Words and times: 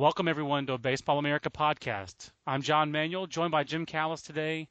Welcome, 0.00 0.28
everyone, 0.28 0.66
to 0.66 0.72
a 0.72 0.78
Baseball 0.78 1.18
America 1.18 1.50
podcast. 1.50 2.30
I'm 2.46 2.62
John 2.62 2.90
Manuel, 2.90 3.26
joined 3.26 3.50
by 3.50 3.64
Jim 3.64 3.84
Callis 3.84 4.22
today. 4.22 4.66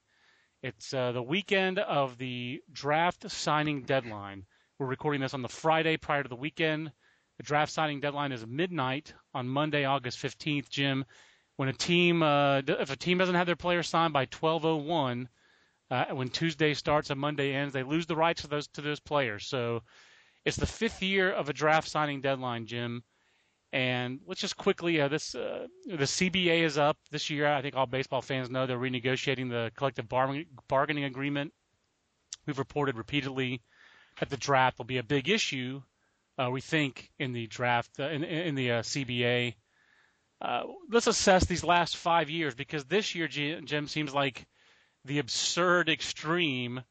It's 0.64 0.92
uh, 0.92 1.12
the 1.12 1.22
weekend 1.22 1.78
of 1.78 2.18
the 2.18 2.64
draft 2.72 3.30
signing 3.30 3.84
deadline. 3.84 4.48
We're 4.80 4.88
recording 4.88 5.22
this 5.22 5.36
on 5.36 5.44
the 5.44 5.48
Friday 5.48 5.98
prior 5.98 6.24
to 6.24 6.30
the 6.30 6.36
weekend. 6.36 6.92
The 7.38 7.44
draft 7.44 7.72
signing 7.72 8.00
deadline 8.00 8.32
is 8.32 8.48
midnight 8.48 9.14
on 9.36 9.48
Monday, 9.48 9.86
August 9.86 10.18
15th, 10.18 10.68
Jim. 10.68 11.06
When 11.58 11.70
a 11.70 11.74
team, 11.74 12.24
uh, 12.24 12.64
if 12.66 12.90
a 12.90 12.98
team 12.98 13.20
doesn't 13.20 13.36
have 13.36 13.46
their 13.46 13.56
player 13.56 13.84
signed 13.84 14.14
by 14.14 14.26
12:01, 14.26 15.30
uh, 15.92 16.06
when 16.06 16.30
Tuesday 16.30 16.74
starts 16.74 17.12
and 17.12 17.22
Monday 17.22 17.54
ends, 17.54 17.72
they 17.72 17.84
lose 17.84 18.08
the 18.08 18.16
rights 18.16 18.42
to 18.42 18.48
those 18.48 18.68
to 18.70 18.82
those 18.82 19.00
players. 19.00 19.46
So 19.46 19.84
it's 20.44 20.58
the 20.58 20.66
fifth 20.66 21.04
year 21.04 21.32
of 21.32 21.50
a 21.50 21.54
draft 21.54 21.88
signing 21.88 22.22
deadline, 22.22 22.66
Jim. 22.66 23.04
And 23.72 24.20
let's 24.26 24.42
just 24.42 24.58
quickly, 24.58 25.00
uh, 25.00 25.10
this 25.10 25.36
uh, 25.36 25.68
the 25.86 26.06
CBA 26.06 26.64
is 26.64 26.78
up 26.78 26.98
this 27.12 27.30
year. 27.30 27.48
I 27.48 27.62
think 27.62 27.76
all 27.76 27.86
baseball 27.86 28.22
fans 28.22 28.50
know 28.50 28.66
they're 28.66 28.80
renegotiating 28.80 29.50
the 29.50 29.72
collective 29.76 30.10
bargaining, 30.10 30.48
bargaining 30.68 31.04
agreement. 31.04 31.54
We've 32.48 32.58
reported 32.58 32.98
repeatedly 32.98 33.62
that 34.20 34.30
the 34.30 34.38
draft 34.38 34.80
will 34.80 34.86
be 34.86 34.98
a 34.98 35.04
big 35.04 35.30
issue. 35.30 35.84
Uh, 36.38 36.50
we 36.50 36.62
think 36.62 37.12
in 37.20 37.34
the 37.34 37.46
draft 37.46 38.00
uh, 38.00 38.10
in, 38.10 38.24
in 38.24 38.56
the 38.56 38.72
uh, 38.72 38.82
CBA. 38.82 39.54
Uh, 40.42 40.64
let's 40.90 41.08
assess 41.08 41.46
these 41.46 41.64
last 41.64 41.98
five 41.98 42.30
years 42.30 42.56
because 42.56 42.86
this 42.86 43.14
year, 43.14 43.28
Jim, 43.28 43.88
seems 43.88 44.14
like 44.14 44.48
the 45.06 45.20
absurd 45.20 45.90
extreme 45.90 46.82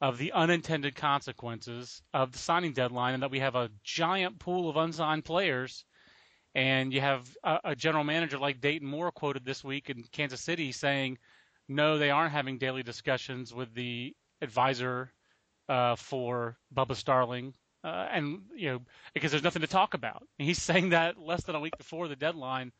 of 0.00 0.18
the 0.18 0.32
unintended 0.32 0.96
consequences 0.96 2.02
of 2.12 2.32
the 2.32 2.38
signing 2.38 2.72
deadline, 2.72 3.14
and 3.14 3.22
that 3.22 3.30
we 3.30 3.38
have 3.38 3.54
a 3.54 3.70
giant 3.84 4.38
pool 4.38 4.68
of 4.68 4.76
unsigned 4.76 5.24
players 5.24 5.84
and 6.54 6.92
you 6.92 7.00
have 7.00 7.28
a, 7.42 7.60
a 7.64 7.76
general 7.76 8.04
manager 8.04 8.38
like 8.38 8.60
Dayton 8.60 8.88
Moore 8.88 9.10
quoted 9.10 9.44
this 9.44 9.64
week 9.64 9.90
in 9.90 10.04
Kansas 10.12 10.40
City 10.40 10.72
saying, 10.72 11.18
no, 11.68 11.98
they 11.98 12.10
aren't 12.10 12.32
having 12.32 12.58
daily 12.58 12.82
discussions 12.82 13.52
with 13.52 13.74
the 13.74 14.14
advisor 14.40 15.12
uh, 15.68 15.96
for 15.96 16.56
Bubba 16.74 16.94
Starling. 16.94 17.54
Uh, 17.82 18.08
and 18.10 18.40
you 18.56 18.70
know 18.70 18.80
because 19.12 19.30
there's 19.30 19.42
nothing 19.42 19.60
to 19.60 19.68
talk 19.68 19.92
about. 19.94 20.26
And 20.38 20.48
he's 20.48 20.62
saying 20.62 20.90
that 20.90 21.18
less 21.18 21.44
than 21.44 21.54
a 21.54 21.60
week 21.60 21.76
before 21.76 22.08
the 22.08 22.16
deadline. 22.16 22.72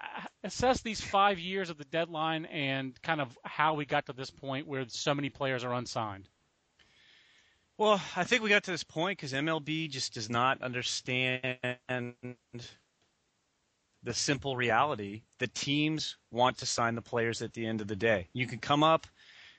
Uh, 0.00 0.22
assess 0.44 0.80
these 0.80 1.00
five 1.00 1.38
years 1.38 1.68
of 1.68 1.76
the 1.76 1.84
deadline 1.84 2.46
and 2.46 3.00
kind 3.02 3.20
of 3.20 3.36
how 3.44 3.74
we 3.74 3.84
got 3.84 4.06
to 4.06 4.12
this 4.12 4.30
point 4.30 4.66
where 4.66 4.84
so 4.88 5.14
many 5.14 5.28
players 5.28 5.62
are 5.64 5.74
unsigned. 5.74 6.28
Well, 7.76 8.00
I 8.14 8.24
think 8.24 8.42
we 8.42 8.50
got 8.50 8.64
to 8.64 8.70
this 8.70 8.84
point 8.84 9.18
because 9.18 9.32
MLB 9.32 9.90
just 9.90 10.14
does 10.14 10.30
not 10.30 10.62
understand 10.62 11.58
the 14.02 14.14
simple 14.14 14.56
reality 14.56 15.22
that 15.38 15.54
teams 15.54 16.16
want 16.30 16.58
to 16.58 16.66
sign 16.66 16.94
the 16.94 17.02
players 17.02 17.42
at 17.42 17.52
the 17.52 17.66
end 17.66 17.80
of 17.80 17.88
the 17.88 17.96
day. 17.96 18.28
You 18.32 18.46
can 18.46 18.58
come 18.58 18.82
up 18.82 19.06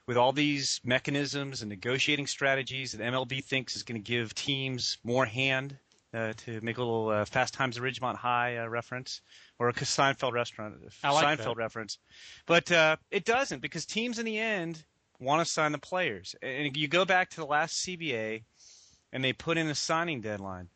with 0.08 0.18
all 0.18 0.32
these 0.32 0.82
mechanisms 0.84 1.62
and 1.62 1.70
negotiating 1.70 2.28
strategies 2.28 2.92
that 2.92 3.02
MLB 3.02 3.44
thinks 3.44 3.76
is 3.76 3.84
going 3.84 4.02
to 4.02 4.06
give 4.06 4.34
teams 4.34 4.98
more 5.04 5.26
hand 5.26 5.78
uh, 6.14 6.34
to 6.38 6.60
make 6.62 6.78
a 6.78 6.82
little 6.82 7.10
uh, 7.10 7.26
Fast 7.26 7.54
Times 7.54 7.78
at 7.78 7.84
Ridgemont 7.84 8.16
High 8.16 8.58
uh, 8.58 8.68
reference 8.68 9.22
or 9.60 9.70
a 9.70 9.74
Seinfeld 9.74 10.34
restaurant 10.34 10.76
like 11.04 11.40
Seinfeld 11.40 11.56
that. 11.56 11.58
reference, 11.58 12.00
but 12.46 12.72
uh, 12.72 12.98
it 13.12 13.26
doesn't 13.26 13.62
because 13.62 13.86
teams 13.86 14.20
in 14.20 14.26
the 14.26 14.38
end 14.38 14.84
want 15.20 15.46
to 15.46 15.50
sign 15.50 15.72
the 15.72 15.78
players. 15.78 16.36
And 16.42 16.76
you 16.76 16.88
go 16.88 17.06
back 17.06 17.30
to 17.30 17.38
the 17.38 17.46
last 17.46 17.86
CBA, 17.86 18.44
and 19.14 19.24
they 19.24 19.34
put 19.34 19.58
in 19.58 19.68
a 19.68 19.76
signing 19.76 20.20
deadline, 20.20 20.68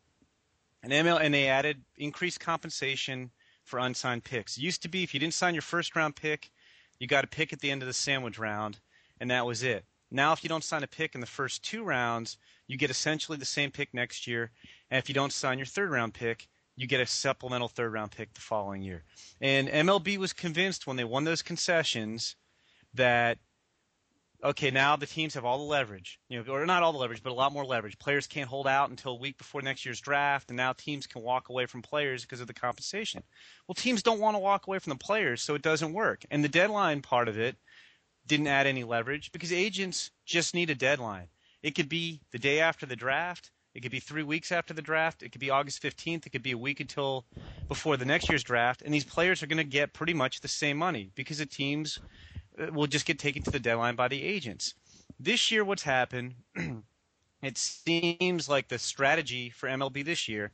and 0.82 0.92
ML 0.92 1.20
and 1.20 1.34
they 1.34 1.48
added 1.48 1.82
increased 1.98 2.40
compensation 2.40 3.30
for 3.66 3.78
unsigned 3.78 4.24
picks. 4.24 4.56
It 4.56 4.62
used 4.62 4.82
to 4.82 4.88
be 4.88 5.02
if 5.02 5.12
you 5.12 5.20
didn't 5.20 5.34
sign 5.34 5.54
your 5.54 5.62
first 5.62 5.94
round 5.94 6.16
pick, 6.16 6.50
you 6.98 7.06
got 7.06 7.24
a 7.24 7.28
pick 7.28 7.52
at 7.52 7.60
the 7.60 7.70
end 7.70 7.82
of 7.82 7.88
the 7.88 7.92
sandwich 7.92 8.38
round, 8.38 8.78
and 9.20 9.30
that 9.30 9.44
was 9.44 9.62
it. 9.62 9.84
Now, 10.10 10.32
if 10.32 10.42
you 10.42 10.48
don't 10.48 10.64
sign 10.64 10.82
a 10.82 10.86
pick 10.86 11.14
in 11.14 11.20
the 11.20 11.26
first 11.26 11.64
two 11.64 11.82
rounds, 11.82 12.38
you 12.68 12.78
get 12.78 12.90
essentially 12.90 13.36
the 13.36 13.44
same 13.44 13.70
pick 13.70 13.92
next 13.92 14.26
year. 14.26 14.52
And 14.90 14.98
if 14.98 15.08
you 15.08 15.14
don't 15.14 15.32
sign 15.32 15.58
your 15.58 15.66
third 15.66 15.90
round 15.90 16.14
pick, 16.14 16.48
you 16.76 16.86
get 16.86 17.00
a 17.00 17.06
supplemental 17.06 17.68
third 17.68 17.92
round 17.92 18.12
pick 18.12 18.32
the 18.34 18.40
following 18.40 18.82
year. 18.82 19.02
And 19.40 19.68
MLB 19.68 20.16
was 20.16 20.32
convinced 20.32 20.86
when 20.86 20.96
they 20.96 21.04
won 21.04 21.24
those 21.24 21.42
concessions 21.42 22.36
that 22.94 23.38
okay, 24.42 24.70
now 24.70 24.96
the 24.96 25.06
teams 25.06 25.34
have 25.34 25.44
all 25.44 25.58
the 25.58 25.64
leverage, 25.64 26.18
you 26.28 26.42
know, 26.42 26.52
or 26.52 26.66
not 26.66 26.82
all 26.82 26.92
the 26.92 26.98
leverage, 26.98 27.22
but 27.22 27.30
a 27.30 27.34
lot 27.34 27.52
more 27.52 27.64
leverage. 27.64 27.98
Players 27.98 28.26
can't 28.26 28.48
hold 28.48 28.66
out 28.66 28.90
until 28.90 29.12
a 29.12 29.18
week 29.18 29.38
before 29.38 29.62
next 29.62 29.84
year's 29.84 30.00
draft, 30.00 30.50
and 30.50 30.56
now 30.56 30.72
teams 30.72 31.06
can 31.06 31.22
walk 31.22 31.48
away 31.48 31.66
from 31.66 31.82
players 31.82 32.22
because 32.22 32.40
of 32.40 32.46
the 32.46 32.54
compensation. 32.54 33.22
Well, 33.66 33.74
teams 33.74 34.02
don't 34.02 34.20
want 34.20 34.34
to 34.34 34.40
walk 34.40 34.66
away 34.66 34.78
from 34.78 34.90
the 34.90 34.98
players, 34.98 35.42
so 35.42 35.54
it 35.54 35.62
doesn't 35.62 35.92
work. 35.92 36.24
And 36.30 36.44
the 36.44 36.48
deadline 36.48 37.02
part 37.02 37.28
of 37.28 37.38
it 37.38 37.56
didn't 38.26 38.48
add 38.48 38.66
any 38.66 38.84
leverage 38.84 39.32
because 39.32 39.52
agents 39.52 40.10
just 40.24 40.54
need 40.54 40.70
a 40.70 40.74
deadline. 40.74 41.28
It 41.62 41.74
could 41.74 41.88
be 41.88 42.20
the 42.32 42.38
day 42.38 42.60
after 42.60 42.86
the 42.86 42.96
draft. 42.96 43.50
It 43.74 43.80
could 43.80 43.92
be 43.92 44.00
three 44.00 44.22
weeks 44.22 44.52
after 44.52 44.72
the 44.72 44.82
draft. 44.82 45.22
It 45.22 45.32
could 45.32 45.40
be 45.40 45.50
August 45.50 45.82
15th. 45.82 46.26
It 46.26 46.30
could 46.30 46.42
be 46.42 46.52
a 46.52 46.58
week 46.58 46.80
until 46.80 47.26
before 47.68 47.98
the 47.98 48.06
next 48.06 48.28
year's 48.30 48.42
draft. 48.42 48.80
And 48.80 48.92
these 48.92 49.04
players 49.04 49.42
are 49.42 49.46
going 49.46 49.58
to 49.58 49.64
get 49.64 49.92
pretty 49.92 50.14
much 50.14 50.40
the 50.40 50.48
same 50.48 50.78
money 50.78 51.10
because 51.14 51.38
the 51.38 51.46
teams 51.46 51.98
Uh, 52.58 52.72
will 52.72 52.86
just 52.86 53.06
get 53.06 53.18
taken 53.18 53.42
to 53.42 53.50
the 53.50 53.60
deadline 53.60 53.96
by 53.96 54.08
the 54.08 54.22
agents. 54.22 54.74
This 55.18 55.50
year, 55.50 55.64
what's 55.64 55.82
happened? 55.82 56.34
it 57.42 57.58
seems 57.58 58.48
like 58.48 58.68
the 58.68 58.78
strategy 58.78 59.50
for 59.50 59.68
MLB 59.68 60.04
this 60.04 60.28
year 60.28 60.52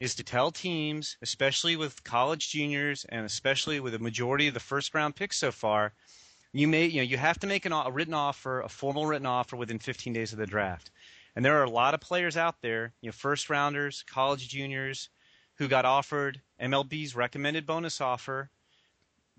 is 0.00 0.14
to 0.16 0.24
tell 0.24 0.50
teams, 0.50 1.16
especially 1.22 1.76
with 1.76 2.02
college 2.04 2.50
juniors 2.50 3.06
and 3.08 3.24
especially 3.24 3.80
with 3.80 3.94
a 3.94 3.98
majority 3.98 4.48
of 4.48 4.54
the 4.54 4.60
first 4.60 4.94
round 4.94 5.16
picks 5.16 5.36
so 5.36 5.52
far, 5.52 5.94
you 6.52 6.68
may 6.68 6.86
you 6.86 6.98
know 6.98 7.02
you 7.02 7.16
have 7.16 7.38
to 7.40 7.46
make 7.46 7.64
an, 7.64 7.72
a 7.72 7.90
written 7.90 8.14
offer, 8.14 8.60
a 8.60 8.68
formal 8.68 9.06
written 9.06 9.26
offer 9.26 9.56
within 9.56 9.78
15 9.78 10.12
days 10.12 10.32
of 10.32 10.38
the 10.38 10.46
draft. 10.46 10.90
And 11.36 11.44
there 11.44 11.58
are 11.60 11.64
a 11.64 11.70
lot 11.70 11.94
of 11.94 12.00
players 12.00 12.36
out 12.36 12.62
there, 12.62 12.92
you 13.00 13.08
know, 13.08 13.12
first 13.12 13.50
rounders, 13.50 14.04
college 14.08 14.48
juniors, 14.48 15.08
who 15.56 15.68
got 15.68 15.84
offered 15.84 16.40
MLB's 16.60 17.16
recommended 17.16 17.66
bonus 17.66 18.00
offer 18.00 18.50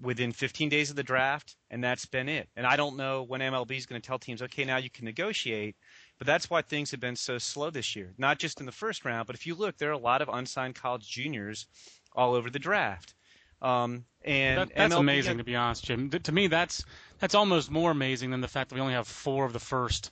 within 0.01 0.31
15 0.31 0.69
days 0.69 0.89
of 0.89 0.95
the 0.95 1.03
draft, 1.03 1.55
and 1.69 1.83
that's 1.83 2.05
been 2.05 2.27
it. 2.27 2.49
And 2.55 2.67
I 2.67 2.75
don't 2.75 2.97
know 2.97 3.23
when 3.23 3.41
MLB 3.41 3.77
is 3.77 3.85
going 3.85 4.01
to 4.01 4.05
tell 4.05 4.19
teams, 4.19 4.41
okay, 4.41 4.65
now 4.65 4.77
you 4.77 4.89
can 4.89 5.05
negotiate. 5.05 5.75
But 6.17 6.27
that's 6.27 6.49
why 6.49 6.61
things 6.61 6.91
have 6.91 6.99
been 6.99 7.15
so 7.15 7.37
slow 7.37 7.69
this 7.69 7.95
year. 7.95 8.13
Not 8.17 8.39
just 8.39 8.59
in 8.59 8.65
the 8.65 8.71
first 8.71 9.05
round, 9.05 9.27
but 9.27 9.35
if 9.35 9.45
you 9.45 9.55
look, 9.55 9.77
there 9.77 9.89
are 9.89 9.93
a 9.93 9.97
lot 9.97 10.21
of 10.21 10.29
unsigned 10.29 10.75
college 10.75 11.09
juniors 11.09 11.67
all 12.13 12.33
over 12.35 12.49
the 12.49 12.59
draft. 12.59 13.13
Um, 13.61 14.05
and 14.23 14.59
that, 14.59 14.75
that's 14.75 14.93
MLB, 14.93 14.99
amazing, 14.99 15.37
to 15.37 15.43
be 15.43 15.55
honest, 15.55 15.83
Jim. 15.83 16.09
To 16.09 16.31
me, 16.31 16.47
that's 16.47 16.83
that's 17.19 17.35
almost 17.35 17.71
more 17.71 17.91
amazing 17.91 18.31
than 18.31 18.41
the 18.41 18.47
fact 18.47 18.69
that 18.69 18.75
we 18.75 18.81
only 18.81 18.93
have 18.93 19.07
four 19.07 19.45
of 19.45 19.53
the 19.53 19.59
first. 19.59 20.11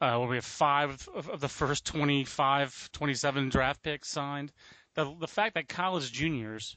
Uh, 0.00 0.16
well, 0.18 0.26
we 0.26 0.36
have 0.36 0.44
five 0.44 1.08
of, 1.14 1.28
of 1.30 1.40
the 1.40 1.48
first 1.48 1.84
25, 1.86 2.90
27 2.92 3.48
draft 3.48 3.82
picks 3.82 4.08
signed. 4.08 4.52
The 4.94 5.14
the 5.18 5.26
fact 5.26 5.54
that 5.54 5.68
college 5.68 6.12
juniors 6.12 6.76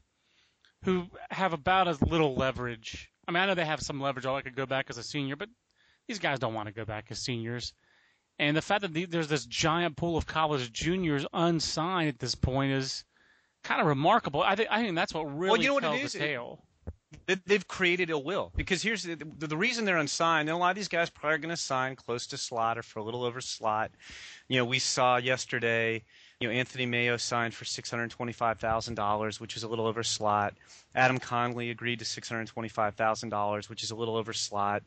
who 0.84 1.08
have 1.30 1.54
about 1.54 1.88
as 1.88 2.02
little 2.02 2.36
leverage. 2.36 3.10
I 3.28 3.32
mean, 3.32 3.44
I 3.44 3.46
know 3.46 3.56
they 3.56 3.66
have 3.66 3.82
some 3.82 4.02
leverage. 4.02 4.26
Oh, 4.26 4.36
I 4.36 4.42
could 4.42 4.56
go 4.56 4.66
back 4.66 4.88
as 4.90 4.98
a 4.98 5.04
senior, 5.04 5.36
but 5.36 5.50
these 6.08 6.20
guys 6.20 6.40
don't 6.40 6.54
want 6.54 6.68
to 6.68 6.74
go 6.74 6.86
back 6.86 7.08
as 7.10 7.20
seniors. 7.20 7.74
And 8.40 8.56
the 8.56 8.62
fact 8.62 8.82
that 8.82 8.94
the, 8.94 9.06
there's 9.06 9.28
this 9.28 9.46
giant 9.46 9.98
pool 9.98 10.18
of 10.18 10.26
college 10.26 10.72
juniors 10.72 11.26
unsigned 11.34 12.08
at 12.08 12.20
this 12.20 12.36
point 12.36 12.72
is 12.72 13.04
kind 13.64 13.82
of 13.82 13.88
remarkable. 13.88 14.42
I 14.42 14.56
think 14.56 14.70
I 14.72 14.82
think 14.82 14.96
that's 14.96 15.14
what 15.14 15.24
really 15.24 15.52
well, 15.52 15.62
you 15.62 15.68
know 15.68 15.74
what 15.74 15.84
it 15.84 16.04
is? 16.04 16.14
the 16.14 16.20
tale. 16.20 16.64
They've 17.46 17.68
created 17.68 18.10
a 18.10 18.18
will 18.18 18.52
because 18.56 18.82
here's 18.82 19.04
the, 19.04 19.16
the 19.16 19.58
reason 19.58 19.86
they're 19.86 19.98
unsigned. 19.98 20.48
And 20.48 20.56
a 20.56 20.60
lot 20.60 20.72
of 20.72 20.76
these 20.76 20.88
guys 20.88 21.10
probably 21.10 21.36
are 21.36 21.40
going 21.40 21.50
to 21.50 21.58
sign 21.58 21.96
close 21.96 22.26
to 22.28 22.38
slot 22.38 22.78
or 22.78 22.84
for 22.84 23.00
a 23.00 23.04
little 23.04 23.24
over 23.24 23.42
slot. 23.42 23.92
You 24.48 24.58
know, 24.58 24.66
we 24.66 24.80
saw 24.80 25.18
yesterday 25.18 26.04
you 26.40 26.48
know, 26.48 26.54
Anthony 26.54 26.86
Meo 26.86 27.18
signed 27.18 27.54
for 27.54 27.66
$625,000, 27.66 29.40
which 29.42 29.58
is 29.58 29.64
a 29.64 29.68
little 29.68 29.86
over 29.86 30.04
slot. 30.04 30.54
Adam 30.96 31.20
Conley 31.20 31.70
agreed 31.70 32.00
to 32.00 32.06
$625,000, 32.06 33.70
which 33.70 33.84
is 33.84 33.92
a 33.92 33.96
little 33.96 34.16
over 34.16 34.32
slot. 34.32 34.84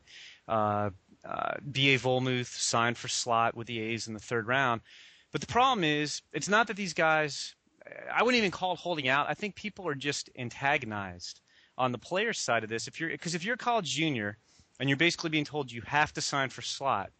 Uh, 0.47 0.89
uh, 1.23 1.53
B.A. 1.71 1.99
Vollmuth 1.99 2.47
signed 2.47 2.97
for 2.97 3.07
slot 3.07 3.55
with 3.55 3.67
the 3.67 3.79
A's 3.79 4.07
in 4.07 4.15
the 4.15 4.19
third 4.19 4.47
round. 4.47 4.81
But 5.31 5.41
the 5.41 5.47
problem 5.47 5.83
is, 5.83 6.23
it's 6.31 6.49
not 6.49 6.67
that 6.67 6.75
these 6.75 6.93
guys, 6.93 7.53
I 8.11 8.23
wouldn't 8.23 8.39
even 8.39 8.51
call 8.51 8.73
it 8.73 8.79
holding 8.79 9.07
out. 9.07 9.29
I 9.29 9.35
think 9.35 9.55
people 9.55 9.87
are 9.87 9.95
just 9.95 10.31
antagonized 10.35 11.39
on 11.77 11.91
the 11.91 11.99
players' 11.99 12.39
side 12.39 12.63
of 12.63 12.69
this. 12.69 12.87
If 12.87 12.99
you're, 12.99 13.09
because 13.09 13.35
if 13.35 13.45
you're 13.45 13.55
a 13.55 13.59
college 13.59 13.91
junior 13.91 14.37
and 14.79 14.89
you're 14.89 14.97
basically 14.97 15.29
being 15.29 15.45
told 15.45 15.71
you 15.71 15.83
have 15.85 16.13
to 16.13 16.21
sign 16.21 16.49
for 16.49 16.63
slot, 16.63 17.11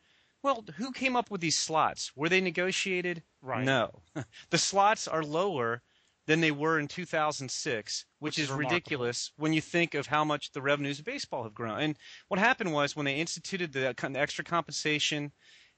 well, 0.43 0.63
who 0.75 0.91
came 0.91 1.15
up 1.15 1.31
with 1.31 1.41
these 1.41 1.55
slots? 1.55 2.11
Were 2.15 2.29
they 2.29 2.41
negotiated? 2.41 3.23
Right. 3.41 3.63
No. 3.63 4.01
the 4.49 4.57
slots 4.57 5.07
are 5.07 5.23
lower 5.23 5.81
than 6.25 6.41
they 6.41 6.51
were 6.51 6.79
in 6.79 6.87
2006, 6.87 8.05
which, 8.19 8.31
Which 8.31 8.39
is 8.39 8.49
is 8.49 8.55
ridiculous 8.55 9.31
when 9.37 9.53
you 9.53 9.61
think 9.61 9.93
of 9.93 10.07
how 10.07 10.23
much 10.23 10.51
the 10.51 10.61
revenues 10.61 10.99
of 10.99 11.05
baseball 11.05 11.43
have 11.43 11.53
grown. 11.53 11.79
And 11.79 11.97
what 12.27 12.39
happened 12.39 12.71
was 12.71 12.95
when 12.95 13.05
they 13.05 13.15
instituted 13.15 13.73
the 13.73 13.95
extra 14.15 14.45
compensation 14.45 15.31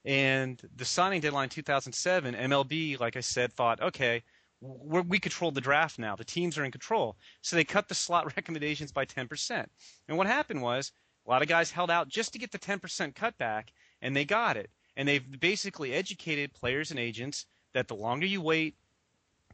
and 0.04 0.60
the 0.74 0.84
signing 0.84 1.20
deadline 1.20 1.44
in 1.44 1.50
2007, 1.50 2.34
MLB, 2.34 3.00
like 3.00 3.16
I 3.16 3.20
said, 3.20 3.52
thought, 3.52 3.82
okay, 3.82 4.22
we 4.60 5.18
control 5.18 5.50
the 5.50 5.60
draft 5.60 5.98
now. 5.98 6.14
The 6.14 6.24
teams 6.24 6.56
are 6.56 6.64
in 6.64 6.70
control. 6.70 7.16
So 7.42 7.56
they 7.56 7.64
cut 7.64 7.88
the 7.88 7.94
slot 7.94 8.26
recommendations 8.36 8.92
by 8.92 9.04
10%. 9.04 9.66
And 10.08 10.16
what 10.16 10.28
happened 10.28 10.62
was 10.62 10.92
a 11.26 11.30
lot 11.30 11.42
of 11.42 11.48
guys 11.48 11.72
held 11.72 11.90
out 11.90 12.08
just 12.08 12.32
to 12.32 12.38
get 12.38 12.52
the 12.52 12.58
10% 12.58 13.14
cutback, 13.14 13.64
and 14.02 14.16
they 14.16 14.24
got 14.24 14.56
it. 14.56 14.70
And 14.96 15.06
they've 15.06 15.40
basically 15.40 15.92
educated 15.92 16.54
players 16.54 16.90
and 16.90 16.98
agents 16.98 17.46
that 17.74 17.88
the 17.88 17.94
longer 17.94 18.26
you 18.26 18.40
wait, 18.40 18.76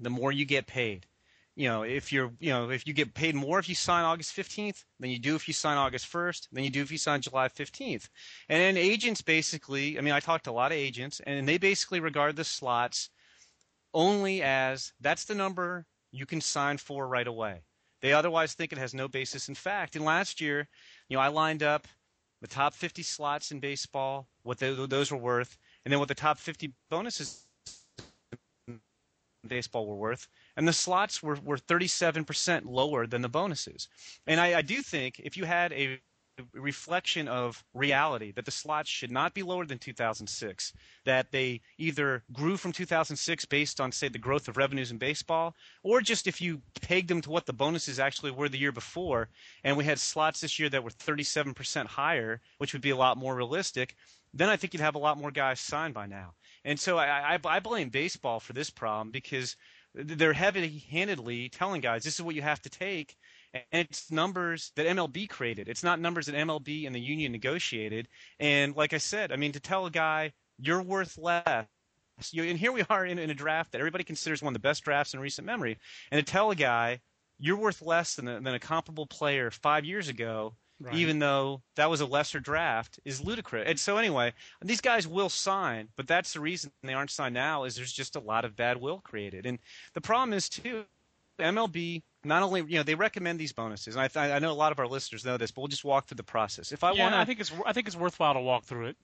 the 0.01 0.11
more 0.11 0.33
you 0.33 0.45
get 0.45 0.67
paid. 0.67 1.07
You 1.55 1.69
know, 1.69 1.83
if 1.83 2.13
you're, 2.13 2.33
you 2.39 2.51
know, 2.51 2.71
if 2.71 2.87
you 2.87 2.95
get 2.95 3.13
paid 3.13 3.35
more 3.35 3.59
if 3.59 3.69
you 3.69 3.75
sign 3.75 4.05
August 4.05 4.35
15th 4.35 4.85
than 4.99 5.11
you 5.11 5.19
do 5.19 5.35
if 5.35 5.47
you 5.47 5.53
sign 5.53 5.77
August 5.77 6.11
1st, 6.11 6.49
than 6.51 6.65
you 6.65 6.71
do 6.71 6.81
if 6.81 6.91
you 6.91 6.97
sign 6.97 7.21
July 7.21 7.49
15th. 7.49 8.09
And 8.49 8.61
then 8.61 8.77
agents 8.77 9.21
basically, 9.21 9.99
I 9.99 10.01
mean, 10.01 10.15
I 10.15 10.21
talked 10.21 10.45
to 10.45 10.51
a 10.51 10.53
lot 10.53 10.73
of 10.73 10.79
agents, 10.79 11.21
and 11.27 11.47
they 11.47 11.59
basically 11.59 12.01
regard 12.01 12.37
the 12.37 12.45
slots 12.45 13.11
only 13.93 14.43
as 14.43 14.93
that's 15.01 15.25
the 15.25 15.35
number 15.35 15.85
you 16.11 16.25
can 16.25 16.41
sign 16.41 16.79
for 16.79 17.07
right 17.07 17.27
away. 17.27 17.63
They 18.01 18.13
otherwise 18.13 18.55
think 18.55 18.73
it 18.73 18.79
has 18.79 18.95
no 18.95 19.07
basis 19.07 19.49
in 19.49 19.55
fact. 19.55 19.95
And 19.95 20.05
last 20.05 20.41
year, 20.41 20.69
you 21.09 21.17
know, 21.17 21.23
I 21.23 21.29
lined 21.29 21.63
up 21.63 21.87
the 22.43 22.49
top 22.49 22.75
50 22.75 23.05
slots 23.05 23.53
in 23.53 23.61
baseball, 23.61 24.27
what 24.43 24.59
they, 24.59 24.75
those 24.75 25.13
were 25.13 25.17
worth, 25.17 25.57
and 25.85 25.93
then 25.93 26.01
what 26.01 26.09
the 26.09 26.15
top 26.15 26.39
50 26.39 26.73
bonuses 26.91 27.47
in 28.69 28.81
baseball 29.47 29.87
were 29.87 29.95
worth, 29.95 30.27
and 30.57 30.67
the 30.67 30.73
slots 30.73 31.23
were, 31.23 31.39
were 31.45 31.57
37% 31.57 32.63
lower 32.67 33.07
than 33.07 33.23
the 33.23 33.29
bonuses. 33.29 33.89
And 34.27 34.41
I, 34.41 34.59
I 34.59 34.63
do 34.63 34.83
think 34.83 35.21
if 35.21 35.37
you 35.37 35.45
had 35.45 35.73
a 35.73 36.01
reflection 36.55 37.29
of 37.29 37.63
reality 37.75 38.33
that 38.33 38.45
the 38.45 38.51
slots 38.51 38.89
should 38.89 39.11
not 39.11 39.35
be 39.35 39.43
lower 39.43 39.67
than 39.67 39.79
2006 39.79 40.73
that 41.05 41.31
they 41.31 41.61
either 41.79 42.23
grew 42.33 42.57
from 42.57 42.73
2006 42.73 43.45
based 43.45 43.81
on 43.81 43.93
say 43.93 44.09
the 44.09 44.19
growth 44.19 44.49
of 44.49 44.57
revenues 44.57 44.91
in 44.91 44.99
baseball 44.99 45.55
or 45.83 46.01
just 46.01 46.27
if 46.27 46.41
you 46.41 46.63
pegged 46.81 47.09
them 47.09 47.21
to 47.21 47.31
what 47.31 47.45
the 47.45 47.53
bonuses 47.53 48.01
actually 48.01 48.31
were 48.31 48.49
the 48.49 48.59
year 48.59 48.73
before 48.73 49.29
and 49.63 49.77
we 49.77 49.85
had 49.85 49.99
slots 49.99 50.41
this 50.41 50.59
year 50.59 50.71
that 50.71 50.83
were 50.83 50.91
37% 50.91 51.87
higher 51.87 52.41
which 52.59 52.73
would 52.73 52.83
be 52.83 52.91
a 52.91 52.97
lot 52.97 53.19
more 53.19 53.37
realistic 53.37 53.95
then 54.35 54.49
I 54.49 54.57
think 54.57 54.73
you'd 54.73 54.81
have 54.81 54.95
a 54.95 54.99
lot 54.99 55.19
more 55.19 55.31
guys 55.31 55.61
signed 55.61 55.95
by 55.95 56.07
now. 56.07 56.35
And 56.65 56.79
so 56.79 56.97
I, 56.97 57.35
I, 57.35 57.39
I 57.45 57.61
blame 57.61 57.91
baseball 57.91 58.41
for 58.41 58.53
this 58.53 58.71
problem 58.71 59.11
because 59.11 59.57
they're 59.95 60.33
heavy-handedly 60.33 61.51
telling 61.51 61.83
guys 61.83 62.05
this 62.05 62.15
is 62.15 62.23
what 62.23 62.35
you 62.35 62.43
have 62.43 62.63
to 62.63 62.71
take 62.71 63.17
and 63.55 63.65
it's 63.73 64.11
numbers 64.11 64.73
that 64.77 64.87
MLB 64.87 65.29
created. 65.29 65.69
It's 65.69 65.83
not 65.83 66.01
numbers 66.01 66.27
that 66.27 66.35
MLB 66.35 66.87
and 66.87 66.95
the 66.95 67.01
union 67.01 67.33
negotiated. 67.33 68.09
And 68.41 68.75
like 68.75 68.93
I 68.93 68.99
said, 68.99 69.33
I 69.33 69.37
mean, 69.37 69.53
to 69.53 69.61
tell 69.61 69.87
a 69.87 69.91
guy 69.91 70.33
you're 70.59 70.83
worth 70.83 71.19
less. 71.19 71.67
You, 72.31 72.45
and 72.45 72.59
here 72.59 72.73
we 72.73 72.85
are 72.89 73.05
in, 73.05 73.19
in 73.19 73.31
a 73.31 73.35
draft 73.35 73.73
that 73.73 73.79
everybody 73.79 74.05
considers 74.05 74.43
one 74.43 74.51
of 74.51 74.55
the 74.55 74.67
best 74.67 74.85
drafts 74.85 75.15
in 75.15 75.21
recent 75.21 75.47
memory. 75.47 75.79
And 76.11 76.25
to 76.25 76.31
tell 76.31 76.51
a 76.51 76.55
guy 76.55 77.01
you're 77.39 77.57
worth 77.57 77.83
less 77.83 78.15
than 78.15 78.29
a, 78.29 78.41
than 78.41 78.55
a 78.55 78.61
comparable 78.61 79.07
player 79.07 79.51
five 79.51 79.85
years 79.85 80.09
ago, 80.09 80.55
Right. 80.81 80.95
even 80.95 81.21
though 81.21 81.63
that 81.77 81.89
was 81.89 82.01
a 82.01 82.07
lesser 82.07 82.41
draft, 82.41 82.99
is 83.05 83.21
ludicrous. 83.21 83.69
And 83.69 83.79
so 83.79 83.99
anyway, 83.99 84.33
these 84.65 84.81
guys 84.81 85.07
will 85.07 85.29
sign, 85.29 85.89
but 85.97 86.09
that's 86.09 86.33
the 86.33 86.41
reason 86.41 86.73
they 86.83 86.93
aren't 86.93 87.13
signed 87.13 87.35
now 87.35 87.63
is 87.63 87.77
there's 87.77 87.93
just 87.93 88.17
a 88.17 88.21
lot 88.21 88.45
of 88.45 88.57
bad 88.57 88.81
will 88.81 88.99
created. 88.99 89.47
And 89.47 89.61
the 89.95 90.01
problem 90.01 90.33
is 90.33 90.49
too, 90.49 90.85
MLB 91.43 92.03
not 92.25 92.43
only 92.43 92.61
you 92.61 92.77
know 92.77 92.83
they 92.83 92.95
recommend 92.95 93.39
these 93.39 93.53
bonuses, 93.53 93.97
and 93.97 94.11
I, 94.15 94.37
I 94.37 94.39
know 94.39 94.51
a 94.51 94.55
lot 94.55 94.73
of 94.73 94.79
our 94.79 94.87
listeners 94.87 95.25
know 95.25 95.37
this, 95.37 95.51
but 95.51 95.63
we'll 95.63 95.69
just 95.69 95.85
walk 95.85 96.07
through 96.07 96.17
the 96.17 96.23
process. 96.23 96.73
If 96.73 96.85
I 96.85 96.93
yeah, 96.93 97.05
want, 97.05 97.15
I 97.15 97.25
think 97.25 97.41
it's 97.41 97.53
I 97.67 97.73
think 97.73 97.87
it's 97.87 97.97
worthwhile 97.97 98.35
to 98.35 98.41
walk 98.41 98.65
through 98.65 98.87
it. 98.87 98.97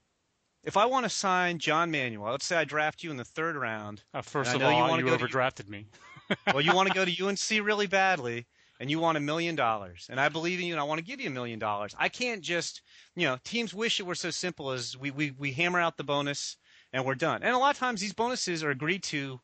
If 0.64 0.76
I 0.76 0.86
want 0.86 1.04
to 1.04 1.10
sign 1.10 1.58
John 1.58 1.90
Manuel, 1.90 2.32
let's 2.32 2.44
say 2.44 2.56
I 2.56 2.64
draft 2.64 3.02
you 3.02 3.10
in 3.10 3.16
the 3.16 3.24
third 3.24 3.56
round. 3.56 4.02
Uh, 4.12 4.22
first 4.22 4.54
of 4.54 4.62
all, 4.62 4.72
you, 4.72 4.78
want 4.78 5.04
you 5.04 5.10
overdrafted 5.10 5.66
to, 5.66 5.70
me. 5.70 5.86
well, 6.46 6.60
you 6.60 6.74
want 6.74 6.88
to 6.88 6.94
go 6.94 7.04
to 7.04 7.24
UNC 7.26 7.64
really 7.64 7.86
badly, 7.86 8.46
and 8.80 8.90
you 8.90 8.98
want 8.98 9.16
a 9.16 9.20
million 9.20 9.54
dollars, 9.54 10.06
and 10.10 10.20
I 10.20 10.28
believe 10.28 10.58
in 10.58 10.66
you, 10.66 10.74
and 10.74 10.80
I 10.80 10.84
want 10.84 10.98
to 10.98 11.04
give 11.04 11.20
you 11.20 11.28
a 11.28 11.32
million 11.32 11.58
dollars. 11.58 11.94
I 11.98 12.08
can't 12.08 12.42
just, 12.42 12.82
you 13.14 13.26
know, 13.26 13.38
teams 13.44 13.72
wish 13.72 14.00
it 14.00 14.06
were 14.06 14.14
so 14.14 14.30
simple 14.30 14.70
as 14.70 14.96
we 14.96 15.10
we 15.10 15.30
we 15.30 15.52
hammer 15.52 15.80
out 15.80 15.96
the 15.96 16.04
bonus 16.04 16.56
and 16.92 17.04
we're 17.04 17.14
done. 17.14 17.42
And 17.42 17.54
a 17.54 17.58
lot 17.58 17.74
of 17.74 17.78
times 17.78 18.00
these 18.00 18.14
bonuses 18.14 18.62
are 18.62 18.70
agreed 18.70 19.02
to 19.04 19.40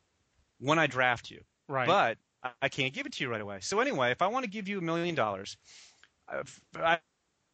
when 0.59 0.79
I 0.79 0.87
draft 0.87 1.29
you. 1.29 1.41
Right. 1.67 1.87
But 1.87 2.17
I 2.61 2.69
can't 2.69 2.93
give 2.93 3.05
it 3.05 3.13
to 3.13 3.23
you 3.23 3.29
right 3.29 3.41
away. 3.41 3.59
So 3.61 3.79
anyway, 3.79 4.11
if 4.11 4.21
I 4.21 4.27
want 4.27 4.43
to 4.43 4.49
give 4.49 4.67
you 4.67 4.77
a 4.77 4.81
million 4.81 5.15
dollars, 5.15 5.57
uh, 6.31 6.43
I, 6.75 6.99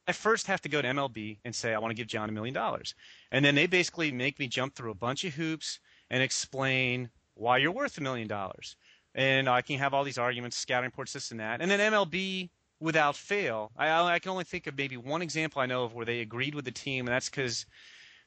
I 0.08 0.12
first 0.12 0.48
have 0.48 0.62
to 0.62 0.70
go 0.70 0.82
to 0.82 0.88
MLB 0.88 1.40
and 1.46 1.54
say 1.56 1.74
I 1.74 1.80
want 1.80 1.92
to 1.92 1.96
give 1.96 2.08
John 2.08 2.30
a 2.30 2.32
million 2.32 2.54
dollars, 2.54 2.96
and 3.32 3.46
then 3.46 3.56
they 3.56 3.68
basically 3.68 4.12
make 4.12 4.40
me 4.40 4.48
jump 4.48 4.76
through 4.76 4.92
a 4.92 4.96
bunch 4.96 5.24
of 5.24 5.34
hoops 5.34 5.80
and 6.10 6.22
explain 6.24 7.10
why 7.36 7.58
you're 7.58 7.72
worth 7.72 7.98
a 7.98 8.02
million 8.02 8.28
dollars. 8.28 8.76
And 9.14 9.50
I 9.50 9.62
can 9.62 9.78
have 9.78 9.94
all 9.94 10.04
these 10.04 10.18
arguments, 10.18 10.58
scouting 10.58 10.88
reports, 10.88 11.14
this 11.14 11.32
and 11.32 11.40
that, 11.40 11.62
and 11.62 11.70
then 11.70 11.80
MLB 11.92 12.50
without 12.80 13.16
fail. 13.16 13.72
I, 13.78 13.90
I 13.90 14.20
can 14.20 14.32
only 14.32 14.44
think 14.44 14.68
of 14.68 14.78
maybe 14.78 14.98
one 14.98 15.22
example 15.22 15.62
I 15.62 15.66
know 15.68 15.84
of 15.84 15.94
where 15.94 16.06
they 16.06 16.22
agreed 16.22 16.56
with 16.56 16.66
the 16.66 16.72
team, 16.72 17.08
and 17.08 17.14
that's 17.14 17.30
because 17.30 17.66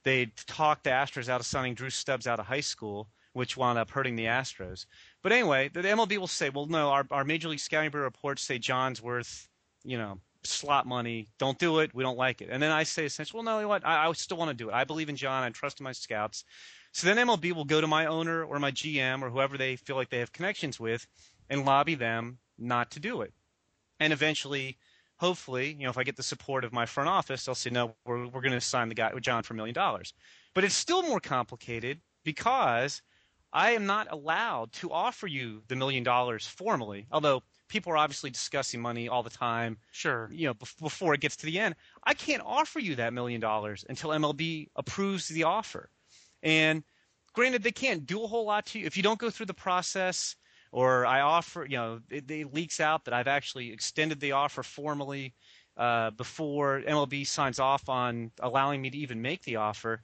they 0.04 0.26
talked 0.46 0.84
the 0.84 0.90
Astros 0.90 1.28
out 1.28 1.40
of 1.40 1.46
signing 1.46 1.74
Drew 1.74 1.90
Stubbs 1.90 2.26
out 2.26 2.38
of 2.38 2.46
high 2.46 2.60
school, 2.60 3.08
which 3.32 3.56
wound 3.56 3.78
up 3.78 3.90
hurting 3.90 4.16
the 4.16 4.26
Astros. 4.26 4.86
But 5.24 5.32
anyway, 5.32 5.70
the 5.72 5.80
MLB 5.80 6.18
will 6.18 6.26
say, 6.26 6.50
well, 6.50 6.66
no, 6.66 6.90
our, 6.90 7.06
our 7.10 7.24
Major 7.24 7.48
League 7.48 7.58
Scouting 7.58 7.90
Bureau 7.90 8.04
reports 8.04 8.42
say 8.42 8.58
John's 8.58 9.00
worth, 9.00 9.48
you 9.82 9.96
know, 9.96 10.20
slot 10.42 10.86
money. 10.86 11.28
Don't 11.38 11.58
do 11.58 11.78
it. 11.78 11.94
We 11.94 12.02
don't 12.02 12.18
like 12.18 12.42
it. 12.42 12.50
And 12.52 12.62
then 12.62 12.70
I 12.70 12.82
say 12.82 13.06
essentially, 13.06 13.38
well, 13.38 13.44
no, 13.44 13.56
you 13.56 13.62
know 13.62 13.68
what? 13.68 13.86
I, 13.86 14.06
I 14.06 14.12
still 14.12 14.36
want 14.36 14.50
to 14.50 14.54
do 14.54 14.68
it. 14.68 14.74
I 14.74 14.84
believe 14.84 15.08
in 15.08 15.16
John. 15.16 15.42
I 15.42 15.48
trust 15.48 15.80
in 15.80 15.84
my 15.84 15.92
scouts. 15.92 16.44
So 16.92 17.06
then 17.06 17.26
MLB 17.26 17.52
will 17.52 17.64
go 17.64 17.80
to 17.80 17.86
my 17.86 18.04
owner 18.04 18.44
or 18.44 18.58
my 18.58 18.70
GM 18.70 19.22
or 19.22 19.30
whoever 19.30 19.56
they 19.56 19.76
feel 19.76 19.96
like 19.96 20.10
they 20.10 20.18
have 20.18 20.30
connections 20.30 20.78
with 20.78 21.06
and 21.48 21.64
lobby 21.64 21.94
them 21.94 22.36
not 22.58 22.90
to 22.90 23.00
do 23.00 23.22
it. 23.22 23.32
And 23.98 24.12
eventually, 24.12 24.76
hopefully, 25.16 25.72
you 25.72 25.84
know, 25.84 25.90
if 25.90 25.96
I 25.96 26.04
get 26.04 26.16
the 26.16 26.22
support 26.22 26.64
of 26.64 26.72
my 26.74 26.84
front 26.84 27.08
office, 27.08 27.46
they'll 27.46 27.54
say, 27.54 27.70
no, 27.70 27.94
we're, 28.04 28.26
we're 28.26 28.42
going 28.42 28.52
to 28.52 28.60
sign 28.60 28.90
the 28.90 28.94
guy 28.94 29.14
with 29.14 29.22
John 29.22 29.42
for 29.42 29.54
a 29.54 29.56
million 29.56 29.74
dollars. 29.74 30.12
But 30.52 30.64
it's 30.64 30.74
still 30.74 31.02
more 31.02 31.18
complicated 31.18 32.02
because– 32.24 33.00
I 33.54 33.70
am 33.70 33.86
not 33.86 34.10
allowed 34.10 34.72
to 34.74 34.90
offer 34.90 35.28
you 35.28 35.62
the 35.68 35.76
million 35.76 36.02
dollars 36.02 36.44
formally, 36.44 37.06
although 37.12 37.40
people 37.68 37.92
are 37.92 37.96
obviously 37.96 38.30
discussing 38.30 38.82
money 38.82 39.08
all 39.08 39.22
the 39.22 39.30
time. 39.30 39.78
Sure. 39.92 40.28
You 40.32 40.48
know, 40.48 40.54
before 40.82 41.14
it 41.14 41.20
gets 41.20 41.36
to 41.36 41.46
the 41.46 41.60
end, 41.60 41.76
I 42.02 42.14
can't 42.14 42.42
offer 42.44 42.80
you 42.80 42.96
that 42.96 43.12
million 43.12 43.40
dollars 43.40 43.84
until 43.88 44.10
MLB 44.10 44.70
approves 44.74 45.28
the 45.28 45.44
offer. 45.44 45.88
And 46.42 46.82
granted, 47.32 47.62
they 47.62 47.70
can't 47.70 48.04
do 48.04 48.24
a 48.24 48.26
whole 48.26 48.44
lot 48.44 48.66
to 48.66 48.80
you 48.80 48.86
if 48.86 48.96
you 48.96 49.04
don't 49.04 49.20
go 49.20 49.30
through 49.30 49.46
the 49.46 49.54
process. 49.54 50.34
Or 50.72 51.06
I 51.06 51.20
offer, 51.20 51.64
you 51.64 51.76
know, 51.76 52.00
it, 52.10 52.28
it 52.28 52.52
leaks 52.52 52.80
out 52.80 53.04
that 53.04 53.14
I've 53.14 53.28
actually 53.28 53.72
extended 53.72 54.18
the 54.18 54.32
offer 54.32 54.64
formally 54.64 55.32
uh, 55.76 56.10
before 56.10 56.82
MLB 56.84 57.24
signs 57.24 57.60
off 57.60 57.88
on 57.88 58.32
allowing 58.40 58.82
me 58.82 58.90
to 58.90 58.98
even 58.98 59.22
make 59.22 59.42
the 59.44 59.56
offer. 59.56 60.02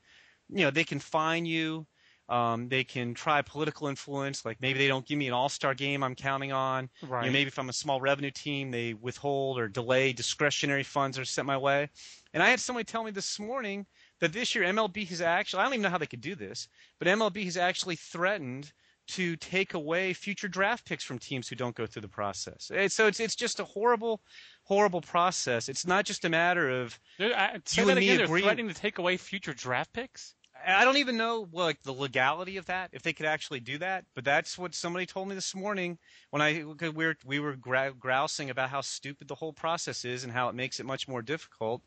You 0.48 0.64
know, 0.66 0.70
they 0.70 0.84
can 0.84 1.00
fine 1.00 1.44
you 1.46 1.88
um, 2.30 2.68
they 2.68 2.84
can 2.84 3.12
try 3.12 3.42
political 3.42 3.88
influence, 3.88 4.44
like 4.44 4.60
maybe 4.60 4.78
they 4.78 4.86
don't 4.88 5.04
give 5.04 5.18
me 5.18 5.26
an 5.26 5.32
all-star 5.32 5.74
game 5.74 6.02
I'm 6.04 6.14
counting 6.14 6.52
on. 6.52 6.88
Right. 7.02 7.24
You 7.24 7.30
know, 7.30 7.32
maybe 7.32 7.48
if 7.48 7.58
I'm 7.58 7.68
a 7.68 7.74
small 7.74 8.00
revenue 8.00 8.30
team, 8.30 8.70
they 8.70 8.94
withhold 8.94 9.58
or 9.58 9.68
delay 9.68 10.12
discretionary 10.12 10.84
funds 10.84 11.16
that 11.16 11.22
are 11.22 11.26
sent 11.26 11.46
my 11.46 11.58
way. 11.58 11.90
And 12.32 12.42
I 12.42 12.50
had 12.50 12.60
somebody 12.60 12.84
tell 12.84 13.02
me 13.02 13.10
this 13.10 13.40
morning 13.40 13.84
that 14.20 14.32
this 14.32 14.54
year 14.54 14.64
MLB 14.64 15.08
has 15.08 15.20
actually, 15.20 15.60
I 15.60 15.64
don't 15.64 15.74
even 15.74 15.82
know 15.82 15.90
how 15.90 15.98
they 15.98 16.06
could 16.06 16.20
do 16.20 16.36
this, 16.36 16.68
but 17.00 17.08
MLB 17.08 17.44
has 17.44 17.56
actually 17.56 17.96
threatened 17.96 18.72
to 19.08 19.34
take 19.36 19.74
away 19.74 20.12
future 20.12 20.46
draft 20.46 20.84
picks 20.86 21.02
from 21.02 21.18
teams 21.18 21.48
who 21.48 21.56
don't 21.56 21.74
go 21.74 21.84
through 21.84 22.02
the 22.02 22.08
process. 22.08 22.70
So 22.88 23.08
it's 23.08 23.18
it's 23.18 23.34
just 23.34 23.58
a 23.58 23.64
horrible, 23.64 24.20
horrible 24.62 25.00
process. 25.00 25.68
It's 25.68 25.84
not 25.84 26.04
just 26.04 26.24
a 26.24 26.28
matter 26.28 26.70
of 26.70 27.00
I, 27.18 27.54
you 27.54 27.84
that 27.86 27.98
again. 27.98 28.18
They're 28.18 28.26
threatening 28.28 28.68
to 28.68 28.74
take 28.74 28.98
away 28.98 29.16
future 29.16 29.52
draft 29.52 29.92
picks. 29.92 30.36
I 30.66 30.84
don't 30.84 30.96
even 30.98 31.16
know 31.16 31.48
like 31.52 31.82
the 31.82 31.92
legality 31.92 32.56
of 32.56 32.66
that, 32.66 32.90
if 32.92 33.02
they 33.02 33.12
could 33.12 33.26
actually 33.26 33.60
do 33.60 33.78
that. 33.78 34.04
But 34.14 34.24
that's 34.24 34.58
what 34.58 34.74
somebody 34.74 35.06
told 35.06 35.28
me 35.28 35.34
this 35.34 35.54
morning 35.54 35.98
when 36.30 36.42
I 36.42 36.64
we 36.64 36.88
were 36.88 37.16
we 37.24 37.40
were 37.40 37.56
grousing 37.56 38.50
about 38.50 38.70
how 38.70 38.80
stupid 38.80 39.28
the 39.28 39.34
whole 39.34 39.52
process 39.52 40.04
is 40.04 40.24
and 40.24 40.32
how 40.32 40.48
it 40.48 40.54
makes 40.54 40.80
it 40.80 40.86
much 40.86 41.08
more 41.08 41.22
difficult. 41.22 41.82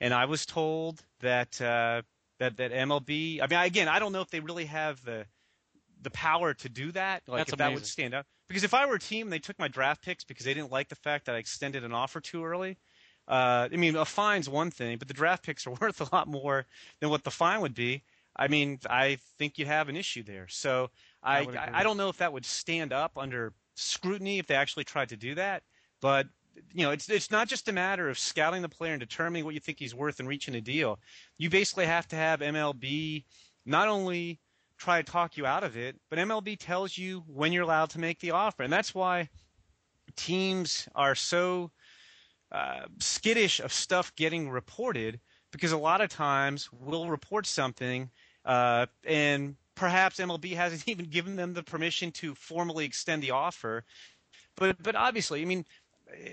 And 0.00 0.12
I 0.12 0.24
was 0.24 0.46
told 0.46 1.04
that 1.20 1.60
uh, 1.60 2.02
that 2.38 2.56
that 2.56 2.72
MLB. 2.72 3.40
I 3.40 3.46
mean, 3.46 3.60
again, 3.60 3.88
I 3.88 3.98
don't 3.98 4.12
know 4.12 4.20
if 4.20 4.30
they 4.30 4.40
really 4.40 4.66
have 4.66 5.02
the 5.04 5.26
the 6.02 6.10
power 6.10 6.54
to 6.54 6.68
do 6.68 6.92
that. 6.92 7.22
Like 7.26 7.40
that's 7.40 7.52
if 7.52 7.54
amazing. 7.54 7.70
that 7.70 7.74
would 7.74 7.86
stand 7.86 8.14
up. 8.14 8.26
Because 8.48 8.64
if 8.64 8.74
I 8.74 8.86
were 8.86 8.96
a 8.96 9.00
team 9.00 9.26
and 9.26 9.32
they 9.32 9.38
took 9.38 9.58
my 9.58 9.68
draft 9.68 10.02
picks 10.02 10.22
because 10.22 10.44
they 10.44 10.54
didn't 10.54 10.70
like 10.70 10.88
the 10.88 10.96
fact 10.96 11.26
that 11.26 11.34
I 11.34 11.38
extended 11.38 11.82
an 11.82 11.92
offer 11.92 12.20
too 12.20 12.44
early, 12.44 12.76
uh, 13.26 13.68
I 13.72 13.76
mean, 13.76 13.96
a 13.96 14.04
fine's 14.04 14.48
one 14.48 14.70
thing, 14.70 14.98
but 14.98 15.08
the 15.08 15.14
draft 15.14 15.44
picks 15.44 15.66
are 15.66 15.70
worth 15.80 16.00
a 16.00 16.08
lot 16.14 16.28
more 16.28 16.66
than 17.00 17.10
what 17.10 17.24
the 17.24 17.30
fine 17.30 17.60
would 17.60 17.74
be. 17.74 18.02
I 18.36 18.48
mean, 18.48 18.80
I 18.90 19.18
think 19.38 19.58
you 19.58 19.66
have 19.66 19.88
an 19.88 19.96
issue 19.96 20.22
there. 20.24 20.48
So 20.48 20.90
I, 21.22 21.40
I, 21.40 21.70
I 21.72 21.82
don't 21.84 21.96
know 21.96 22.08
if 22.08 22.18
that 22.18 22.32
would 22.32 22.44
stand 22.44 22.92
up 22.92 23.12
under 23.16 23.52
scrutiny 23.76 24.38
if 24.38 24.46
they 24.46 24.54
actually 24.54 24.84
tried 24.84 25.08
to 25.10 25.16
do 25.16 25.34
that. 25.36 25.62
But 26.00 26.26
you 26.72 26.84
know, 26.84 26.90
it's 26.90 27.08
it's 27.08 27.30
not 27.30 27.48
just 27.48 27.68
a 27.68 27.72
matter 27.72 28.08
of 28.08 28.18
scouting 28.18 28.62
the 28.62 28.68
player 28.68 28.92
and 28.92 29.00
determining 29.00 29.44
what 29.44 29.54
you 29.54 29.60
think 29.60 29.78
he's 29.78 29.94
worth 29.94 30.20
and 30.20 30.28
reaching 30.28 30.54
a 30.54 30.60
deal. 30.60 30.98
You 31.38 31.50
basically 31.50 31.86
have 31.86 32.06
to 32.08 32.16
have 32.16 32.40
MLB 32.40 33.24
not 33.66 33.88
only 33.88 34.40
try 34.76 35.00
to 35.00 35.10
talk 35.10 35.36
you 35.36 35.46
out 35.46 35.64
of 35.64 35.76
it, 35.76 35.96
but 36.10 36.18
MLB 36.18 36.56
tells 36.58 36.98
you 36.98 37.24
when 37.26 37.52
you're 37.52 37.62
allowed 37.62 37.90
to 37.90 38.00
make 38.00 38.20
the 38.20 38.32
offer, 38.32 38.62
and 38.62 38.72
that's 38.72 38.94
why 38.94 39.28
teams 40.16 40.88
are 40.94 41.14
so 41.14 41.70
uh, 42.54 42.86
skittish 43.00 43.58
of 43.58 43.72
stuff 43.72 44.14
getting 44.14 44.48
reported 44.48 45.20
because 45.50 45.72
a 45.72 45.76
lot 45.76 46.00
of 46.00 46.08
times 46.08 46.68
we'll 46.72 47.08
report 47.08 47.46
something 47.46 48.08
uh, 48.44 48.86
and 49.04 49.56
perhaps 49.74 50.18
MLB 50.20 50.54
hasn't 50.54 50.84
even 50.88 51.06
given 51.06 51.36
them 51.36 51.52
the 51.52 51.64
permission 51.64 52.12
to 52.12 52.34
formally 52.34 52.84
extend 52.84 53.22
the 53.22 53.32
offer. 53.32 53.84
But 54.56 54.80
but 54.82 54.94
obviously, 54.94 55.42
I 55.42 55.46
mean, 55.46 55.64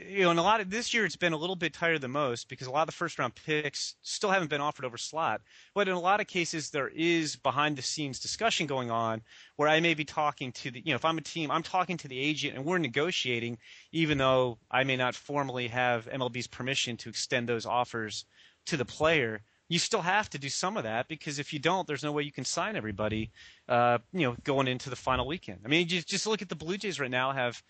you 0.10 0.24
know, 0.24 0.32
in 0.32 0.38
a 0.38 0.44
lot 0.44 0.62
of 0.62 0.70
this 0.70 0.94
year, 0.94 1.06
it's 1.06 1.16
been 1.16 1.34
a 1.34 1.38
little 1.38 1.56
bit 1.56 1.74
tighter 1.74 1.98
than 1.98 2.12
most 2.12 2.50
because 2.50 2.68
a 2.68 2.72
lot 2.72 2.82
of 2.82 2.88
the 2.88 2.94
first 2.94 3.18
round 3.18 3.36
picks 3.36 3.96
still 4.02 4.30
haven't 4.30 4.50
been 4.50 4.62
offered 4.62 4.86
over 4.86 4.98
slot. 4.98 5.42
But 5.74 5.88
in 5.88 5.94
a 5.94 6.00
lot 6.00 6.20
of 6.20 6.28
cases, 6.28 6.70
there 6.70 6.90
is 6.90 7.36
behind 7.36 7.78
the 7.78 7.82
scenes 7.82 8.20
discussion 8.20 8.68
going 8.68 8.92
on 8.92 9.22
where 9.56 9.70
I 9.70 9.80
may 9.80 9.94
be 9.94 10.04
talking 10.04 10.52
to 10.54 10.72
the, 10.72 10.82
you 10.82 10.92
know, 10.92 10.96
if 10.96 11.06
I'm 11.06 11.18
a 11.18 11.22
team, 11.22 11.52
I'm 11.52 11.64
talking 11.64 11.98
to 11.98 12.08
the 12.08 12.20
agent 12.20 12.56
and 12.56 12.66
we're 12.66 12.80
negotiating, 12.80 13.58
even 13.92 14.18
though 14.18 14.58
I 14.70 14.84
may 14.84 14.98
not 14.98 15.16
formally 15.16 15.70
have 15.70 16.06
MLB's 16.06 16.48
permission 16.48 16.98
to 16.98 17.10
extend 17.10 17.48
those 17.48 17.66
offers 17.66 18.26
to 18.66 18.78
the 18.78 18.86
player. 18.86 19.42
You 19.70 19.80
still 19.80 20.02
have 20.02 20.30
to 20.32 20.38
do 20.38 20.50
some 20.50 20.76
of 20.76 20.84
that 20.84 21.08
because 21.08 21.40
if 21.40 21.54
you 21.54 21.60
don't, 21.60 21.88
there's 21.88 22.04
no 22.04 22.12
way 22.12 22.24
you 22.24 22.32
can 22.34 22.44
sign 22.44 22.76
everybody, 22.76 23.32
uh, 23.70 24.00
you 24.12 24.28
know, 24.28 24.36
going 24.44 24.68
into 24.68 24.90
the 24.90 24.98
final 24.98 25.26
weekend. 25.26 25.60
I 25.64 25.70
mean, 25.70 25.88
just 25.88 26.10
just 26.10 26.28
look 26.28 26.42
at 26.42 26.50
the 26.50 26.56
Blue 26.56 26.78
Jays 26.78 27.00
right 27.00 27.10
now 27.10 27.32
have 27.32 27.64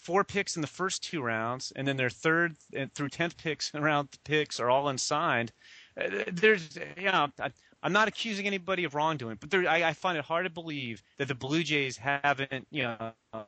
four 0.00 0.24
picks 0.24 0.56
in 0.56 0.62
the 0.62 0.68
first 0.68 1.02
two 1.02 1.22
rounds, 1.22 1.72
and 1.76 1.86
then 1.86 1.96
their 1.96 2.10
third 2.10 2.56
through 2.94 3.08
tenth 3.08 3.36
picks 3.36 3.72
round 3.74 4.08
picks 4.24 4.60
are 4.60 4.70
all 4.70 4.88
unsigned. 4.88 5.52
Uh, 6.00 6.24
there's, 6.32 6.76
know, 7.04 7.28
I, 7.38 7.50
am 7.82 7.92
not 7.92 8.08
accusing 8.08 8.46
anybody 8.46 8.84
of 8.84 8.94
wrongdoing, 8.94 9.36
but 9.40 9.50
there, 9.50 9.68
I, 9.68 9.84
I, 9.84 9.92
find 9.92 10.16
it 10.16 10.24
hard 10.24 10.44
to 10.44 10.50
believe 10.50 11.02
that 11.18 11.28
the 11.28 11.34
Blue 11.34 11.62
Jays 11.62 11.96
haven't, 11.96 12.66
you 12.70 12.84
know, 12.84 13.12
uh, 13.32 13.44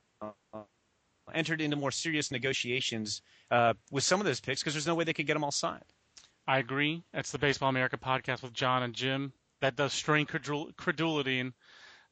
entered 1.32 1.60
into 1.60 1.76
more 1.76 1.90
serious 1.90 2.30
negotiations 2.30 3.22
uh, 3.50 3.74
with 3.90 4.04
some 4.04 4.20
of 4.20 4.26
those 4.26 4.40
picks 4.40 4.60
because 4.60 4.74
there's 4.74 4.86
no 4.86 4.94
way 4.94 5.04
they 5.04 5.12
could 5.12 5.26
get 5.26 5.34
them 5.34 5.44
all 5.44 5.50
signed. 5.50 5.84
I 6.46 6.58
agree. 6.58 7.02
That's 7.12 7.30
the 7.30 7.38
Baseball 7.38 7.68
America 7.68 7.96
podcast 7.96 8.42
with 8.42 8.52
John 8.52 8.82
and 8.82 8.94
Jim. 8.94 9.32
That 9.60 9.76
does 9.76 9.92
strain 9.92 10.26
credulity, 10.26 11.38
and 11.38 11.52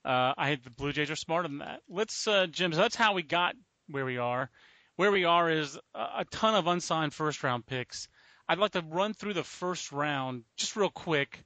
uh, 0.05 0.35
I 0.39 0.55
the 0.55 0.71
Blue 0.71 0.93
Jays 0.93 1.11
are 1.11 1.17
smarter 1.17 1.49
than 1.49 1.59
that. 1.59 1.81
Let's, 1.89 2.29
uh, 2.29 2.47
Jim. 2.47 2.73
So 2.73 2.79
that's 2.79 2.95
how 2.95 3.15
we 3.15 3.25
got 3.25 3.57
where 3.91 4.05
we 4.05 4.19
are. 4.19 4.51
Where 4.97 5.13
we 5.13 5.25
are 5.25 5.51
is 5.51 5.79
a 5.95 6.25
ton 6.31 6.55
of 6.55 6.67
unsigned 6.67 7.15
first 7.15 7.43
round 7.43 7.67
picks. 7.67 8.09
I'd 8.49 8.59
like 8.59 8.73
to 8.73 8.83
run 8.83 9.15
through 9.15 9.35
the 9.35 9.45
first 9.45 9.93
round 9.93 10.45
just 10.57 10.77
real 10.77 10.91
quick, 10.91 11.45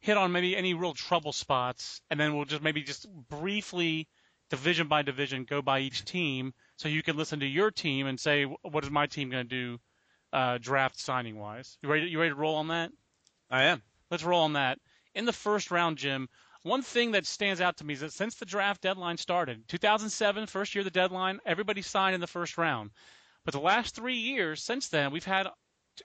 hit 0.00 0.16
on 0.16 0.32
maybe 0.32 0.56
any 0.56 0.74
real 0.74 0.94
trouble 0.94 1.32
spots, 1.32 2.00
and 2.10 2.18
then 2.18 2.34
we'll 2.34 2.44
just 2.44 2.62
maybe 2.62 2.82
just 2.82 3.08
briefly, 3.28 4.08
division 4.50 4.88
by 4.88 5.02
division, 5.02 5.44
go 5.44 5.62
by 5.62 5.80
each 5.80 6.04
team 6.04 6.52
so 6.76 6.88
you 6.88 7.02
can 7.02 7.16
listen 7.16 7.40
to 7.40 7.46
your 7.46 7.70
team 7.70 8.06
and 8.06 8.18
say, 8.18 8.44
what 8.44 8.84
is 8.84 8.90
my 8.90 9.06
team 9.06 9.30
going 9.30 9.48
to 9.48 9.48
do 9.48 9.80
uh, 10.32 10.58
draft 10.58 10.98
signing 10.98 11.38
wise? 11.38 11.78
You 11.82 11.88
ready, 11.88 12.06
you 12.08 12.18
ready 12.18 12.30
to 12.30 12.36
roll 12.36 12.56
on 12.56 12.68
that? 12.68 12.90
I 13.50 13.64
am. 13.64 13.82
Let's 14.10 14.24
roll 14.24 14.42
on 14.42 14.54
that. 14.54 14.78
In 15.14 15.24
the 15.24 15.32
first 15.32 15.70
round, 15.70 15.98
Jim, 15.98 16.28
one 16.62 16.82
thing 16.82 17.12
that 17.12 17.24
stands 17.24 17.60
out 17.60 17.78
to 17.78 17.84
me 17.84 17.94
is 17.94 18.00
that 18.00 18.12
since 18.12 18.34
the 18.34 18.44
draft 18.44 18.82
deadline 18.82 19.16
started, 19.16 19.66
2007, 19.68 20.46
first 20.46 20.74
year 20.74 20.80
of 20.80 20.84
the 20.84 20.90
deadline, 20.90 21.40
everybody 21.46 21.80
signed 21.80 22.14
in 22.14 22.20
the 22.20 22.26
first 22.26 22.58
round. 22.58 22.90
But 23.44 23.52
the 23.52 23.60
last 23.60 23.94
three 23.94 24.18
years 24.18 24.62
since 24.62 24.88
then, 24.88 25.10
we've 25.10 25.24
had 25.24 25.48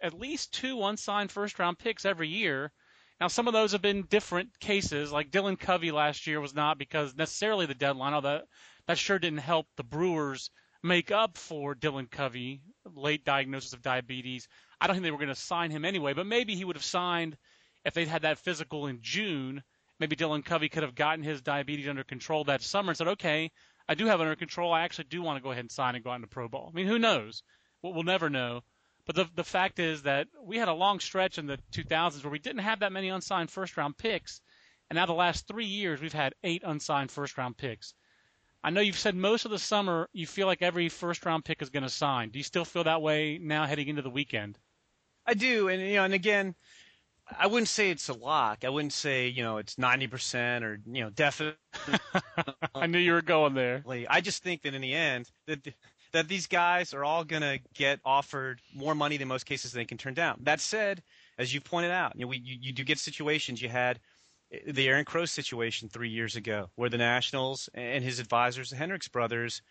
at 0.01 0.13
least 0.13 0.53
two 0.53 0.81
unsigned 0.83 1.31
first 1.31 1.59
round 1.59 1.77
picks 1.77 2.05
every 2.05 2.29
year. 2.29 2.71
Now, 3.19 3.27
some 3.27 3.47
of 3.47 3.53
those 3.53 3.74
have 3.74 3.81
been 3.81 4.03
different 4.03 4.57
cases, 4.59 5.12
like 5.12 5.31
Dylan 5.31 5.59
Covey 5.59 5.91
last 5.91 6.25
year 6.25 6.39
was 6.39 6.55
not 6.55 6.77
because 6.77 7.15
necessarily 7.15 7.65
the 7.65 7.75
deadline, 7.75 8.13
although 8.13 8.41
that 8.88 8.97
sure 8.97 9.19
didn't 9.19 9.39
help 9.39 9.67
the 9.75 9.83
Brewers 9.83 10.50
make 10.81 11.12
up 11.12 11.38
for 11.38 11.75
Dylan 11.75 12.09
Covey, 12.09 12.62
late 12.85 13.25
diagnosis 13.25 13.74
of 13.74 13.81
diabetes. 13.81 14.47
I 14.79 14.88
don't 14.88 14.95
think 14.95 15.03
they 15.03 15.12
were 15.12 15.17
going 15.17 15.29
to 15.29 15.35
sign 15.35 15.71
him 15.71 15.83
anyway, 15.83 16.13
but 16.13 16.27
maybe 16.27 16.55
he 16.55 16.63
would 16.63 16.75
have 16.75 16.85
signed 16.85 17.38
if 17.83 17.93
they'd 17.93 18.07
had 18.07 18.21
that 18.21 18.39
physical 18.39 18.88
in 18.88 19.00
June 19.01 19.63
maybe 19.99 20.15
Dylan 20.15 20.43
Covey 20.43 20.69
could 20.69 20.83
have 20.83 20.95
gotten 20.95 21.23
his 21.23 21.41
diabetes 21.41 21.87
under 21.87 22.03
control 22.03 22.43
that 22.45 22.61
summer 22.61 22.91
and 22.91 22.97
said, 22.97 23.07
okay, 23.09 23.51
I 23.87 23.95
do 23.95 24.07
have 24.07 24.21
under 24.21 24.35
control. 24.35 24.73
I 24.73 24.81
actually 24.81 25.05
do 25.05 25.21
want 25.21 25.37
to 25.37 25.43
go 25.43 25.51
ahead 25.51 25.63
and 25.63 25.71
sign 25.71 25.95
and 25.95 26.03
go 26.03 26.11
out 26.11 26.15
into 26.15 26.27
pro 26.27 26.47
ball. 26.47 26.71
I 26.71 26.75
mean, 26.75 26.87
who 26.87 26.99
knows? 26.99 27.43
We'll, 27.81 27.93
we'll 27.93 28.03
never 28.03 28.29
know. 28.29 28.63
But 29.05 29.15
the 29.15 29.29
the 29.35 29.43
fact 29.43 29.77
is 29.77 30.01
that 30.03 30.27
we 30.41 30.57
had 30.57 30.67
a 30.67 30.73
long 30.73 30.99
stretch 30.99 31.37
in 31.37 31.45
the 31.45 31.59
2000s 31.71 32.23
where 32.23 32.31
we 32.31 32.39
didn't 32.39 32.63
have 32.63 32.79
that 32.79 32.91
many 32.91 33.09
unsigned 33.09 33.51
first 33.51 33.77
round 33.77 33.97
picks, 33.97 34.41
and 34.89 34.97
now 34.97 35.05
the 35.05 35.13
last 35.13 35.47
three 35.47 35.67
years 35.67 36.01
we've 36.01 36.11
had 36.11 36.33
eight 36.43 36.63
unsigned 36.65 37.11
first 37.11 37.37
round 37.37 37.55
picks. 37.55 37.93
I 38.63 38.71
know 38.71 38.81
you've 38.81 38.97
said 38.97 39.15
most 39.15 39.45
of 39.45 39.51
the 39.51 39.59
summer 39.59 40.09
you 40.11 40.25
feel 40.25 40.47
like 40.47 40.63
every 40.63 40.89
first 40.89 41.23
round 41.23 41.45
pick 41.45 41.61
is 41.61 41.69
going 41.69 41.83
to 41.83 41.89
sign. 41.89 42.31
Do 42.31 42.39
you 42.39 42.43
still 42.43 42.65
feel 42.65 42.85
that 42.85 43.03
way 43.03 43.37
now 43.37 43.67
heading 43.67 43.89
into 43.89 44.01
the 44.01 44.09
weekend? 44.09 44.57
I 45.27 45.35
do, 45.35 45.69
and 45.69 45.79
you 45.83 45.95
know, 45.95 46.03
and 46.05 46.13
again, 46.15 46.55
I 47.39 47.48
wouldn't 47.48 47.70
say 47.70 47.89
it's 47.89 48.10
a 48.10 48.13
lock. 48.13 48.63
I 48.63 48.70
wouldn't 48.70 48.94
say 48.94 49.27
you 49.27 49.44
know 49.44 49.58
it's 49.58 49.77
ninety 49.77 50.08
percent 50.08 50.63
or 50.63 50.79
you 50.86 51.03
know 51.03 51.10
definitely. 51.10 51.58
I 52.75 52.88
knew 52.88 53.00
you 53.00 53.13
were 53.13 53.22
going 53.22 53.53
there. 53.53 53.84
I 54.10 54.22
just 54.22 54.44
think 54.44 54.62
that 54.63 54.74
in 54.74 54.82
the 54.82 54.94
end 54.94 55.29
that 55.48 55.67
that 56.13 56.27
these 56.27 56.48
guys 56.48 56.94
are 56.94 57.03
all 57.03 57.24
gonna 57.24 57.60
get 57.74 58.00
offered 58.05 58.62
more 58.74 58.96
money 58.96 59.17
than 59.17 59.27
most 59.27 59.46
cases 59.46 59.72
they 59.72 59.86
can 59.86 59.98
turn 59.98 60.13
down. 60.13 60.39
That 60.44 60.62
said, 60.62 61.01
as 61.38 61.53
you 61.53 61.62
pointed 61.62 61.91
out, 61.91 62.13
you 62.15 62.22
know 62.22 62.27
we 62.27 62.38
you, 62.38 62.58
you 62.62 62.74
do 62.74 62.84
get 62.84 63.00
situations. 63.00 63.62
You 63.62 63.70
had 63.70 64.00
eh, 64.51 64.60
the 64.67 64.88
Aaron 64.88 65.05
Crow 65.05 65.25
situation 65.25 65.89
three 65.89 66.10
years 66.10 66.36
ago, 66.36 66.70
where 66.75 66.89
the 66.89 66.98
Nationals 66.98 67.70
and 67.74 68.03
his 68.03 68.20
advisors, 68.20 68.70
the 68.70 68.75
Hendricks 68.75 69.08
brothers, 69.08 69.62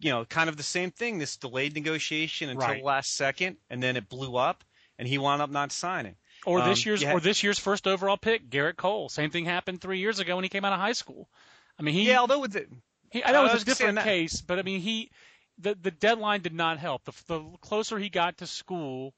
you 0.00 0.10
know, 0.10 0.24
kind 0.26 0.50
of 0.50 0.56
the 0.58 0.62
same 0.62 0.90
thing. 0.90 1.18
This 1.18 1.36
delayed 1.36 1.74
negotiation 1.74 2.50
until 2.50 2.68
right. 2.68 2.80
the 2.80 2.86
last 2.86 3.16
second, 3.16 3.56
and 3.70 3.82
then 3.82 3.96
it 3.96 4.08
blew 4.08 4.36
up, 4.36 4.64
and 4.98 5.08
he 5.08 5.16
wound 5.16 5.40
up 5.40 5.50
not 5.50 5.72
signing. 5.72 6.16
Or 6.46 6.62
this 6.62 6.84
um, 6.84 6.90
year's 6.90 7.04
or 7.04 7.20
this 7.20 7.42
year's 7.42 7.58
first 7.58 7.86
overall 7.86 8.16
pick, 8.16 8.50
Gerrit 8.50 8.76
Cole. 8.76 9.08
Same 9.08 9.30
thing 9.30 9.44
happened 9.44 9.80
three 9.80 9.98
years 9.98 10.18
ago 10.18 10.36
when 10.36 10.44
he 10.44 10.48
came 10.48 10.64
out 10.64 10.72
of 10.72 10.80
high 10.80 10.92
school. 10.92 11.28
I 11.78 11.82
mean, 11.82 11.94
he 11.94 12.08
yeah, 12.08 12.18
although 12.18 12.40
with 12.40 12.54
it, 12.56 12.68
he, 13.10 13.24
I 13.24 13.32
know 13.32 13.46
it 13.46 13.52
was 13.52 13.62
a 13.62 13.64
different 13.64 13.98
case, 14.00 14.40
but 14.40 14.58
I 14.58 14.62
mean, 14.62 14.80
he 14.80 15.10
the 15.58 15.74
the 15.74 15.90
deadline 15.90 16.40
did 16.42 16.54
not 16.54 16.78
help. 16.78 17.04
The, 17.04 17.12
the 17.26 17.42
closer 17.60 17.98
he 17.98 18.10
got 18.10 18.38
to 18.38 18.46
school, 18.46 19.14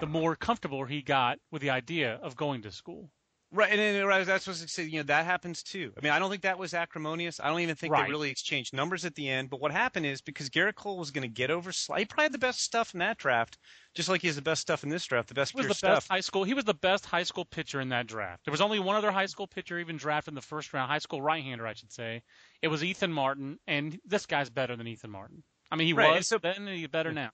the 0.00 0.06
more 0.06 0.36
comfortable 0.36 0.84
he 0.84 1.02
got 1.02 1.38
with 1.50 1.62
the 1.62 1.70
idea 1.70 2.14
of 2.14 2.36
going 2.36 2.62
to 2.62 2.70
school. 2.70 3.10
Right, 3.50 3.70
and, 3.72 3.80
and 3.80 4.06
right, 4.06 4.26
that's 4.26 4.46
what 4.46 4.58
I 4.58 4.62
was 4.62 4.72
say. 4.72 4.84
You 4.84 4.98
know, 4.98 5.04
that 5.04 5.24
happens 5.24 5.62
too. 5.62 5.92
I 5.96 6.02
mean, 6.02 6.12
I 6.12 6.18
don't 6.18 6.28
think 6.28 6.42
that 6.42 6.58
was 6.58 6.74
acrimonious. 6.74 7.40
I 7.40 7.48
don't 7.48 7.60
even 7.60 7.76
think 7.76 7.94
right. 7.94 8.04
they 8.04 8.10
really 8.10 8.30
exchanged 8.30 8.74
numbers 8.74 9.06
at 9.06 9.14
the 9.14 9.26
end. 9.26 9.48
But 9.48 9.60
what 9.60 9.72
happened 9.72 10.04
is 10.04 10.20
because 10.20 10.50
Gerrit 10.50 10.74
Cole 10.74 10.98
was 10.98 11.10
going 11.10 11.22
to 11.22 11.28
get 11.28 11.50
over, 11.50 11.70
he 11.70 12.04
probably 12.04 12.24
had 12.24 12.32
the 12.32 12.38
best 12.38 12.60
stuff 12.60 12.92
in 12.92 13.00
that 13.00 13.16
draft, 13.16 13.56
just 13.94 14.10
like 14.10 14.20
he 14.20 14.26
has 14.26 14.36
the 14.36 14.42
best 14.42 14.60
stuff 14.60 14.84
in 14.84 14.90
this 14.90 15.06
draft. 15.06 15.28
The 15.28 15.34
best 15.34 15.52
he 15.52 15.56
was 15.56 15.68
the 15.68 15.74
stuff. 15.74 15.96
best 15.96 16.08
high 16.10 16.20
school. 16.20 16.44
He 16.44 16.52
was 16.52 16.66
the 16.66 16.74
best 16.74 17.06
high 17.06 17.22
school 17.22 17.46
pitcher 17.46 17.80
in 17.80 17.88
that 17.88 18.06
draft. 18.06 18.44
There 18.44 18.52
was 18.52 18.60
only 18.60 18.80
one 18.80 18.96
other 18.96 19.10
high 19.10 19.26
school 19.26 19.46
pitcher 19.46 19.78
even 19.78 19.96
drafted 19.96 20.32
in 20.32 20.34
the 20.34 20.42
first 20.42 20.74
round, 20.74 20.90
high 20.90 20.98
school 20.98 21.22
right-hander, 21.22 21.66
I 21.66 21.72
should 21.72 21.92
say. 21.92 22.22
It 22.60 22.68
was 22.68 22.84
Ethan 22.84 23.12
Martin, 23.12 23.58
and 23.66 23.98
this 24.04 24.26
guy's 24.26 24.50
better 24.50 24.76
than 24.76 24.86
Ethan 24.86 25.10
Martin. 25.10 25.42
I 25.70 25.76
mean, 25.76 25.86
he 25.86 25.94
right. 25.94 26.16
was 26.16 26.26
so, 26.26 26.36
then, 26.36 26.56
and 26.56 26.68
he's 26.68 26.88
better 26.88 27.12
mm. 27.12 27.14
now. 27.14 27.30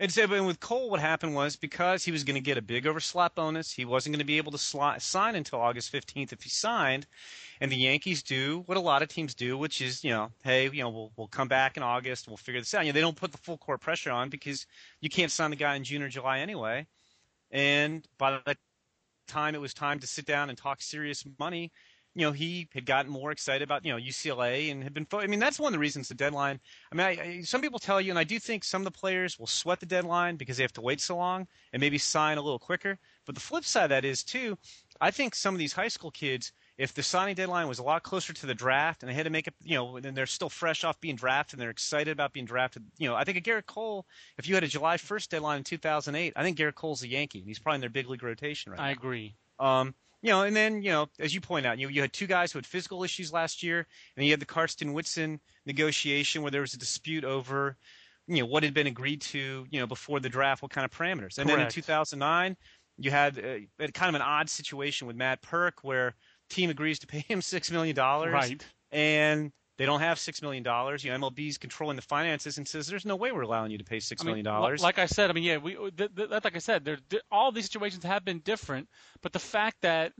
And 0.00 0.12
so, 0.12 0.28
but 0.28 0.44
with 0.44 0.60
Cole, 0.60 0.90
what 0.90 1.00
happened 1.00 1.34
was 1.34 1.56
because 1.56 2.04
he 2.04 2.12
was 2.12 2.22
going 2.22 2.36
to 2.36 2.40
get 2.40 2.56
a 2.56 2.62
big 2.62 2.84
overslot 2.84 3.34
bonus, 3.34 3.72
he 3.72 3.84
wasn't 3.84 4.14
going 4.14 4.20
to 4.20 4.24
be 4.24 4.36
able 4.36 4.52
to 4.52 4.58
slot, 4.58 5.02
sign 5.02 5.34
until 5.34 5.60
August 5.60 5.92
15th 5.92 6.32
if 6.32 6.42
he 6.42 6.50
signed. 6.50 7.06
And 7.60 7.72
the 7.72 7.76
Yankees 7.76 8.22
do 8.22 8.62
what 8.66 8.76
a 8.76 8.80
lot 8.80 9.02
of 9.02 9.08
teams 9.08 9.34
do, 9.34 9.58
which 9.58 9.80
is, 9.80 10.04
you 10.04 10.10
know, 10.10 10.30
hey, 10.44 10.70
you 10.70 10.82
know, 10.82 10.88
we'll 10.88 11.12
we'll 11.16 11.26
come 11.26 11.48
back 11.48 11.76
in 11.76 11.82
August, 11.82 12.28
we'll 12.28 12.36
figure 12.36 12.60
this 12.60 12.72
out. 12.74 12.86
You 12.86 12.92
know, 12.92 12.94
they 12.94 13.00
don't 13.00 13.16
put 13.16 13.32
the 13.32 13.38
full 13.38 13.58
court 13.58 13.80
pressure 13.80 14.12
on 14.12 14.28
because 14.28 14.66
you 15.00 15.10
can't 15.10 15.32
sign 15.32 15.50
the 15.50 15.56
guy 15.56 15.74
in 15.74 15.82
June 15.82 16.02
or 16.02 16.08
July 16.08 16.38
anyway. 16.38 16.86
And 17.50 18.06
by 18.18 18.38
the 18.46 18.56
time 19.26 19.56
it 19.56 19.60
was 19.60 19.74
time 19.74 19.98
to 19.98 20.06
sit 20.06 20.26
down 20.26 20.48
and 20.48 20.56
talk 20.56 20.80
serious 20.80 21.24
money, 21.40 21.72
you 22.18 22.26
know, 22.26 22.32
he 22.32 22.68
had 22.74 22.84
gotten 22.84 23.12
more 23.12 23.30
excited 23.30 23.62
about, 23.62 23.84
you 23.84 23.92
know, 23.92 23.98
UCLA 23.98 24.72
and 24.72 24.82
had 24.82 24.92
been, 24.92 25.06
I 25.12 25.28
mean, 25.28 25.38
that's 25.38 25.60
one 25.60 25.68
of 25.68 25.72
the 25.72 25.78
reasons 25.78 26.08
the 26.08 26.14
deadline. 26.14 26.58
I 26.90 26.94
mean, 26.96 27.06
I, 27.06 27.10
I, 27.10 27.40
some 27.42 27.60
people 27.60 27.78
tell 27.78 28.00
you, 28.00 28.10
and 28.10 28.18
I 28.18 28.24
do 28.24 28.40
think 28.40 28.64
some 28.64 28.82
of 28.82 28.84
the 28.92 28.98
players 28.98 29.38
will 29.38 29.46
sweat 29.46 29.78
the 29.78 29.86
deadline 29.86 30.34
because 30.34 30.56
they 30.56 30.64
have 30.64 30.72
to 30.72 30.80
wait 30.80 31.00
so 31.00 31.16
long 31.16 31.46
and 31.72 31.80
maybe 31.80 31.96
sign 31.96 32.36
a 32.36 32.42
little 32.42 32.58
quicker. 32.58 32.98
But 33.24 33.36
the 33.36 33.40
flip 33.40 33.64
side 33.64 33.84
of 33.84 33.90
that 33.90 34.04
is, 34.04 34.24
too, 34.24 34.58
I 35.00 35.12
think 35.12 35.36
some 35.36 35.54
of 35.54 35.60
these 35.60 35.72
high 35.72 35.88
school 35.88 36.10
kids, 36.10 36.50
if 36.76 36.92
the 36.92 37.04
signing 37.04 37.36
deadline 37.36 37.68
was 37.68 37.78
a 37.78 37.84
lot 37.84 38.02
closer 38.02 38.32
to 38.32 38.46
the 38.46 38.54
draft 38.54 39.02
and 39.02 39.10
they 39.10 39.14
had 39.14 39.24
to 39.24 39.30
make 39.30 39.46
it, 39.46 39.54
you 39.62 39.76
know, 39.76 39.96
and 39.96 40.16
they're 40.16 40.26
still 40.26 40.48
fresh 40.48 40.82
off 40.82 41.00
being 41.00 41.14
drafted 41.14 41.54
and 41.54 41.62
they're 41.62 41.70
excited 41.70 42.10
about 42.10 42.32
being 42.32 42.46
drafted, 42.46 42.84
you 42.98 43.08
know, 43.08 43.14
I 43.14 43.22
think 43.22 43.38
a 43.38 43.40
Gerrit 43.40 43.66
Cole, 43.66 44.06
if 44.38 44.48
you 44.48 44.56
had 44.56 44.64
a 44.64 44.68
July 44.68 44.96
1st 44.96 45.28
deadline 45.28 45.58
in 45.58 45.64
2008, 45.64 46.32
I 46.34 46.42
think 46.42 46.58
Gerrit 46.58 46.74
Cole's 46.74 47.04
a 47.04 47.08
Yankee. 47.08 47.38
And 47.38 47.48
he's 47.48 47.60
probably 47.60 47.76
in 47.76 47.80
their 47.80 47.90
big 47.90 48.08
league 48.08 48.24
rotation 48.24 48.72
right 48.72 48.80
I 48.80 48.84
now. 48.84 48.88
I 48.88 48.92
agree. 48.92 49.36
Um, 49.60 49.94
you 50.22 50.30
know, 50.30 50.42
and 50.42 50.54
then 50.54 50.82
you 50.82 50.90
know, 50.90 51.06
as 51.18 51.34
you 51.34 51.40
point 51.40 51.66
out, 51.66 51.78
you 51.78 51.88
you 51.88 52.00
had 52.00 52.12
two 52.12 52.26
guys 52.26 52.52
who 52.52 52.58
had 52.58 52.66
physical 52.66 53.04
issues 53.04 53.32
last 53.32 53.62
year, 53.62 53.86
and 54.16 54.24
you 54.24 54.32
had 54.32 54.40
the 54.40 54.46
Karsten 54.46 54.92
Whitson 54.92 55.40
negotiation 55.66 56.42
where 56.42 56.50
there 56.50 56.60
was 56.60 56.74
a 56.74 56.78
dispute 56.78 57.24
over, 57.24 57.76
you 58.26 58.38
know, 58.38 58.46
what 58.46 58.62
had 58.62 58.74
been 58.74 58.86
agreed 58.86 59.20
to, 59.22 59.66
you 59.70 59.80
know, 59.80 59.86
before 59.86 60.20
the 60.20 60.28
draft, 60.28 60.62
what 60.62 60.72
kind 60.72 60.84
of 60.84 60.90
parameters. 60.90 61.38
And 61.38 61.48
Correct. 61.48 61.58
then 61.58 61.60
in 61.60 61.70
2009, 61.70 62.56
you 62.98 63.10
had 63.10 63.38
uh, 63.38 63.86
kind 63.94 64.08
of 64.08 64.14
an 64.14 64.22
odd 64.22 64.50
situation 64.50 65.06
with 65.06 65.16
Matt 65.16 65.40
Purke 65.42 65.82
where 65.82 66.14
team 66.50 66.70
agrees 66.70 66.98
to 67.00 67.06
pay 67.06 67.20
him 67.28 67.40
six 67.40 67.70
million 67.70 67.94
dollars, 67.94 68.32
right? 68.32 68.66
And 68.90 69.52
they 69.78 69.86
don't 69.86 70.00
have 70.00 70.18
six 70.18 70.42
million 70.42 70.64
dollars. 70.64 71.04
You 71.04 71.12
know, 71.12 71.30
MLB's 71.30 71.56
controlling 71.56 71.96
the 71.96 72.02
finances 72.02 72.58
and 72.58 72.66
says, 72.66 72.88
"There's 72.88 73.06
no 73.06 73.16
way 73.16 73.30
we're 73.32 73.42
allowing 73.42 73.70
you 73.70 73.78
to 73.78 73.84
pay 73.84 74.00
six 74.00 74.24
million 74.24 74.44
dollars." 74.44 74.82
Like 74.82 74.98
I 74.98 75.06
said, 75.06 75.30
I 75.30 75.32
mean, 75.32 75.44
yeah, 75.44 75.56
we 75.58 75.76
uh, 75.76 75.90
th- 75.96 76.14
th- 76.14 76.30
like 76.30 76.56
I 76.56 76.58
said, 76.58 76.84
there, 76.84 76.98
all 77.30 77.52
these 77.52 77.64
situations 77.64 78.04
have 78.04 78.24
been 78.24 78.40
different, 78.40 78.88
but 79.22 79.32
the 79.32 79.38
fact 79.38 79.78
that 79.82 80.12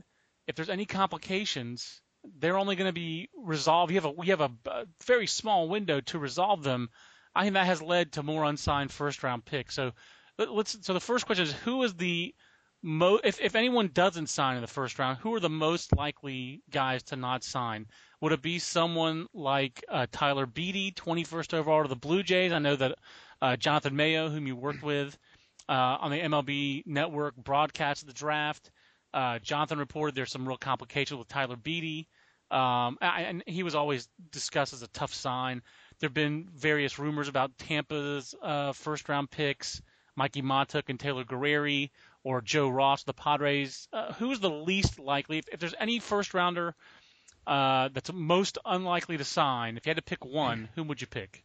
if 0.47 0.55
there's 0.55 0.69
any 0.69 0.85
complications, 0.85 2.01
they're 2.39 2.57
only 2.57 2.77
going 2.77 2.87
to 2.87 2.93
be 2.93 3.29
resolved. 3.37 3.91
You 3.91 3.97
have 3.97 4.05
a 4.05 4.11
we 4.11 4.27
have 4.27 4.41
a, 4.41 4.51
a 4.65 4.85
very 5.05 5.27
small 5.27 5.67
window 5.67 5.99
to 6.01 6.19
resolve 6.19 6.63
them. 6.63 6.89
I 7.35 7.43
think 7.43 7.53
that 7.53 7.65
has 7.65 7.81
led 7.81 8.13
to 8.13 8.23
more 8.23 8.45
unsigned 8.45 8.91
first 8.91 9.23
round 9.23 9.43
picks. 9.43 9.75
So 9.75 9.91
uh, 10.39 10.45
let's. 10.49 10.77
So 10.81 10.93
the 10.93 10.99
first 11.01 11.25
question 11.25 11.43
is, 11.43 11.51
who 11.51 11.83
is 11.83 11.93
the 11.95 12.33
mo- 12.81 13.19
if 13.23 13.41
if 13.41 13.55
anyone 13.55 13.89
doesn't 13.93 14.27
sign 14.27 14.55
in 14.55 14.61
the 14.61 14.67
first 14.67 14.97
round, 14.99 15.17
who 15.19 15.33
are 15.35 15.39
the 15.41 15.49
most 15.49 15.95
likely 15.95 16.61
guys 16.69 17.03
to 17.03 17.17
not 17.17 17.43
sign? 17.43 17.87
Would 18.21 18.33
it 18.33 18.41
be 18.41 18.59
someone 18.59 19.27
like 19.33 19.83
uh, 19.87 20.05
Tyler 20.11 20.45
Beede, 20.45 20.95
21st 20.95 21.53
overall 21.53 21.83
to 21.83 21.89
the 21.89 21.95
Blue 21.95 22.21
Jays? 22.21 22.51
I 22.51 22.59
know 22.59 22.75
that 22.75 22.95
uh, 23.41 23.55
Jonathan 23.55 23.95
Mayo, 23.95 24.29
whom 24.29 24.45
you 24.45 24.57
worked 24.57 24.83
with 24.83 25.17
uh, 25.69 25.97
on 26.01 26.11
the 26.11 26.19
MLB 26.19 26.85
Network, 26.85 27.35
broadcast 27.37 28.05
the 28.05 28.13
draft. 28.13 28.71
Uh, 29.13 29.39
Jonathan 29.39 29.79
reported 29.79 30.15
there's 30.15 30.31
some 30.31 30.47
real 30.47 30.57
complications 30.57 31.17
with 31.17 31.29
Tyler 31.29 31.55
Beede, 31.55 32.07
um, 32.51 32.97
and 33.01 33.41
he 33.47 33.63
was 33.63 33.73
always 33.73 34.09
discussed 34.31 34.73
as 34.73 34.81
a 34.81 34.87
tough 34.89 35.13
sign. 35.13 35.61
There 35.99 36.07
have 36.07 36.13
been 36.13 36.49
various 36.53 36.99
rumors 36.99 37.29
about 37.29 37.57
Tampa's 37.57 38.35
uh, 38.41 38.73
first 38.73 39.07
round 39.07 39.31
picks, 39.31 39.81
Mikey 40.15 40.41
Mahtook 40.41 40.89
and 40.89 40.99
Taylor 40.99 41.23
Guerrieri, 41.23 41.89
or 42.23 42.41
Joe 42.41 42.67
Ross, 42.67 43.03
the 43.03 43.13
Padres. 43.13 43.87
Uh, 43.93 44.11
who's 44.13 44.39
the 44.39 44.49
least 44.49 44.99
likely? 44.99 45.37
If, 45.37 45.47
if 45.53 45.59
there's 45.59 45.75
any 45.79 45.99
first 45.99 46.33
rounder 46.33 46.75
uh, 47.49 47.89
that's 47.91 48.13
most 48.13 48.59
unlikely 48.63 49.17
to 49.17 49.25
sign, 49.25 49.75
if 49.75 49.85
you 49.85 49.89
had 49.89 49.97
to 49.97 50.03
pick 50.03 50.23
one, 50.23 50.69
whom 50.75 50.87
would 50.87 51.01
you 51.01 51.07
pick? 51.07 51.43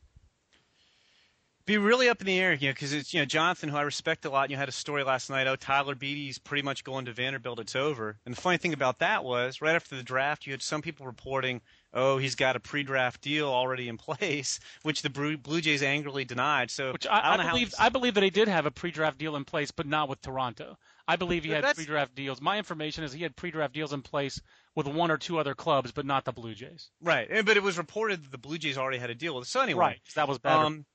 Be 1.64 1.78
really 1.78 2.10
up 2.10 2.20
in 2.20 2.26
the 2.26 2.38
air, 2.38 2.52
you 2.52 2.68
know, 2.68 2.74
because 2.74 2.92
it's 2.92 3.14
you 3.14 3.20
know 3.20 3.24
Jonathan, 3.24 3.70
who 3.70 3.76
I 3.78 3.82
respect 3.82 4.26
a 4.26 4.30
lot. 4.30 4.50
You 4.50 4.56
know, 4.56 4.60
had 4.60 4.68
a 4.68 4.72
story 4.72 5.02
last 5.02 5.30
night. 5.30 5.46
Oh, 5.46 5.56
Tyler 5.56 5.94
Beede's 5.94 6.36
pretty 6.36 6.60
much 6.60 6.84
going 6.84 7.06
to 7.06 7.12
Vanderbilt. 7.14 7.58
It's 7.58 7.74
over. 7.74 8.18
And 8.26 8.36
the 8.36 8.40
funny 8.40 8.58
thing 8.58 8.74
about 8.74 8.98
that 8.98 9.24
was, 9.24 9.62
right 9.62 9.74
after 9.74 9.96
the 9.96 10.02
draft, 10.02 10.44
you 10.46 10.52
had 10.52 10.60
some 10.60 10.82
people 10.82 11.06
reporting, 11.06 11.62
oh, 11.94 12.18
he's 12.18 12.34
got 12.34 12.54
a 12.54 12.60
pre-draft 12.60 13.22
deal 13.22 13.48
already 13.48 13.88
in 13.88 13.96
place, 13.98 14.60
which 14.82 15.00
the 15.00 15.08
Blue 15.08 15.60
Jays 15.62 15.82
angrily 15.82 16.26
denied. 16.26 16.70
So, 16.70 16.92
which 16.92 17.06
I, 17.06 17.18
I, 17.18 17.34
I 17.36 17.50
believe, 17.50 17.74
I 17.78 17.88
believe 17.88 18.12
that 18.12 18.24
he 18.24 18.30
did 18.30 18.48
have 18.48 18.66
a 18.66 18.70
pre-draft 18.70 19.16
deal 19.16 19.34
in 19.34 19.46
place, 19.46 19.70
but 19.70 19.86
not 19.86 20.10
with 20.10 20.20
Toronto. 20.20 20.76
I 21.06 21.16
believe 21.16 21.44
he 21.44 21.50
had 21.50 21.64
That's... 21.64 21.76
pre-draft 21.76 22.14
deals. 22.14 22.40
My 22.40 22.58
information 22.58 23.04
is 23.04 23.12
he 23.12 23.22
had 23.22 23.36
pre-draft 23.36 23.74
deals 23.74 23.92
in 23.92 24.02
place 24.02 24.40
with 24.74 24.86
one 24.86 25.10
or 25.10 25.18
two 25.18 25.38
other 25.38 25.54
clubs, 25.54 25.92
but 25.92 26.06
not 26.06 26.24
the 26.24 26.32
Blue 26.32 26.54
Jays. 26.54 26.90
Right, 27.00 27.28
but 27.44 27.56
it 27.56 27.62
was 27.62 27.78
reported 27.78 28.24
that 28.24 28.32
the 28.32 28.38
Blue 28.38 28.58
Jays 28.58 28.78
already 28.78 28.98
had 28.98 29.10
a 29.10 29.14
deal 29.14 29.36
with. 29.36 29.46
So 29.46 29.60
anyway, 29.60 29.84
right, 29.84 30.00
that 30.14 30.28
was 30.28 30.38
better. 30.38 30.64
Um, 30.64 30.86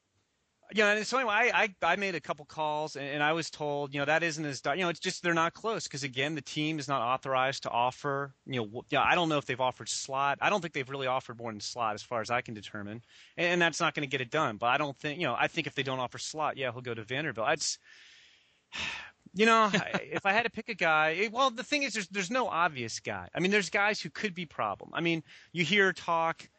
yeah, 0.73 0.91
and 0.91 1.05
so 1.05 1.17
anyway, 1.17 1.33
I, 1.33 1.63
I, 1.63 1.93
I 1.93 1.95
made 1.95 2.13
a 2.13 2.19
couple 2.19 2.45
calls, 2.45 2.95
and, 2.95 3.05
and, 3.05 3.23
I 3.23 3.33
was 3.33 3.49
told, 3.49 3.91
you 3.93 3.99
know, 3.99 4.05
that 4.05 4.21
isn't 4.21 4.45
as, 4.45 4.61
you 4.65 4.81
know, 4.81 4.89
it's 4.89 4.99
just 4.99 5.23
they're 5.23 5.33
not 5.33 5.53
close 5.53 5.85
because 5.85 6.03
again, 6.03 6.35
the 6.35 6.41
team 6.41 6.77
is 6.77 6.87
not 6.87 7.01
authorized 7.01 7.63
to 7.63 7.71
offer, 7.71 8.35
you 8.45 8.61
know, 8.61 8.83
yeah, 8.91 9.01
I 9.01 9.15
don't 9.15 9.29
know 9.29 9.39
if 9.39 9.45
they've 9.45 9.59
offered 9.59 9.89
slot. 9.89 10.37
I 10.41 10.51
don't 10.51 10.61
think 10.61 10.73
they've 10.75 10.89
really 10.89 11.07
offered 11.07 11.39
more 11.39 11.51
than 11.51 11.59
slot 11.59 11.95
as 11.95 12.03
far 12.03 12.21
as 12.21 12.29
I 12.29 12.41
can 12.41 12.53
determine, 12.53 13.01
and, 13.35 13.47
and 13.47 13.61
that's 13.61 13.79
not 13.79 13.95
going 13.95 14.07
to 14.07 14.11
get 14.11 14.21
it 14.21 14.29
done. 14.29 14.57
But 14.57 14.67
I 14.67 14.77
don't 14.77 14.95
think, 14.97 15.19
you 15.19 15.25
know, 15.25 15.35
I 15.37 15.47
think 15.47 15.65
if 15.65 15.73
they 15.73 15.83
don't 15.83 15.99
offer 15.99 16.19
slot, 16.19 16.55
yeah, 16.55 16.71
he'll 16.71 16.81
go 16.81 16.93
to 16.93 17.03
Vanderbilt. 17.03 17.49
It's, 17.49 17.79
you 19.33 19.45
know, 19.45 19.69
if 19.73 20.25
I 20.25 20.33
had 20.33 20.43
to 20.43 20.49
pick 20.49 20.69
a 20.69 20.75
guy, 20.75 21.09
it, 21.09 21.31
well, 21.31 21.51
the 21.51 21.63
thing 21.63 21.83
is, 21.83 21.93
there's 21.93 22.07
there's 22.07 22.31
no 22.31 22.47
obvious 22.47 22.99
guy. 22.99 23.27
I 23.33 23.39
mean, 23.39 23.51
there's 23.51 23.69
guys 23.69 24.01
who 24.01 24.09
could 24.09 24.33
be 24.33 24.45
problem. 24.45 24.91
I 24.93 25.01
mean, 25.01 25.23
you 25.51 25.63
hear 25.63 25.93
talk 25.93 26.49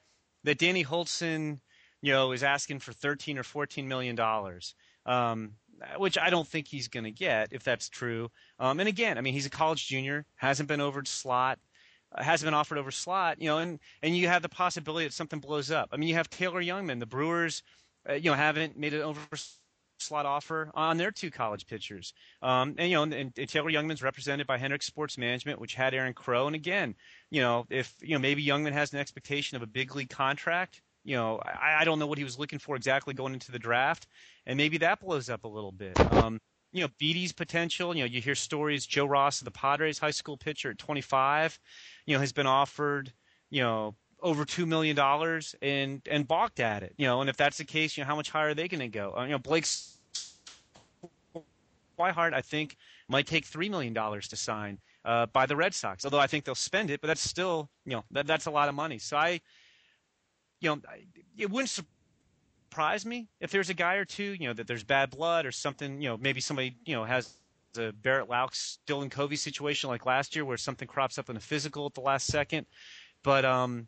that 0.44 0.58
Danny 0.58 0.84
Hultzen 0.84 1.60
you 2.02 2.12
know, 2.12 2.32
is 2.32 2.42
asking 2.42 2.80
for 2.80 2.92
13 2.92 3.38
or 3.38 3.42
14 3.42 3.86
million 3.86 4.16
dollars, 4.16 4.74
um, 5.06 5.52
which 5.96 6.18
I 6.18 6.30
don't 6.30 6.46
think 6.46 6.66
he's 6.66 6.88
going 6.88 7.04
to 7.04 7.10
get 7.10 7.52
if 7.52 7.62
that's 7.62 7.88
true. 7.88 8.30
Um, 8.58 8.80
and 8.80 8.88
again, 8.88 9.18
I 9.18 9.20
mean, 9.20 9.34
he's 9.34 9.46
a 9.46 9.50
college 9.50 9.86
junior, 9.86 10.26
hasn't 10.36 10.68
been 10.68 10.80
over 10.80 11.02
slot, 11.04 11.58
uh, 12.14 12.22
hasn't 12.22 12.46
been 12.46 12.54
offered 12.54 12.78
over 12.78 12.90
slot, 12.90 13.40
you 13.40 13.48
know, 13.48 13.58
and 13.58 13.78
and 14.02 14.16
you 14.16 14.28
have 14.28 14.42
the 14.42 14.48
possibility 14.48 15.06
that 15.06 15.12
something 15.12 15.40
blows 15.40 15.70
up. 15.70 15.90
I 15.92 15.96
mean, 15.96 16.08
you 16.08 16.14
have 16.14 16.30
Taylor 16.30 16.62
Jungmann, 16.62 17.00
the 17.00 17.06
Brewers, 17.06 17.62
uh, 18.08 18.14
you 18.14 18.30
know, 18.30 18.36
haven't 18.36 18.78
made 18.78 18.94
an 18.94 19.02
over 19.02 19.20
slot 20.10 20.26
offer 20.26 20.72
on 20.74 20.96
their 20.96 21.12
two 21.12 21.30
college 21.30 21.66
pitchers. 21.66 22.12
Um, 22.42 22.74
and 22.78 22.90
you 22.90 22.96
know, 22.96 23.04
and, 23.04 23.14
and, 23.14 23.48
Taylor 23.48 23.70
Jungmann's 23.70 24.02
represented 24.02 24.46
by 24.46 24.58
Hendrick 24.58 24.82
Sports 24.82 25.16
Management, 25.16 25.60
which 25.60 25.74
had 25.74 25.94
Aaron 25.94 26.14
Crow. 26.14 26.48
And 26.48 26.56
again, 26.56 26.96
you 27.30 27.40
know, 27.40 27.64
if 27.70 27.94
you 28.00 28.14
know 28.14 28.18
maybe 28.18 28.44
Jungmann 28.44 28.72
has 28.72 28.92
an 28.92 28.98
expectation 28.98 29.56
of 29.56 29.62
a 29.62 29.66
big 29.66 29.94
league 29.94 30.10
contract, 30.10 30.82
you 31.04 31.16
know, 31.16 31.40
I, 31.44 31.78
I 31.80 31.84
don't 31.84 32.00
know 32.00 32.08
what 32.08 32.18
he 32.18 32.24
was 32.24 32.38
looking 32.40 32.58
for 32.58 32.74
exactly 32.74 33.14
going 33.14 33.34
into 33.34 33.52
the 33.52 33.58
draft, 33.58 34.08
and 34.46 34.56
maybe 34.56 34.78
that 34.78 35.00
blows 35.00 35.30
up 35.30 35.44
a 35.44 35.48
little 35.48 35.72
bit. 35.72 35.98
Um, 36.12 36.40
you 36.72 36.82
know, 36.82 36.88
Beede's 36.98 37.32
potential. 37.32 37.96
You 37.96 38.02
know, 38.02 38.10
you 38.10 38.20
hear 38.20 38.34
stories. 38.34 38.86
Joe 38.86 39.06
Ross, 39.06 39.40
the 39.40 39.50
Padres 39.52 40.00
high 40.00 40.10
school 40.10 40.36
pitcher 40.36 40.70
at 40.70 40.78
25, 40.78 41.58
you 42.06 42.14
know, 42.14 42.20
has 42.20 42.32
been 42.32 42.46
offered, 42.46 43.12
you 43.48 43.62
know, 43.62 43.94
over 44.22 44.44
two 44.44 44.66
million 44.66 44.94
dollars 44.94 45.54
and 45.62 46.02
and 46.10 46.26
balked 46.28 46.60
at 46.60 46.82
it. 46.82 46.94
You 46.96 47.06
know, 47.06 47.20
and 47.20 47.30
if 47.30 47.36
that's 47.36 47.58
the 47.58 47.64
case, 47.64 47.96
you 47.96 48.04
know, 48.04 48.08
how 48.08 48.16
much 48.16 48.30
higher 48.30 48.48
are 48.48 48.54
they 48.54 48.68
going 48.68 48.80
to 48.80 48.88
go? 48.88 49.14
Uh, 49.16 49.24
you 49.24 49.30
know, 49.30 49.38
Blake's 49.38 49.89
Swihart, 52.00 52.34
I 52.34 52.40
think, 52.40 52.76
might 53.08 53.26
take 53.26 53.44
three 53.44 53.68
million 53.68 53.92
dollars 53.92 54.28
to 54.28 54.36
sign 54.36 54.78
uh, 55.04 55.26
by 55.26 55.46
the 55.46 55.56
Red 55.56 55.74
Sox. 55.74 56.04
Although 56.04 56.18
I 56.18 56.26
think 56.26 56.44
they'll 56.44 56.54
spend 56.54 56.90
it, 56.90 57.00
but 57.00 57.08
that's 57.08 57.20
still, 57.20 57.70
you 57.84 57.92
know, 57.92 58.04
that, 58.10 58.26
that's 58.26 58.46
a 58.46 58.50
lot 58.50 58.68
of 58.68 58.74
money. 58.74 58.98
So 58.98 59.16
I, 59.16 59.40
you 60.60 60.70
know, 60.70 60.80
it 61.36 61.50
wouldn't 61.50 61.70
surprise 61.70 63.06
me 63.06 63.28
if 63.40 63.50
there's 63.50 63.70
a 63.70 63.74
guy 63.74 63.94
or 63.96 64.04
two, 64.04 64.36
you 64.38 64.46
know, 64.46 64.54
that 64.54 64.66
there's 64.66 64.84
bad 64.84 65.10
blood 65.10 65.46
or 65.46 65.52
something, 65.52 66.00
you 66.00 66.08
know, 66.08 66.16
maybe 66.16 66.40
somebody, 66.40 66.76
you 66.84 66.94
know, 66.94 67.04
has 67.04 67.34
the 67.72 67.94
Barret 68.02 68.28
Loux, 68.28 68.48
Dylan 68.86 69.10
Covey 69.10 69.36
situation 69.36 69.90
like 69.90 70.06
last 70.06 70.34
year 70.34 70.44
where 70.44 70.56
something 70.56 70.88
crops 70.88 71.18
up 71.18 71.30
in 71.30 71.36
a 71.36 71.40
physical 71.40 71.86
at 71.86 71.94
the 71.94 72.00
last 72.00 72.26
second. 72.26 72.66
But, 73.22 73.44
um, 73.44 73.86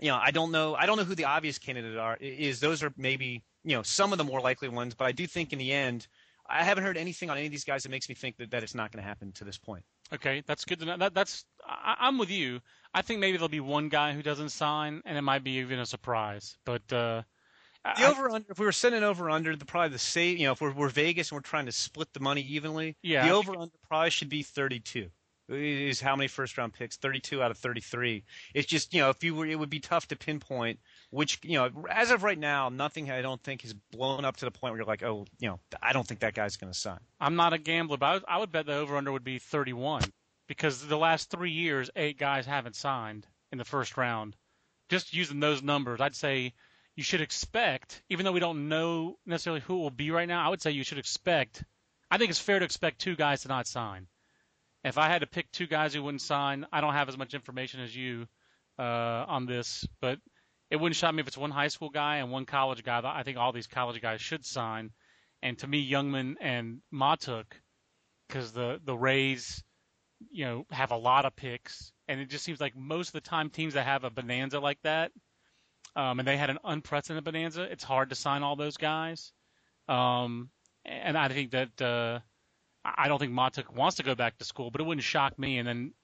you 0.00 0.08
know, 0.08 0.18
I 0.22 0.30
don't 0.30 0.50
know. 0.50 0.74
I 0.74 0.86
don't 0.86 0.96
know 0.96 1.04
who 1.04 1.14
the 1.14 1.26
obvious 1.26 1.58
candidate 1.58 1.96
are. 1.96 2.16
Is 2.20 2.60
those 2.60 2.82
are 2.82 2.92
maybe 2.96 3.42
you 3.64 3.76
know 3.76 3.82
some 3.82 4.12
of 4.12 4.18
the 4.18 4.24
more 4.24 4.40
likely 4.40 4.68
ones, 4.68 4.94
but 4.94 5.06
I 5.06 5.12
do 5.12 5.26
think 5.26 5.52
in 5.52 5.58
the 5.58 5.72
end, 5.72 6.06
I 6.48 6.64
haven't 6.64 6.84
heard 6.84 6.96
anything 6.96 7.30
on 7.30 7.36
any 7.36 7.46
of 7.46 7.52
these 7.52 7.64
guys 7.64 7.84
that 7.84 7.90
makes 7.90 8.08
me 8.08 8.14
think 8.14 8.36
that, 8.38 8.50
that 8.50 8.62
it's 8.62 8.74
not 8.74 8.92
going 8.92 9.02
to 9.02 9.08
happen 9.08 9.32
to 9.32 9.44
this 9.44 9.58
point. 9.58 9.84
Okay, 10.12 10.42
that's 10.46 10.64
good 10.64 10.80
to 10.80 10.86
know. 10.86 10.96
That, 10.96 11.14
that's 11.14 11.44
I, 11.66 12.08
am 12.08 12.18
with 12.18 12.30
you. 12.30 12.60
I 12.92 13.02
think 13.02 13.20
maybe 13.20 13.36
there'll 13.36 13.48
be 13.48 13.60
one 13.60 13.88
guy 13.88 14.12
who 14.12 14.22
doesn't 14.22 14.48
sign, 14.48 15.02
and 15.04 15.16
it 15.16 15.22
might 15.22 15.44
be 15.44 15.58
even 15.58 15.78
a 15.78 15.86
surprise. 15.86 16.56
But 16.64 16.92
uh, 16.92 17.22
the 17.96 18.08
over 18.08 18.30
under, 18.30 18.50
if 18.50 18.58
we 18.58 18.66
were 18.66 18.72
sending 18.72 19.04
over 19.04 19.30
under, 19.30 19.54
the 19.54 19.64
probably 19.64 19.90
the 19.90 19.98
same. 19.98 20.38
You 20.38 20.46
know, 20.46 20.52
if 20.52 20.60
we're, 20.60 20.72
we're 20.72 20.88
Vegas 20.88 21.30
and 21.30 21.36
we're 21.36 21.42
trying 21.42 21.66
to 21.66 21.72
split 21.72 22.12
the 22.12 22.20
money 22.20 22.42
evenly, 22.42 22.96
yeah, 23.02 23.26
the 23.26 23.34
over 23.34 23.56
under 23.56 23.74
probably 23.86 24.10
should 24.10 24.28
be 24.28 24.42
32 24.42 25.10
is 25.50 26.00
how 26.00 26.16
many 26.16 26.28
first 26.28 26.56
round 26.56 26.72
picks? 26.72 26.96
32 26.96 27.42
out 27.42 27.50
of 27.50 27.58
33 27.58 28.24
it's 28.54 28.66
just 28.66 28.94
you 28.94 29.00
know 29.00 29.10
if 29.10 29.22
you 29.24 29.34
were 29.34 29.46
it 29.46 29.58
would 29.58 29.70
be 29.70 29.80
tough 29.80 30.08
to 30.08 30.16
pinpoint 30.16 30.78
which 31.10 31.38
you 31.42 31.58
know 31.58 31.68
as 31.90 32.10
of 32.10 32.22
right 32.22 32.38
now 32.38 32.68
nothing 32.68 33.10
i 33.10 33.22
don't 33.22 33.42
think 33.42 33.62
has 33.62 33.74
blown 33.92 34.24
up 34.24 34.36
to 34.36 34.44
the 34.44 34.50
point 34.50 34.72
where 34.72 34.78
you're 34.78 34.86
like 34.86 35.02
oh 35.02 35.26
you 35.38 35.48
know 35.48 35.58
i 35.82 35.92
don't 35.92 36.06
think 36.06 36.20
that 36.20 36.34
guy's 36.34 36.56
going 36.56 36.72
to 36.72 36.78
sign. 36.78 37.00
I'm 37.20 37.36
not 37.36 37.52
a 37.52 37.58
gambler 37.58 37.96
but 37.96 38.24
I 38.28 38.38
would 38.38 38.52
bet 38.52 38.66
the 38.66 38.74
over 38.74 38.96
under 38.96 39.12
would 39.12 39.24
be 39.24 39.38
31 39.38 40.02
because 40.46 40.86
the 40.86 40.98
last 40.98 41.30
three 41.30 41.52
years 41.52 41.90
eight 41.96 42.18
guys 42.18 42.46
haven't 42.46 42.76
signed 42.76 43.26
in 43.52 43.58
the 43.58 43.64
first 43.64 43.96
round. 43.96 44.36
Just 44.88 45.14
using 45.14 45.40
those 45.40 45.62
numbers 45.62 46.00
i'd 46.00 46.16
say 46.16 46.52
you 46.96 47.02
should 47.02 47.20
expect 47.20 48.02
even 48.08 48.24
though 48.24 48.32
we 48.32 48.40
don't 48.40 48.68
know 48.68 49.18
necessarily 49.26 49.60
who 49.60 49.76
it 49.76 49.80
will 49.80 49.90
be 49.90 50.10
right 50.10 50.28
now 50.28 50.44
i 50.44 50.48
would 50.48 50.60
say 50.60 50.70
you 50.70 50.84
should 50.84 50.98
expect 50.98 51.64
i 52.10 52.18
think 52.18 52.30
it's 52.30 52.38
fair 52.38 52.58
to 52.58 52.64
expect 52.64 53.00
two 53.00 53.16
guys 53.16 53.42
to 53.42 53.48
not 53.48 53.66
sign 53.66 54.06
if 54.84 54.98
I 54.98 55.08
had 55.08 55.20
to 55.20 55.26
pick 55.26 55.50
two 55.52 55.66
guys 55.66 55.94
who 55.94 56.02
wouldn't 56.02 56.22
sign, 56.22 56.66
I 56.72 56.80
don't 56.80 56.94
have 56.94 57.08
as 57.08 57.18
much 57.18 57.34
information 57.34 57.80
as 57.80 57.94
you 57.94 58.26
uh, 58.78 59.24
on 59.28 59.46
this, 59.46 59.86
but 60.00 60.18
it 60.70 60.76
wouldn't 60.76 60.96
shock 60.96 61.14
me 61.14 61.20
if 61.20 61.28
it's 61.28 61.36
one 61.36 61.50
high 61.50 61.68
school 61.68 61.90
guy 61.90 62.16
and 62.16 62.30
one 62.30 62.46
college 62.46 62.82
guy. 62.82 63.00
I 63.04 63.22
think 63.22 63.36
all 63.36 63.52
these 63.52 63.66
college 63.66 64.00
guys 64.00 64.20
should 64.20 64.44
sign. 64.44 64.90
And 65.42 65.58
to 65.58 65.66
me, 65.66 65.90
Jungmann 65.90 66.36
and 66.40 66.80
Mahtook, 66.92 67.46
because 68.28 68.52
the 68.52 68.80
the 68.84 68.96
Rays, 68.96 69.62
you 70.30 70.44
know, 70.44 70.66
have 70.70 70.92
a 70.92 70.96
lot 70.96 71.24
of 71.24 71.34
picks, 71.34 71.92
and 72.08 72.20
it 72.20 72.28
just 72.28 72.44
seems 72.44 72.60
like 72.60 72.76
most 72.76 73.08
of 73.08 73.12
the 73.14 73.20
time 73.22 73.50
teams 73.50 73.74
that 73.74 73.86
have 73.86 74.04
a 74.04 74.10
bonanza 74.10 74.60
like 74.60 74.78
that, 74.82 75.12
um, 75.96 76.18
and 76.18 76.28
they 76.28 76.36
had 76.36 76.50
an 76.50 76.58
unprecedented 76.62 77.24
bonanza, 77.24 77.62
it's 77.62 77.84
hard 77.84 78.10
to 78.10 78.14
sign 78.14 78.42
all 78.42 78.56
those 78.56 78.76
guys. 78.76 79.32
Um, 79.88 80.50
and 80.84 81.18
I 81.18 81.28
think 81.28 81.50
that 81.52 81.82
uh, 81.82 82.20
I 82.84 83.08
don't 83.08 83.18
think 83.18 83.32
Mahtook 83.32 83.74
wants 83.74 83.96
to 83.96 84.02
go 84.02 84.14
back 84.14 84.38
to 84.38 84.44
school, 84.44 84.70
but 84.70 84.80
it 84.80 84.84
wouldn't 84.84 85.04
shock 85.04 85.38
me. 85.38 85.58
And 85.58 85.68
then 85.68 85.94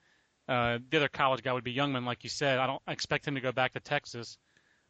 uh, 0.48 0.78
the 0.90 0.98
other 0.98 1.08
college 1.08 1.42
guy 1.42 1.52
would 1.52 1.64
be 1.64 1.74
Jungmann, 1.74 2.04
like 2.04 2.24
you 2.24 2.30
said. 2.30 2.58
I 2.58 2.66
don't 2.66 2.82
expect 2.88 3.26
him 3.26 3.34
to 3.36 3.40
go 3.40 3.52
back 3.52 3.72
to 3.74 3.80
Texas. 3.80 4.38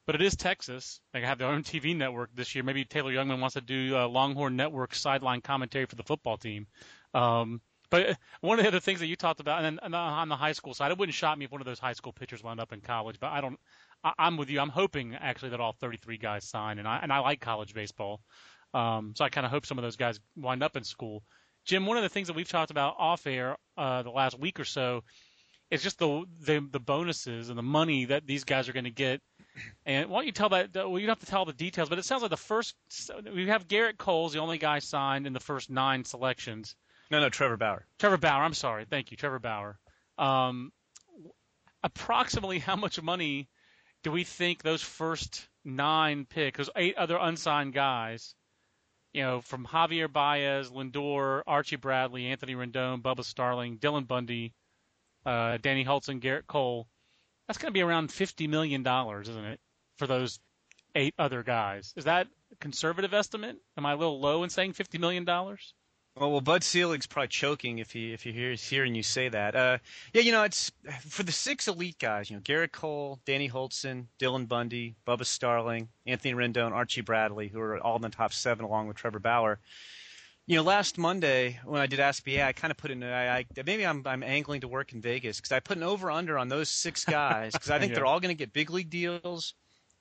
but 0.07 0.15
it 0.15 0.23
is 0.23 0.37
Texas. 0.37 1.01
They 1.13 1.21
have 1.23 1.39
their 1.39 1.49
own 1.49 1.63
TV 1.65 1.97
network 1.97 2.31
this 2.35 2.55
year. 2.55 2.65
Maybe 2.65 2.85
Taylor 2.85 3.13
Jungmann 3.13 3.41
wants 3.41 3.55
to 3.55 3.61
do 3.61 3.97
uh, 3.97 4.09
Longhorn 4.09 4.57
Network 4.57 4.95
sideline 4.95 5.41
commentary 5.41 5.87
for 5.87 5.97
the 5.97 6.05
football 6.05 6.37
team. 6.37 6.67
Um, 7.13 7.61
but 7.91 8.11
uh, 8.11 8.15
one 8.41 8.59
of 8.59 8.65
the 8.65 8.69
other 8.69 8.81
things 8.81 9.01
that 9.01 9.07
you 9.07 9.17
talked 9.17 9.41
about, 9.41 9.65
and 9.65 9.79
then 9.83 9.95
on 9.95 10.29
the 10.29 10.37
high 10.37 10.53
school 10.53 10.75
side, 10.75 10.93
it 10.93 10.99
wouldn't 10.99 11.15
shock 11.15 11.37
me 11.39 11.45
if 11.45 11.51
one 11.53 11.61
of 11.61 11.67
those 11.67 11.79
high 11.79 11.93
school 11.93 12.13
pitchers 12.13 12.43
wound 12.43 12.61
up 12.61 12.73
in 12.73 12.81
college. 12.81 13.19
But 13.21 13.33
I 13.33 13.41
don't. 13.41 13.59
I, 14.05 14.13
I'm 14.19 14.37
with 14.37 14.51
you. 14.51 14.61
I'm 14.61 14.69
hoping 14.69 15.15
actually 15.15 15.51
that 15.51 15.61
all 15.61 15.73
33 15.73 16.19
guys 16.19 16.45
sign, 16.45 16.79
and 16.79 16.87
I 16.87 16.99
and 17.03 17.13
I 17.13 17.19
like 17.19 17.41
college 17.41 17.75
baseball. 17.75 18.21
Um, 18.75 19.15
so 19.17 19.25
I 19.25 19.29
kind 19.29 19.45
of 19.47 19.51
hope 19.51 19.67
some 19.67 19.79
of 19.79 19.83
those 19.83 19.97
guys 19.97 20.21
wind 20.37 20.63
up 20.63 20.77
in 20.77 20.85
school. 20.85 21.23
Jim, 21.67 21.85
one 21.85 21.97
of 21.97 22.03
the 22.03 22.09
things 22.09 22.29
that 22.29 22.37
we've 22.37 22.49
talked 22.49 22.71
about 22.71 22.95
off 22.99 23.27
air 23.27 23.57
uh, 23.77 24.03
the 24.03 24.11
last 24.11 24.39
week 24.39 24.59
or 24.59 24.65
so 24.65 25.03
is 25.71 25.83
just 25.83 25.99
the, 25.99 26.25
the 26.41 26.67
the 26.71 26.81
bonuses 26.81 27.49
and 27.49 27.59
the 27.59 27.63
money 27.63 28.07
that 28.07 28.27
these 28.27 28.45
guys 28.45 28.69
are 28.69 28.73
going 28.73 28.85
to 28.85 28.91
get. 28.91 29.21
And 29.85 30.09
why 30.09 30.19
don't 30.19 30.27
you 30.27 30.33
tell 30.33 30.51
that? 30.51 30.75
Well, 30.75 30.99
you 30.99 31.07
don't 31.07 31.19
have 31.19 31.21
to 31.21 31.27
tell 31.27 31.45
the 31.45 31.53
details, 31.53 31.89
but 31.89 31.99
it 31.99 32.05
sounds 32.05 32.23
like 32.23 32.31
the 32.31 32.37
first 32.37 32.75
we 33.35 33.49
have 33.49 33.67
Gerrit 33.67 33.99
Cole's 33.99 34.33
the 34.33 34.39
only 34.39 34.59
guy 34.59 34.79
signed 34.79 35.27
in 35.27 35.33
the 35.33 35.41
first 35.41 35.69
nine 35.69 36.05
selections. 36.05 36.77
No, 37.11 37.21
no, 37.21 37.29
Trevor 37.29 37.57
Bauer. 37.57 37.87
Trevor 37.99 38.17
Bauer. 38.17 38.43
I'm 38.43 38.55
sorry. 38.55 38.85
Thank 38.89 39.11
you, 39.11 39.17
Trevor 39.17 39.39
Bauer. 39.39 39.79
Um, 40.19 40.73
approximately 41.83 42.59
how 42.59 42.77
much 42.77 43.01
money 43.01 43.49
do 44.03 44.13
we 44.13 44.25
think 44.25 44.63
those 44.63 44.83
first 44.83 45.49
nine 45.65 46.27
picks, 46.27 46.59
those 46.59 46.71
eight 46.77 46.97
other 46.97 47.17
unsigned 47.21 47.73
guys, 47.73 48.35
you 49.17 49.23
know, 49.23 49.41
from 49.41 49.65
Javier 49.65 50.13
Baez, 50.13 50.71
Lindor, 50.71 51.41
Archie 51.47 51.77
Bradley, 51.77 52.27
Anthony 52.27 52.55
Rendon, 52.55 53.01
Bubba 53.01 53.25
Starling, 53.25 53.79
Dylan 53.79 54.07
Bundy, 54.07 54.53
uh, 55.25 55.57
Danny 55.57 55.87
Hultzen, 55.87 56.21
Gerrit 56.21 56.47
Cole, 56.47 56.87
that's 57.49 57.57
going 57.57 57.71
to 57.71 57.73
be 57.73 57.81
around 57.81 58.11
$50 58.11 58.47
million, 58.47 58.87
isn't 58.87 59.45
it, 59.47 59.59
for 59.97 60.07
those 60.07 60.39
eight 60.95 61.15
other 61.19 61.43
guys? 61.43 61.95
Is 61.97 62.05
that 62.05 62.27
a 62.53 62.57
conservative 62.57 63.15
estimate? 63.15 63.57
Am 63.79 63.87
I 63.87 63.93
a 63.93 63.97
little 63.97 64.21
low 64.21 64.43
in 64.45 64.51
saying 64.51 64.75
$50 64.75 65.01
million? 65.01 65.25
Well, 66.17 66.33
well, 66.33 66.41
Bud 66.41 66.65
Selig's 66.65 67.07
probably 67.07 67.29
choking 67.29 67.79
if 67.79 67.93
he 67.93 68.13
if 68.13 68.23
he 68.23 68.33
hears 68.33 68.65
hearing 68.67 68.95
you 68.95 69.03
say 69.03 69.29
that. 69.29 69.55
Uh, 69.55 69.79
yeah, 70.15 70.23
you 70.23 70.33
know, 70.33 70.45
it's 70.45 70.73
for 71.01 71.23
the 71.23 71.33
six 71.33 71.69
elite 71.69 71.99
guys. 71.99 72.31
You 72.31 72.37
know, 72.37 72.43
Gerrit 72.43 72.73
Cole, 72.73 73.21
Danny 73.27 73.51
Hultzen, 73.51 74.07
Dylan 74.19 74.49
Bundy, 74.49 74.97
Bubba 75.07 75.27
Starling, 75.27 75.89
Anthony 76.07 76.33
Rendon, 76.33 76.73
Archie 76.73 77.03
Bradley, 77.03 77.49
who 77.49 77.61
are 77.61 77.79
all 77.79 77.97
in 77.97 78.03
the 78.03 78.09
top 78.09 78.33
seven 78.33 78.65
along 78.65 78.89
with 78.89 78.97
Trevor 78.97 79.19
Bauer. 79.19 79.59
You 80.47 80.57
know, 80.57 80.63
last 80.63 80.97
Monday 80.97 81.61
when 81.65 81.83
I 81.83 81.87
did 81.87 82.01
Ask 82.01 82.25
BA, 82.25 82.43
I 82.43 82.53
kind 82.53 82.71
of 82.71 82.79
put 82.79 82.91
in. 82.91 83.03
I, 83.03 83.39
I 83.41 83.47
maybe 83.67 83.85
I'm 83.85 84.03
I'm 84.07 84.23
angling 84.23 84.63
to 84.63 84.69
work 84.69 84.95
in 84.95 85.03
Vegas 85.03 85.37
because 85.37 85.53
I 85.53 85.61
put 85.61 85.77
an 85.77 85.83
over 85.83 86.11
under 86.11 86.39
on 86.39 86.49
those 86.49 86.71
six 86.71 87.05
guys 87.05 87.53
because 87.53 87.69
I 87.69 87.79
think 87.81 87.91
yeah. 87.91 87.97
they're 87.97 88.07
all 88.07 88.21
going 88.21 88.35
to 88.35 88.39
get 88.39 88.55
big 88.55 88.71
league 88.71 88.89
deals 88.89 89.53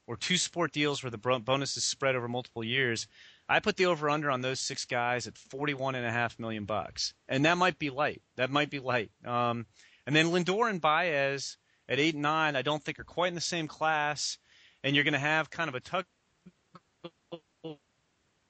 or 0.08 0.15
two 0.15 0.38
sport 0.38 0.71
deals 0.71 1.04
where 1.04 1.12
the 1.12 1.17
bonus 1.17 1.75
is 1.75 1.84
spread 1.84 2.15
over 2.15 2.30
multiple 2.30 2.63
years. 2.63 3.08
I 3.48 3.60
put 3.60 3.78
the 3.78 3.86
over 3.86 4.10
under 4.10 4.32
on 4.32 4.42
those 4.42 4.60
six 4.60 4.86
guys 4.86 5.28
at 5.28 5.38
forty-one 5.38 5.96
and 5.96 6.06
a 6.06 6.12
half 6.12 6.40
million 6.40 6.66
bucks, 6.66 7.14
and 7.28 7.46
that 7.46 7.58
might 7.58 7.78
be 7.78 7.90
light. 7.90 8.22
That 8.38 8.50
might 8.50 8.70
be 8.70 8.80
light. 8.80 9.12
Um, 9.26 9.66
and 10.08 10.16
then 10.16 10.28
Lindor 10.28 10.70
and 10.70 10.82
Baez 10.82 11.58
at 11.88 12.00
eight 12.00 12.16
and 12.16 12.24
nine, 12.24 12.56
I 12.56 12.62
don't 12.64 12.84
think 12.84 13.00
are 13.00 13.04
quite 13.04 13.28
in 13.28 13.36
the 13.36 13.42
same 13.42 13.68
class, 13.68 14.38
and 14.84 14.96
you're 14.96 15.04
going 15.04 15.14
to 15.14 15.20
have 15.20 15.50
kind 15.50 15.70
of 15.70 15.76
a 15.76 15.80
tug 15.80 16.06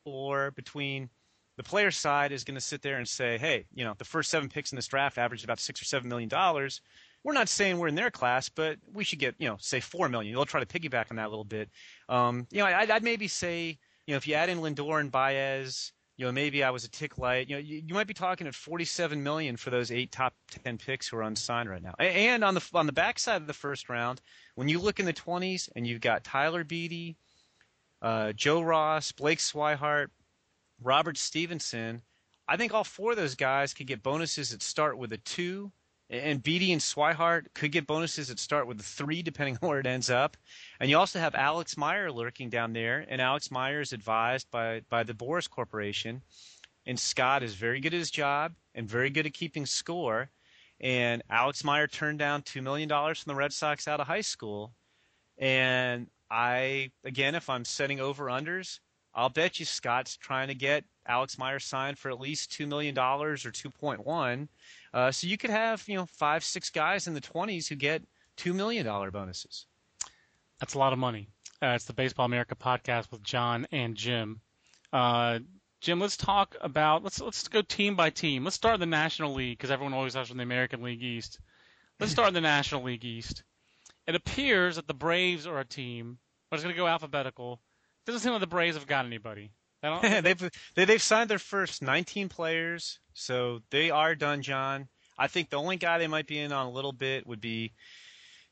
war 0.05 0.51
between 0.51 1.09
the 1.57 1.63
player 1.63 1.91
side 1.91 2.31
is 2.31 2.43
going 2.43 2.55
to 2.55 2.61
sit 2.61 2.81
there 2.81 2.97
and 2.97 3.07
say, 3.07 3.37
hey, 3.37 3.65
you 3.73 3.83
know, 3.83 3.95
the 3.97 4.05
first 4.05 4.29
seven 4.29 4.49
picks 4.49 4.71
in 4.71 4.75
this 4.75 4.87
draft 4.87 5.17
averaged 5.17 5.43
about 5.43 5.59
six 5.59 5.81
or 5.81 5.85
seven 5.85 6.09
million 6.09 6.29
dollars. 6.29 6.81
We're 7.23 7.33
not 7.33 7.49
saying 7.49 7.79
we're 7.79 7.87
in 7.87 7.95
their 7.95 8.11
class, 8.11 8.49
but 8.49 8.77
we 8.93 9.03
should 9.03 9.19
get, 9.19 9.35
you 9.39 9.47
know, 9.47 9.57
say 9.59 9.79
four 9.79 10.07
million. 10.09 10.35
They'll 10.35 10.45
try 10.45 10.63
to 10.63 10.65
piggyback 10.65 11.09
on 11.09 11.17
that 11.17 11.27
a 11.27 11.29
little 11.29 11.43
bit. 11.43 11.69
Um, 12.07 12.45
you 12.51 12.59
know, 12.59 12.65
I'd, 12.65 12.91
I'd 12.91 13.03
maybe 13.03 13.27
say 13.27 13.79
you 14.05 14.13
know, 14.13 14.17
if 14.17 14.27
you 14.27 14.35
add 14.35 14.49
in 14.49 14.59
Lindor 14.59 14.99
and 14.99 15.11
Baez, 15.11 15.91
you 16.17 16.25
know, 16.25 16.31
maybe 16.31 16.63
I 16.63 16.69
was 16.69 16.85
a 16.85 16.89
tick 16.89 17.17
light. 17.17 17.49
You 17.49 17.55
know, 17.55 17.61
you, 17.61 17.81
you 17.85 17.93
might 17.93 18.07
be 18.07 18.13
talking 18.13 18.47
at 18.47 18.55
47 18.55 19.21
million 19.21 19.57
for 19.57 19.69
those 19.69 19.91
eight 19.91 20.11
top 20.11 20.33
10 20.63 20.77
picks 20.77 21.07
who 21.07 21.17
are 21.17 21.23
unsigned 21.23 21.69
right 21.69 21.83
now. 21.83 21.93
And 21.99 22.43
on 22.43 22.53
the 22.53 22.69
on 22.73 22.85
the 22.85 22.93
backside 22.93 23.41
of 23.41 23.47
the 23.47 23.53
first 23.53 23.89
round, 23.89 24.21
when 24.55 24.69
you 24.69 24.79
look 24.79 24.99
in 24.99 25.05
the 25.05 25.13
20s 25.13 25.69
and 25.75 25.85
you've 25.85 26.01
got 26.01 26.23
Tyler 26.23 26.63
Beede, 26.63 27.17
uh, 28.01 28.31
Joe 28.33 28.61
Ross, 28.61 29.11
Blake 29.11 29.39
Swihart, 29.39 30.07
Robert 30.81 31.17
Stephenson, 31.17 32.01
I 32.47 32.57
think 32.57 32.73
all 32.73 32.83
four 32.83 33.11
of 33.11 33.17
those 33.17 33.35
guys 33.35 33.73
could 33.73 33.87
get 33.87 34.03
bonuses 34.03 34.51
that 34.51 34.61
start 34.61 34.97
with 34.97 35.11
a 35.11 35.17
two 35.17 35.71
and 36.09 36.43
Beede 36.43 36.71
and 36.71 36.81
Swihart 36.81 37.47
could 37.53 37.71
get 37.71 37.87
bonuses 37.87 38.27
that 38.27 38.39
start 38.39 38.67
with 38.67 38.81
three, 38.81 39.21
depending 39.21 39.57
on 39.61 39.69
where 39.69 39.79
it 39.79 39.87
ends 39.87 40.09
up. 40.09 40.37
And 40.79 40.89
you 40.89 40.97
also 40.97 41.19
have 41.19 41.35
Alex 41.35 41.77
Meyer 41.77 42.11
lurking 42.11 42.49
down 42.49 42.73
there, 42.73 43.05
and 43.07 43.21
Alex 43.21 43.49
Meyer 43.51 43.81
is 43.81 43.93
advised 43.93 44.49
by 44.51 44.81
by 44.89 45.03
the 45.03 45.13
Boras 45.13 45.49
Corporation. 45.49 46.21
And 46.87 46.99
Scott 46.99 47.41
is 47.41 47.55
very 47.55 47.79
good 47.79 47.95
at 47.95 47.99
his 47.99 48.11
job 48.11 48.53
and 48.75 48.87
very 48.87 49.09
good 49.09 49.25
at 49.25 49.33
keeping 49.33 49.65
score. 49.65 50.29
And 50.79 51.23
Alex 51.29 51.63
Meyer 51.63 51.87
turned 51.87 52.19
down 52.19 52.43
two 52.43 52.61
million 52.61 52.87
dollars 52.87 53.21
from 53.21 53.31
the 53.31 53.37
Red 53.37 53.53
Sox 53.53 53.87
out 53.87 53.99
of 53.99 54.07
high 54.07 54.21
school. 54.21 54.73
And 55.37 56.07
I, 56.29 56.91
again, 57.03 57.35
if 57.35 57.49
I'm 57.49 57.65
setting 57.65 57.99
over 57.99 58.25
unders, 58.25 58.79
I'll 59.13 59.29
bet 59.29 59.59
you 59.59 59.65
Scott's 59.65 60.17
trying 60.17 60.49
to 60.49 60.55
get 60.55 60.83
Alex 61.07 61.37
Meyer 61.37 61.59
signed 61.59 61.97
for 61.97 62.11
at 62.11 62.19
least 62.19 62.51
two 62.51 62.67
million 62.67 62.93
dollars 62.93 63.45
or 63.45 63.51
two 63.51 63.69
point 63.69 64.05
one 64.05 64.49
uh, 64.95 65.11
so 65.11 65.27
you 65.27 65.37
could 65.37 65.51
have 65.51 65.83
you 65.87 65.95
know 65.95 66.05
five, 66.07 66.43
six 66.43 66.71
guys 66.71 67.05
in 67.05 67.13
the 67.13 67.21
20s 67.21 67.67
who 67.67 67.75
get 67.75 68.01
two 68.37 68.53
million 68.53 68.85
dollar 68.85 69.11
bonuses. 69.11 69.67
That's 70.59 70.73
a 70.73 70.79
lot 70.79 70.93
of 70.93 70.99
money. 70.99 71.27
Uh, 71.61 71.73
it's 71.75 71.85
the 71.85 71.93
Baseball 71.93 72.25
America 72.25 72.55
podcast 72.55 73.11
with 73.11 73.21
John 73.21 73.67
and 73.71 73.95
Jim. 73.95 74.39
Uh, 74.91 75.39
Jim, 75.81 75.99
let's 75.99 76.17
talk 76.17 76.55
about 76.61 77.03
let's 77.03 77.21
let's 77.21 77.47
go 77.47 77.61
team 77.61 77.95
by 77.95 78.09
team. 78.09 78.43
Let's 78.43 78.55
start 78.55 78.75
in 78.75 78.79
the 78.79 78.85
National 78.85 79.33
League 79.33 79.57
because 79.57 79.69
everyone 79.71 79.93
always 79.93 80.13
has 80.15 80.29
from 80.29 80.37
the 80.37 80.43
American 80.43 80.81
League 80.81 81.03
East. 81.03 81.39
Let's 81.99 82.11
start 82.11 82.29
in 82.29 82.33
the 82.33 82.41
National 82.41 82.83
League 82.83 83.05
East. 83.05 83.43
It 84.07 84.15
appears 84.15 84.77
that 84.77 84.87
the 84.87 84.93
Braves 84.93 85.45
are 85.45 85.59
a 85.59 85.65
team. 85.65 86.17
but 86.49 86.55
it's 86.55 86.63
going 86.63 86.75
to 86.75 86.79
go 86.79 86.87
alphabetical. 86.87 87.59
It 88.01 88.11
doesn't 88.11 88.21
seem 88.21 88.31
like 88.31 88.41
the 88.41 88.47
Braves 88.47 88.77
have 88.77 88.87
got 88.87 89.05
anybody. 89.05 89.51
they've 90.21 90.51
they, 90.75 90.85
they've 90.85 91.01
signed 91.01 91.29
their 91.29 91.39
first 91.39 91.81
19 91.81 92.29
players, 92.29 92.99
so 93.13 93.61
they 93.69 93.89
are 93.91 94.15
done, 94.15 94.41
John. 94.41 94.87
I 95.17 95.27
think 95.27 95.49
the 95.49 95.57
only 95.57 95.77
guy 95.77 95.97
they 95.97 96.07
might 96.07 96.27
be 96.27 96.39
in 96.39 96.51
on 96.51 96.65
a 96.65 96.71
little 96.71 96.91
bit 96.91 97.25
would 97.25 97.41
be 97.41 97.73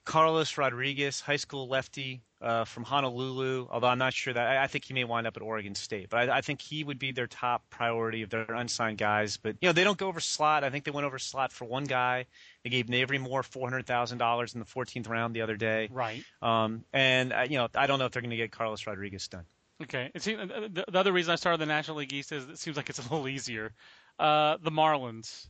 Carlos 0.06 0.58
Rodriguez, 0.58 1.22
high 1.22 1.38
school 1.38 1.68
lefty 1.68 2.22
uh, 2.42 2.66
from 2.66 2.84
Honolulu. 2.84 3.68
Although 3.70 3.88
I'm 3.88 3.98
not 3.98 4.14
sure 4.14 4.34
that 4.34 4.48
I, 4.48 4.64
I, 4.64 4.68
think 4.68 4.86
he 4.86 4.94
may 4.94 5.06
wind 5.06 5.26
up 5.28 5.38
at 5.38 5.44
Oregon 5.44 5.76
State, 5.76 6.10
but 6.10 6.30
I, 6.30 6.38
I, 6.38 6.42
think 6.42 6.62
he 6.62 6.84
would 6.84 7.00
be 7.00 7.12
their 7.12 7.28
top 7.28 7.64
priority 7.70 8.22
of 8.22 8.30
their 8.30 8.52
unsigned 8.54 8.98
guys. 8.98 9.38
But 9.38 9.56
you 9.62 9.70
know 9.70 9.74
they 9.74 9.84
don't 9.84 9.98
go 9.98 10.08
over 10.08 10.20
slot. 10.20 10.64
I 10.64 10.70
think 10.70 10.84
they 10.84 10.92
went 10.92 11.06
over 11.06 11.20
slot 11.20 11.54
for 11.54 11.66
one 11.66 11.86
guy. 11.86 12.26
They 12.64 12.70
gave 12.70 12.88
Navery 12.88 13.20
Moore 13.20 13.44
four 13.44 13.68
hundred 13.68 13.86
thousand 13.86 14.18
dollars 14.18 14.54
in 14.54 14.60
the 14.60 14.66
14th 14.66 15.08
round 15.08 15.36
the 15.36 15.42
other 15.42 15.56
day. 15.56 15.90
Right. 15.92 16.24
Um, 16.42 16.84
and 16.92 17.32
uh, 17.32 17.46
you 17.50 17.58
know 17.58 17.70
I 17.74 17.88
don't 17.88 18.00
know 18.00 18.06
if 18.06 18.12
they're 18.12 18.22
going 18.22 18.32
to 18.32 18.38
get 18.38 18.52
Carlos 18.52 18.86
Rodriguez 18.86 19.28
done. 19.30 19.46
Okay. 19.82 20.12
It 20.14 20.22
seems, 20.22 20.48
the, 20.48 20.86
the, 20.88 21.00
other 21.00 21.12
reason 21.12 21.34
I 21.34 21.36
started 21.36 21.60
the 21.60 21.66
National 21.66 21.98
League 21.98 22.14
East 22.14 22.32
is 22.32 22.48
it 22.48 22.60
seems 22.60 22.78
like 22.78 22.90
it's 22.90 23.00
a 23.00 23.02
little 23.04 23.28
easier. 23.28 23.74
Uh, 24.20 24.58
the 24.62 24.72
Marlins. 24.72 25.48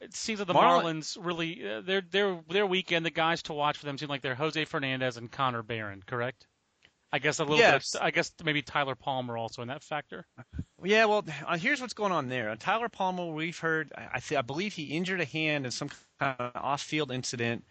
It 0.00 0.16
seems 0.16 0.40
like 0.40 0.48
the 0.48 0.54
Marlins 0.54 1.16
really 1.20 1.62
uh, 1.64 1.80
their 1.82 2.00
their 2.00 2.40
their 2.48 2.66
weekend. 2.66 3.06
The 3.06 3.10
guys 3.10 3.42
to 3.44 3.52
watch 3.52 3.78
for 3.78 3.86
them 3.86 3.98
seem 3.98 4.08
like 4.08 4.20
they're 4.20 4.34
Jose 4.34 4.64
Fernandez 4.64 5.16
and 5.16 5.30
Connor 5.30 5.62
Barron. 5.62 6.02
Correct. 6.04 6.46
I 7.12 7.18
guess 7.18 7.38
a 7.38 7.44
little 7.44 7.58
yes. 7.58 7.92
bit. 7.92 8.02
I 8.02 8.10
guess 8.10 8.32
maybe 8.42 8.62
Tyler 8.62 8.96
Palmer 8.96 9.36
also 9.36 9.62
in 9.62 9.68
that 9.68 9.84
factor. 9.84 10.26
Yeah, 10.82 11.04
well, 11.04 11.24
uh, 11.46 11.58
here's 11.58 11.80
what's 11.80 11.92
going 11.92 12.10
on 12.10 12.28
there. 12.28 12.54
Tyler 12.56 12.88
Palmer, 12.88 13.26
we've 13.26 13.58
heard. 13.58 13.92
I, 13.96 14.18
th- 14.18 14.38
I 14.38 14.42
believe 14.42 14.72
he 14.72 14.84
injured 14.84 15.20
a 15.20 15.24
hand 15.24 15.66
in 15.66 15.70
some 15.70 15.90
kind 16.18 16.36
of 16.38 16.52
off-field 16.54 17.12
incident 17.12 17.64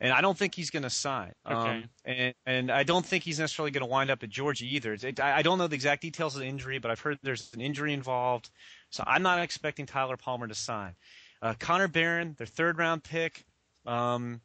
and 0.00 0.12
I 0.12 0.20
don't 0.20 0.38
think 0.38 0.54
he's 0.54 0.70
going 0.70 0.84
to 0.84 0.90
sign. 0.90 1.32
Okay. 1.46 1.54
Um, 1.54 1.84
and 2.04 2.34
and 2.46 2.70
I 2.70 2.84
don't 2.84 3.04
think 3.04 3.24
he's 3.24 3.38
necessarily 3.38 3.70
going 3.70 3.82
to 3.82 3.90
wind 3.90 4.10
up 4.10 4.22
at 4.22 4.28
Georgia 4.28 4.64
either. 4.64 4.94
It, 4.94 5.20
I, 5.20 5.42
don't 5.42 5.58
know 5.58 5.66
the 5.66 5.74
exact 5.74 6.02
details 6.02 6.34
of 6.34 6.40
the 6.40 6.46
injury, 6.46 6.78
but 6.78 6.90
I've 6.90 7.00
heard 7.00 7.18
there's 7.22 7.50
an 7.54 7.60
injury 7.60 7.92
involved, 7.92 8.50
so 8.90 9.02
I'm 9.06 9.22
not 9.22 9.40
expecting 9.40 9.86
Tyler 9.86 10.16
Palmer 10.16 10.46
to 10.46 10.54
sign. 10.54 10.94
Uh, 11.42 11.54
Connor 11.58 11.88
Barron, 11.88 12.34
their 12.38 12.46
third 12.46 12.78
round 12.78 13.02
pick. 13.02 13.44
Um, 13.86 14.40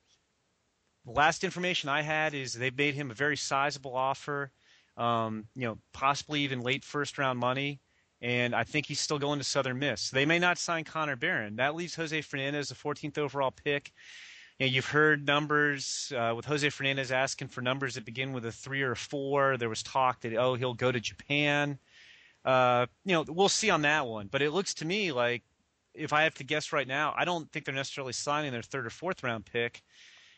last 1.05 1.43
information 1.43 1.89
I 1.89 2.01
had 2.01 2.33
is 2.33 2.53
they 2.53 2.71
made 2.71 2.95
him 2.95 3.11
a 3.11 3.15
very 3.15 3.37
sizable 3.37 3.95
offer. 3.95 4.51
Um, 4.95 5.45
you 5.55 5.65
know, 5.65 5.79
possibly 5.91 6.41
even 6.41 6.61
late 6.61 6.83
first 6.83 7.17
round 7.17 7.39
money. 7.39 7.79
And 8.21 8.55
I 8.55 8.63
think 8.63 8.85
he's 8.85 9.01
still 9.01 9.19
going 9.19 9.39
to 9.39 9.43
Southern 9.43 9.79
Miss. 9.79 10.09
They 10.09 10.25
may 10.25 10.39
not 10.39 10.57
sign 10.57 10.85
Connor 10.85 11.17
Barron. 11.17 11.57
That 11.57 11.75
leaves 11.75 11.95
Jose 11.95 12.21
Fernandez, 12.21 12.69
the 12.69 12.75
14th 12.75 13.17
overall 13.17 13.51
pick 13.51 13.91
you 14.59 14.67
know, 14.67 14.71
you've 14.71 14.85
heard 14.85 15.25
numbers 15.25 16.13
uh, 16.15 16.33
with 16.35 16.45
Jose 16.45 16.69
Fernandez 16.69 17.11
asking 17.11 17.47
for 17.49 17.61
numbers 17.61 17.95
that 17.95 18.05
begin 18.05 18.33
with 18.33 18.45
a 18.45 18.51
three 18.51 18.81
or 18.81 18.91
a 18.91 18.95
four. 18.95 19.57
There 19.57 19.69
was 19.69 19.83
talk 19.83 20.21
that 20.21 20.35
oh 20.35 20.55
he'll 20.55 20.73
go 20.73 20.91
to 20.91 20.99
Japan. 20.99 21.79
Uh, 22.45 22.85
you 23.05 23.13
know, 23.13 23.25
we'll 23.27 23.49
see 23.49 23.69
on 23.69 23.81
that 23.83 24.05
one. 24.05 24.27
But 24.27 24.41
it 24.41 24.51
looks 24.51 24.73
to 24.75 24.85
me 24.85 25.11
like 25.11 25.43
if 25.93 26.13
I 26.13 26.23
have 26.23 26.35
to 26.35 26.43
guess 26.43 26.73
right 26.73 26.87
now, 26.87 27.13
I 27.15 27.25
don't 27.25 27.51
think 27.51 27.65
they're 27.65 27.75
necessarily 27.75 28.13
signing 28.13 28.51
their 28.51 28.61
third 28.61 28.85
or 28.85 28.89
fourth 28.89 29.23
round 29.23 29.45
pick. 29.45 29.81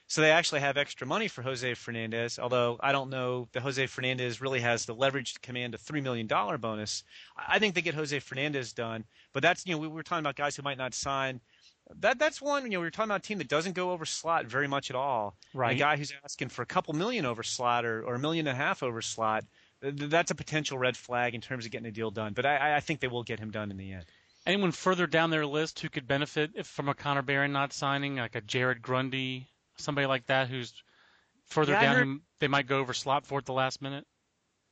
So 0.07 0.21
they 0.21 0.29
actually 0.29 0.61
have 0.61 0.77
extra 0.77 1.07
money 1.07 1.27
for 1.27 1.41
Jose 1.41 1.73
Fernandez, 1.73 2.37
although 2.37 2.77
I 2.79 2.91
don't 2.91 3.09
know 3.09 3.47
that 3.53 3.63
Jose 3.63 3.87
Fernandez 3.87 4.39
really 4.39 4.59
has 4.59 4.85
the 4.85 4.93
leverage 4.93 5.33
to 5.33 5.39
command 5.39 5.73
a 5.73 5.79
$3 5.79 6.03
million 6.03 6.27
bonus. 6.27 7.03
I 7.35 7.57
think 7.57 7.73
they 7.73 7.81
get 7.81 7.95
Jose 7.95 8.19
Fernandez 8.19 8.71
done. 8.71 9.05
But 9.33 9.41
that's, 9.41 9.65
you 9.65 9.73
know, 9.73 9.79
we 9.79 9.87
were 9.87 10.03
talking 10.03 10.19
about 10.19 10.35
guys 10.35 10.55
who 10.55 10.61
might 10.61 10.77
not 10.77 10.93
sign. 10.93 11.41
That 11.99 12.17
That's 12.19 12.41
one, 12.41 12.63
you 12.63 12.71
know, 12.71 12.79
we 12.79 12.85
were 12.85 12.91
talking 12.91 13.11
about 13.11 13.23
a 13.23 13.27
team 13.27 13.37
that 13.37 13.47
doesn't 13.47 13.73
go 13.73 13.91
over 13.91 14.05
slot 14.05 14.45
very 14.45 14.67
much 14.67 14.89
at 14.89 14.95
all. 14.95 15.35
Right. 15.53 15.75
A 15.75 15.79
guy 15.79 15.97
who's 15.97 16.13
asking 16.23 16.49
for 16.49 16.61
a 16.61 16.65
couple 16.65 16.93
million 16.93 17.25
over 17.25 17.43
slot 17.43 17.85
or, 17.85 18.03
or 18.03 18.15
a 18.15 18.19
million 18.19 18.47
and 18.47 18.57
a 18.57 18.61
half 18.61 18.81
over 18.81 19.01
slot, 19.01 19.45
that's 19.81 20.31
a 20.31 20.35
potential 20.35 20.77
red 20.77 20.97
flag 20.97 21.35
in 21.35 21.41
terms 21.41 21.65
of 21.65 21.71
getting 21.71 21.87
a 21.87 21.91
deal 21.91 22.09
done. 22.11 22.33
But 22.33 22.45
I, 22.45 22.77
I 22.77 22.79
think 22.79 23.01
they 23.01 23.07
will 23.07 23.23
get 23.23 23.39
him 23.39 23.51
done 23.51 23.69
in 23.71 23.77
the 23.77 23.91
end. 23.93 24.05
Anyone 24.47 24.71
further 24.71 25.05
down 25.07 25.29
their 25.29 25.45
list 25.45 25.79
who 25.79 25.89
could 25.89 26.07
benefit 26.07 26.51
if, 26.55 26.67
from 26.67 26.89
a 26.89 26.93
Connor 26.93 27.21
Barron 27.23 27.51
not 27.51 27.73
signing, 27.73 28.15
like 28.17 28.35
a 28.35 28.41
Jared 28.41 28.81
Grundy, 28.81 29.47
somebody 29.77 30.07
like 30.07 30.25
that 30.27 30.49
who's 30.49 30.73
further 31.45 31.73
Yeah, 31.73 31.81
down, 31.81 31.95
heard- 31.95 32.19
they 32.39 32.47
might 32.47 32.67
go 32.67 32.79
over 32.79 32.93
slot 32.93 33.25
for 33.25 33.37
at 33.39 33.45
the 33.45 33.53
last 33.53 33.81
minute. 33.81 34.05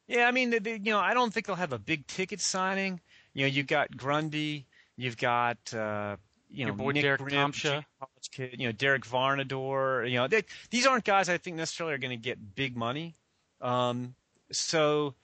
Yeah, 0.08 0.28
I 0.28 0.32
mean, 0.32 0.49
they, 0.49 0.60
they- 0.60 0.73
you 0.84 0.91
know, 0.91 0.99
I 0.99 1.13
don't 1.13 1.34
think 1.34 1.45
they'll 1.45 1.56
have 1.56 1.73
a 1.73 1.80
big 1.80 2.08
ticket 2.08 2.41
signing. 2.41 3.02
You 3.34 3.43
know, 3.43 3.47
you've 3.47 3.67
got 3.67 3.95
Grundy, 3.95 4.67
you've 4.95 5.17
got 5.17 5.58
uh, 5.73 6.17
you 6.54 6.66
know 6.66 6.70
Your 6.70 6.78
boy 6.78 6.92
Nick 6.92 7.04
Derek 7.04 7.22
Grimm, 7.22 7.52
Tomsha. 7.52 7.84
college 8.00 8.30
kid, 8.32 8.56
you 8.60 8.68
know 8.68 8.72
Derek 8.72 9.06
Varnador. 9.06 10.10
You 10.10 10.18
know, 10.18 10.28
they, 10.28 10.44
these 10.70 10.86
aren't 10.86 11.04
guys 11.04 11.30
I 11.30 11.38
think 11.38 11.58
necessarily 11.58 11.96
are 11.96 11.98
going 11.98 12.12
to 12.12 12.24
get 12.24 12.56
big 12.56 12.78
money. 12.78 13.16
Um, 13.62 14.16
so, 14.52 15.16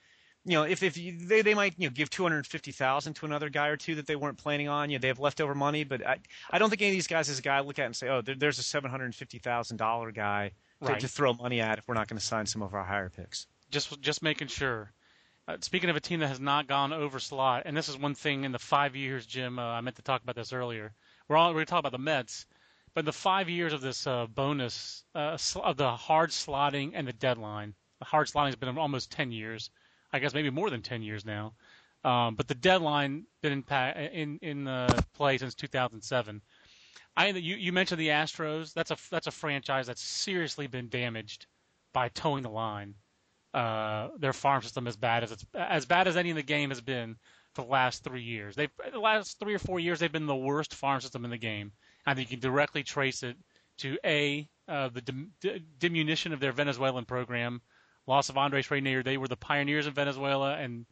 you 0.44 0.52
know, 0.52 0.64
if 0.64 0.82
if 0.82 0.96
you, 0.96 1.16
they 1.18 1.42
they 1.42 1.54
might 1.54 1.74
you 1.78 1.88
know 1.88 1.92
give 1.94 2.10
two 2.10 2.22
hundred 2.22 2.46
fifty 2.46 2.72
thousand 2.72 3.14
to 3.14 3.26
another 3.26 3.48
guy 3.48 3.68
or 3.68 3.76
two 3.76 3.94
that 3.96 4.06
they 4.06 4.16
weren't 4.16 4.38
planning 4.38 4.68
on. 4.68 4.90
You 4.90 4.98
know, 4.98 5.00
they 5.00 5.08
have 5.08 5.20
leftover 5.20 5.54
money, 5.54 5.84
but 5.84 6.06
I 6.06 6.18
I 6.50 6.58
don't 6.58 6.68
think 6.68 6.82
any 6.82 6.90
of 6.90 6.94
these 6.94 7.06
guys 7.06 7.28
is 7.28 7.38
a 7.38 7.42
guy 7.42 7.58
I 7.58 7.60
look 7.60 7.78
at 7.78 7.86
and 7.86 7.96
say, 7.96 8.08
oh, 8.08 8.22
there, 8.22 8.34
there's 8.34 8.58
a 8.58 8.62
seven 8.62 8.90
hundred 8.90 9.14
fifty 9.14 9.38
thousand 9.38 9.76
dollar 9.76 10.10
guy 10.10 10.52
to, 10.84 10.96
to 10.96 11.08
throw 11.08 11.32
money 11.34 11.60
at 11.60 11.78
if 11.78 11.86
we're 11.86 11.94
not 11.94 12.08
going 12.08 12.18
to 12.18 12.24
sign 12.24 12.46
some 12.46 12.62
of 12.62 12.74
our 12.74 12.84
higher 12.84 13.10
picks. 13.10 13.46
Just 13.70 14.00
just 14.00 14.22
making 14.22 14.48
sure. 14.48 14.92
Uh, 15.48 15.56
speaking 15.60 15.90
of 15.90 15.96
a 15.96 16.00
team 16.00 16.20
that 16.20 16.28
has 16.28 16.40
not 16.40 16.66
gone 16.66 16.92
over 16.92 17.18
slot, 17.18 17.62
and 17.66 17.76
this 17.76 17.88
is 17.88 17.98
one 17.98 18.14
thing 18.14 18.44
in 18.44 18.52
the 18.52 18.58
five 18.58 18.94
years, 18.94 19.26
Jim. 19.26 19.58
Uh, 19.58 19.62
I 19.62 19.80
meant 19.80 19.96
to 19.96 20.02
talk 20.02 20.22
about 20.22 20.36
this 20.36 20.52
earlier. 20.52 20.92
We're 21.30 21.36
all 21.36 21.54
we're 21.54 21.64
talking 21.64 21.86
about 21.86 21.92
the 21.92 21.98
Mets, 21.98 22.44
but 22.92 23.04
the 23.04 23.12
five 23.12 23.48
years 23.48 23.72
of 23.72 23.80
this 23.80 24.04
uh, 24.04 24.26
bonus 24.26 25.04
uh, 25.14 25.38
of 25.62 25.76
the 25.76 25.92
hard 25.92 26.30
slotting 26.30 26.90
and 26.92 27.06
the 27.06 27.12
deadline, 27.12 27.72
the 28.00 28.04
hard 28.04 28.26
slotting 28.26 28.46
has 28.46 28.56
been 28.56 28.76
almost 28.76 29.12
ten 29.12 29.30
years. 29.30 29.70
I 30.12 30.18
guess 30.18 30.34
maybe 30.34 30.50
more 30.50 30.70
than 30.70 30.82
ten 30.82 31.04
years 31.04 31.24
now. 31.24 31.52
Um, 32.02 32.34
but 32.34 32.48
the 32.48 32.56
deadline 32.56 33.26
been 33.42 33.52
in 33.52 34.08
in 34.12 34.38
in 34.42 34.66
uh, 34.66 35.02
play 35.14 35.38
since 35.38 35.54
2007. 35.54 36.42
I 37.16 37.28
you 37.28 37.54
you 37.54 37.72
mentioned 37.72 38.00
the 38.00 38.08
Astros. 38.08 38.74
That's 38.74 38.90
a 38.90 38.96
that's 39.08 39.28
a 39.28 39.30
franchise 39.30 39.86
that's 39.86 40.02
seriously 40.02 40.66
been 40.66 40.88
damaged 40.88 41.46
by 41.92 42.08
towing 42.08 42.42
the 42.42 42.50
line 42.50 42.96
uh, 43.54 44.08
their 44.18 44.32
farm 44.32 44.62
system 44.62 44.86
as 44.86 44.96
bad 44.96 45.22
as 45.22 45.32
it's 45.32 45.46
as 45.54 45.86
bad 45.86 46.08
as 46.08 46.16
any 46.16 46.30
in 46.30 46.36
the 46.36 46.42
game 46.42 46.70
has 46.70 46.80
been 46.80 47.16
the 47.60 47.70
last 47.70 48.04
three 48.04 48.22
years. 48.22 48.56
They've 48.56 48.70
the 48.92 48.98
last 48.98 49.38
three 49.38 49.54
or 49.54 49.58
four 49.58 49.80
years 49.80 50.00
they've 50.00 50.12
been 50.12 50.26
the 50.26 50.36
worst 50.36 50.74
farm 50.74 51.00
system 51.00 51.24
in 51.24 51.30
the 51.30 51.38
game. 51.38 51.72
I 52.06 52.14
think 52.14 52.30
you 52.30 52.36
can 52.36 52.50
directly 52.50 52.82
trace 52.82 53.22
it 53.22 53.36
to 53.78 53.98
a 54.04 54.48
uh, 54.68 54.88
the 54.88 55.00
dim- 55.00 55.32
d- 55.40 55.64
diminution 55.78 56.32
of 56.32 56.40
their 56.40 56.52
Venezuelan 56.52 57.04
program, 57.04 57.60
loss 58.06 58.28
of 58.28 58.38
Andres 58.38 58.68
Reiner. 58.68 59.04
They 59.04 59.16
were 59.16 59.28
the 59.28 59.36
pioneers 59.36 59.86
in 59.86 59.94
Venezuela, 59.94 60.56
and 60.56 60.86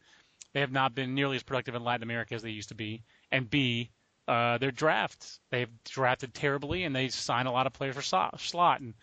they 0.53 0.59
have 0.59 0.71
not 0.71 0.95
been 0.95 1.15
nearly 1.15 1.37
as 1.37 1.43
productive 1.43 1.75
in 1.75 1.83
Latin 1.83 2.03
America 2.03 2.35
as 2.35 2.41
they 2.41 2.49
used 2.49 2.69
to 2.69 2.75
be. 2.75 3.03
And 3.31 3.49
B, 3.49 3.91
uh, 4.27 4.57
their 4.57 4.71
drafts. 4.71 5.39
They've 5.49 5.69
drafted 5.85 6.33
terribly, 6.33 6.83
and 6.83 6.95
they 6.95 7.09
sign 7.09 7.45
a 7.45 7.51
lot 7.51 7.67
of 7.67 7.73
players 7.73 7.95
for 7.95 8.37
slot. 8.37 8.81
And 8.81 8.93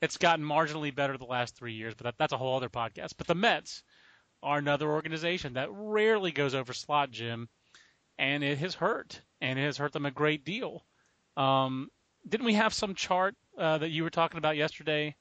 it's 0.00 0.16
gotten 0.16 0.44
marginally 0.44 0.94
better 0.94 1.16
the 1.16 1.24
last 1.24 1.56
three 1.56 1.74
years, 1.74 1.94
but 1.94 2.04
that, 2.04 2.14
that's 2.18 2.32
a 2.32 2.38
whole 2.38 2.56
other 2.56 2.68
podcast. 2.68 3.12
But 3.16 3.26
the 3.26 3.34
Mets 3.34 3.82
are 4.44 4.58
another 4.58 4.90
organization 4.90 5.54
that 5.54 5.68
rarely 5.72 6.30
goes 6.30 6.54
over 6.54 6.72
slot, 6.72 7.10
Jim, 7.10 7.48
and 8.18 8.44
it 8.44 8.58
has 8.58 8.74
hurt, 8.74 9.20
and 9.40 9.58
it 9.58 9.62
has 9.62 9.78
hurt 9.78 9.92
them 9.92 10.06
a 10.06 10.10
great 10.10 10.44
deal. 10.44 10.84
Um, 11.36 11.90
didn't 12.28 12.46
we 12.46 12.54
have 12.54 12.72
some 12.72 12.94
chart 12.94 13.34
uh, 13.58 13.78
that 13.78 13.90
you 13.90 14.04
were 14.04 14.10
talking 14.10 14.38
about 14.38 14.56
yesterday 14.56 15.16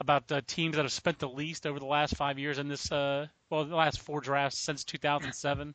about 0.00 0.30
uh, 0.30 0.40
teams 0.46 0.76
that 0.76 0.82
have 0.82 0.92
spent 0.92 1.18
the 1.18 1.28
least 1.28 1.66
over 1.66 1.78
the 1.78 1.86
last 1.86 2.16
five 2.16 2.38
years 2.38 2.58
in 2.58 2.68
this, 2.68 2.90
uh, 2.92 3.26
well, 3.50 3.64
the 3.64 3.74
last 3.74 4.00
four 4.00 4.20
drafts 4.20 4.58
since 4.58 4.84
2007? 4.84 5.74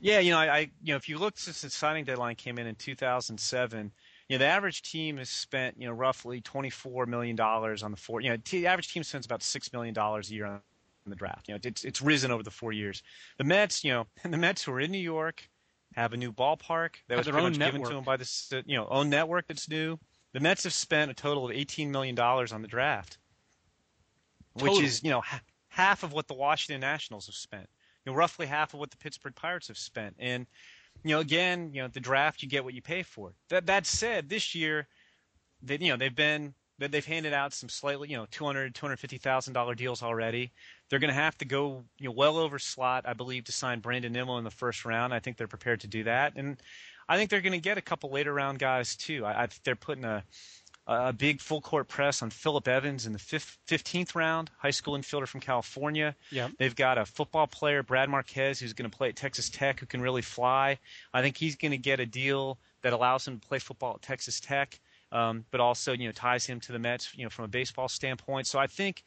Yeah, 0.00 0.20
you 0.20 0.30
know, 0.30 0.38
I, 0.38 0.46
I 0.46 0.58
you 0.82 0.92
know, 0.92 0.96
if 0.96 1.08
you 1.08 1.18
look 1.18 1.38
since 1.38 1.60
the 1.62 1.70
signing 1.70 2.04
deadline 2.04 2.34
came 2.34 2.58
in 2.58 2.66
in 2.66 2.74
2007, 2.74 3.92
you 4.28 4.34
know, 4.34 4.38
the 4.38 4.50
average 4.50 4.82
team 4.82 5.18
has 5.18 5.30
spent, 5.30 5.76
you 5.78 5.86
know, 5.86 5.92
roughly 5.92 6.40
24 6.40 7.06
million 7.06 7.36
dollars 7.36 7.82
on 7.82 7.90
the 7.90 7.96
four. 7.96 8.20
You 8.20 8.30
know, 8.30 8.36
the 8.50 8.66
average 8.66 8.92
team 8.92 9.02
spends 9.02 9.24
about 9.24 9.42
six 9.42 9.72
million 9.72 9.94
dollars 9.94 10.30
a 10.30 10.34
year 10.34 10.46
on 10.46 10.60
the 11.10 11.16
draft. 11.16 11.48
You 11.48 11.54
know, 11.54 11.60
it's 11.62 11.84
it's 11.84 12.02
risen 12.02 12.30
over 12.30 12.42
the 12.42 12.50
four 12.50 12.72
years. 12.72 13.02
The 13.38 13.44
Mets, 13.44 13.84
you 13.84 13.92
know, 13.92 14.06
and 14.24 14.32
the 14.32 14.38
Mets 14.38 14.62
who 14.62 14.72
are 14.72 14.80
in 14.80 14.90
New 14.90 14.98
York 14.98 15.48
have 15.94 16.12
a 16.12 16.16
new 16.16 16.32
ballpark 16.32 16.96
that 17.08 17.16
Have 17.16 17.18
was 17.18 17.28
pretty 17.28 17.42
much 17.42 17.58
given 17.58 17.82
to 17.82 17.94
them 17.94 18.04
by 18.04 18.16
this, 18.16 18.52
uh, 18.52 18.62
you 18.66 18.76
know, 18.76 18.86
own 18.90 19.08
network 19.08 19.46
that's 19.46 19.68
new. 19.68 19.98
The 20.32 20.40
Mets 20.40 20.64
have 20.64 20.74
spent 20.74 21.10
a 21.10 21.14
total 21.14 21.46
of 21.46 21.52
18 21.52 21.90
million 21.90 22.14
dollars 22.14 22.52
on 22.52 22.60
the 22.60 22.68
draft, 22.68 23.18
which 24.54 24.72
Total. 24.72 24.84
is, 24.84 25.02
you 25.02 25.10
know, 25.10 25.22
ha- 25.22 25.40
half 25.68 26.02
of 26.02 26.12
what 26.12 26.28
the 26.28 26.34
Washington 26.34 26.80
Nationals 26.80 27.26
have 27.26 27.34
spent. 27.34 27.68
You 28.04 28.12
know, 28.12 28.18
roughly 28.18 28.46
half 28.46 28.74
of 28.74 28.80
what 28.80 28.90
the 28.90 28.96
Pittsburgh 28.98 29.34
Pirates 29.34 29.68
have 29.68 29.78
spent. 29.78 30.16
And 30.18 30.46
you 31.04 31.14
know, 31.14 31.20
again, 31.20 31.70
you 31.72 31.82
know, 31.82 31.88
the 31.88 32.00
draft 32.00 32.42
you 32.42 32.48
get 32.48 32.64
what 32.64 32.74
you 32.74 32.82
pay 32.82 33.02
for. 33.02 33.32
That 33.48 33.66
that 33.66 33.86
said, 33.86 34.28
this 34.28 34.54
year, 34.54 34.88
they 35.62 35.78
you 35.78 35.90
know 35.90 35.96
they've 35.96 36.14
been 36.14 36.54
that 36.78 36.92
they've 36.92 37.04
handed 37.04 37.32
out 37.32 37.52
some 37.52 37.68
slightly 37.68 38.08
you 38.10 38.16
know 38.16 38.26
200 38.30 38.74
250,000 38.74 39.52
dollar 39.52 39.74
deals 39.74 40.02
already. 40.02 40.52
They're 40.88 40.98
going 40.98 41.08
to 41.08 41.14
have 41.14 41.36
to 41.38 41.44
go 41.44 41.84
you 41.98 42.06
know 42.06 42.12
well 42.12 42.38
over 42.38 42.58
slot, 42.58 43.04
I 43.06 43.12
believe, 43.12 43.44
to 43.44 43.52
sign 43.52 43.80
Brandon 43.80 44.12
Nimmo 44.12 44.38
in 44.38 44.44
the 44.44 44.50
first 44.50 44.84
round. 44.84 45.12
I 45.12 45.20
think 45.20 45.36
they're 45.36 45.48
prepared 45.48 45.80
to 45.80 45.86
do 45.86 46.04
that, 46.04 46.34
and 46.36 46.56
I 47.08 47.16
think 47.16 47.30
they're 47.30 47.40
going 47.40 47.52
to 47.52 47.58
get 47.58 47.78
a 47.78 47.82
couple 47.82 48.10
later 48.10 48.32
round 48.32 48.58
guys 48.58 48.96
too. 48.96 49.24
I, 49.24 49.42
I 49.42 49.46
think 49.46 49.62
they're 49.64 49.76
putting 49.76 50.04
a 50.04 50.24
a 50.86 51.12
big 51.12 51.40
full 51.40 51.60
court 51.60 51.88
press 51.88 52.22
on 52.22 52.30
Philip 52.30 52.68
Evans 52.68 53.06
in 53.06 53.12
the 53.12 53.18
fifth, 53.18 53.58
15th 53.66 54.14
round, 54.14 54.50
high 54.58 54.70
school 54.70 54.96
infielder 54.96 55.26
from 55.26 55.40
California. 55.40 56.14
Yeah. 56.30 56.48
They've 56.58 56.76
got 56.76 56.96
a 56.96 57.04
football 57.04 57.48
player, 57.48 57.82
Brad 57.82 58.08
Marquez, 58.08 58.60
who's 58.60 58.72
going 58.72 58.88
to 58.88 58.96
play 58.96 59.08
at 59.08 59.16
Texas 59.16 59.50
Tech, 59.50 59.80
who 59.80 59.86
can 59.86 60.00
really 60.00 60.22
fly. 60.22 60.78
I 61.12 61.22
think 61.22 61.36
he's 61.36 61.56
going 61.56 61.72
to 61.72 61.78
get 61.78 61.98
a 61.98 62.06
deal 62.06 62.58
that 62.82 62.92
allows 62.92 63.26
him 63.26 63.40
to 63.40 63.48
play 63.48 63.58
football 63.58 63.94
at 63.94 64.02
Texas 64.02 64.38
Tech, 64.38 64.78
um, 65.10 65.44
but 65.50 65.60
also 65.60 65.92
you 65.92 66.06
know 66.06 66.12
ties 66.12 66.46
him 66.46 66.60
to 66.60 66.72
the 66.72 66.78
Mets, 66.78 67.12
you 67.16 67.24
know, 67.24 67.30
from 67.30 67.46
a 67.46 67.48
baseball 67.48 67.88
standpoint. 67.88 68.46
So 68.46 68.58
I 68.58 68.66
think. 68.66 69.02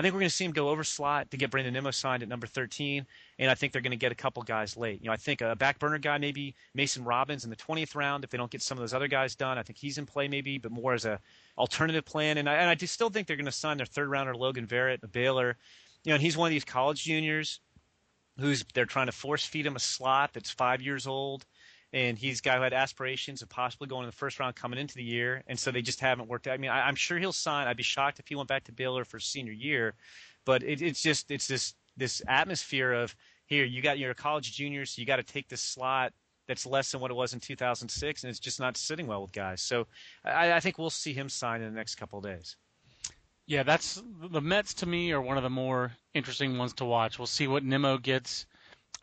I 0.00 0.02
think 0.02 0.14
we're 0.14 0.20
going 0.20 0.30
to 0.30 0.34
see 0.34 0.46
him 0.46 0.52
go 0.52 0.70
over 0.70 0.82
slot 0.82 1.30
to 1.30 1.36
get 1.36 1.50
Brandon 1.50 1.74
Nimmo 1.74 1.90
signed 1.90 2.22
at 2.22 2.28
number 2.30 2.46
13, 2.46 3.04
and 3.38 3.50
I 3.50 3.54
think 3.54 3.74
they're 3.74 3.82
going 3.82 3.90
to 3.90 3.98
get 3.98 4.12
a 4.12 4.14
couple 4.14 4.42
guys 4.42 4.74
late. 4.74 5.02
You 5.02 5.08
know, 5.08 5.12
I 5.12 5.18
think 5.18 5.42
a 5.42 5.54
back 5.54 5.78
burner 5.78 5.98
guy, 5.98 6.16
maybe 6.16 6.54
Mason 6.72 7.04
Robbins 7.04 7.44
in 7.44 7.50
the 7.50 7.56
20th 7.56 7.94
round. 7.94 8.24
If 8.24 8.30
they 8.30 8.38
don't 8.38 8.50
get 8.50 8.62
some 8.62 8.78
of 8.78 8.80
those 8.80 8.94
other 8.94 9.08
guys 9.08 9.34
done, 9.34 9.58
I 9.58 9.62
think 9.62 9.78
he's 9.78 9.98
in 9.98 10.06
play 10.06 10.26
maybe, 10.26 10.56
but 10.56 10.72
more 10.72 10.94
as 10.94 11.04
a 11.04 11.20
alternative 11.58 12.06
plan. 12.06 12.38
And 12.38 12.48
I, 12.48 12.54
and 12.54 12.70
I 12.70 12.74
do 12.74 12.86
still 12.86 13.10
think 13.10 13.26
they're 13.26 13.36
going 13.36 13.44
to 13.44 13.52
sign 13.52 13.76
their 13.76 13.84
third 13.84 14.08
rounder 14.08 14.34
Logan 14.34 14.66
Verrett, 14.66 15.02
a 15.02 15.06
Baylor. 15.06 15.58
You 16.04 16.10
know, 16.10 16.14
and 16.14 16.22
he's 16.22 16.34
one 16.34 16.46
of 16.46 16.52
these 16.52 16.64
college 16.64 17.04
juniors 17.04 17.60
who's 18.38 18.64
they're 18.72 18.86
trying 18.86 19.06
to 19.06 19.12
force 19.12 19.44
feed 19.44 19.66
him 19.66 19.76
a 19.76 19.80
slot 19.80 20.30
that's 20.32 20.50
five 20.50 20.80
years 20.80 21.06
old. 21.06 21.44
And 21.92 22.16
he's 22.16 22.38
a 22.38 22.42
guy 22.42 22.56
who 22.56 22.62
had 22.62 22.72
aspirations 22.72 23.42
of 23.42 23.48
possibly 23.48 23.88
going 23.88 24.04
in 24.04 24.10
the 24.10 24.16
first 24.16 24.38
round 24.38 24.54
coming 24.54 24.78
into 24.78 24.94
the 24.94 25.02
year, 25.02 25.42
and 25.48 25.58
so 25.58 25.72
they 25.72 25.82
just 25.82 26.00
haven't 26.00 26.28
worked 26.28 26.46
out. 26.46 26.54
I 26.54 26.56
mean, 26.56 26.70
I, 26.70 26.86
I'm 26.86 26.94
sure 26.94 27.18
he'll 27.18 27.32
sign. 27.32 27.66
I'd 27.66 27.76
be 27.76 27.82
shocked 27.82 28.20
if 28.20 28.28
he 28.28 28.36
went 28.36 28.48
back 28.48 28.64
to 28.64 28.72
Baylor 28.72 29.04
for 29.04 29.18
senior 29.18 29.52
year, 29.52 29.94
but 30.44 30.62
it, 30.62 30.82
it's 30.82 31.02
just 31.02 31.30
it's 31.30 31.48
this 31.48 31.74
this 31.96 32.22
atmosphere 32.28 32.92
of 32.92 33.14
here 33.46 33.64
you 33.64 33.82
got 33.82 33.98
your 33.98 34.14
college 34.14 34.52
junior, 34.52 34.86
so 34.86 35.00
you 35.00 35.06
got 35.06 35.16
to 35.16 35.24
take 35.24 35.48
this 35.48 35.60
slot 35.60 36.12
that's 36.46 36.66
less 36.66 36.90
than 36.90 37.00
what 37.00 37.10
it 37.10 37.14
was 37.14 37.32
in 37.32 37.40
2006, 37.40 38.22
and 38.22 38.30
it's 38.30 38.40
just 38.40 38.60
not 38.60 38.76
sitting 38.76 39.06
well 39.06 39.22
with 39.22 39.32
guys. 39.32 39.60
So 39.60 39.86
I, 40.24 40.52
I 40.52 40.60
think 40.60 40.78
we'll 40.78 40.90
see 40.90 41.12
him 41.12 41.28
sign 41.28 41.60
in 41.60 41.72
the 41.72 41.76
next 41.76 41.96
couple 41.96 42.18
of 42.18 42.24
days. 42.24 42.56
Yeah, 43.46 43.64
that's 43.64 44.02
the 44.30 44.40
Mets 44.40 44.74
to 44.74 44.86
me 44.86 45.12
are 45.12 45.20
one 45.20 45.36
of 45.36 45.42
the 45.42 45.50
more 45.50 45.92
interesting 46.14 46.56
ones 46.56 46.72
to 46.74 46.84
watch. 46.84 47.18
We'll 47.18 47.26
see 47.26 47.48
what 47.48 47.64
Nimmo 47.64 47.98
gets. 47.98 48.46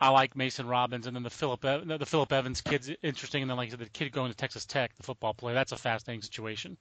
I 0.00 0.10
like 0.10 0.36
Mason 0.36 0.66
Robbins, 0.68 1.06
and 1.06 1.16
then 1.16 1.22
the 1.24 1.30
Philip 1.30 1.64
Ev- 1.64 1.86
the 1.88 2.06
Philip 2.06 2.32
Evans 2.32 2.60
kid's 2.60 2.90
interesting, 3.02 3.42
and 3.42 3.50
then 3.50 3.56
like 3.56 3.68
I 3.68 3.70
said, 3.70 3.80
the 3.80 3.86
kid 3.88 4.12
going 4.12 4.30
to 4.30 4.36
Texas 4.36 4.64
Tech, 4.64 4.94
the 4.96 5.02
football 5.02 5.34
player. 5.34 5.54
That's 5.54 5.72
a 5.72 5.76
fascinating 5.76 6.22
situation. 6.22 6.76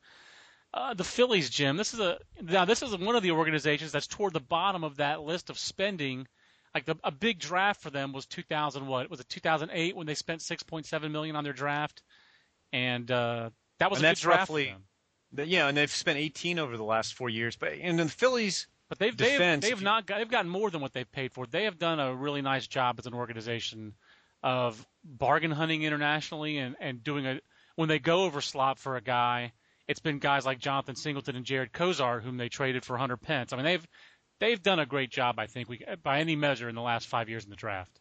Uh, 0.74 0.94
the 0.94 1.04
Phillies, 1.04 1.50
Jim. 1.50 1.78
This 1.78 1.94
is 1.94 2.00
a 2.00 2.20
now 2.42 2.66
this 2.66 2.82
is 2.84 2.96
one 2.96 3.16
of 3.16 3.24
the 3.24 3.32
organizations 3.32 3.92
that's 3.92 4.06
toward 4.08 4.34
the 4.34 4.40
bottom 4.40 4.84
of 4.84 4.98
that 4.98 5.22
list 5.22 5.50
of 5.50 5.58
spending. 5.58 6.28
Like 6.76 6.86
the, 6.86 6.96
a 7.04 7.12
big 7.12 7.40
draft 7.40 7.82
for 7.82 7.90
them 7.90 8.12
was 8.12 8.28
2000. 8.28 8.86
What 8.86 9.10
was 9.10 9.20
it? 9.20 9.30
2008 9.30 9.96
when 9.96 10.06
they 10.06 10.14
spent 10.14 10.42
6.7 10.42 11.12
million 11.12 11.36
on 11.36 11.44
their 11.44 11.54
draft, 11.54 12.04
and 12.72 13.10
uh, 13.10 13.50
that 13.80 13.90
was 13.90 14.00
And 14.00 14.06
a 14.06 14.10
that's 14.10 14.22
good 14.22 14.28
draft 14.28 14.40
roughly- 14.50 14.66
for 14.66 14.72
them. 14.74 14.84
But, 15.34 15.48
yeah, 15.50 15.68
and 15.68 15.76
they've 15.76 15.92
spent 15.92 16.18
18 16.18 16.58
over 16.58 16.78
the 16.78 16.86
last 16.86 17.14
four 17.14 17.30
years. 17.30 17.56
But 17.58 17.74
and 17.82 17.98
the 18.00 18.08
Phillies, 18.08 18.68
But 18.90 19.00
they've 19.00 19.16
they've, 19.16 19.62
they've 19.62 19.82
not 19.82 20.06
got, 20.06 20.20
they've 20.20 20.30
gotten 20.30 20.50
more 20.50 20.70
than 20.70 20.82
what 20.82 20.94
they've 20.94 21.12
paid 21.12 21.34
for. 21.34 21.46
They 21.46 21.66
have 21.66 21.78
done 21.78 22.00
a 22.00 22.16
really 22.16 22.42
nice 22.42 22.68
job 22.68 23.00
as 23.00 23.06
an 23.06 23.14
organization 23.14 23.94
of 24.44 24.86
bargain 25.04 25.52
hunting 25.52 25.84
internationally 25.84 26.58
and 26.58 26.76
and 26.80 27.04
doing 27.04 27.26
a 27.26 27.40
when 27.76 27.90
they 27.90 28.00
go 28.00 28.24
over 28.24 28.42
slot 28.42 28.80
for 28.80 28.96
a 28.96 29.02
guy, 29.02 29.52
it's 29.88 30.00
been 30.00 30.20
guys 30.20 30.46
like 30.46 30.60
Jonathan 30.60 30.96
Singleton 30.96 31.36
and 31.36 31.46
Jarred 31.46 31.74
Cosart 31.74 32.24
whom 32.24 32.38
they 32.38 32.50
traded 32.50 32.86
for 32.86 32.98
Hunter 32.98 33.18
Pence. 33.18 33.52
I 33.52 33.58
mean, 33.58 33.66
they've 33.66 33.88
they've 34.40 34.62
done 34.62 34.80
a 34.80 34.86
great 34.86 35.10
job, 35.10 35.40
I 35.40 35.48
think, 35.48 35.70
we, 35.70 35.84
by 36.02 36.20
any 36.20 36.36
measure 36.36 36.70
in 36.70 36.76
the 36.76 36.82
last 36.82 37.08
five 37.08 37.30
years 37.30 37.44
in 37.44 37.50
the 37.50 37.56
draft. 37.56 38.00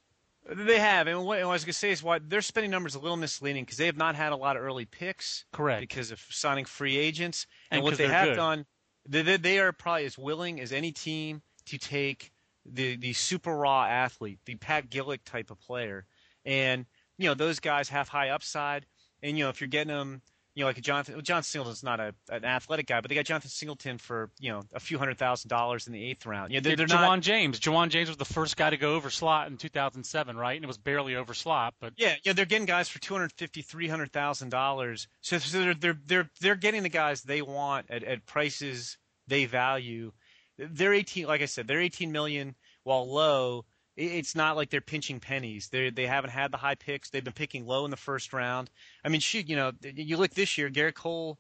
They 0.49 0.79
have, 0.79 1.09
and 1.09 1.25
what, 1.25 1.40
I 1.40 1.44
was 1.44 1.64
going 1.64 1.72
to 1.72 1.79
say 1.79 1.90
is 1.90 2.05
why 2.05 2.20
their 2.20 2.40
spending 2.40 2.70
numbers 2.70 2.94
a 2.94 3.01
little 3.01 3.16
misleading 3.16 3.64
because 3.64 3.79
they 3.79 3.87
have 3.87 3.96
not 3.96 4.14
had 4.14 4.31
a 4.31 4.37
lot 4.37 4.57
of 4.57 4.62
early 4.62 4.85
picks. 4.85 5.44
Correct. 5.53 5.81
Because 5.81 6.12
of 6.12 6.25
signing 6.31 6.64
free 6.64 6.96
agents, 6.96 7.46
and, 7.70 7.79
and 7.79 7.85
what 7.85 7.99
they 7.99 8.07
have 8.07 8.29
good. 8.29 8.37
done, 8.37 8.66
they, 9.08 9.36
they 9.36 9.58
are 9.58 9.72
probably 9.72 10.06
as 10.06 10.18
willing 10.18 10.60
as 10.60 10.72
any 10.72 10.92
team 10.92 11.42
to 11.66 11.78
take 11.78 12.32
the 12.64 12.96
the 12.96 13.12
super 13.12 13.56
raw 13.56 13.84
athlete, 13.84 14.40
the 14.44 14.56
Pat 14.56 14.90
Gillick 14.90 15.20
type 15.24 15.50
of 15.50 15.60
player, 15.60 16.06
and 16.44 16.86
you 17.18 17.28
know 17.28 17.34
those 17.34 17.60
guys 17.60 17.88
have 17.90 18.08
high 18.08 18.30
upside, 18.30 18.86
and 19.22 19.38
you 19.38 19.44
know 19.44 19.50
if 19.50 19.60
you're 19.60 19.68
getting 19.68 19.94
them 19.94 20.22
you 20.56 20.62
know, 20.62 20.68
like 20.68 20.78
a 20.78 20.80
Jonathan. 20.80 21.14
Well, 21.14 21.22
John 21.22 21.42
Singleton's 21.42 21.82
not 21.82 22.00
a, 22.00 22.14
an 22.30 22.46
athletic 22.46 22.86
guy, 22.86 23.02
but 23.02 23.10
they 23.10 23.14
got 23.14 23.26
Jonathan 23.26 23.50
Singleton 23.50 23.98
for 23.98 24.30
you 24.40 24.50
know 24.50 24.62
a 24.72 24.80
few 24.80 24.96
hundred 24.96 25.18
thousand 25.18 25.50
dollars 25.50 25.86
in 25.86 25.92
the 25.92 26.02
eighth 26.02 26.24
round. 26.24 26.50
You 26.50 26.58
know, 26.58 26.62
they're, 26.62 26.76
they're 26.76 26.86
Ja'Wuan 26.86 27.16
not, 27.16 27.20
James. 27.20 27.60
Ja'Wuan 27.60 27.90
James 27.90 28.08
was 28.08 28.16
the 28.16 28.24
first 28.24 28.56
guy 28.56 28.70
to 28.70 28.78
go 28.78 28.94
over 28.94 29.10
slot 29.10 29.48
in 29.48 29.58
2007, 29.58 30.34
right? 30.34 30.56
And 30.56 30.64
it 30.64 30.66
was 30.66 30.78
barely 30.78 31.14
over 31.14 31.34
slot, 31.34 31.74
but 31.78 31.92
yeah, 31.98 32.14
yeah, 32.24 32.32
they're 32.32 32.46
getting 32.46 32.66
guys 32.66 32.88
for 32.88 32.98
two 33.00 33.12
hundred 33.12 33.32
fifty, 33.32 33.60
three 33.60 33.86
hundred 33.86 34.12
thousand 34.12 34.48
dollars. 34.48 35.08
So, 35.20 35.36
so 35.36 35.60
they're 35.60 35.74
they're 35.74 35.98
they're 36.06 36.30
they're 36.40 36.56
getting 36.56 36.82
the 36.82 36.88
guys 36.88 37.22
they 37.22 37.42
want 37.42 37.90
at, 37.90 38.02
at 38.02 38.24
prices 38.24 38.96
they 39.28 39.44
value. 39.44 40.12
They're 40.56 40.94
eighteen, 40.94 41.26
like 41.26 41.42
I 41.42 41.46
said, 41.46 41.68
they're 41.68 41.82
eighteen 41.82 42.12
million 42.12 42.54
while 42.82 43.12
low 43.12 43.66
it's 43.96 44.35
not 44.35 44.56
like 44.56 44.70
they're 44.70 44.80
pinching 44.80 45.20
pennies. 45.20 45.68
They 45.68 45.90
they 45.90 46.06
haven't 46.06 46.30
had 46.30 46.52
the 46.52 46.59
high 46.59 46.74
picks. 46.74 47.11
They've 47.11 47.24
been 47.24 47.32
picking 47.32 47.66
low 47.66 47.85
in 47.85 47.90
the 47.90 47.96
first 47.96 48.32
round. 48.32 48.70
I 49.04 49.09
mean, 49.09 49.20
shoot, 49.20 49.48
you 49.48 49.56
know, 49.56 49.72
you 49.82 50.16
look 50.16 50.32
this 50.32 50.59
year, 50.59 50.70
Gerrit 50.70 50.94
Cole. 50.94 51.38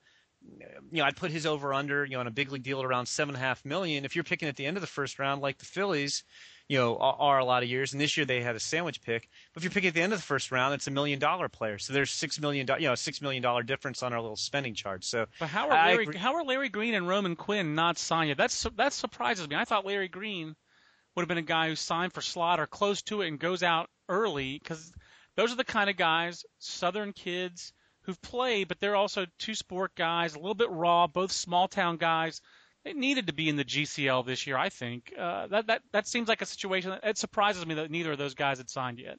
You 0.92 0.98
know, 0.98 1.04
I'd 1.04 1.16
put 1.16 1.32
his 1.32 1.44
over 1.44 1.74
under, 1.74 2.04
you 2.04 2.12
know, 2.12 2.20
on 2.20 2.28
a 2.28 2.30
big 2.30 2.52
league 2.52 2.62
deal 2.62 2.78
at 2.78 2.84
around 2.84 3.06
seven 3.06 3.34
and 3.34 3.42
a 3.42 3.44
half 3.44 3.64
million. 3.64 4.04
If 4.04 4.14
you're 4.14 4.22
picking 4.22 4.48
at 4.48 4.54
the 4.54 4.64
end 4.64 4.76
of 4.76 4.80
the 4.80 4.86
first 4.86 5.18
round, 5.18 5.42
like 5.42 5.58
the 5.58 5.64
Phillies, 5.64 6.22
you 6.68 6.78
know, 6.78 6.96
are, 6.98 7.16
are 7.18 7.38
a 7.38 7.44
lot 7.44 7.64
of 7.64 7.68
years, 7.68 7.92
and 7.92 8.00
this 8.00 8.16
year 8.16 8.26
they 8.26 8.42
had 8.42 8.54
a 8.54 8.60
sandwich 8.60 9.02
pick. 9.02 9.28
But 9.52 9.60
if 9.60 9.64
you're 9.64 9.72
picking 9.72 9.88
at 9.88 9.94
the 9.94 10.02
end 10.02 10.12
of 10.12 10.20
the 10.20 10.24
first 10.24 10.52
round, 10.52 10.74
it's 10.74 10.86
a 10.86 10.90
million 10.92 11.18
dollar 11.18 11.48
player. 11.48 11.78
So 11.78 11.92
there's 11.92 12.10
six 12.10 12.40
million, 12.40 12.68
you 12.78 12.86
know, 12.86 12.94
six 12.94 13.20
million 13.20 13.42
dollar 13.42 13.64
difference 13.64 14.04
on 14.04 14.12
our 14.12 14.20
little 14.20 14.36
spending 14.36 14.74
chart. 14.74 15.04
So, 15.04 15.26
but 15.40 15.48
how 15.48 15.68
are 15.68 15.74
Larry, 15.88 16.16
how 16.16 16.34
are 16.34 16.44
Larry 16.44 16.68
Green 16.68 16.94
and 16.94 17.08
Roman 17.08 17.34
Quinn 17.34 17.74
not 17.74 17.98
signed 17.98 18.28
yet? 18.28 18.38
That's 18.38 18.66
that 18.76 18.92
surprises 18.92 19.48
me. 19.48 19.56
I 19.56 19.64
thought 19.64 19.84
Larry 19.84 20.08
Green 20.08 20.54
would 21.16 21.22
have 21.22 21.28
been 21.28 21.38
a 21.38 21.42
guy 21.42 21.68
who 21.68 21.76
signed 21.76 22.12
for 22.12 22.20
slot 22.20 22.60
or 22.60 22.66
close 22.66 23.02
to 23.02 23.22
it 23.22 23.28
and 23.28 23.38
goes 23.38 23.62
out 23.62 23.88
early 24.08 24.58
because 24.58 24.92
those 25.34 25.52
are 25.52 25.56
the 25.56 25.64
kind 25.64 25.90
of 25.90 25.96
guys, 25.96 26.44
Southern 26.58 27.12
kids 27.12 27.72
who've 28.02 28.20
played, 28.22 28.68
but 28.68 28.78
they're 28.80 28.96
also 28.96 29.26
two 29.38 29.54
sport 29.54 29.92
guys, 29.96 30.34
a 30.34 30.38
little 30.38 30.54
bit 30.54 30.70
raw, 30.70 31.06
both 31.06 31.32
small 31.32 31.68
town 31.68 31.96
guys. 31.96 32.40
They 32.84 32.92
needed 32.92 33.26
to 33.26 33.32
be 33.32 33.48
in 33.48 33.56
the 33.56 33.64
GCL 33.64 34.24
this 34.26 34.46
year, 34.46 34.56
I 34.56 34.68
think. 34.68 35.12
Uh, 35.18 35.48
that 35.48 35.66
that 35.66 35.82
that 35.92 36.06
seems 36.06 36.28
like 36.28 36.40
a 36.40 36.46
situation 36.46 36.90
that 36.90 37.00
it 37.02 37.18
surprises 37.18 37.66
me 37.66 37.74
that 37.74 37.90
neither 37.90 38.12
of 38.12 38.18
those 38.18 38.34
guys 38.34 38.58
had 38.58 38.70
signed 38.70 39.00
yet. 39.00 39.18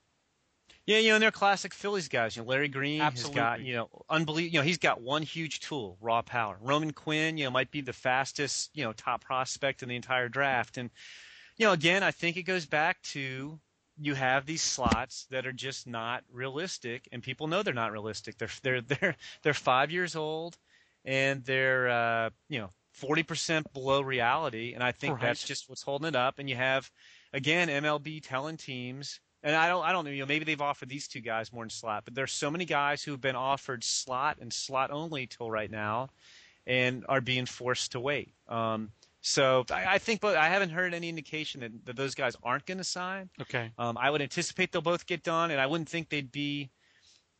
Yeah, 0.86 0.99
you 0.99 1.10
know, 1.10 1.15
and 1.15 1.23
they're 1.23 1.31
classic 1.31 1.73
Phillies 1.73 2.07
guys. 2.07 2.38
You 2.38 2.43
know, 2.43 2.47
Larry 2.47 2.69
Green 2.69 3.01
Absolutely. 3.01 3.41
has 3.41 3.49
got, 3.49 3.62
you 3.62 3.75
know, 3.75 3.89
unbelievable. 4.10 4.53
You 4.53 4.60
know, 4.62 4.63
he's 4.63 4.77
got 4.77 5.01
one 5.01 5.21
huge 5.21 5.60
tool, 5.60 5.97
raw 5.99 6.21
power. 6.21 6.57
Roman 6.62 6.91
Quinn, 6.93 7.38
you 7.38 7.43
know, 7.43 7.51
might 7.51 7.71
be 7.71 7.81
the 7.81 7.91
fastest, 7.91 8.69
you 8.73 8.86
know, 8.86 8.93
top 8.93 9.25
prospect 9.25 9.83
in 9.83 9.89
the 9.89 9.97
entire 9.97 10.29
draft, 10.29 10.77
and 10.77 10.89
you 11.58 11.65
know, 11.65 11.74
again, 11.74 12.04
I 12.04 12.12
think 12.12 12.38
it 12.38 12.43
goes 12.43 12.65
back 12.65 13.02
to 13.13 13.60
you 14.00 14.13
have 14.13 14.46
these 14.46 14.62
slots 14.62 15.26
that 15.32 15.48
are 15.48 15.52
just 15.52 15.88
not 15.88 16.24
realistic, 16.32 17.08
and 17.12 17.24
people 17.24 17.48
know 17.48 17.63
they're 17.63 17.74
not 17.74 17.91
realistic. 17.91 18.38
They're 18.38 18.50
they're 18.62 18.82
they're 18.82 19.15
they're 19.43 19.54
five 19.54 19.91
years 19.91 20.15
old, 20.15 20.58
and 21.04 21.43
they're 21.43 21.89
uh, 21.89 22.30
you 22.48 22.60
know 22.60 22.70
forty 22.91 23.24
percent 23.24 23.72
below 23.74 24.02
reality, 24.02 24.74
and 24.74 24.84
I 24.84 24.91
think 24.91 25.15
right. 25.15 25.24
that's 25.24 25.43
just 25.43 25.70
what's 25.70 25.82
holding 25.82 26.08
it 26.08 26.15
up. 26.15 26.39
And 26.39 26.50
you 26.50 26.56
have 26.56 26.89
again 27.34 27.70
MLB 27.70 28.22
telling 28.22 28.58
teams, 28.58 29.20
and 29.41 29.56
I 29.56 29.67
don't 29.67 29.84
I 29.84 29.91
don't 29.91 30.06
know, 30.06 30.12
you 30.12 30.20
know, 30.22 30.28
maybe 30.28 30.46
they've 30.46 30.62
offered 30.62 30.89
these 30.89 31.08
two 31.08 31.22
guys 31.22 31.52
more 31.52 31.63
than 31.63 31.72
slot, 31.72 32.04
but 32.06 32.13
there's 32.13 32.32
so 32.32 32.52
many 32.52 32.65
guys 32.65 33.04
who've 33.04 33.20
been 33.20 33.36
offered 33.36 33.84
slot 33.84 34.38
and 34.39 34.54
slot 34.54 34.91
only 34.91 35.26
till 35.26 35.50
right 35.50 35.72
now, 35.72 36.10
and 36.67 37.04
are 37.10 37.22
being 37.22 37.48
forced 37.48 37.93
to 37.93 38.00
wait. 38.00 38.34
Um, 38.48 38.91
so 39.28 39.66
I, 39.70 39.96
I 39.96 39.98
think, 39.98 40.22
but 40.22 40.38
I 40.38 40.48
haven't 40.48 40.70
heard 40.70 40.94
any 40.94 41.10
indication 41.10 41.60
that, 41.60 41.86
that 41.86 41.98
those 41.98 42.16
guys 42.16 42.38
aren't 42.44 42.66
going 42.66 42.78
to 42.78 42.84
sign. 42.86 43.30
Okay. 43.42 43.72
Um, 43.78 43.98
I 44.00 44.10
would 44.10 44.22
anticipate 44.22 44.72
they'll 44.72 44.82
both 44.82 45.06
get 45.06 45.22
done, 45.22 45.52
and 45.52 45.60
I 45.60 45.66
wouldn't 45.66 45.90
think 45.90 46.08
they'd 46.08 46.32
be 46.32 46.70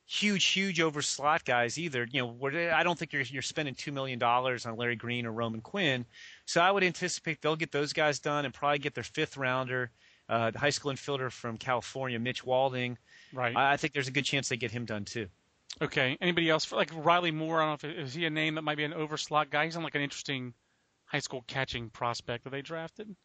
huge, 0.06 0.46
huge 0.48 0.82
over 0.82 1.02
slot 1.02 1.46
guys 1.46 1.78
either. 1.78 2.06
You 2.12 2.24
know, 2.24 2.72
I 2.74 2.84
don't 2.84 3.00
think 3.00 3.14
you're 3.14 3.22
you're 3.22 3.42
spending 3.42 3.74
two 3.74 3.94
million 3.94 4.20
dollars 4.20 4.66
on 4.66 4.76
Larry 4.76 4.98
Green 4.98 5.26
or 5.26 5.32
Roman 5.32 5.62
Quinn. 5.62 6.06
So 6.46 6.60
I 6.60 6.72
would 6.72 6.84
anticipate 6.84 7.42
they'll 7.42 7.56
get 7.56 7.72
those 7.72 7.94
guys 7.94 8.20
done 8.20 8.44
and 8.44 8.54
probably 8.54 8.80
get 8.80 8.94
their 8.94 9.06
fifth 9.06 9.38
rounder, 9.38 9.90
uh, 10.28 10.52
the 10.52 10.60
high 10.60 10.72
school 10.72 10.92
infielder 10.92 11.32
from 11.32 11.56
California, 11.56 12.20
Mitch 12.20 12.46
Walding. 12.46 12.98
Right. 13.32 13.56
I, 13.56 13.74
I 13.74 13.78
think 13.78 13.94
there's 13.94 14.10
a 14.10 14.12
good 14.12 14.26
chance 14.26 14.50
they 14.50 14.58
get 14.58 14.72
him 14.72 14.84
done 14.84 15.06
too. 15.06 15.28
Okay. 15.82 16.18
Anybody 16.20 16.50
else? 16.50 16.70
Like 16.70 16.92
Riley 16.94 17.32
Moore, 17.32 17.62
I 17.62 17.66
don't 17.66 17.84
know 17.84 17.90
if 17.90 18.08
is 18.08 18.14
he 18.14 18.26
a 18.26 18.30
name 18.30 18.56
that 18.56 18.64
might 18.64 18.76
be 18.76 18.84
an 18.84 18.92
overslot 18.92 19.52
guy. 19.52 19.64
He's 19.64 19.78
on 19.78 19.84
like 19.84 19.96
an 19.96 20.02
interesting 20.02 20.54
high 21.08 21.20
school 21.20 21.44
catching 21.48 21.90
prospect 21.90 22.44
that 22.44 22.52
they 22.52 22.62
drafted. 22.62 23.16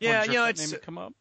Yeah, 0.00 0.24
you 0.24 0.32
know, 0.34 0.44
it's 0.46 0.76
come 0.78 0.98
up. 0.98 1.14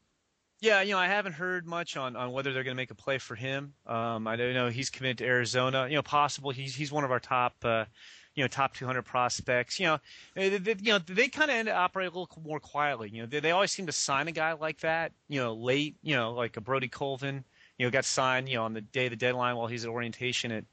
Yeah, 0.63 0.81
you 0.81 0.93
know, 0.93 0.97
I 0.97 1.07
haven't 1.07 1.33
heard 1.33 1.67
much 1.67 1.97
on, 1.97 2.15
on 2.15 2.31
whether 2.31 2.53
they're 2.53 2.63
going 2.63 2.75
to 2.75 2.81
make 2.81 2.91
a 2.91 2.95
play 2.95 3.17
for 3.17 3.35
him. 3.35 3.73
Um, 3.85 4.27
I 4.27 4.37
don't 4.37 4.53
know 4.53 4.69
he's 4.69 4.89
committed 4.89 5.17
to 5.17 5.25
Arizona. 5.25 5.87
You 5.89 5.95
know, 5.95 6.01
possible 6.01 6.51
he's 6.51 6.73
he's 6.73 6.91
one 6.91 7.03
of 7.03 7.11
our 7.11 7.19
top, 7.19 7.53
uh, 7.63 7.85
you 8.33 8.43
know, 8.43 8.47
top 8.47 8.73
200 8.73 9.01
prospects. 9.03 9.79
You 9.79 9.87
know, 9.87 9.97
they, 10.35 10.57
they, 10.57 10.75
you 10.79 10.93
know 10.93 10.99
they 10.99 11.27
kind 11.27 11.51
of 11.51 11.57
end 11.57 11.65
to 11.67 11.75
operate 11.75 12.07
a 12.07 12.17
little 12.17 12.29
more 12.45 12.61
quietly. 12.61 13.09
You 13.11 13.23
know, 13.23 13.27
they, 13.27 13.41
they 13.41 13.51
always 13.51 13.71
seem 13.71 13.87
to 13.87 13.91
sign 13.91 14.29
a 14.29 14.31
guy 14.31 14.53
like 14.53 14.79
that. 14.81 15.11
You 15.27 15.41
know, 15.41 15.53
late. 15.53 15.97
You 16.01 16.15
know, 16.15 16.31
like 16.31 16.55
a 16.55 16.61
Brody 16.61 16.87
Colvin. 16.87 17.43
You 17.77 17.85
know, 17.85 17.91
got 17.91 18.05
signed. 18.05 18.47
You 18.47 18.55
know, 18.55 18.63
on 18.63 18.73
the 18.73 18.81
day 18.81 19.07
of 19.07 19.09
the 19.09 19.17
deadline 19.17 19.57
while 19.57 19.67
he's 19.67 19.83
at 19.83 19.89
orientation 19.89 20.51
at 20.53 20.63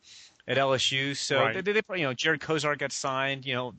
at 0.48 0.56
LSU. 0.56 1.16
So 1.16 1.40
right. 1.40 1.64
they, 1.64 1.72
they, 1.72 1.82
you 1.96 2.04
know, 2.04 2.14
Jarred 2.14 2.40
Cosart 2.40 2.78
got 2.78 2.92
signed, 2.92 3.46
you 3.46 3.54
know, 3.54 3.74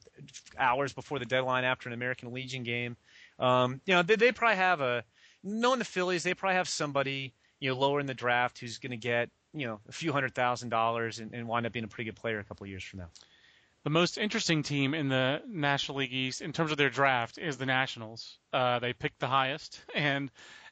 hours 0.58 0.94
before 0.94 1.20
the 1.20 1.26
deadline 1.26 1.64
after 1.64 1.90
an 1.90 1.94
American 1.94 2.34
Legion 2.34 2.64
game. 2.64 2.98
Um, 3.40 3.82
you 3.86 3.94
know, 3.94 4.04
they, 4.04 4.16
they 4.16 4.32
probably 4.32 4.58
have 4.58 4.82
a 4.82 5.04
knowing 5.44 5.80
the 5.80 5.86
Phillies, 5.86 6.24
they 6.24 6.34
probably 6.34 6.56
have 6.56 6.70
somebody 6.70 7.34
you 7.62 7.70
know 7.70 7.80
lower 7.80 8.02
in 8.02 8.08
the 8.08 8.14
draft 8.14 8.60
who's 8.60 8.78
going 8.80 8.92
to 8.92 8.98
get 8.98 9.30
you 9.54 9.68
know 9.68 9.80
a 9.88 9.92
few 9.94 10.12
hundred 10.12 10.36
thousand 10.36 10.70
dollars 10.70 11.20
and, 11.20 11.34
and 11.34 11.48
wind 11.48 11.66
up 11.66 11.72
being 11.72 11.86
a 11.86 11.88
pretty 11.88 12.10
good 12.10 12.18
player 12.18 12.40
a 12.40 12.44
couple 12.44 12.66
of 12.66 12.70
years 12.70 12.84
from 12.84 13.00
now. 13.00 13.10
The 13.84 13.90
most 13.90 14.18
interesting 14.18 14.62
team 14.62 14.94
in 14.94 15.10
the 15.10 15.42
National 15.48 16.00
League 16.00 16.14
East 16.14 16.42
in 16.42 16.54
terms 16.54 16.72
of 16.72 16.78
their 16.78 16.92
draft 16.92 17.40
is 17.40 17.58
the 17.58 17.66
Nationals. 17.66 18.38
Uh, 18.54 18.78
they 18.80 18.94
picked 18.94 19.20
the 19.20 19.28
highest, 19.28 19.82
and 19.96 20.30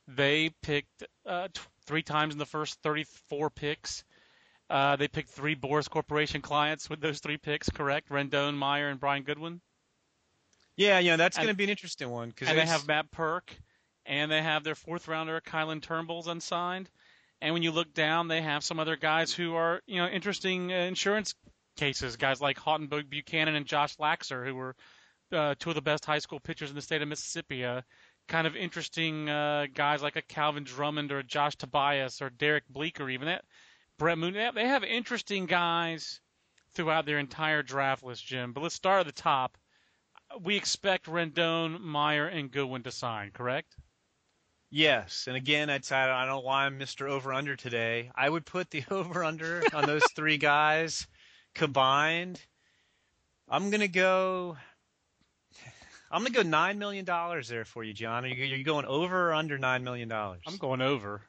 they 0.08 0.52
picked 0.62 1.04
uh, 1.26 1.48
t- 1.52 1.62
three 1.86 2.04
times 2.04 2.34
in 2.34 2.40
the 2.40 2.46
first 2.46 2.82
34 2.84 3.50
picks. 3.50 4.04
Uh, 4.70 4.96
they 4.96 5.08
picked 5.08 5.30
three 5.30 5.56
Boras 5.56 5.90
Corporation 5.90 6.42
clients 6.42 6.90
with 6.90 7.02
those 7.02 7.20
three 7.20 7.38
picks, 7.38 7.70
correct? 7.70 8.10
Rendon, 8.10 8.56
Meyer, 8.56 8.90
and 8.90 9.00
Brian 9.00 9.24
Goodwin. 9.24 9.62
Yeah, 10.78 11.00
yeah, 11.00 11.16
that's 11.16 11.36
going 11.36 11.50
to 11.50 11.56
be 11.56 11.64
an 11.66 11.70
interesting 11.70 12.10
one. 12.10 12.32
Cause 12.32 12.48
and 12.48 12.58
they 12.58 12.66
have 12.66 12.88
Matt 12.88 13.12
Purke, 13.12 13.52
and 14.06 14.32
they 14.32 14.42
have 14.42 14.64
their 14.64 14.76
fourth 14.76 15.08
rounder, 15.08 15.42
Kylin 15.42 15.82
Turnbull's 15.82 16.28
unsigned. 16.28 16.90
And 17.42 17.54
when 17.54 17.64
you 17.64 17.72
look 17.72 17.94
down, 17.94 18.28
they 18.28 18.42
have 18.42 18.64
some 18.64 18.80
other 18.80 18.96
guys 18.96 19.34
who 19.34 19.56
are, 19.56 19.82
you 19.88 19.98
know, 19.98 20.08
interesting 20.08 20.72
uh, 20.72 20.76
insurance 20.76 21.36
cases. 21.78 22.18
Guys 22.18 22.42
like 22.42 22.58
Hawtin 22.58 22.90
Buchanan 23.10 23.56
and 23.56 23.66
Josh 23.66 23.96
Laxer, 23.98 24.46
who 24.46 24.56
were 24.56 24.76
uh, 25.32 25.56
two 25.58 25.70
of 25.70 25.76
the 25.76 25.82
best 25.82 26.06
high 26.06 26.20
school 26.20 26.40
pitchers 26.40 26.70
in 26.70 26.76
the 26.76 26.82
state 26.82 27.02
of 27.02 27.08
Mississippi. 27.08 27.66
Uh, 27.66 27.82
kind 28.28 28.46
of 28.46 28.56
interesting 28.56 29.30
uh, 29.30 29.66
guys 29.74 30.02
like 30.02 30.16
a 30.16 30.22
Calvin 30.22 30.64
Drummond 30.64 31.12
or 31.12 31.24
Josh 31.24 31.56
Tobias 31.56 32.22
or 32.22 32.30
Derek 32.30 32.68
Bleeker, 32.70 33.10
even 33.10 33.28
that. 33.28 33.44
Brett 34.00 34.18
Moon. 34.18 34.34
They 34.34 34.66
have 34.66 34.84
interesting 34.84 35.46
guys 35.46 36.22
throughout 36.74 37.06
their 37.06 37.20
entire 37.20 37.62
draft 37.62 38.02
list, 38.02 38.26
Jim. 38.26 38.54
But 38.54 38.64
let's 38.64 38.74
start 38.74 39.02
at 39.02 39.06
the 39.06 39.12
top. 39.12 39.58
We 40.42 40.56
expect 40.56 41.06
Rendon, 41.06 41.82
Meyer, 41.82 42.28
and 42.28 42.50
Goodwin 42.50 42.84
to 42.84 42.92
sign, 42.92 43.32
correct? 43.32 43.76
Yes, 44.72 45.26
and 45.28 45.36
again, 45.36 45.70
I'd 45.70 45.84
say 45.84 45.96
I 45.98 46.26
don't 46.26 46.36
know 46.36 46.40
why 46.42 46.66
I'm 46.66 46.80
Mr. 46.80 47.10
Over 47.10 47.34
Under 47.34 47.56
today. 47.56 48.12
I 48.16 48.30
would 48.30 48.46
put 48.46 48.70
the 48.70 48.84
over 48.92 49.24
under 49.24 49.64
on 49.74 49.86
those 49.86 50.04
three 50.16 50.38
guys 50.38 51.08
combined. 51.56 52.40
I'm 53.48 53.72
gonna 53.72 53.88
go. 53.88 54.58
I'm 56.12 56.22
gonna 56.22 56.36
go 56.36 56.44
nine 56.44 56.78
million 56.78 57.04
dollars 57.04 57.48
there 57.48 57.66
for 57.66 57.84
you, 57.84 57.94
John. 57.94 58.24
Are 58.26 58.28
you, 58.28 58.44
are 58.44 58.58
you 58.58 58.64
going 58.64 58.86
over 58.86 59.30
or 59.30 59.34
under 59.34 59.58
nine 59.58 59.84
million 59.84 60.08
dollars? 60.08 60.42
I'm 60.46 60.58
going 60.58 60.82
over. 60.82 61.24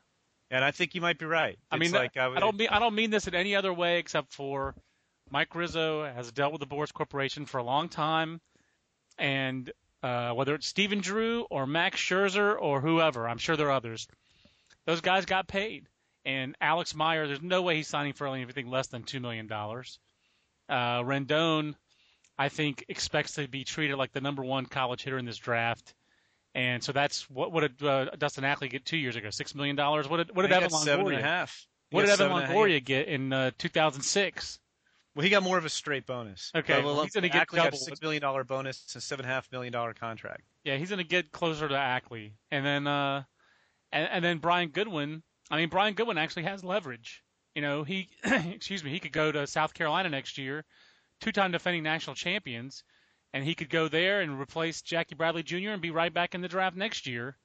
And 0.51 0.64
I 0.64 0.72
think 0.72 0.94
you 0.94 1.01
might 1.01 1.18
be 1.18 1.26
right. 1.26 1.59
I 1.70 1.78
mean, 1.78 1.92
like 1.92 2.16
I, 2.16 2.26
I 2.26 2.40
don't 2.40 2.57
mean 2.57 2.68
I 2.70 2.80
don't 2.80 2.94
mean 2.94 3.11
this 3.11 3.28
in 3.28 3.34
any 3.34 3.55
other 3.55 3.72
way 3.72 3.98
except 3.98 4.32
for 4.32 4.74
Mike 5.30 5.55
Rizzo 5.55 6.05
has 6.05 6.32
dealt 6.32 6.53
with 6.53 6.61
the 6.61 6.66
Boras 6.66 6.92
Corporation 6.92 7.46
for 7.46 7.59
a 7.59 7.62
long 7.62 7.88
time, 7.88 8.40
and 9.16 9.70
uh, 10.03 10.32
whether 10.32 10.55
it's 10.55 10.66
Stephen 10.66 11.01
Drew 11.01 11.42
or 11.51 11.66
Max 11.66 12.01
Scherzer 12.01 12.57
or 12.61 12.80
whoever, 12.80 13.28
I'm 13.28 13.38
sure 13.38 13.57
there 13.57 13.68
are 13.68 13.72
others. 13.72 14.09
Those 14.86 15.01
guys 15.01 15.26
got 15.26 15.46
paid, 15.46 15.86
and 16.24 16.57
Alex 16.61 16.94
Meyer, 16.96 17.28
there's 17.28 17.42
no 17.42 17.62
way 17.62 17.76
he's 17.76 17.88
signing 17.88 18.14
for 18.14 18.26
anything 18.26 18.68
less 18.68 18.88
than 18.88 19.05
two 19.05 19.20
million 19.20 19.46
dollars. 19.46 20.01
Uh, 20.68 21.03
Rendon, 21.03 21.74
I 22.38 22.48
think 22.48 22.84
expects 22.88 23.34
to 23.34 23.46
be 23.46 23.64
treated 23.64 23.96
like 23.96 24.12
the 24.12 24.20
number 24.20 24.42
one 24.42 24.66
college 24.66 25.03
hitter 25.05 25.18
in 25.18 25.26
this 25.26 25.38
draft. 25.38 25.94
And 26.55 26.82
so 26.82 26.92
that's 26.92 27.30
what 27.30 27.53
what 27.53 27.61
did 27.61 27.86
uh, 27.86 28.07
Dustin 28.18 28.44
Ackley 28.44 28.68
get 28.68 28.84
two 28.84 28.96
years 28.96 29.16
ago? 29.16 29.30
Six 29.30 29.55
million 29.55 29.76
dollars. 29.76 30.09
What 30.09 30.16
did 30.18 30.34
what 30.34 30.42
did 30.42 30.53
Evan 30.53 30.70
seven 30.70 31.07
and 31.07 31.14
a 31.14 31.18
Longoria? 31.18 31.22
half. 31.22 31.66
He 31.90 31.94
What 31.94 32.03
did 32.03 32.11
Evan 32.11 32.18
seven 32.18 32.32
and 32.36 32.44
a 32.44 32.46
half. 32.46 32.57
Longoria 32.57 32.84
get 32.84 33.09
in 33.09 33.32
uh, 33.32 33.51
2006? 33.59 34.59
Well, 35.14 35.24
he 35.24 35.30
got 35.30 35.42
more 35.42 35.59
of 35.59 35.64
a 35.64 35.68
straight 35.68 36.07
bonus. 36.07 36.53
Okay, 36.55 36.82
Well, 36.82 36.94
well, 36.94 37.03
he's 37.03 37.12
gonna 37.12 37.28
get 37.28 37.42
Ackley 37.42 37.59
got 37.59 37.72
a 37.72 37.76
six 37.76 38.01
million 38.01 38.20
dollar 38.20 38.44
bonus. 38.44 38.94
A 38.94 39.01
seven 39.01 39.24
and 39.24 39.30
a 39.30 39.34
half 39.34 39.51
million 39.51 39.72
dollar 39.72 39.92
contract. 39.94 40.42
Yeah, 40.64 40.76
he's 40.76 40.90
going 40.90 40.98
to 40.98 41.05
get 41.05 41.32
closer 41.32 41.68
to 41.68 41.76
Ackley, 41.76 42.34
and 42.51 42.64
then 42.64 42.86
uh, 42.86 43.22
and, 43.92 44.09
and 44.12 44.24
then 44.24 44.38
Brian 44.38 44.68
Goodwin. 44.68 45.22
I 45.51 45.57
mean, 45.57 45.68
Brian 45.68 45.94
Goodwin 45.94 46.18
actually 46.18 46.44
has 46.44 46.62
leverage. 46.62 47.22
You 47.55 47.62
know, 47.62 47.82
he 47.82 48.09
excuse 48.24 48.84
me, 48.84 48.90
he 48.90 49.01
could 49.01 49.12
go 49.12 49.32
to 49.32 49.46
South 49.46 49.74
Carolina 49.74 50.09
next 50.09 50.38
year, 50.38 50.64
two-time 51.20 51.51
defending 51.51 51.82
national 51.82 52.14
champions, 52.14 52.84
and 53.33 53.45
he 53.45 53.55
could 53.55 53.70
go 53.70 53.89
there 53.89 54.20
and 54.20 54.41
replace 54.41 54.83
Jackie 54.83 55.14
Bradley 55.14 55.43
Jr. 55.43 55.70
and 55.70 55.83
be 55.83 55.91
right 55.91 56.12
back 56.12 56.35
in 56.35 56.41
the 56.41 56.49
draft 56.49 56.76
next 56.76 57.07
year. 57.07 57.37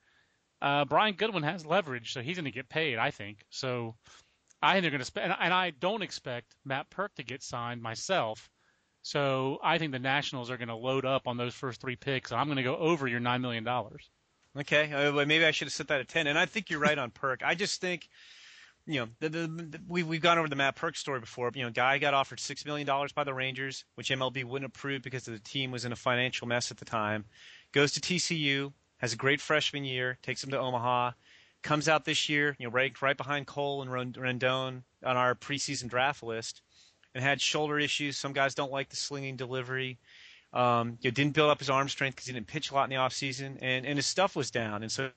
Uh, 0.61 0.85
Brian 0.85 1.15
Goodwin 1.15 1.43
has 1.43 1.65
leverage, 1.65 2.13
so 2.13 2.21
he's 2.21 2.37
going 2.37 2.45
to 2.45 2.51
get 2.51 2.69
paid. 2.69 2.97
I 2.97 3.11
think 3.11 3.43
so. 3.49 3.95
I 4.61 4.73
think 4.73 4.83
they're 4.83 4.91
going 4.91 4.99
to 4.99 5.05
spend, 5.05 5.35
and, 5.39 5.53
I 5.53 5.71
don't 5.71 6.01
expect 6.01 6.55
Matt 6.63 6.89
Purke 6.89 7.13
to 7.15 7.23
get 7.23 7.43
signed 7.43 7.81
myself. 7.81 8.49
So 9.03 9.59
I 9.63 9.77
think 9.77 9.91
the 9.91 9.99
Nationals 9.99 10.49
are 10.49 10.57
going 10.57 10.69
to 10.69 10.75
load 10.75 11.05
up 11.05 11.27
on 11.27 11.37
those 11.37 11.53
first 11.53 11.81
three 11.81 11.95
picks, 11.95 12.31
I'm 12.31 12.47
going 12.47 12.57
to 12.57 12.63
go 12.63 12.75
over 12.75 13.07
your 13.07 13.19
nine 13.19 13.41
million 13.41 13.63
dollars. 13.63 14.09
Okay, 14.57 14.91
uh, 14.91 15.11
maybe 15.25 15.45
I 15.45 15.51
should 15.51 15.67
have 15.67 15.73
set 15.73 15.89
that 15.89 15.99
at 15.99 16.07
ten. 16.07 16.27
And 16.27 16.39
I 16.39 16.45
think 16.45 16.69
you're 16.69 16.79
right 16.79 16.97
on 16.97 17.11
Purke. 17.11 17.43
I 17.43 17.53
just 17.53 17.81
think, 17.81 18.07
you 18.87 18.99
know, 18.99 19.07
the, 19.19 19.29
the, 19.29 19.47
the, 19.47 19.79
we 19.87 20.03
we've 20.03 20.21
gone 20.21 20.37
over 20.37 20.47
the 20.47 20.55
Matt 20.55 20.75
Purke 20.75 20.95
story 20.95 21.19
before. 21.19 21.51
You 21.55 21.63
know, 21.63 21.71
guy 21.71 21.97
got 21.97 22.13
offered 22.13 22.39
six 22.39 22.65
million 22.65 22.85
dollars 22.85 23.11
by 23.11 23.23
the 23.23 23.33
Rangers, 23.33 23.83
which 23.95 24.09
MLB 24.09 24.43
wouldn't 24.43 24.69
approve 24.69 25.01
because 25.01 25.23
the 25.23 25.39
team 25.39 25.71
was 25.71 25.85
in 25.85 25.91
a 25.91 25.95
financial 25.95 26.47
mess 26.47 26.71
at 26.71 26.77
the 26.77 26.85
time. 26.85 27.25
Goes 27.71 27.91
to 27.93 27.99
TCU, 27.99 28.71
has 28.97 29.13
a 29.13 29.17
great 29.17 29.41
freshman 29.41 29.85
year, 29.85 30.17
takes 30.21 30.43
him 30.43 30.51
to 30.51 30.59
Omaha, 30.59 31.11
comes 31.63 31.89
out 31.89 32.05
this 32.05 32.29
year, 32.29 32.55
you 32.59 32.67
know, 32.67 32.71
ranked 32.71 33.01
right 33.01 33.17
behind 33.17 33.47
Cole 33.47 33.81
and 33.81 33.91
Rendon 33.91 34.83
on 35.03 35.17
our 35.17 35.33
preseason 35.33 35.87
draft 35.89 36.21
list, 36.21 36.61
and 37.15 37.23
had 37.23 37.41
shoulder 37.41 37.79
issues. 37.79 38.17
Some 38.17 38.33
guys 38.33 38.53
don't 38.53 38.71
like 38.71 38.89
the 38.89 38.95
slinging 38.95 39.35
delivery. 39.35 39.97
Um, 40.53 40.99
you 41.01 41.09
know, 41.09 41.13
didn't 41.13 41.33
build 41.33 41.49
up 41.49 41.59
his 41.59 41.69
arm 41.69 41.89
strength 41.89 42.15
because 42.15 42.27
he 42.27 42.33
didn't 42.33 42.47
pitch 42.47 42.71
a 42.71 42.75
lot 42.75 42.83
in 42.83 42.89
the 42.91 43.01
offseason, 43.01 43.57
and 43.61 43.85
and 43.85 43.97
his 43.97 44.05
stuff 44.05 44.35
was 44.35 44.51
down, 44.51 44.83
and 44.83 44.91
so 44.91 45.09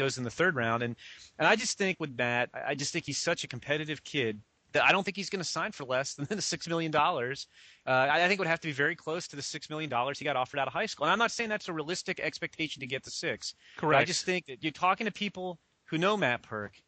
goes 0.00 0.18
in 0.18 0.24
the 0.24 0.30
third 0.30 0.56
round. 0.56 0.82
And 0.82 0.96
and 1.38 1.46
I 1.46 1.56
just 1.56 1.78
think 1.78 1.98
with 2.00 2.16
Matt, 2.16 2.50
I 2.54 2.74
just 2.74 2.92
think 2.92 3.04
he's 3.06 3.18
such 3.18 3.44
a 3.44 3.48
competitive 3.48 4.02
kid 4.04 4.40
that 4.72 4.84
I 4.84 4.92
don't 4.92 5.04
think 5.04 5.16
he's 5.16 5.30
going 5.30 5.42
to 5.42 5.48
sign 5.48 5.72
for 5.72 5.84
less 5.84 6.14
than 6.14 6.26
the 6.30 6.42
six 6.42 6.68
million 6.68 6.90
dollars. 6.90 7.46
Uh, 7.86 7.90
I 7.90 8.24
I 8.24 8.28
think 8.28 8.32
it 8.32 8.38
would 8.38 8.48
have 8.48 8.60
to 8.60 8.68
be 8.68 8.72
very 8.72 8.96
close 8.96 9.28
to 9.28 9.36
the 9.36 9.42
six 9.42 9.68
million 9.70 9.90
dollars 9.90 10.18
he 10.18 10.24
got 10.24 10.36
offered 10.36 10.58
out 10.58 10.66
of 10.66 10.72
high 10.72 10.86
school. 10.86 11.06
And 11.06 11.12
I'm 11.12 11.18
not 11.18 11.30
saying 11.30 11.50
that's 11.50 11.68
a 11.68 11.72
realistic 11.72 12.20
expectation 12.20 12.80
to 12.80 12.86
get 12.86 13.02
the 13.02 13.10
six. 13.10 13.54
Correct. 13.76 14.00
I 14.00 14.04
just 14.04 14.24
think 14.24 14.46
that 14.46 14.62
you're 14.62 14.72
talking 14.72 15.06
to 15.06 15.12
people 15.12 15.58
who 15.86 15.98
know 15.98 16.16
Matt 16.16 16.42
Purke, 16.42 16.82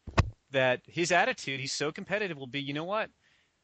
that 0.51 0.81
his 0.87 1.11
attitude, 1.11 1.59
he's 1.59 1.73
so 1.73 1.91
competitive, 1.91 2.37
will 2.37 2.47
be, 2.47 2.61
you 2.61 2.73
know 2.73 2.85
what? 2.85 3.09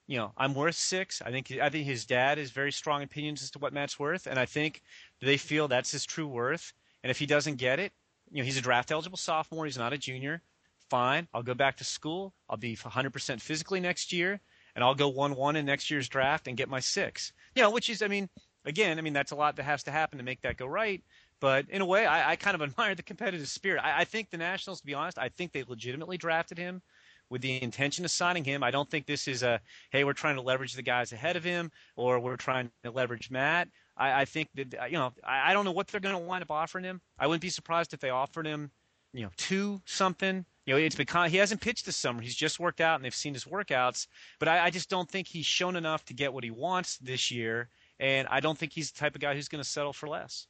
You 0.06 0.18
know, 0.18 0.34
I'm 0.36 0.54
worth 0.54 0.76
six. 0.76 1.22
I 1.24 1.32
think 1.32 1.52
I 1.62 1.70
think 1.70 1.86
his 1.86 2.06
dad 2.06 2.40
has 2.40 2.52
very 2.52 2.72
strong 2.72 3.04
opinions 3.04 3.42
as 3.44 3.52
to 3.52 3.60
what 3.60 3.74
Matt's 3.74 4.00
worth, 4.00 4.28
and 4.28 4.40
I 4.40 4.46
think 4.46 4.82
they 5.22 5.38
feel 5.38 5.68
that's 5.68 5.92
his 5.92 6.06
true 6.06 6.28
worth. 6.28 6.74
And 7.04 7.12
if 7.12 7.20
he 7.20 7.26
doesn't 7.26 7.56
get 7.56 7.80
it, 7.80 7.94
you 8.32 8.42
know, 8.42 8.46
he's 8.46 8.58
a 8.58 8.62
draft 8.62 8.92
eligible 8.92 9.18
sophomore. 9.18 9.66
He's 9.66 9.78
not 9.78 9.94
a 9.94 9.98
junior. 9.98 10.42
Fine, 10.90 11.28
I'll 11.34 11.44
go 11.44 11.54
back 11.54 11.78
to 11.78 11.84
school. 11.84 12.34
I'll 12.50 12.58
be 12.58 12.76
100% 12.76 13.42
physically 13.42 13.80
next 13.80 14.12
year, 14.12 14.42
and 14.74 14.84
I'll 14.84 14.96
go 14.96 15.08
one-one 15.08 15.56
in 15.56 15.66
next 15.66 15.92
year's 15.92 16.10
draft 16.10 16.48
and 16.48 16.58
get 16.58 16.68
my 16.68 16.80
six. 16.80 17.32
You 17.56 17.62
know, 17.62 17.70
which 17.70 17.92
is, 17.92 18.02
I 18.02 18.08
mean, 18.08 18.28
again, 18.66 18.98
I 18.98 19.02
mean 19.02 19.14
that's 19.14 19.32
a 19.32 19.36
lot 19.36 19.56
that 19.58 19.64
has 19.64 19.84
to 19.84 19.92
happen 19.92 20.18
to 20.18 20.24
make 20.24 20.42
that 20.42 20.58
go 20.58 20.66
right. 20.66 21.04
But 21.40 21.70
in 21.70 21.82
a 21.82 21.86
way, 21.86 22.06
I, 22.06 22.32
I 22.32 22.36
kind 22.36 22.56
of 22.56 22.62
admire 22.70 22.96
the 22.96 23.04
competitive 23.04 23.48
spirit. 23.48 23.82
I, 23.84 24.02
I 24.02 24.04
think 24.06 24.30
the 24.30 24.38
Nationals, 24.38 24.80
to 24.82 24.86
be 24.86 24.94
honest, 24.94 25.18
I 25.20 25.30
think 25.30 25.52
they 25.52 25.64
legitimately 25.68 26.18
drafted 26.18 26.58
him 26.58 26.82
with 27.30 27.42
the 27.42 27.62
intention 27.62 28.04
of 28.06 28.12
signing 28.12 28.44
him. 28.44 28.64
I 28.64 28.72
don't 28.72 28.90
think 28.90 29.06
this 29.06 29.28
is 29.28 29.44
a 29.44 29.62
hey, 29.92 30.04
we're 30.04 30.14
trying 30.14 30.36
to 30.36 30.42
leverage 30.42 30.74
the 30.74 30.82
guys 30.82 31.14
ahead 31.14 31.36
of 31.36 31.44
him, 31.44 31.72
or 31.96 32.20
we're 32.20 32.36
trying 32.36 32.72
to 32.84 32.92
leverage 32.92 33.30
Matt. 33.30 33.68
I, 34.00 34.22
I 34.22 34.26
think 34.26 34.50
that 34.56 34.90
you 34.90 34.98
know, 34.98 35.12
I, 35.24 35.52
I 35.52 35.54
don't 35.54 35.66
know 35.66 35.72
what 35.72 35.88
they're 35.88 36.02
going 36.02 36.16
to 36.16 36.22
wind 36.22 36.42
up 36.42 36.50
offering 36.50 36.86
him. 36.86 37.02
I 37.20 37.28
wouldn't 37.28 37.42
be 37.42 37.50
surprised 37.50 37.94
if 37.94 38.00
they 38.00 38.10
offered 38.10 38.48
him, 38.48 38.72
you 39.14 39.24
know, 39.24 39.32
two 39.38 39.82
something. 39.86 40.46
You 40.66 40.76
know, 40.76 40.80
it's 40.80 40.96
because 40.96 41.32
he 41.32 41.38
hasn't 41.38 41.62
pitched 41.62 41.86
this 41.86 41.96
summer. 41.96 42.22
He's 42.22 42.36
just 42.36 42.60
worked 42.60 42.80
out, 42.80 42.96
and 42.96 43.04
they've 43.04 43.14
seen 43.14 43.34
his 43.34 43.46
workouts. 43.46 44.08
But 44.40 44.48
I, 44.48 44.66
I 44.66 44.70
just 44.70 44.90
don't 44.90 45.10
think 45.10 45.28
he's 45.28 45.46
shown 45.46 45.76
enough 45.76 46.06
to 46.06 46.14
get 46.14 46.32
what 46.32 46.44
he 46.44 46.52
wants 46.52 46.98
this 46.98 47.32
year. 47.32 47.70
And 48.00 48.28
I 48.30 48.40
don't 48.40 48.58
think 48.58 48.72
he's 48.72 48.92
the 48.92 49.00
type 49.00 49.16
of 49.16 49.22
guy 49.22 49.34
who's 49.34 49.50
going 49.50 49.64
to 49.64 49.70
settle 49.70 49.94
for 49.94 50.08
less. 50.08 50.48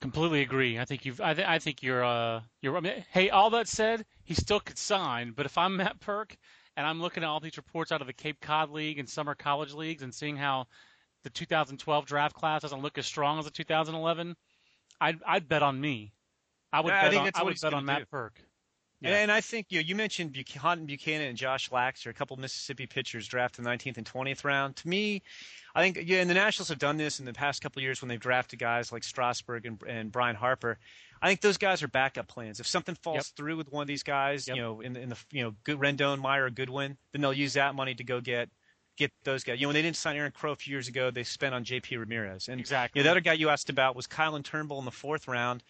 Completely 0.00 0.42
agree. 0.42 0.78
I 0.78 0.84
think 0.84 1.04
you've. 1.04 1.20
I, 1.20 1.34
th- 1.34 1.46
I 1.46 1.58
think 1.58 1.82
you're. 1.82 2.04
Uh, 2.04 2.42
you're. 2.62 2.76
I 2.76 2.80
mean, 2.80 3.04
hey, 3.10 3.30
all 3.30 3.50
that 3.50 3.66
said, 3.66 4.04
he 4.24 4.34
still 4.34 4.60
could 4.60 4.78
sign. 4.78 5.32
But 5.34 5.46
if 5.46 5.58
I'm 5.58 5.76
Matt 5.76 6.00
Purke 6.00 6.36
and 6.76 6.86
I'm 6.86 7.00
looking 7.00 7.22
at 7.22 7.28
all 7.28 7.40
these 7.40 7.56
reports 7.56 7.90
out 7.90 8.00
of 8.00 8.06
the 8.06 8.12
Cape 8.12 8.40
Cod 8.40 8.70
League 8.70 8.98
and 8.98 9.08
summer 9.08 9.34
college 9.34 9.72
leagues 9.72 10.02
and 10.02 10.14
seeing 10.14 10.36
how 10.36 10.66
the 11.26 11.30
2012 11.30 12.06
draft 12.06 12.36
class 12.36 12.62
doesn't 12.62 12.82
look 12.82 12.98
as 12.98 13.06
strong 13.06 13.40
as 13.40 13.44
the 13.46 13.50
2011, 13.50 14.36
I'd 15.00 15.18
I'd 15.26 15.48
bet 15.48 15.62
on 15.64 15.80
me. 15.80 16.12
I 16.72 16.80
would 16.80 16.90
Yeah, 16.90 16.98
I 16.98 17.02
bet 17.02 17.10
think 17.10 17.18
on. 17.20 17.24
that's 17.26 17.38
I 17.40 17.42
would 17.42 17.60
bet 17.60 17.74
on 17.74 17.84
Matt 17.84 17.98
do. 17.98 18.04
Purke. 18.06 18.38
And, 19.02 19.10
Yeah. 19.12 19.18
and 19.18 19.32
I 19.32 19.40
think 19.40 19.66
you 19.70 19.80
know, 19.80 19.86
you 19.86 19.94
mentioned 19.96 20.32
Buch- 20.32 20.54
Hawtin 20.54 20.86
Buchanan 20.86 21.26
and 21.28 21.36
Josh 21.36 21.68
Laxer, 21.70 22.06
a 22.10 22.14
couple 22.14 22.34
of 22.34 22.40
Mississippi 22.40 22.86
pitchers 22.86 23.26
drafted 23.26 23.58
in 23.58 23.64
the 23.64 23.70
19th 23.70 23.98
and 23.98 24.06
20th 24.06 24.44
round. 24.44 24.76
To 24.76 24.88
me, 24.88 25.22
I 25.74 25.82
think 25.82 25.98
yeah, 26.08 26.20
and 26.20 26.30
the 26.30 26.34
Nationals 26.34 26.68
have 26.68 26.78
done 26.78 26.96
this 26.96 27.18
in 27.18 27.26
the 27.26 27.32
past 27.32 27.60
couple 27.60 27.80
of 27.80 27.82
years 27.82 28.00
when 28.00 28.08
they've 28.08 28.20
drafted 28.20 28.58
guys 28.60 28.92
like 28.92 29.02
Strasburg 29.02 29.66
and, 29.66 29.82
and 29.82 30.12
Brian 30.12 30.36
Harper. 30.36 30.78
I 31.20 31.28
think 31.28 31.40
those 31.40 31.58
guys 31.58 31.82
are 31.82 31.88
backup 31.88 32.28
plans. 32.28 32.60
If 32.60 32.66
something 32.68 32.94
falls 32.94 33.16
Yep. 33.16 33.36
through 33.36 33.56
with 33.56 33.72
one 33.72 33.82
of 33.82 33.88
these 33.88 34.02
guys, 34.04 34.46
Yep. 34.46 34.56
you 34.56 34.62
know, 34.62 34.80
in 34.80 34.92
the, 34.92 35.00
in 35.00 35.08
the 35.08 35.18
you 35.32 35.42
know, 35.42 35.56
good 35.64 35.78
Rendon, 35.78 36.20
Meyer, 36.20 36.48
Goodwin, 36.50 36.96
then 37.12 37.20
they'll 37.22 37.32
use 37.32 37.54
that 37.54 37.74
money 37.74 37.94
to 37.96 38.04
go 38.04 38.20
get 38.20 38.48
get 38.96 39.12
those 39.24 39.44
guys. 39.44 39.58
You 39.60 39.66
know, 39.66 39.68
when 39.68 39.74
they 39.74 39.82
didn't 39.82 39.96
sign 39.96 40.16
Aaron 40.16 40.32
Crow 40.32 40.52
a 40.52 40.56
few 40.56 40.72
years 40.72 40.88
ago, 40.88 41.10
they 41.10 41.24
spent 41.24 41.54
on 41.54 41.64
J.P. 41.64 41.96
Ramirez. 41.96 42.48
And 42.48 42.60
Exactly. 42.60 42.98
yeah, 42.98 43.04
the 43.04 43.10
other 43.10 43.20
guy 43.20 43.34
you 43.34 43.48
asked 43.48 43.70
about 43.70 43.94
was 43.96 44.06
Kylin 44.06 44.42
Turnbull 44.44 44.78
in 44.78 44.84
the 44.84 44.90
fourth 44.90 45.28
round. 45.28 45.62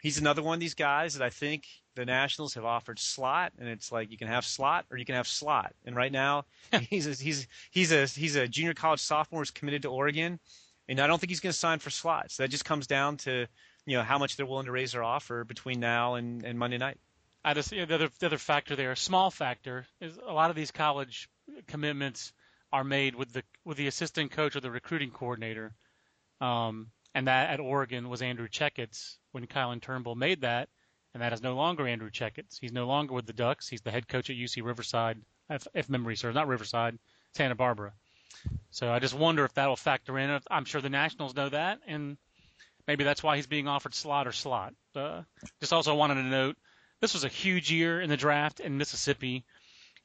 He's 0.00 0.18
another 0.18 0.42
one 0.42 0.54
of 0.54 0.60
these 0.60 0.74
guys 0.74 1.14
that 1.14 1.24
I 1.24 1.30
think 1.30 1.64
the 1.94 2.04
Nationals 2.04 2.54
have 2.54 2.64
offered 2.64 2.98
slot, 2.98 3.52
and 3.58 3.68
it's 3.68 3.92
like 3.92 4.10
you 4.10 4.16
can 4.18 4.26
have 4.28 4.44
slot 4.44 4.84
or 4.90 4.96
you 4.96 5.04
can 5.04 5.14
have 5.14 5.28
slot. 5.28 5.74
And 5.84 5.94
right 5.94 6.10
now, 6.10 6.44
he's 6.90 7.06
a, 7.06 7.22
he's 7.22 7.46
he's 7.70 7.92
a 7.92 8.06
he's 8.06 8.34
a 8.34 8.48
junior 8.48 8.74
college 8.74 9.00
sophomore 9.00 9.42
who's 9.42 9.52
committed 9.52 9.82
to 9.82 9.88
Oregon, 9.88 10.40
and 10.88 10.98
I 11.00 11.06
don't 11.06 11.20
think 11.20 11.30
he's 11.30 11.40
going 11.40 11.52
to 11.52 11.58
sign 11.58 11.78
for 11.78 11.90
slots. 11.90 12.38
That 12.38 12.50
just 12.50 12.64
comes 12.64 12.88
down 12.88 13.18
to 13.18 13.46
you 13.86 13.96
know 13.96 14.02
how 14.02 14.18
much 14.18 14.36
they're 14.36 14.46
willing 14.46 14.66
to 14.66 14.72
raise 14.72 14.92
their 14.92 15.04
offer 15.04 15.44
between 15.44 15.78
now 15.78 16.14
and, 16.14 16.44
and 16.44 16.58
Monday 16.58 16.78
night. 16.78 16.98
I 17.44 17.54
just 17.54 17.70
yeah, 17.70 17.84
the 17.84 17.94
other 17.94 18.08
the 18.18 18.26
other 18.26 18.38
factor 18.38 18.74
there, 18.74 18.90
a 18.90 18.96
small 18.96 19.30
factor, 19.30 19.86
is 20.00 20.16
a 20.16 20.32
lot 20.32 20.50
of 20.50 20.56
these 20.56 20.72
college 20.72 21.28
commitments 21.68 22.32
are 22.72 22.84
made 22.84 23.14
with 23.14 23.32
the 23.32 23.42
with 23.64 23.76
the 23.76 23.86
assistant 23.86 24.30
coach 24.30 24.56
or 24.56 24.60
the 24.60 24.70
recruiting 24.70 25.10
coordinator, 25.10 25.74
um, 26.40 26.88
and 27.14 27.26
that 27.26 27.50
at 27.50 27.60
Oregon 27.60 28.08
was 28.08 28.22
Andrew 28.22 28.48
Checketts 28.48 29.16
when 29.32 29.46
Kylin 29.46 29.80
Turnbull 29.80 30.14
made 30.14 30.40
that, 30.40 30.68
and 31.14 31.22
that 31.22 31.32
is 31.32 31.42
no 31.42 31.54
longer 31.54 31.86
Andrew 31.86 32.10
Checketts. 32.10 32.58
He's 32.60 32.72
no 32.72 32.86
longer 32.86 33.14
with 33.14 33.26
the 33.26 33.32
Ducks. 33.32 33.68
He's 33.68 33.82
the 33.82 33.90
head 33.90 34.08
coach 34.08 34.30
at 34.30 34.36
UC 34.36 34.64
Riverside, 34.64 35.20
if, 35.50 35.66
if 35.74 35.88
memory 35.88 36.16
serves, 36.16 36.34
not 36.34 36.48
Riverside, 36.48 36.98
Santa 37.34 37.54
Barbara. 37.54 37.92
So 38.70 38.90
I 38.90 38.98
just 38.98 39.14
wonder 39.14 39.44
if 39.44 39.54
that'll 39.54 39.76
factor 39.76 40.18
in. 40.18 40.40
I'm 40.50 40.64
sure 40.64 40.80
the 40.80 40.88
Nationals 40.88 41.34
know 41.34 41.50
that, 41.50 41.80
and 41.86 42.16
maybe 42.88 43.04
that's 43.04 43.22
why 43.22 43.36
he's 43.36 43.46
being 43.46 43.68
offered 43.68 43.94
slot 43.94 44.26
or 44.26 44.32
slot. 44.32 44.74
Uh, 44.94 45.22
just 45.60 45.72
also 45.72 45.94
wanted 45.94 46.14
to 46.14 46.22
note 46.22 46.56
this 47.00 47.14
was 47.14 47.24
a 47.24 47.28
huge 47.28 47.70
year 47.70 48.00
in 48.00 48.08
the 48.08 48.16
draft 48.16 48.60
in 48.60 48.78
Mississippi, 48.78 49.44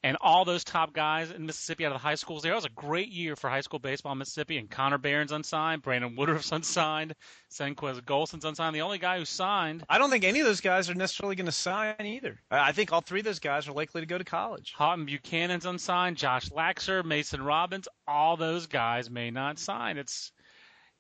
and 0.04 0.18
all 0.22 0.46
those 0.46 0.64
top 0.64 0.94
guys 0.94 1.32
in 1.32 1.46
Mississippi 1.46 1.86
out 1.86 1.92
of 1.92 2.00
the 2.02 2.08
high 2.08 2.16
schools 2.16 2.44
there. 2.44 2.52
It 2.52 2.56
was 2.56 2.66
a 2.66 2.70
great 2.70 3.10
year 3.10 3.36
for 3.36 3.50
high 3.50 3.62
school 3.62 3.80
baseball 3.80 4.12
in 4.12 4.20
Mississippi, 4.20 4.58
and 4.58 4.70
Connor 4.70 4.98
Barron's 4.98 5.32
unsigned, 5.32 5.82
Brandon 5.82 6.16
Woodruff's 6.16 6.52
unsigned, 6.52 7.16
Senquez 7.52 8.02
Golson's 8.02 8.46
unsigned. 8.46 8.76
The 8.76 8.82
only 8.82 9.00
guy 9.00 9.18
who 9.18 9.26
signed, 9.26 9.84
I 9.90 9.98
don't 9.98 10.10
think 10.10 10.24
any 10.24 10.40
of 10.40 10.46
those 10.46 10.62
guys 10.62 10.90
are 10.90 10.96
necessarily 10.96 11.36
going 11.36 11.48
to 11.48 11.52
sign 11.52 11.96
either. 12.00 12.40
I 12.52 12.72
think 12.72 12.94
all 12.94 13.02
three 13.02 13.20
of 13.20 13.26
those 13.26 13.40
guys 13.40 13.68
are 13.68 13.74
likely 13.74 14.02
to 14.02 14.08
go 14.08 14.18
to 14.18 14.24
college. 14.24 14.74
Hawtin 14.78 15.06
Buchanan's 15.06 15.66
unsigned, 15.66 16.18
Josh 16.18 16.50
Laxer, 16.50 17.04
Mason 17.04 17.42
Robbins, 17.42 17.88
all 18.08 18.38
those 18.38 18.68
guys 18.68 19.10
may 19.10 19.32
not 19.32 19.60
sign. 19.60 19.98
It's 19.98 20.32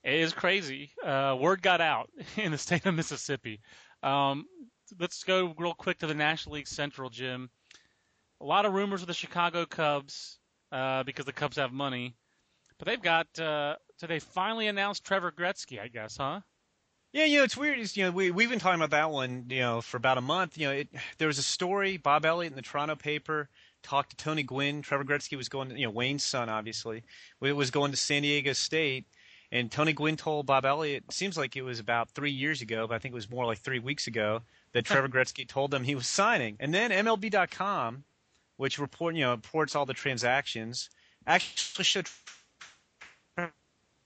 it 0.03 0.21
is 0.21 0.33
crazy. 0.33 0.91
Uh, 1.03 1.35
word 1.39 1.61
got 1.61 1.81
out 1.81 2.09
in 2.37 2.51
the 2.51 2.57
state 2.57 2.85
of 2.85 2.95
Mississippi. 2.95 3.59
Um, 4.03 4.45
let's 4.99 5.23
go 5.23 5.53
real 5.57 5.73
quick 5.73 5.99
to 5.99 6.07
the 6.07 6.13
National 6.13 6.55
League 6.55 6.67
Central, 6.67 7.09
Jim. 7.09 7.49
A 8.39 8.45
lot 8.45 8.65
of 8.65 8.73
rumors 8.73 9.01
with 9.01 9.07
the 9.07 9.13
Chicago 9.13 9.65
Cubs 9.65 10.39
uh, 10.71 11.03
because 11.03 11.25
the 11.25 11.33
Cubs 11.33 11.57
have 11.57 11.71
money, 11.71 12.15
but 12.77 12.87
they've 12.87 13.01
got. 13.01 13.27
Uh, 13.39 13.75
so 13.97 14.07
they 14.07 14.19
finally 14.19 14.67
announced 14.67 15.03
Trevor 15.03 15.31
Gretzky, 15.31 15.79
I 15.81 15.87
guess, 15.87 16.17
huh? 16.17 16.41
Yeah, 17.13 17.25
you 17.25 17.39
know, 17.39 17.43
it's 17.45 17.57
weird. 17.57 17.79
Is 17.79 17.97
you 17.97 18.03
know, 18.05 18.11
we 18.11 18.29
we've 18.31 18.49
been 18.49 18.59
talking 18.59 18.79
about 18.79 18.91
that 18.91 19.09
one, 19.09 19.45
you 19.49 19.61
know, 19.61 19.81
for 19.81 19.97
about 19.97 20.17
a 20.17 20.21
month. 20.21 20.57
You 20.57 20.67
know, 20.67 20.73
it, 20.73 20.89
there 21.17 21.27
was 21.27 21.39
a 21.39 21.43
story. 21.43 21.97
Bob 21.97 22.25
Elliott 22.25 22.51
in 22.51 22.55
the 22.55 22.61
Toronto 22.61 22.95
paper 22.95 23.49
talked 23.81 24.11
to 24.11 24.15
Tony 24.17 24.43
Gwynn. 24.43 24.81
Trevor 24.81 25.05
Gretzky 25.05 25.37
was 25.37 25.49
going, 25.49 25.69
to, 25.69 25.79
you 25.79 25.85
know, 25.85 25.91
Wayne's 25.91 26.23
son, 26.23 26.49
obviously, 26.49 27.03
It 27.41 27.53
was 27.53 27.71
going 27.71 27.91
to 27.91 27.97
San 27.97 28.21
Diego 28.21 28.53
State. 28.53 29.05
And 29.49 29.71
Tony 29.71 29.93
Gwynn 29.93 30.17
told 30.17 30.45
Bob 30.45 30.65
Elliott, 30.65 31.05
seems 31.11 31.37
like 31.37 31.55
it 31.55 31.61
was 31.61 31.79
about 31.79 32.11
three 32.11 32.31
years 32.31 32.61
ago, 32.61 32.85
but 32.85 32.95
I 32.95 32.99
think 32.99 33.13
it 33.13 33.15
was 33.15 33.29
more 33.29 33.45
like 33.45 33.59
three 33.59 33.79
weeks 33.79 34.07
ago, 34.07 34.41
that 34.73 34.83
Trevor 34.85 35.07
Gretzky 35.07 35.47
told 35.47 35.71
them 35.71 35.83
he 35.83 35.95
was 35.95 36.05
signing. 36.05 36.57
And 36.59 36.73
then 36.73 36.91
MLB.com, 36.91 38.03
which 38.57 38.79
report, 38.79 39.15
you 39.15 39.21
know, 39.21 39.31
reports 39.31 39.75
all 39.75 39.85
the 39.85 39.93
transactions, 39.93 40.89
actually 41.25 41.83
showed 41.83 42.07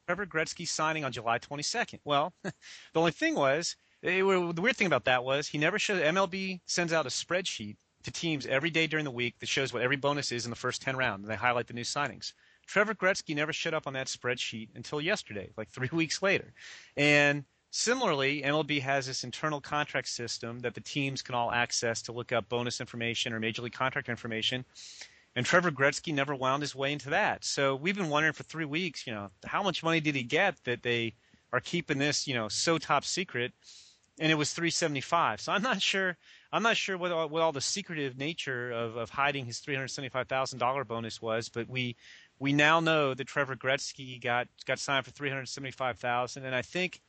Trevor 0.08 0.26
Gretzky 0.26 0.68
signing 0.68 1.04
on 1.04 1.12
July 1.12 1.39
22nd. 1.39 1.99
Well, 2.04 2.34
the 2.43 2.54
only 2.95 3.12
thing 3.12 3.36
was, 3.36 3.76
the 4.02 4.24
weird 4.24 4.76
thing 4.76 4.88
about 4.88 5.06
that 5.06 5.24
was 5.24 5.47
he 5.47 5.58
never 5.58 5.80
showed. 5.80 6.02
MLB 6.02 6.60
sends 6.66 6.91
out 6.91 7.06
a 7.06 7.10
spreadsheet 7.10 7.78
to 8.04 8.12
teams 8.12 8.45
every 8.45 8.70
day 8.70 8.88
during 8.88 9.06
the 9.06 9.12
week 9.12 9.39
that 9.39 9.49
shows 9.49 9.72
what 9.72 9.84
every 9.84 9.95
bonus 9.95 10.32
is 10.32 10.45
in 10.45 10.49
the 10.49 10.56
first 10.56 10.82
10 10.82 10.97
rounds, 10.97 11.24
and 11.24 11.32
they 11.32 11.36
highlight 11.36 11.68
the 11.68 11.74
new 11.74 11.84
signings. 11.84 12.34
Trevor 12.66 12.95
Gretzky 12.95 13.36
never 13.36 13.54
showed 13.54 13.74
up 13.74 13.88
on 13.88 13.93
that 13.93 14.08
spreadsheet 14.08 14.70
until 14.76 15.02
yesterday, 15.02 15.49
like 15.58 15.70
three 15.70 15.89
weeks 15.93 16.22
later. 16.22 16.54
And 16.97 17.45
similarly, 17.72 18.41
MLB 18.43 18.82
has 18.82 19.07
this 19.07 19.24
internal 19.24 19.59
contract 19.59 20.07
system 20.07 20.59
that 20.59 20.76
the 20.76 20.82
teams 20.82 21.22
can 21.22 21.34
all 21.34 21.51
access 21.51 22.01
to 22.03 22.11
look 22.11 22.32
up 22.32 22.47
bonus 22.49 22.80
information 22.80 23.34
or 23.34 23.39
major 23.39 23.61
league 23.61 23.74
contract 23.74 24.09
information. 24.09 24.65
And 25.36 25.45
Trevor 25.45 25.72
Gretzky 25.72 26.13
never 26.13 26.36
wound 26.36 26.61
his 26.61 26.76
way 26.76 26.91
into 26.91 27.09
that. 27.09 27.45
So 27.45 27.76
we've 27.76 27.95
been 27.95 28.09
wondering 28.09 28.34
for 28.34 28.43
three 28.43 28.65
weeks, 28.65 29.07
you 29.07 29.13
know, 29.13 29.30
how 29.45 29.63
much 29.63 29.82
money 29.82 30.01
did 30.01 30.15
he 30.15 30.24
get 30.24 30.61
that 30.65 30.84
they 30.84 31.15
are 31.53 31.61
keeping 31.61 31.97
this, 31.97 32.28
you 32.28 32.34
know, 32.34 32.49
so 32.49 32.78
top 32.78 33.05
secret? 33.05 33.53
And 34.19 34.30
it 34.30 34.36
was 34.36 34.53
375. 34.53 35.39
So 35.39 35.53
I'm 35.53 35.63
not 35.63 35.82
sure. 35.82 36.17
I'm 36.51 36.63
not 36.63 36.76
sure 36.76 36.97
what 36.97 37.13
all, 37.13 37.30
what 37.30 37.41
all 37.41 37.53
the 37.53 37.61
secretive 37.61 38.17
nature 38.17 38.72
of, 38.72 38.97
of 38.97 39.09
hiding 39.09 39.45
his 39.45 39.61
$375,000 39.61 40.86
bonus 40.86 41.22
was, 41.22 41.47
but 41.47 41.69
we 41.69 41.95
we 42.38 42.51
now 42.51 42.80
know 42.80 43.13
that 43.13 43.28
Trevor 43.28 43.55
Gretzky 43.55 44.19
got 44.22 44.47
got 44.65 44.80
signed 44.80 45.05
for 45.05 45.11
375,000, 45.11 46.43
and 46.43 46.53
I 46.53 46.63
think 46.63 46.99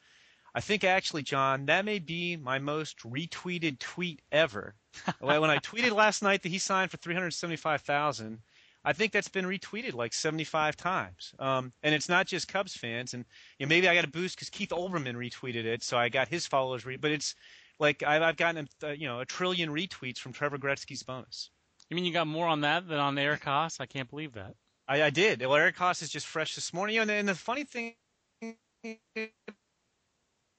I 0.54 0.60
think 0.60 0.84
actually, 0.84 1.22
John, 1.22 1.66
that 1.66 1.84
may 1.84 1.98
be 1.98 2.36
my 2.36 2.58
most 2.58 2.98
retweeted 2.98 3.78
tweet 3.78 4.20
ever. 4.30 4.74
when 5.20 5.50
I 5.50 5.58
tweeted 5.58 5.94
last 5.94 6.22
night 6.22 6.42
that 6.42 6.50
he 6.50 6.58
signed 6.58 6.90
for 6.90 6.98
375,000, 6.98 8.38
I 8.84 8.92
think 8.92 9.12
that's 9.12 9.28
been 9.28 9.46
retweeted 9.46 9.94
like 9.94 10.12
75 10.12 10.76
times. 10.76 11.34
Um, 11.38 11.72
and 11.82 11.94
it's 11.94 12.08
not 12.08 12.26
just 12.26 12.48
Cubs 12.48 12.76
fans. 12.76 13.14
And 13.14 13.24
you 13.58 13.66
know, 13.66 13.68
maybe 13.68 13.88
I 13.88 13.94
got 13.94 14.04
a 14.04 14.08
boost 14.08 14.36
because 14.36 14.50
Keith 14.50 14.70
Olbermann 14.70 15.14
retweeted 15.14 15.64
it, 15.64 15.82
so 15.82 15.96
I 15.96 16.08
got 16.08 16.28
his 16.28 16.46
followers. 16.46 16.84
Re- 16.84 16.96
but 16.96 17.12
it's 17.12 17.34
like 17.78 18.02
I've, 18.02 18.22
I've 18.22 18.36
gotten 18.36 18.68
uh, 18.82 18.88
you 18.88 19.06
know 19.06 19.20
a 19.20 19.24
trillion 19.24 19.70
retweets 19.70 20.18
from 20.18 20.32
Trevor 20.32 20.58
Gretzky's 20.58 21.02
bonus. 21.02 21.50
You 21.88 21.94
mean 21.94 22.04
you 22.04 22.12
got 22.12 22.26
more 22.26 22.46
on 22.46 22.62
that 22.62 22.88
than 22.88 22.98
on 22.98 23.16
Eric 23.18 23.42
Haase? 23.42 23.80
I 23.80 23.86
can't 23.86 24.10
believe 24.10 24.32
that. 24.32 24.54
I, 24.88 25.04
I 25.04 25.10
did. 25.10 25.40
Well, 25.40 25.54
Eric 25.54 25.76
Haase 25.76 26.02
is 26.02 26.10
just 26.10 26.26
fresh 26.26 26.54
this 26.54 26.74
morning. 26.74 26.96
You 26.96 27.04
know, 27.04 27.12
and, 27.12 27.20
and 27.20 27.28
the 27.28 27.34
funny 27.34 27.64
thing 27.64 27.94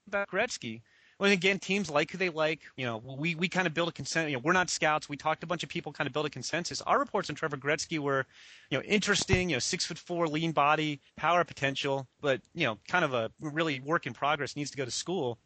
about 0.08 0.30
Gretzky. 0.30 0.82
Well, 1.20 1.32
again, 1.32 1.60
teams 1.60 1.90
like 1.90 2.12
who 2.12 2.18
they 2.18 2.30
like. 2.30 2.62
You 2.76 2.86
know, 2.86 2.98
we, 2.98 3.36
we 3.36 3.48
kind 3.48 3.68
of 3.68 3.74
build 3.74 3.90
a 3.90 3.92
consensus. 3.92 4.32
You 4.32 4.38
know, 4.38 4.42
we're 4.44 4.54
not 4.54 4.70
scouts. 4.70 5.08
We 5.08 5.16
talked 5.16 5.42
to 5.42 5.46
a 5.46 5.48
bunch 5.48 5.64
of 5.64 5.70
people, 5.70 5.92
kind 5.94 6.08
of 6.08 6.14
build 6.14 6.26
a 6.26 6.30
consensus. 6.30 6.82
Our 6.82 7.00
reports 7.00 7.30
on 7.30 7.36
Trevor 7.36 7.58
Gretzky 7.58 8.00
were, 8.00 8.26
you 8.70 8.78
know, 8.78 8.84
interesting. 8.84 9.50
You 9.50 9.58
know, 9.58 9.60
six 9.60 9.86
foot 9.86 9.98
four, 9.98 10.28
lean 10.28 10.52
body, 10.52 11.00
power 11.16 11.44
potential, 11.44 12.08
but 12.20 12.42
you 12.54 12.66
know, 12.66 12.78
kind 12.88 13.06
of 13.06 13.14
a 13.14 13.32
really 13.40 13.80
work 13.80 14.08
in 14.08 14.14
progress. 14.14 14.56
Needs 14.56 14.72
to 14.72 14.78
go 14.78 14.86
to 14.86 14.92
school. 14.92 15.38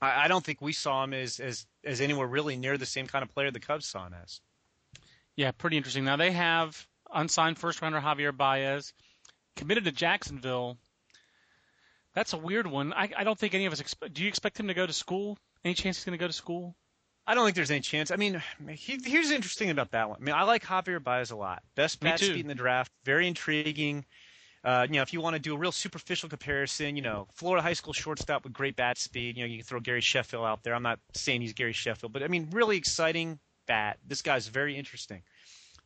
I, 0.00 0.24
I 0.24 0.28
don't 0.28 0.44
think 0.44 0.60
we 0.60 0.72
saw 0.72 1.04
him 1.04 1.12
as 1.12 1.38
as 1.38 1.66
as 1.84 2.00
anywhere 2.00 2.26
really 2.26 2.56
near 2.56 2.78
the 2.78 2.86
same 2.86 3.06
kind 3.06 3.22
of 3.22 3.32
player 3.32 3.50
the 3.50 3.60
Cubs 3.60 3.86
saw 3.86 4.06
him 4.06 4.14
as. 4.22 4.40
Yeah, 5.36 5.50
pretty 5.52 5.76
interesting. 5.76 6.04
Now 6.04 6.16
they 6.16 6.32
have 6.32 6.86
unsigned 7.12 7.58
first 7.58 7.82
rounder 7.82 8.00
Javier 8.00 8.36
Baez 8.36 8.92
committed 9.56 9.84
to 9.84 9.92
Jacksonville 9.92 10.78
that's 12.14 12.32
a 12.32 12.38
weird 12.38 12.66
one. 12.66 12.92
I, 12.92 13.10
I 13.16 13.24
don't 13.24 13.38
think 13.38 13.54
any 13.54 13.66
of 13.66 13.72
us 13.72 13.80
expect. 13.80 14.14
Do 14.14 14.22
you 14.22 14.28
expect 14.28 14.58
him 14.58 14.68
to 14.68 14.74
go 14.74 14.86
to 14.86 14.92
school? 14.92 15.36
Any 15.64 15.74
chance 15.74 15.98
he's 15.98 16.04
going 16.04 16.18
to 16.18 16.22
go 16.22 16.26
to 16.26 16.32
school? 16.32 16.76
I 17.26 17.34
don't 17.34 17.44
think 17.44 17.56
there's 17.56 17.70
any 17.70 17.80
chance. 17.80 18.10
I 18.10 18.16
mean, 18.16 18.42
he, 18.70 18.98
here's 19.02 19.30
interesting 19.30 19.70
about 19.70 19.92
that 19.92 20.08
one. 20.10 20.18
I 20.20 20.24
mean, 20.24 20.34
I 20.34 20.42
like 20.42 20.62
Javier 20.62 21.02
Baez 21.02 21.30
a 21.30 21.36
lot. 21.36 21.62
Best 21.74 22.00
bat 22.00 22.18
speed 22.18 22.40
in 22.40 22.48
the 22.48 22.54
draft. 22.54 22.92
Very 23.04 23.26
intriguing. 23.26 24.04
Uh, 24.62 24.86
you 24.88 24.96
know, 24.96 25.02
if 25.02 25.12
you 25.12 25.20
want 25.20 25.34
to 25.34 25.40
do 25.40 25.54
a 25.54 25.58
real 25.58 25.72
superficial 25.72 26.28
comparison, 26.28 26.96
you 26.96 27.02
know, 27.02 27.26
Florida 27.34 27.62
high 27.62 27.72
school 27.72 27.92
shortstop 27.92 28.44
with 28.44 28.52
great 28.52 28.76
bat 28.76 28.98
speed. 28.98 29.36
You 29.36 29.44
know, 29.44 29.48
you 29.48 29.58
can 29.58 29.64
throw 29.64 29.80
Gary 29.80 30.00
Sheffield 30.00 30.44
out 30.44 30.62
there. 30.62 30.74
I'm 30.74 30.82
not 30.82 31.00
saying 31.14 31.40
he's 31.40 31.52
Gary 31.52 31.72
Sheffield, 31.72 32.12
but 32.12 32.22
I 32.22 32.28
mean, 32.28 32.48
really 32.52 32.76
exciting 32.76 33.38
bat. 33.66 33.98
This 34.06 34.22
guy's 34.22 34.48
very 34.48 34.76
interesting. 34.76 35.22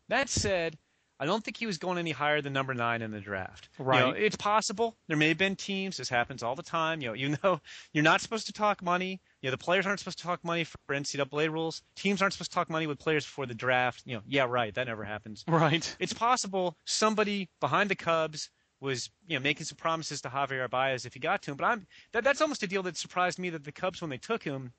That 0.08 0.28
said, 0.28 0.76
I 1.20 1.26
don't 1.26 1.42
think 1.42 1.56
he 1.56 1.66
was 1.66 1.78
going 1.78 1.98
any 1.98 2.12
higher 2.12 2.40
than 2.40 2.52
number 2.52 2.74
nine 2.74 3.02
in 3.02 3.10
the 3.10 3.20
draft. 3.20 3.68
Right. 3.78 3.98
You 3.98 4.06
know, 4.06 4.10
it's 4.12 4.36
possible. 4.36 4.96
There 5.08 5.16
may 5.16 5.28
have 5.28 5.38
been 5.38 5.56
teams. 5.56 5.96
This 5.96 6.08
happens 6.08 6.42
all 6.42 6.54
the 6.54 6.62
time. 6.62 7.00
You 7.00 7.08
know, 7.08 7.14
you 7.14 7.36
know, 7.42 7.60
you're 7.92 8.04
not 8.04 8.20
supposed 8.20 8.46
to 8.46 8.52
talk 8.52 8.82
money. 8.82 9.20
You 9.42 9.48
know, 9.48 9.50
the 9.50 9.58
players 9.58 9.84
aren't 9.86 9.98
supposed 9.98 10.18
to 10.18 10.24
talk 10.24 10.44
money 10.44 10.64
for 10.64 10.78
NCAA 10.90 11.50
rules. 11.50 11.82
Teams 11.96 12.22
aren't 12.22 12.34
supposed 12.34 12.52
to 12.52 12.54
talk 12.54 12.70
money 12.70 12.86
with 12.86 12.98
players 12.98 13.24
before 13.24 13.46
the 13.46 13.54
draft. 13.54 14.02
You 14.04 14.16
know, 14.16 14.22
yeah, 14.26 14.46
right. 14.48 14.72
That 14.74 14.86
never 14.86 15.04
happens. 15.04 15.44
Right. 15.48 15.96
It's 15.98 16.12
possible 16.12 16.76
somebody 16.84 17.48
behind 17.60 17.90
the 17.90 17.96
Cubs 17.96 18.50
was 18.80 19.10
you 19.26 19.36
know 19.36 19.42
making 19.42 19.64
some 19.64 19.76
promises 19.76 20.20
to 20.20 20.28
Javier 20.28 20.70
Baez 20.70 21.04
if 21.04 21.14
he 21.14 21.20
got 21.20 21.42
to 21.42 21.50
him. 21.50 21.56
But 21.56 21.64
I'm 21.64 21.86
that, 22.12 22.22
that's 22.22 22.40
almost 22.40 22.62
a 22.62 22.68
deal 22.68 22.84
that 22.84 22.96
surprised 22.96 23.38
me 23.40 23.50
that 23.50 23.64
the 23.64 23.72
Cubs 23.72 24.00
when 24.00 24.10
they 24.10 24.18
took 24.18 24.44
him 24.44 24.72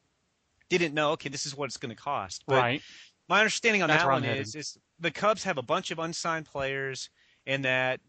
didn't 0.70 0.94
know. 0.94 1.12
Okay, 1.12 1.30
this 1.30 1.46
is 1.46 1.56
what 1.56 1.66
it's 1.66 1.78
going 1.78 1.94
to 1.94 2.02
cost. 2.02 2.44
But 2.48 2.56
right. 2.56 2.82
My 3.28 3.40
understanding 3.40 3.84
on 3.84 3.90
That's 3.90 4.04
that 4.04 4.10
one 4.10 4.24
is, 4.26 4.56
is 4.56 4.78
the 5.00 5.12
Cubs 5.12 5.44
have 5.44 5.58
a 5.58 5.62
bunch 5.64 5.92
of 5.92 6.00
unsigned 6.00 6.46
players, 6.46 7.10
and 7.46 7.66
that 7.66 8.00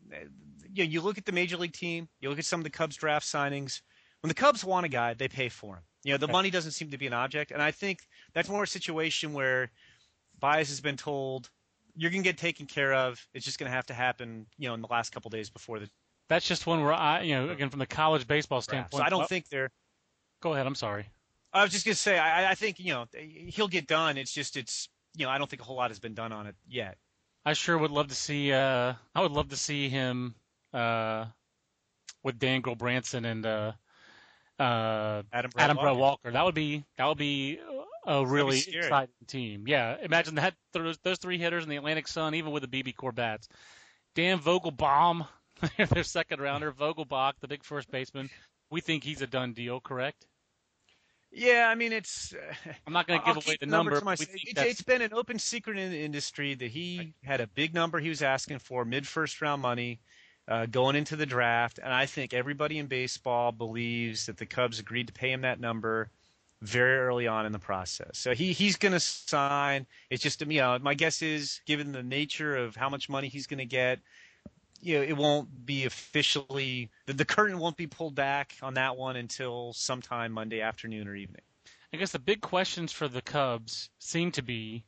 you 0.73 0.85
know, 0.85 0.91
you 0.91 1.01
look 1.01 1.19
at 1.19 1.25
the 1.25 1.33
major 1.33 1.57
league 1.57 1.73
team, 1.73 2.09
you 2.21 2.29
look 2.29 2.39
at 2.39 2.45
some 2.45 2.61
of 2.61 2.65
the 2.65 2.71
Cubs 2.71 2.97
draft 2.97 3.27
signings. 3.27 3.81
When 4.23 4.29
the 4.29 4.35
Cubs 4.35 4.65
want 4.65 4.87
a 4.87 4.89
guy, 4.89 5.15
they 5.15 5.29
pay 5.29 5.49
for 5.49 5.77
him. 5.77 5.83
You 6.05 6.13
know, 6.13 6.19
the 6.19 6.29
money 6.29 6.51
doesn't 6.51 6.73
seem 6.73 6.91
to 6.91 6.99
be 6.99 7.07
an 7.07 7.13
object, 7.13 7.51
and 7.51 7.63
I 7.63 7.71
think 7.71 8.01
that's 8.33 8.49
more 8.49 8.63
a 8.63 8.67
situation 8.67 9.33
where 9.33 9.71
Baez 10.39 10.69
has 10.69 10.81
been 10.81 10.97
told 10.97 11.51
you're 11.97 12.11
going 12.11 12.23
to 12.23 12.29
get 12.29 12.39
taken 12.39 12.67
care 12.67 12.95
of. 12.95 13.27
It's 13.35 13.45
just 13.45 13.59
going 13.59 13.71
to 13.71 13.75
have 13.75 13.87
to 13.87 13.95
happen, 13.95 14.47
you 14.59 14.69
know, 14.69 14.75
in 14.75 14.81
the 14.81 14.89
last 14.89 15.13
couple 15.13 15.29
days 15.31 15.51
before 15.51 15.79
the. 15.79 15.91
That's 16.29 16.47
just 16.47 16.67
one 16.67 16.83
where 16.83 16.93
I, 16.93 17.23
you 17.23 17.35
know, 17.35 17.51
again 17.51 17.71
from 17.71 17.81
the 17.81 17.87
college 17.87 18.27
baseball 18.27 18.61
standpoint. 18.61 19.01
So 19.01 19.05
I 19.05 19.11
don't 19.11 19.25
oh. 19.25 19.27
think 19.27 19.49
they're. 19.49 19.71
Go 20.41 20.55
ahead. 20.55 20.67
I'm 20.67 20.75
sorry. 20.75 21.07
I 21.53 21.63
was 21.63 21.73
just 21.73 21.85
going 21.85 21.95
to 21.95 22.01
say 22.01 22.19
I, 22.19 22.53
I 22.53 22.55
think 22.55 22.79
you 22.79 22.93
know 22.93 23.07
he'll 23.19 23.69
get 23.69 23.87
done. 23.87 24.17
It's 24.17 24.33
just 24.33 24.57
it's 24.57 24.89
you 25.17 25.27
know, 25.27 25.31
I 25.31 25.39
don't 25.39 25.49
think 25.49 25.63
a 25.63 25.65
whole 25.65 25.77
lot 25.77 25.91
has 25.91 25.99
been 25.99 26.15
done 26.15 26.33
on 26.33 26.47
it 26.47 26.57
yet. 26.69 26.97
I 27.45 27.55
sure 27.55 27.77
would 27.77 27.91
love 27.91 28.09
to 28.09 28.15
see. 28.15 28.53
Uh, 28.53 28.95
I 29.15 29.21
would 29.23 29.33
love 29.33 29.49
to 29.49 29.57
see 29.57 29.89
him 29.89 30.35
uh, 30.73 31.27
with 32.23 32.39
Dan 32.39 32.63
Gulbranson 32.63 33.25
and 33.25 33.47
uh, 33.47 33.73
uh, 34.59 35.23
Adam 35.33 35.51
Brett 35.51 35.65
Adam 35.65 35.77
Walker. 35.77 35.99
Walker. 35.99 36.31
That 36.33 36.45
would 36.45 36.55
be 36.55 36.85
that 36.99 37.07
would 37.07 37.19
be 37.19 37.59
a 38.07 38.25
really 38.25 38.59
exciting 38.59 39.15
team. 39.27 39.65
Yeah, 39.67 39.97
imagine 40.03 40.35
that 40.37 40.55
those, 40.73 40.99
those 40.99 41.19
three 41.19 41.39
hitters 41.39 41.65
in 41.65 41.71
the 41.71 41.77
Atlantic 41.77 42.09
Sun, 42.09 42.35
even 42.35 42.53
with 42.53 42.69
the 42.69 42.83
BB 42.83 42.95
Corbats. 42.95 43.49
Dan 44.15 44.39
Vogelbaum, 44.39 45.27
their 45.91 46.05
second 46.05 46.41
rounder, 46.41 46.73
Vogelbach, 46.73 47.35
the 47.41 47.49
big 47.49 47.65
first 47.65 47.91
baseman. 47.91 48.29
We 48.71 48.81
think 48.81 49.05
he's 49.05 49.23
a 49.23 49.27
done 49.27 49.53
deal, 49.53 49.81
correct? 49.81 50.27
Yeah, 51.33 51.69
I 51.71 51.75
mean 51.75 51.93
it's. 51.93 52.35
Uh, 52.35 52.71
I'm 52.87 52.93
not 52.93 53.07
going 53.07 53.21
to 53.21 53.27
give 53.27 53.37
away 53.37 53.57
the 53.61 53.67
number. 53.67 54.01
My, 54.01 54.17
it, 54.19 54.59
has 54.59 54.81
been 54.83 55.03
an 55.03 55.15
open 55.15 55.39
secret 55.39 55.79
in 55.79 55.91
the 55.91 56.03
industry 56.03 56.55
that 56.55 56.71
he 56.71 57.15
had 57.23 57.41
a 57.41 57.47
big 57.47 57.73
number 57.75 58.01
he 58.01 58.09
was 58.09 58.23
asking 58.23 58.59
for 58.59 58.85
mid 58.85 59.07
first 59.07 59.41
round 59.41 59.63
money 59.63 60.01
uh, 60.49 60.67
going 60.67 60.97
into 60.97 61.17
the 61.17 61.27
draft, 61.27 61.79
and 61.83 61.93
I 61.93 62.07
think 62.07 62.35
everybody 62.35 62.79
in 62.79 62.87
baseball 62.87 63.53
believes 63.53 64.27
that 64.27 64.39
the 64.39 64.47
Cubs 64.47 64.81
agreed 64.81 65.07
to 65.07 65.13
pay 65.13 65.31
him 65.31 65.43
that 65.43 65.61
number 65.61 66.11
very 66.63 66.99
early 66.99 67.27
on 67.27 67.47
in 67.47 67.53
the 67.53 67.59
process. 67.59 68.19
So 68.19 68.35
he 68.35 68.53
he's 68.53 68.77
going 68.77 68.93
to 68.93 69.01
sign. 69.01 69.87
It's 70.11 70.23
just 70.23 70.41
you 70.41 70.61
know 70.61 70.79
my 70.81 70.95
guess 70.95 71.23
is 71.23 71.61
given 71.67 71.93
the 71.93 72.03
nature 72.03 72.57
of 72.57 72.75
how 72.75 72.89
much 72.89 73.09
money 73.09 73.29
he's 73.29 73.47
going 73.47 73.59
to 73.59 73.65
get, 73.65 74.01
you 74.81 74.97
know, 74.97 75.03
it 75.03 75.17
won't 75.17 75.67
be 75.67 75.85
officially 75.85 76.91
the, 77.07 77.13
the 77.13 77.25
curtain 77.25 77.59
won't 77.59 77.77
be 77.77 77.87
pulled 77.87 78.15
back 78.15 78.55
on 78.63 78.75
that 78.75 78.97
one 78.97 79.17
until 79.17 79.73
sometime 79.73 80.33
Monday 80.33 80.61
afternoon 80.61 81.09
or 81.09 81.15
evening. 81.15 81.43
I 81.93 81.97
guess 81.97 82.13
the 82.13 82.19
big 82.19 82.41
questions 82.41 82.93
for 82.93 83.09
the 83.09 83.23
Cubs 83.23 83.91
seem 83.99 84.31
to 84.33 84.43
be 84.43 84.85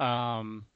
um, 0.00 0.66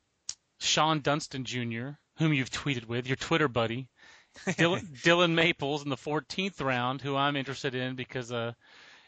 Shawon 0.61 1.03
Dunston 1.03 1.45
Jr., 1.45 1.97
whom 2.19 2.33
you've 2.33 2.51
tweeted 2.51 2.87
with, 2.87 3.07
your 3.07 3.17
Twitter 3.17 3.49
buddy, 3.49 3.89
Dylan, 4.47 5.03
Dillon 5.03 5.35
Maples 5.35 5.83
in 5.83 5.89
the 5.89 5.97
14th 5.97 6.63
round, 6.63 7.01
who 7.01 7.17
I'm 7.17 7.37
interested 7.37 7.75
in 7.75 7.97
because 7.97 8.31
uh, 8.31 8.53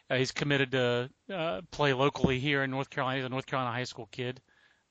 uh, 0.08 0.16
he's 0.16 0.32
committed 0.32 0.72
to 0.72 1.10
uh, 1.32 1.60
play 1.70 1.92
locally 1.92 2.38
here 2.38 2.62
in 2.62 2.70
North 2.70 2.90
Carolina. 2.90 3.18
He's 3.18 3.26
a 3.26 3.30
North 3.30 3.46
Carolina 3.46 3.74
high 3.74 3.84
school 3.84 4.08
kid. 4.10 4.40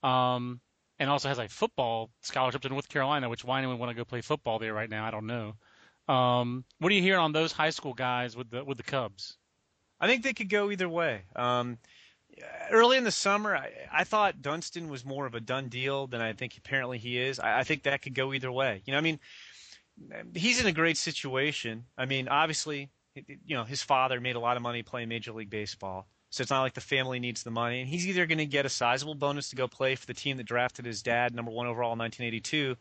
Um, 0.04 0.60
and 1.04 1.12
also 1.12 1.28
has 1.28 1.38
a 1.38 1.50
football 1.50 2.10
scholarship 2.22 2.62
to 2.62 2.70
North 2.70 2.88
Carolina, 2.88 3.28
which 3.28 3.44
why 3.44 3.58
anyone 3.58 3.78
want 3.78 3.90
to 3.90 3.96
go 3.96 4.06
play 4.06 4.22
football 4.22 4.58
there 4.58 4.74
right 4.74 4.90
now, 4.90 5.06
I 5.06 5.12
don't 5.12 5.28
know. 5.28 5.56
Um, 6.08 6.64
what 6.80 6.92
are 6.92 6.96
you 6.96 7.02
hearing 7.02 7.20
on 7.20 7.34
those 7.34 7.52
high 7.52 7.72
school 7.72 7.94
guys 7.94 8.38
with 8.38 8.50
the 8.50 8.64
with 8.64 8.78
the 8.78 8.84
Cubs? 8.84 9.38
I 10.00 10.08
think 10.08 10.24
they 10.24 10.34
could 10.34 10.50
go 10.50 10.72
either 10.72 10.88
way. 10.88 11.24
Um, 11.36 11.78
early 12.72 12.98
in 12.98 13.04
the 13.04 13.12
summer, 13.12 13.56
I, 13.56 13.72
I 13.92 14.04
thought 14.06 14.42
Dunston 14.42 14.90
was 14.90 15.06
more 15.06 15.26
of 15.26 15.36
a 15.36 15.42
done 15.42 15.68
deal 15.68 16.08
than 16.08 16.22
I 16.22 16.34
think 16.34 16.58
apparently 16.58 16.98
he 16.98 17.20
is. 17.20 17.38
I, 17.38 17.60
I 17.60 17.64
think 17.64 17.84
that 17.84 18.02
could 18.02 18.14
go 18.14 18.34
either 18.34 18.52
way. 18.52 18.82
You 18.86 18.94
know, 18.94 18.98
I 18.98 19.02
mean, 19.02 19.20
he's 20.34 20.62
in 20.62 20.68
a 20.68 20.72
great 20.72 20.98
situation. 20.98 21.86
I 21.98 22.06
mean, 22.06 22.30
obviously, 22.30 22.90
you 23.46 23.56
know, 23.58 23.66
his 23.66 23.82
father 23.82 24.22
made 24.22 24.38
a 24.38 24.40
lot 24.40 24.58
of 24.58 24.64
money 24.64 24.84
playing 24.84 25.10
Major 25.10 25.34
League 25.34 25.50
Baseball. 25.50 26.08
So 26.34 26.42
it's 26.42 26.50
not 26.50 26.64
like 26.64 26.74
the 26.74 26.82
family 26.82 27.20
needs 27.20 27.44
the 27.44 27.52
money. 27.52 27.80
And 27.82 27.88
he's 27.88 28.08
either 28.08 28.26
going 28.26 28.40
to 28.40 28.48
get 28.48 28.66
a 28.66 28.70
sizable 28.70 29.14
bonus 29.14 29.52
to 29.52 29.56
go 29.56 29.68
play 29.68 29.94
for 29.94 30.08
the 30.08 30.16
team 30.16 30.38
that 30.38 30.48
drafted 30.48 30.84
his 30.84 31.04
dad, 31.04 31.36
number 31.36 31.52
one 31.52 31.68
overall 31.68 31.94
in 31.94 32.00
1982, 32.00 32.76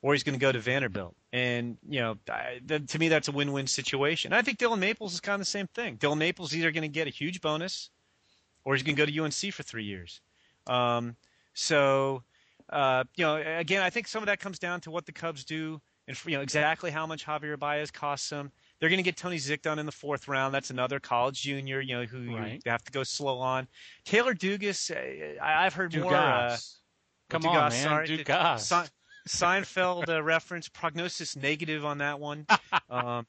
or 0.00 0.14
he's 0.14 0.22
going 0.22 0.32
to 0.32 0.40
go 0.40 0.50
to 0.50 0.58
Vanderbilt. 0.58 1.14
And, 1.30 1.76
you 1.86 2.00
know, 2.00 2.16
I, 2.30 2.58
to 2.86 2.98
me, 2.98 3.10
that's 3.10 3.28
a 3.28 3.32
win 3.32 3.52
win 3.52 3.66
situation. 3.66 4.32
I 4.32 4.40
think 4.40 4.56
Dillon 4.56 4.80
Maples 4.80 5.12
is 5.12 5.20
kind 5.20 5.34
of 5.34 5.40
the 5.40 5.44
same 5.44 5.66
thing. 5.66 5.96
Dillon 5.96 6.18
Maples 6.18 6.52
is 6.52 6.56
either 6.56 6.70
going 6.70 6.84
to 6.84 6.88
get 6.88 7.06
a 7.06 7.10
huge 7.10 7.42
bonus 7.42 7.90
or 8.64 8.74
he's 8.74 8.82
going 8.82 8.96
to 8.96 9.02
go 9.02 9.04
to 9.04 9.24
UNC 9.24 9.52
for 9.52 9.62
three 9.62 9.84
years. 9.84 10.22
Um, 10.66 11.16
so, 11.52 12.22
uh, 12.70 13.04
you 13.14 13.26
know, 13.26 13.36
again, 13.36 13.82
I 13.82 13.90
think 13.90 14.08
some 14.08 14.22
of 14.22 14.26
that 14.28 14.40
comes 14.40 14.58
down 14.58 14.80
to 14.80 14.90
what 14.90 15.04
the 15.04 15.12
Cubs 15.12 15.44
do 15.44 15.82
and, 16.08 16.16
you 16.24 16.38
know, 16.38 16.40
exactly 16.40 16.90
how 16.90 17.06
much 17.06 17.26
Javier 17.26 17.58
Baez 17.58 17.90
costs 17.90 18.30
them. 18.30 18.52
They're 18.78 18.90
going 18.90 18.98
to 18.98 19.02
get 19.02 19.16
Tony 19.16 19.36
Zych 19.36 19.62
done 19.62 19.78
in 19.78 19.86
the 19.86 19.92
fourth 19.92 20.28
round. 20.28 20.54
That's 20.54 20.70
another 20.70 21.00
college 21.00 21.42
junior, 21.42 21.80
you 21.80 21.96
know, 21.96 22.04
who 22.04 22.36
right. 22.36 22.60
you 22.64 22.70
have 22.70 22.84
to 22.84 22.92
go 22.92 23.02
slow 23.02 23.38
on. 23.38 23.68
Taylor 24.04 24.34
Dugas, 24.34 24.90
uh, 24.90 25.42
I've 25.42 25.72
heard 25.74 25.92
Dugas. 25.92 26.02
more. 26.02 26.14
Uh, 26.14 26.56
Come 27.30 27.42
Dugas, 27.42 27.48
on, 27.48 27.70
man. 27.70 27.82
Sorry, 27.82 28.08
Dugas. 28.08 28.90
Seinfeld 29.28 30.08
uh, 30.08 30.22
reference, 30.22 30.68
prognosis 30.68 31.36
negative 31.36 31.84
on 31.84 31.98
that 31.98 32.20
one. 32.20 32.46
um, 32.90 33.26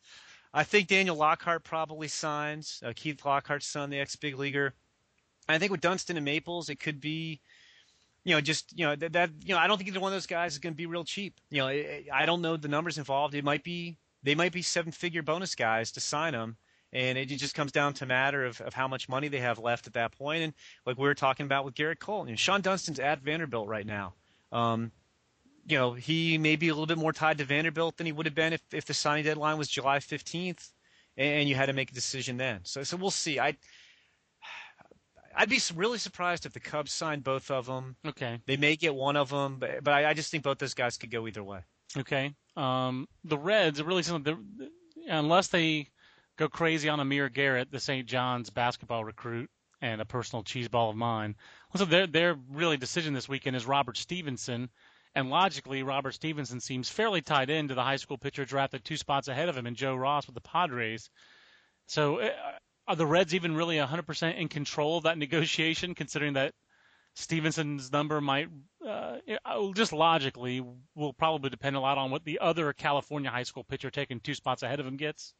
I 0.53 0.63
think 0.63 0.87
Daniel 0.87 1.15
Lockhart 1.15 1.63
probably 1.63 2.07
signs. 2.07 2.81
Uh, 2.85 2.93
Keith 2.95 3.25
Lockhart's 3.25 3.67
son, 3.67 3.89
the 3.89 3.99
ex 3.99 4.15
big 4.15 4.37
leaguer. 4.37 4.73
I 5.49 5.57
think 5.57 5.71
with 5.71 5.81
Dunston 5.81 6.17
and 6.17 6.25
Maples, 6.25 6.69
it 6.69 6.79
could 6.79 6.99
be, 6.99 7.39
you 8.25 8.35
know, 8.35 8.41
just 8.41 8.77
you 8.77 8.85
know 8.85 8.95
that, 8.95 9.13
that 9.13 9.29
you 9.43 9.55
know 9.55 9.59
I 9.59 9.67
don't 9.67 9.77
think 9.77 9.87
either 9.87 9.99
one 9.99 10.11
of 10.11 10.15
those 10.15 10.27
guys 10.27 10.53
is 10.53 10.59
going 10.59 10.73
to 10.73 10.77
be 10.77 10.85
real 10.85 11.03
cheap. 11.03 11.35
You 11.49 11.59
know, 11.59 11.67
it, 11.67 12.07
I 12.13 12.25
don't 12.25 12.41
know 12.41 12.57
the 12.57 12.67
numbers 12.67 12.97
involved. 12.97 13.33
It 13.33 13.43
might 13.43 13.63
be 13.63 13.97
they 14.27 14.35
might 14.35 14.51
be 14.51 14.61
seven 14.61 14.91
figure 14.91 15.23
bonus 15.23 15.55
guys 15.55 15.91
to 15.93 15.99
sign 15.99 16.33
them. 16.33 16.57
And 16.93 17.17
it 17.17 17.25
just 17.25 17.53
comes 17.53 17.71
down 17.71 17.93
to 17.93 18.05
a 18.05 18.07
matter 18.07 18.45
of, 18.45 18.61
of 18.61 18.73
how 18.73 18.87
much 18.87 19.09
money 19.09 19.27
they 19.27 19.39
have 19.39 19.59
left 19.59 19.87
at 19.87 19.93
that 19.93 20.17
point. 20.17 20.43
And 20.43 20.53
like 20.85 20.97
we 20.97 21.03
were 21.03 21.13
talking 21.13 21.45
about 21.45 21.65
with 21.65 21.75
Gerrit 21.75 21.99
Cole, 21.99 22.25
you 22.25 22.31
know, 22.31 22.37
Shawon 22.37 22.61
Dunston's 22.61 22.99
at 22.99 23.21
Vanderbilt 23.21 23.67
right 23.67 23.85
now. 23.85 24.13
Um, 24.51 24.91
you 25.67 25.77
know, 25.77 25.93
he 25.93 26.37
may 26.37 26.55
be 26.55 26.69
a 26.69 26.73
little 26.73 26.87
bit 26.87 26.97
more 26.97 27.11
tied 27.11 27.39
to 27.39 27.43
Vanderbilt 27.43 27.97
than 27.97 28.05
he 28.05 28.13
would 28.13 28.25
have 28.25 28.35
been 28.35 28.53
if, 28.53 28.61
if 28.71 28.85
the 28.85 28.93
signing 28.93 29.25
deadline 29.25 29.57
was 29.57 29.67
July 29.67 29.99
15th 29.99 30.71
and 31.17 31.49
you 31.49 31.55
had 31.55 31.65
to 31.65 31.73
make 31.73 31.91
a 31.91 31.93
decision 31.93 32.37
then. 32.37 32.61
So, 32.63 32.83
so 32.83 32.95
we'll 32.95 33.11
see. 33.11 33.39
I, 33.39 33.57
I'd 35.35 35.49
be 35.49 35.59
really 35.75 35.97
surprised 35.97 36.45
if 36.45 36.53
the 36.53 36.59
Cubs 36.61 36.93
signed 36.93 37.23
both 37.23 37.51
of 37.51 37.65
them. 37.65 37.97
Okay. 38.05 38.39
They 38.45 38.55
may 38.55 38.77
get 38.77 38.95
one 38.95 39.17
of 39.17 39.29
them, 39.29 39.57
but, 39.59 39.83
but 39.83 39.93
I, 39.93 40.11
I 40.11 40.13
just 40.13 40.31
think 40.31 40.43
both 40.43 40.57
those 40.57 40.73
guys 40.73 40.97
could 40.97 41.11
go 41.11 41.27
either 41.27 41.43
way. 41.43 41.59
Okay. 41.97 42.33
Um, 42.57 43.07
the 43.23 43.37
Reds 43.37 43.81
really 43.81 44.03
unless 45.07 45.47
they 45.47 45.87
go 46.37 46.49
crazy 46.49 46.89
on 46.89 46.99
Amir 46.99 47.29
Garrett, 47.29 47.71
the 47.71 47.79
St. 47.79 48.07
John's 48.07 48.49
basketball 48.49 49.05
recruit 49.05 49.49
and 49.81 50.01
a 50.01 50.05
personal 50.05 50.43
cheeseball 50.43 50.89
of 50.89 50.95
mine. 50.95 51.35
So 51.75 51.85
their 51.85 52.07
their 52.07 52.35
really 52.49 52.77
decision 52.77 53.13
this 53.13 53.29
weekend 53.29 53.55
is 53.55 53.67
Robert 53.67 53.95
Stephenson, 53.95 54.69
and 55.13 55.29
logically 55.29 55.83
Robert 55.83 56.13
Stephenson 56.13 56.59
seems 56.59 56.89
fairly 56.89 57.21
tied 57.21 57.51
into 57.51 57.75
the 57.75 57.83
high 57.83 57.97
school 57.97 58.17
pitcher 58.17 58.43
drafted 58.43 58.83
two 58.83 58.97
spots 58.97 59.27
ahead 59.27 59.49
of 59.49 59.57
him 59.57 59.67
in 59.67 59.75
Joe 59.75 59.95
Ross 59.95 60.25
with 60.25 60.35
the 60.35 60.41
Padres. 60.41 61.11
So 61.85 62.19
uh, 62.19 62.31
are 62.87 62.95
the 62.95 63.05
Reds 63.05 63.35
even 63.35 63.55
really 63.55 63.77
100% 63.77 64.35
in 64.35 64.47
control 64.47 64.97
of 64.97 65.03
that 65.03 65.17
negotiation, 65.17 65.93
considering 65.93 66.33
that 66.33 66.53
Stephenson's 67.17 67.91
number 67.91 68.21
might, 68.21 68.47
uh, 68.85 69.17
uh, 69.43 69.73
just 69.73 69.91
logically, 69.91 70.63
will 70.95 71.13
probably 71.13 71.49
depend 71.49 71.75
a 71.75 71.79
lot 71.79 71.97
on 71.97 72.11
what 72.11 72.23
the 72.23 72.37
other 72.39 72.71
California 72.73 73.29
high 73.29 73.43
school 73.43 73.63
pitcher 73.63 73.89
taking 73.89 74.19
two 74.19 74.35
spots 74.35 74.61
ahead 74.61 74.79
of 74.79 74.85
him 74.85 74.97
gets? 74.97 75.33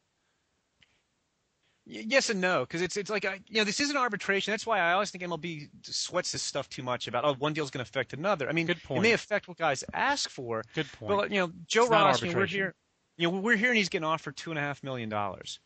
Yes 1.86 2.28
and 2.28 2.40
no, 2.40 2.60
because 2.60 2.82
it's 2.82 2.98
it's 2.98 3.08
like 3.08 3.24
you 3.46 3.58
know 3.58 3.64
this 3.64 3.80
is 3.80 3.88
an 3.88 3.96
arbitration. 3.96 4.50
That's 4.50 4.66
why 4.66 4.78
I 4.78 4.92
always 4.92 5.10
think 5.10 5.24
MLB 5.24 5.70
sweats 5.82 6.32
this 6.32 6.42
stuff 6.42 6.68
too 6.68 6.82
much 6.82 7.08
about 7.08 7.24
oh 7.24 7.34
one 7.38 7.54
deal 7.54 7.64
is 7.64 7.70
going 7.70 7.82
to 7.82 7.88
affect 7.88 8.12
another. 8.12 8.46
I 8.46 8.52
mean, 8.52 8.68
it 8.68 8.78
may 8.90 9.12
affect 9.12 9.48
what 9.48 9.56
guys 9.56 9.82
ask 9.94 10.28
for. 10.28 10.64
Good 10.74 10.92
point. 10.92 11.16
But 11.16 11.30
you 11.30 11.38
know, 11.38 11.52
Joe 11.66 11.84
it's 11.84 11.90
Ross, 11.90 12.22
you 12.22 12.32
know, 12.32 12.38
we're 12.40 12.46
here. 12.46 12.74
You 13.16 13.30
know, 13.30 13.38
we're 13.38 13.56
here 13.56 13.68
and 13.68 13.78
he's 13.78 13.88
getting 13.88 14.04
offered 14.04 14.36
two 14.36 14.50
and 14.50 14.58
a 14.58 14.62
half 14.62 14.82
million 14.82 15.08
dollars 15.08 15.60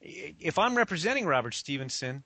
if 0.00 0.58
I'm 0.58 0.76
representing 0.76 1.26
Robert 1.26 1.54
Stephenson, 1.54 2.24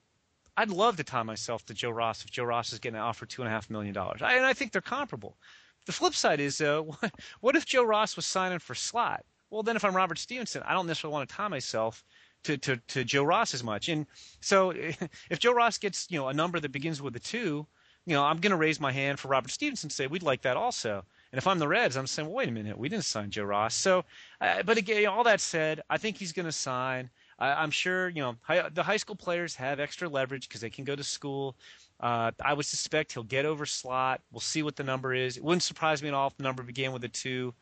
I'd 0.55 0.69
love 0.69 0.97
to 0.97 1.03
tie 1.03 1.23
myself 1.23 1.65
to 1.65 1.73
Joe 1.73 1.89
Ross 1.89 2.23
if 2.23 2.31
Joe 2.31 2.43
Ross 2.43 2.73
is 2.73 2.79
getting 2.79 2.97
an 2.97 3.03
offered 3.03 3.29
two 3.29 3.41
and 3.41 3.49
a 3.49 3.51
half 3.51 3.69
million 3.69 3.93
dollars. 3.93 4.21
And 4.21 4.45
I 4.45 4.53
think 4.53 4.71
they're 4.71 4.81
comparable. 4.81 5.37
The 5.85 5.91
flip 5.91 6.13
side 6.13 6.39
is, 6.39 6.61
uh, 6.61 6.83
what 7.41 7.55
if 7.55 7.65
Joe 7.65 7.83
Ross 7.83 8.15
was 8.15 8.25
signing 8.25 8.59
for 8.59 8.75
slot? 8.75 9.25
Well, 9.49 9.63
then 9.63 9.75
if 9.75 9.85
I'm 9.85 9.95
Robert 9.95 10.17
Stephenson, 10.17 10.63
I 10.65 10.73
don't 10.73 10.87
necessarily 10.87 11.13
want 11.13 11.29
to 11.29 11.35
tie 11.35 11.47
myself 11.47 12.03
to, 12.43 12.57
to, 12.57 12.77
to 12.89 13.03
Joe 13.03 13.23
Ross 13.23 13.53
as 13.53 13.63
much. 13.63 13.89
And 13.89 14.05
so 14.41 14.71
if 15.29 15.39
Joe 15.39 15.53
Ross 15.53 15.77
gets, 15.77 16.07
you 16.09 16.19
know, 16.19 16.27
a 16.27 16.33
number 16.33 16.59
that 16.59 16.71
begins 16.71 17.01
with 17.01 17.15
a 17.15 17.19
two, 17.19 17.67
you 18.05 18.13
know, 18.13 18.23
I'm 18.23 18.39
going 18.39 18.51
to 18.51 18.57
raise 18.57 18.79
my 18.79 18.91
hand 18.91 19.19
for 19.19 19.29
Robert 19.29 19.51
Stephenson 19.51 19.87
and 19.87 19.91
say 19.91 20.07
we'd 20.07 20.23
like 20.23 20.41
that 20.41 20.57
also. 20.57 21.03
And 21.31 21.37
if 21.37 21.47
I'm 21.47 21.59
the 21.59 21.67
Reds, 21.67 21.95
I'm 21.95 22.07
saying, 22.07 22.27
well, 22.27 22.35
wait 22.35 22.49
a 22.49 22.51
minute, 22.51 22.77
we 22.77 22.89
didn't 22.89 23.05
sign 23.05 23.31
Joe 23.31 23.43
Ross. 23.43 23.73
So, 23.73 24.03
uh, 24.41 24.61
but 24.63 24.77
again, 24.77 25.07
all 25.07 25.23
that 25.23 25.41
said, 25.41 25.81
I 25.89 25.97
think 25.97 26.17
he's 26.17 26.33
going 26.33 26.45
to 26.45 26.51
sign. 26.51 27.09
I, 27.39 27.63
am 27.63 27.71
sure 27.71 28.09
you 28.09 28.21
know 28.21 28.35
high, 28.41 28.69
the 28.69 28.83
high 28.83 28.97
school 28.97 29.15
players 29.15 29.55
have 29.55 29.79
extra 29.79 30.07
leverage 30.07 30.47
because 30.47 30.61
they 30.61 30.69
can 30.69 30.83
go 30.83 30.95
to 30.95 31.03
school. 31.03 31.55
Uh, 31.99 32.31
I 32.43 32.53
would 32.53 32.65
suspect 32.65 33.13
he'll 33.13 33.23
get 33.23 33.45
over 33.45 33.65
slot. 33.65 34.21
We'll 34.31 34.41
see 34.41 34.63
what 34.63 34.75
the 34.75 34.83
number 34.83 35.13
is. 35.13 35.37
It 35.37 35.43
wouldn't 35.43 35.63
surprise 35.63 36.01
me 36.01 36.09
at 36.09 36.13
all 36.13 36.27
if 36.27 36.37
the 36.37 36.43
number 36.43 36.63
began 36.63 36.91
with 36.91 37.03
a 37.03 37.09
two. 37.09 37.53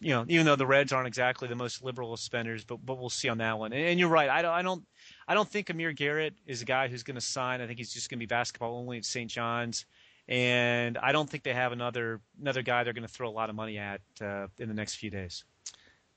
You 0.00 0.10
know, 0.10 0.24
even 0.28 0.44
though 0.44 0.56
the 0.56 0.66
Reds 0.66 0.92
aren't 0.92 1.06
exactly 1.06 1.48
the 1.48 1.54
most 1.54 1.82
liberal 1.82 2.12
of 2.12 2.20
spenders, 2.20 2.64
but 2.64 2.84
but 2.84 2.98
we'll 2.98 3.10
see 3.10 3.28
on 3.28 3.38
that 3.38 3.58
one. 3.58 3.72
And, 3.72 3.86
and 3.86 4.00
you're 4.00 4.08
right. 4.08 4.28
I 4.28 4.42
don't 4.42 4.52
I 4.52 4.62
don't 4.62 4.84
I 5.28 5.34
don't 5.34 5.48
think 5.48 5.70
Amir 5.70 5.92
Garrett 5.92 6.34
is 6.46 6.62
a 6.62 6.64
guy 6.64 6.88
who's 6.88 7.02
going 7.02 7.14
to 7.14 7.20
sign. 7.20 7.60
I 7.60 7.66
think 7.66 7.78
he's 7.78 7.92
just 7.92 8.10
going 8.10 8.18
to 8.18 8.22
be 8.22 8.26
basketball 8.26 8.76
only 8.76 8.98
at 8.98 9.04
St. 9.04 9.30
John's 9.30 9.86
and 10.28 10.96
I 10.98 11.12
don't 11.12 11.28
think 11.28 11.42
they 11.42 11.52
have 11.52 11.72
another 11.72 12.20
another 12.40 12.62
guy 12.62 12.82
they're 12.84 12.92
going 12.92 13.06
to 13.06 13.12
throw 13.12 13.28
a 13.28 13.30
lot 13.30 13.50
of 13.50 13.56
money 13.56 13.78
at 13.78 14.00
uh, 14.20 14.46
in 14.58 14.68
the 14.68 14.74
next 14.74 14.96
few 14.96 15.10
days 15.10 15.44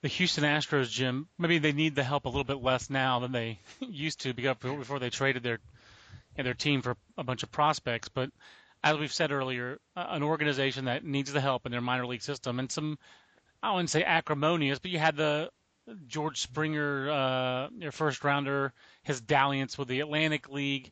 the 0.02 0.08
Houston 0.08 0.44
Astros, 0.44 0.90
Jim, 0.90 1.28
maybe 1.38 1.58
they 1.58 1.72
need 1.72 1.96
the 1.96 2.04
help 2.04 2.26
a 2.26 2.30
little 2.30 2.44
bit 2.44 2.62
less 2.62 2.90
now 2.90 3.20
than 3.20 3.32
they 3.32 3.60
used 3.80 4.22
to 4.22 4.34
because 4.34 4.58
before 4.58 5.00
they 5.00 5.10
traded 5.10 5.44
their 5.44 5.60
their 6.36 6.54
team 6.54 6.84
for 6.84 6.96
a 7.18 7.24
bunch 7.24 7.42
of 7.42 7.52
prospects. 7.52 8.10
But 8.10 8.30
as 8.84 8.98
we've 8.98 9.12
said 9.12 9.32
earlier, 9.32 9.80
an 9.96 10.22
organization 10.22 10.86
that 10.86 11.04
needs 11.04 11.34
the 11.34 11.42
help 11.42 11.66
in 11.66 11.72
their 11.72 11.82
minor 11.82 12.06
league 12.06 12.22
system 12.22 12.60
and 12.60 12.72
some, 12.72 13.00
I 13.64 13.72
wouldn't 13.72 13.90
say 13.90 14.04
acrimonious, 14.04 14.78
but 14.78 14.92
you 14.92 15.00
had 15.00 15.16
the 15.16 15.50
George 16.06 16.42
Springer, 16.42 17.10
uh, 17.10 17.70
your 17.80 17.92
first 17.92 18.24
rounder, 18.24 18.74
his 19.04 19.22
dalliance 19.22 19.78
with 19.78 19.88
the 19.88 20.02
Atlantic 20.02 20.50
League. 20.50 20.92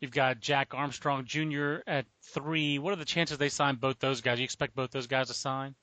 You've 0.00 0.10
got 0.10 0.40
Jack 0.40 0.74
Armstrong 0.74 1.24
Jr. 1.24 1.76
at 1.86 2.06
three. 2.34 2.78
What 2.78 2.92
are 2.92 2.96
the 2.96 3.04
chances 3.04 3.38
they 3.38 3.48
sign 3.48 3.76
both 3.76 3.98
those 4.00 4.20
guys? 4.20 4.40
You 4.40 4.44
expect 4.44 4.74
both 4.74 4.90
those 4.90 5.06
guys 5.06 5.28
to 5.28 5.34
sign? 5.34 5.74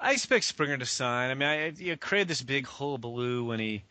I 0.00 0.12
expect 0.12 0.44
Springer 0.44 0.78
to 0.78 0.86
sign. 0.86 1.30
I 1.30 1.34
mean, 1.34 1.48
I 1.48 1.66
you 1.76 1.92
know, 1.92 1.96
created 1.96 2.28
this 2.28 2.42
big 2.42 2.66
hullabaloo 2.66 3.44
when 3.44 3.58
he, 3.58 3.84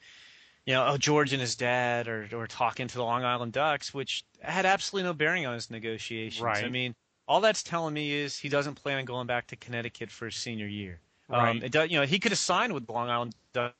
you 0.66 0.74
know, 0.74 0.88
oh 0.88 0.98
George 0.98 1.34
and 1.34 1.42
his 1.42 1.56
dad 1.56 2.08
are 2.08 2.28
are 2.34 2.48
talking 2.48 2.88
to 2.88 2.96
the 2.96 3.04
Long 3.04 3.24
Island 3.24 3.54
Ducks, 3.54 3.94
which 3.94 4.24
had 4.42 4.66
absolutely 4.66 5.08
no 5.10 5.14
bearing 5.14 5.46
on 5.46 5.54
his 5.54 5.70
negotiations. 5.70 6.42
Right. 6.42 6.64
I 6.64 6.70
mean, 6.70 6.96
all 7.28 7.42
that's 7.42 7.62
telling 7.64 7.94
me 7.94 8.14
is 8.14 8.38
he 8.38 8.50
doesn't 8.50 8.76
plan 8.76 9.00
on 9.00 9.06
going 9.06 9.28
back 9.28 9.48
to 9.48 9.56
Connecticut 9.56 10.10
for 10.10 10.26
his 10.26 10.36
senior 10.36 10.68
year. 10.68 11.00
Um, 11.30 11.40
right. 11.40 11.50
Um, 11.50 11.64
it 11.64 11.72
does, 11.72 11.92
you 11.92 12.00
know, 12.00 12.06
he 12.06 12.20
could 12.20 12.32
have 12.32 12.40
signed 12.40 12.74
with 12.74 12.86
the 12.86 12.94
Long 12.94 13.10
Island 13.10 13.36
Ducks, 13.52 13.74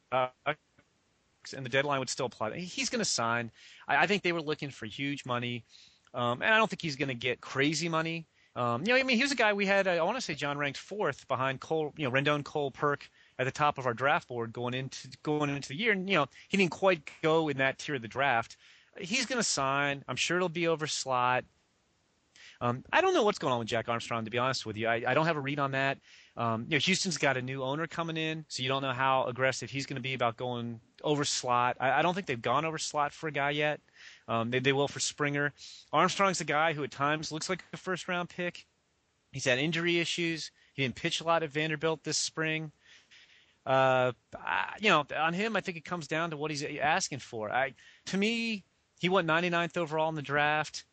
and 1.56 1.66
the 1.66 1.70
deadline 1.70 2.00
would 2.00 2.10
still 2.10 2.26
apply. 2.26 2.58
He's 2.58 2.90
going 2.90 3.00
to 3.00 3.06
sign. 3.06 3.52
I, 3.88 4.04
I 4.04 4.08
think 4.08 4.24
they 4.24 4.34
were 4.34 4.42
looking 4.42 4.70
for 4.70 4.86
huge 4.86 5.26
money, 5.26 5.64
um, 6.14 6.42
and 6.42 6.54
I 6.54 6.58
don't 6.58 6.70
think 6.70 6.82
he's 6.82 6.98
going 6.98 7.08
to 7.08 7.16
get 7.16 7.40
crazy 7.40 7.88
money. 7.88 8.26
Um, 8.58 8.82
you 8.82 8.88
know, 8.88 9.00
I 9.00 9.04
mean, 9.04 9.18
he 9.18 9.24
was 9.24 9.32
a 9.32 9.36
guy 9.36 9.54
we 9.54 9.68
had. 9.68 9.88
I 9.88 10.02
want 10.02 10.18
to 10.18 10.22
say 10.22 10.34
John 10.34 10.58
ranked 10.58 10.80
fourth 10.80 11.28
behind 11.28 11.62
Cole, 11.62 11.94
you 11.96 12.06
know, 12.06 12.12
Rendon, 12.12 12.44
Cole, 12.44 12.72
Purke 12.72 13.08
at 13.38 13.46
the 13.46 13.52
top 13.52 13.78
of 13.78 13.86
our 13.86 13.94
draft 13.94 14.28
board 14.28 14.52
going 14.52 14.74
into 14.74 15.10
going 15.22 15.52
into 15.52 15.70
the 15.70 15.76
year. 15.76 15.92
And 15.92 16.10
you 16.10 16.16
know, 16.16 16.26
he 16.50 16.58
didn't 16.58 16.72
quite 16.72 17.08
go 17.22 17.50
in 17.50 17.58
that 17.58 17.78
tier 17.78 17.96
of 17.96 18.02
the 18.02 18.08
draft. 18.08 18.58
He's 19.00 19.28
going 19.28 19.38
to 19.38 19.44
sign. 19.44 20.04
I'm 20.08 20.16
sure 20.16 20.38
it'll 20.38 20.50
be 20.50 20.68
over 20.68 20.88
slot. 20.88 21.46
Um, 22.60 22.84
I 22.92 23.02
don't 23.02 23.14
know 23.14 23.24
what's 23.24 23.38
going 23.38 23.54
on 23.54 23.60
with 23.60 23.68
Jack 23.68 23.90
Armstrong, 23.90 24.26
to 24.26 24.32
be 24.32 24.40
honest 24.40 24.66
with 24.66 24.76
you. 24.76 24.88
I, 24.88 25.04
I 25.06 25.14
don't 25.14 25.28
have 25.28 25.38
a 25.38 25.42
read 25.42 25.60
on 25.60 25.72
that. 25.72 26.00
Um, 26.38 26.66
you 26.70 26.76
know, 26.76 26.80
Houston's 26.80 27.18
got 27.18 27.36
a 27.36 27.42
new 27.42 27.64
owner 27.64 27.88
coming 27.88 28.16
in, 28.16 28.46
so 28.48 28.62
you 28.62 28.70
don't 28.70 28.84
know 28.84 28.94
how 28.94 29.26
aggressive 29.26 29.72
he's 29.72 29.88
going 29.88 29.96
to 29.96 30.02
be 30.02 30.14
about 30.14 30.38
going 30.38 30.80
over 31.04 31.26
slot. 31.26 31.78
I, 31.80 31.94
I 31.94 32.02
don't 32.04 32.14
think 32.14 32.28
they've 32.28 32.40
gone 32.40 32.64
over 32.64 32.78
slot 32.78 33.12
for 33.12 33.28
a 33.28 33.32
guy 33.32 33.50
yet. 33.50 33.82
Um, 34.28 34.52
they, 34.52 34.60
they 34.60 34.72
will 34.72 34.88
for 34.88 35.00
Springer. 35.00 35.52
Armstrong's 35.92 36.40
a 36.40 36.46
guy 36.46 36.74
who 36.74 36.84
at 36.84 36.92
times 36.92 37.32
looks 37.32 37.50
like 37.50 37.64
a 37.74 37.78
first 37.78 38.08
round 38.08 38.30
pick. 38.30 38.68
He's 39.32 39.46
had 39.46 39.58
injury 39.58 40.00
issues. 40.00 40.52
He 40.74 40.84
didn't 40.84 40.96
pitch 40.96 41.22
a 41.22 41.24
lot 41.24 41.42
at 41.42 41.50
Vanderbilt 41.50 42.04
this 42.04 42.18
spring. 42.18 42.72
Uh, 43.66 44.12
you 44.80 44.90
know, 44.90 45.06
on 45.18 45.34
him, 45.34 45.56
I 45.56 45.62
think 45.62 45.76
it 45.76 45.86
comes 45.86 46.08
down 46.08 46.30
to 46.30 46.38
what 46.38 46.52
he's 46.52 46.64
asking 46.80 47.20
for. 47.20 47.52
I, 47.52 47.74
to 48.06 48.18
me, 48.18 48.64
he 49.00 49.10
went 49.10 49.28
99th 49.28 49.76
overall 49.76 50.10
in 50.10 50.16
the 50.16 50.22
draft. 50.22 50.86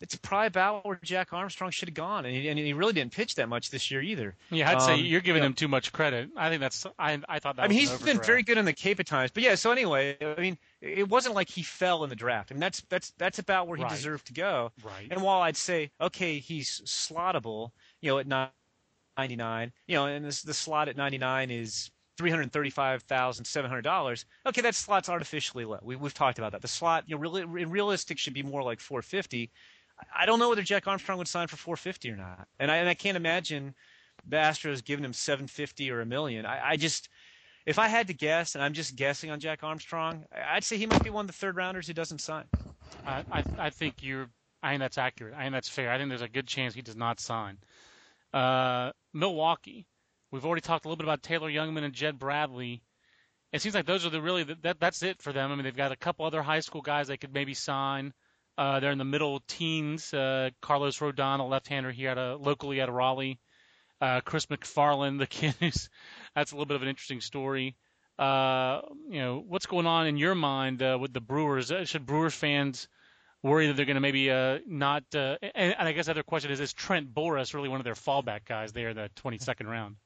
It's 0.00 0.16
probably 0.16 0.46
about 0.46 0.86
where 0.86 0.98
Jack 1.02 1.32
Armstrong 1.32 1.70
should 1.70 1.88
have 1.88 1.94
gone, 1.94 2.24
and 2.24 2.34
he, 2.34 2.48
and 2.48 2.58
he 2.58 2.72
really 2.72 2.92
didn't 2.94 3.12
pitch 3.12 3.34
that 3.34 3.48
much 3.48 3.70
this 3.70 3.90
year 3.90 4.00
either. 4.00 4.34
Yeah, 4.50 4.70
I'd 4.70 4.80
say 4.82 4.94
Um, 4.94 5.00
you're 5.00 5.20
giving 5.20 5.40
you 5.42 5.44
know- 5.44 5.46
him 5.48 5.54
too 5.54 5.68
much 5.68 5.92
credit. 5.92 6.30
I 6.36 6.48
think 6.48 6.60
that's 6.60 6.86
I 6.98 7.20
I 7.28 7.38
thought 7.38 7.56
that. 7.56 7.64
I 7.64 7.68
mean, 7.68 7.80
was 7.82 7.90
he's 7.90 8.02
been 8.02 8.20
very 8.22 8.42
good 8.42 8.56
in 8.58 8.64
the 8.64 8.72
Cape 8.72 8.98
at 8.98 9.06
times, 9.06 9.30
but 9.30 9.42
yeah. 9.42 9.54
So 9.56 9.70
anyway, 9.72 10.16
I 10.20 10.40
mean, 10.40 10.56
it 10.80 11.08
wasn't 11.08 11.34
like 11.34 11.50
he 11.50 11.62
fell 11.62 12.02
in 12.04 12.10
the 12.10 12.16
draft. 12.16 12.50
I 12.50 12.54
mean, 12.54 12.60
that's 12.60 12.80
that's 12.88 13.10
that's 13.18 13.38
about 13.38 13.68
where 13.68 13.76
he 13.76 13.82
Right. 13.82 13.92
deserved 13.92 14.26
to 14.28 14.32
go. 14.32 14.72
right. 14.82 15.06
And 15.10 15.22
while 15.22 15.42
I'd 15.42 15.56
say, 15.56 15.90
okay, 16.00 16.38
he's 16.38 16.80
slottable, 16.86 17.72
you 18.00 18.10
know, 18.10 18.18
at 18.18 18.26
ni- 18.26 18.46
99, 19.18 19.72
you 19.86 19.96
know, 19.96 20.06
and 20.06 20.24
this, 20.24 20.40
the 20.42 20.54
slot 20.54 20.88
at 20.88 20.96
99 20.96 21.50
is 21.50 21.90
$335,700. 22.18 24.24
Okay, 24.46 24.60
that 24.62 24.74
slot's 24.74 25.08
artificially 25.08 25.64
low. 25.64 25.78
We, 25.82 25.96
we've 25.96 26.14
talked 26.14 26.38
about 26.38 26.52
that. 26.52 26.62
The 26.62 26.68
slot, 26.68 27.04
you 27.06 27.16
know, 27.16 27.20
really, 27.20 27.44
realistic 27.44 28.18
should 28.18 28.34
be 28.34 28.42
more 28.42 28.62
like 28.62 28.80
450. 28.80 29.50
I- 30.14 30.26
don't 30.26 30.38
know 30.38 30.48
whether 30.48 30.62
Jack 30.62 30.86
Armstrong 30.86 31.18
would 31.18 31.28
sign 31.28 31.48
for 31.48 31.56
450 31.56 32.10
or 32.10 32.16
not. 32.16 32.48
And 32.58 32.70
I, 32.70 32.76
and 32.76 32.88
I 32.88 32.94
can't 32.94 33.16
imagine 33.16 33.74
the 34.26 34.36
Astros 34.36 34.84
giving 34.84 35.04
him 35.04 35.12
750 35.12 35.90
or 35.90 36.00
a 36.00 36.06
million. 36.06 36.46
I, 36.46 36.70
I 36.70 36.76
just, 36.76 37.08
if 37.66 37.78
I 37.78 37.88
had 37.88 38.06
to 38.08 38.14
guess, 38.14 38.54
and 38.54 38.62
I'm 38.64 38.72
just 38.72 38.96
guessing 38.96 39.30
on 39.30 39.40
Jack 39.40 39.62
Armstrong, 39.62 40.24
I'd 40.34 40.64
say 40.64 40.76
he 40.76 40.86
might 40.86 41.04
be 41.04 41.10
one 41.10 41.24
of 41.24 41.26
the 41.26 41.36
third 41.36 41.56
rounders 41.56 41.86
who 41.86 41.94
doesn't 41.94 42.20
sign. 42.20 42.44
I, 43.06 43.24
I 43.30 43.44
I 43.58 43.70
think 43.70 44.02
you're. 44.02 44.28
I 44.62 44.70
think 44.70 44.80
that's 44.80 44.98
accurate. 44.98 45.34
I 45.34 45.42
think 45.42 45.52
that's 45.52 45.68
fair. 45.68 45.90
I 45.90 45.96
think 45.96 46.10
there's 46.10 46.20
a 46.22 46.28
good 46.28 46.46
chance 46.46 46.74
he 46.74 46.82
does 46.82 46.96
not 46.96 47.18
sign. 47.20 47.58
Uh, 48.32 48.92
Milwaukee. 49.14 49.86
We've 50.30 50.44
already 50.44 50.60
talked 50.60 50.84
a 50.84 50.88
little 50.88 50.98
bit 50.98 51.04
about 51.06 51.22
Taylor 51.22 51.50
Jungmann 51.50 51.82
and 51.82 51.94
Jed 51.94 52.18
Bradley. 52.18 52.82
It 53.52 53.62
seems 53.62 53.74
like 53.74 53.86
those 53.86 54.06
are 54.06 54.10
the 54.10 54.20
really 54.22 54.44
that 54.44 54.78
that's 54.78 55.02
it 55.02 55.20
for 55.20 55.32
them. 55.32 55.50
I 55.50 55.54
mean, 55.54 55.64
they've 55.64 55.74
got 55.74 55.92
a 55.92 55.96
couple 55.96 56.24
other 56.24 56.42
high 56.42 56.60
school 56.60 56.82
guys 56.82 57.08
they 57.08 57.16
could 57.16 57.34
maybe 57.34 57.54
sign. 57.54 58.12
Uh, 58.60 58.78
they're 58.78 58.92
in 58.92 58.98
the 58.98 59.06
middle 59.06 59.40
teens. 59.48 60.12
Uh, 60.12 60.50
Carlos 60.60 60.98
Rodon, 60.98 61.40
a 61.40 61.44
left-hander 61.44 61.90
here 61.90 62.10
at 62.10 62.18
a, 62.18 62.36
locally 62.36 62.82
out 62.82 62.90
of 62.90 62.94
Raleigh. 62.94 63.40
Uh, 64.02 64.20
Chris 64.20 64.46
McFarland, 64.46 65.18
the 65.18 65.26
kid 65.38 65.54
who's 65.60 65.88
that's 66.34 66.52
a 66.52 66.54
little 66.54 66.66
bit 66.66 66.76
of 66.76 66.82
an 66.82 66.88
interesting 66.88 67.22
story. 67.22 67.74
Uh, 68.18 68.82
you 69.08 69.18
know, 69.18 69.42
what's 69.48 69.64
going 69.64 69.86
on 69.86 70.06
in 70.06 70.18
your 70.18 70.34
mind 70.34 70.82
uh, 70.82 70.98
with 71.00 71.14
the 71.14 71.22
Brewers? 71.22 71.72
Uh, 71.72 71.86
should 71.86 72.04
Brewers 72.04 72.34
fans 72.34 72.86
worry 73.42 73.66
that 73.66 73.76
they're 73.76 73.86
going 73.86 73.94
to 73.94 74.00
maybe 74.02 74.30
uh, 74.30 74.58
not? 74.66 75.04
Uh, 75.14 75.36
and, 75.40 75.74
and 75.78 75.88
I 75.88 75.92
guess 75.92 76.04
the 76.04 76.10
other 76.10 76.22
question 76.22 76.50
is: 76.50 76.60
Is 76.60 76.74
Trent 76.74 77.14
Boras 77.14 77.54
really 77.54 77.70
one 77.70 77.80
of 77.80 77.84
their 77.84 77.94
fallback 77.94 78.44
guys 78.44 78.74
there 78.74 78.90
in 78.90 78.96
the 78.96 79.10
22nd 79.16 79.68
round? 79.68 79.96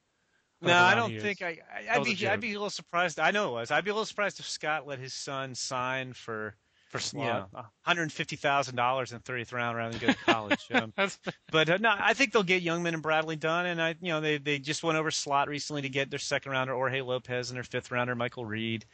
No, 0.63 0.77
I 0.77 0.95
don't 0.95 1.21
think 1.21 1.43
I. 1.43 1.59
I 1.73 1.97
I'd 1.97 2.05
be. 2.05 2.29
I'd 2.29 2.41
be 2.41 2.51
a 2.51 2.53
little 2.53 2.71
surprised. 2.71 3.19
I 3.19 3.33
know 3.33 3.49
it 3.49 3.53
was. 3.53 3.73
I'd 3.73 3.85
be 3.85 3.91
a 3.91 3.95
little 3.95 4.07
surprised 4.07 4.39
if 4.39 4.47
Scott 4.47 4.87
let 4.87 5.01
his 5.01 5.13
son 5.13 5.57
sign 5.57 6.13
for 6.13 6.55
for 6.99 7.17
you 7.17 7.25
know, 7.25 7.47
one 7.51 7.65
hundred 7.83 8.13
fifty 8.13 8.37
thousand 8.37 8.77
dollars 8.77 9.13
in 9.13 9.19
the 9.19 9.23
thirtieth 9.23 9.53
round 9.53 9.77
rather 9.77 9.97
than 9.97 10.07
go 10.07 10.13
to 10.13 10.19
college. 10.19 10.67
um, 10.73 10.93
but 11.51 11.69
uh, 11.69 11.79
no, 11.79 11.95
I 11.97 12.15
think 12.15 12.33
they'll 12.33 12.43
get 12.43 12.65
Jungmann 12.65 12.95
and 12.95 13.03
Bradley 13.03 13.37
done. 13.37 13.67
And 13.67 13.83
I, 13.83 13.95
you 14.01 14.09
know, 14.09 14.21
they 14.21 14.39
they 14.39 14.59
just 14.59 14.83
went 14.83 14.99
over 14.99 15.11
slot 15.11 15.49
recently 15.49 15.83
to 15.83 15.89
get 15.89 16.11
their 16.11 16.19
second 16.19 16.53
rounder 16.53 16.75
Jorge 16.75 17.01
Lopez 17.01 17.51
and 17.51 17.57
their 17.57 17.65
fifth 17.65 17.91
rounder 17.91 18.15
Michael 18.15 18.45
Reed. 18.45 18.85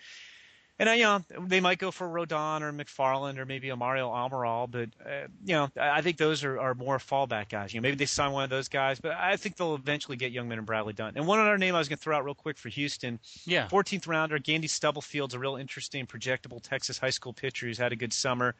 And 0.81 0.89
uh, 0.89 0.93
you 0.93 1.03
know, 1.03 1.22
they 1.41 1.61
might 1.61 1.78
go 1.78 1.91
for 1.91 2.09
Rodon 2.09 2.62
or 2.62 2.72
McFarland 2.72 3.37
or 3.37 3.45
maybe 3.45 3.68
a 3.68 3.76
Mario 3.76 4.09
Amaral, 4.09 4.68
but 4.68 4.89
uh, 5.05 5.26
you 5.45 5.53
know, 5.53 5.68
I 5.78 5.99
I 5.99 6.03
think 6.03 6.16
those 6.16 6.43
are, 6.43 6.59
are 6.59 6.74
more 6.74 6.97
fallback 6.97 7.51
guys. 7.51 7.74
You 7.74 7.81
know, 7.81 7.83
maybe 7.83 7.97
they 7.97 8.07
sign 8.07 8.33
one 8.33 8.45
of 8.45 8.51
those 8.51 8.68
guys, 8.68 8.99
but 8.99 9.12
I 9.12 9.37
think 9.37 9.57
they'll 9.57 9.74
eventually 9.74 10.16
get 10.16 10.33
Jungmann 10.33 10.57
and 10.57 10.64
Bradley 10.64 10.95
done. 10.95 11.12
And 11.16 11.26
one 11.26 11.39
other 11.39 11.59
name 11.59 11.74
I 11.74 11.78
was 11.78 11.91
going 11.91 11.99
to 11.99 12.03
throw 12.03 12.16
out 12.16 12.24
real 12.24 12.35
quick 12.35 12.57
for 12.57 12.70
Houston, 12.70 13.20
yeah. 13.45 13.68
14th 13.68 14.09
rounder 14.09 14.39
Gandy 14.39 14.68
Stubblefield's 14.68 15.35
a 15.35 15.39
real 15.39 15.57
interesting, 15.57 16.07
projectable 16.07 16.62
Texas 16.62 16.97
high 16.97 17.11
school 17.11 17.35
pitcher 17.35 17.66
who's 17.66 17.76
had 17.76 17.93
a 17.93 17.97
good 17.97 18.14
summer. 18.14 18.55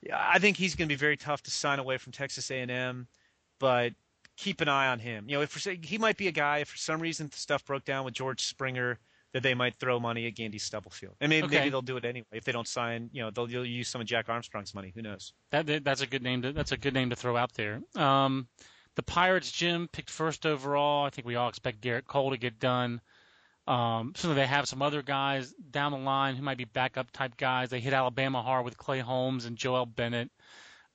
Yeah, 0.00 0.16
I 0.18 0.38
think 0.38 0.56
he's 0.56 0.74
going 0.74 0.88
to 0.88 0.94
be 0.94 0.98
very 0.98 1.18
tough 1.18 1.42
to 1.42 1.50
sign 1.50 1.78
away 1.78 1.98
from 1.98 2.12
Texas 2.12 2.50
A&M, 2.50 3.06
but 3.58 3.92
keep 4.38 4.62
an 4.62 4.68
eye 4.70 4.88
on 4.88 4.98
him. 4.98 5.26
You 5.28 5.36
know, 5.36 5.42
if 5.42 5.50
for, 5.50 5.70
he 5.70 5.98
might 5.98 6.16
be 6.16 6.28
a 6.28 6.32
guy 6.32 6.58
if 6.60 6.68
for 6.68 6.78
some 6.78 7.02
reason 7.02 7.28
the 7.28 7.36
stuff 7.36 7.66
broke 7.66 7.84
down 7.84 8.06
with 8.06 8.14
George 8.14 8.42
Springer 8.42 8.98
that 9.34 9.42
they 9.42 9.52
might 9.52 9.74
throw 9.78 10.00
money 10.00 10.26
at 10.26 10.34
Gandy 10.34 10.58
Stubblefield, 10.58 11.16
and 11.20 11.28
maybe 11.28 11.44
Okay. 11.46 11.58
maybe 11.58 11.70
they'll 11.70 11.82
do 11.82 11.98
it 11.98 12.04
anyway 12.06 12.26
if 12.32 12.44
they 12.44 12.52
don't 12.52 12.66
sign. 12.66 13.10
You 13.12 13.24
know, 13.24 13.30
they'll, 13.30 13.46
they'll 13.46 13.66
use 13.66 13.88
some 13.88 14.00
of 14.00 14.06
Jack 14.06 14.30
Armstrong's 14.30 14.74
money. 14.74 14.92
Who 14.94 15.02
knows? 15.02 15.34
That, 15.50 15.66
that- 15.66 15.84
that's 15.84 16.00
a 16.00 16.06
good 16.06 16.22
name 16.22 16.40
to 16.42 16.52
that's 16.52 16.72
a 16.72 16.76
good 16.78 16.94
name 16.94 17.10
to 17.10 17.16
throw 17.16 17.36
out 17.36 17.52
there. 17.54 17.82
Um, 17.96 18.48
the 18.94 19.02
Pirates, 19.02 19.50
Jim 19.50 19.88
picked 19.92 20.08
first 20.08 20.46
overall. 20.46 21.04
I 21.04 21.10
think 21.10 21.26
we 21.26 21.34
all 21.34 21.48
expect 21.48 21.80
Gerrit 21.82 22.06
Cole 22.06 22.30
to 22.30 22.36
get 22.38 22.58
done. 22.60 23.00
Um, 23.66 24.12
so 24.14 24.34
they 24.34 24.46
have 24.46 24.68
some 24.68 24.82
other 24.82 25.02
guys 25.02 25.52
down 25.70 25.92
the 25.92 25.98
line 25.98 26.36
who 26.36 26.42
might 26.42 26.58
be 26.58 26.64
backup 26.64 27.10
type 27.10 27.36
guys. 27.36 27.70
They 27.70 27.80
hit 27.80 27.92
Alabama 27.94 28.42
hard 28.42 28.64
with 28.64 28.76
Clay 28.76 29.00
Holmes 29.00 29.46
and 29.46 29.56
Joel 29.56 29.86
Bennett. 29.86 30.30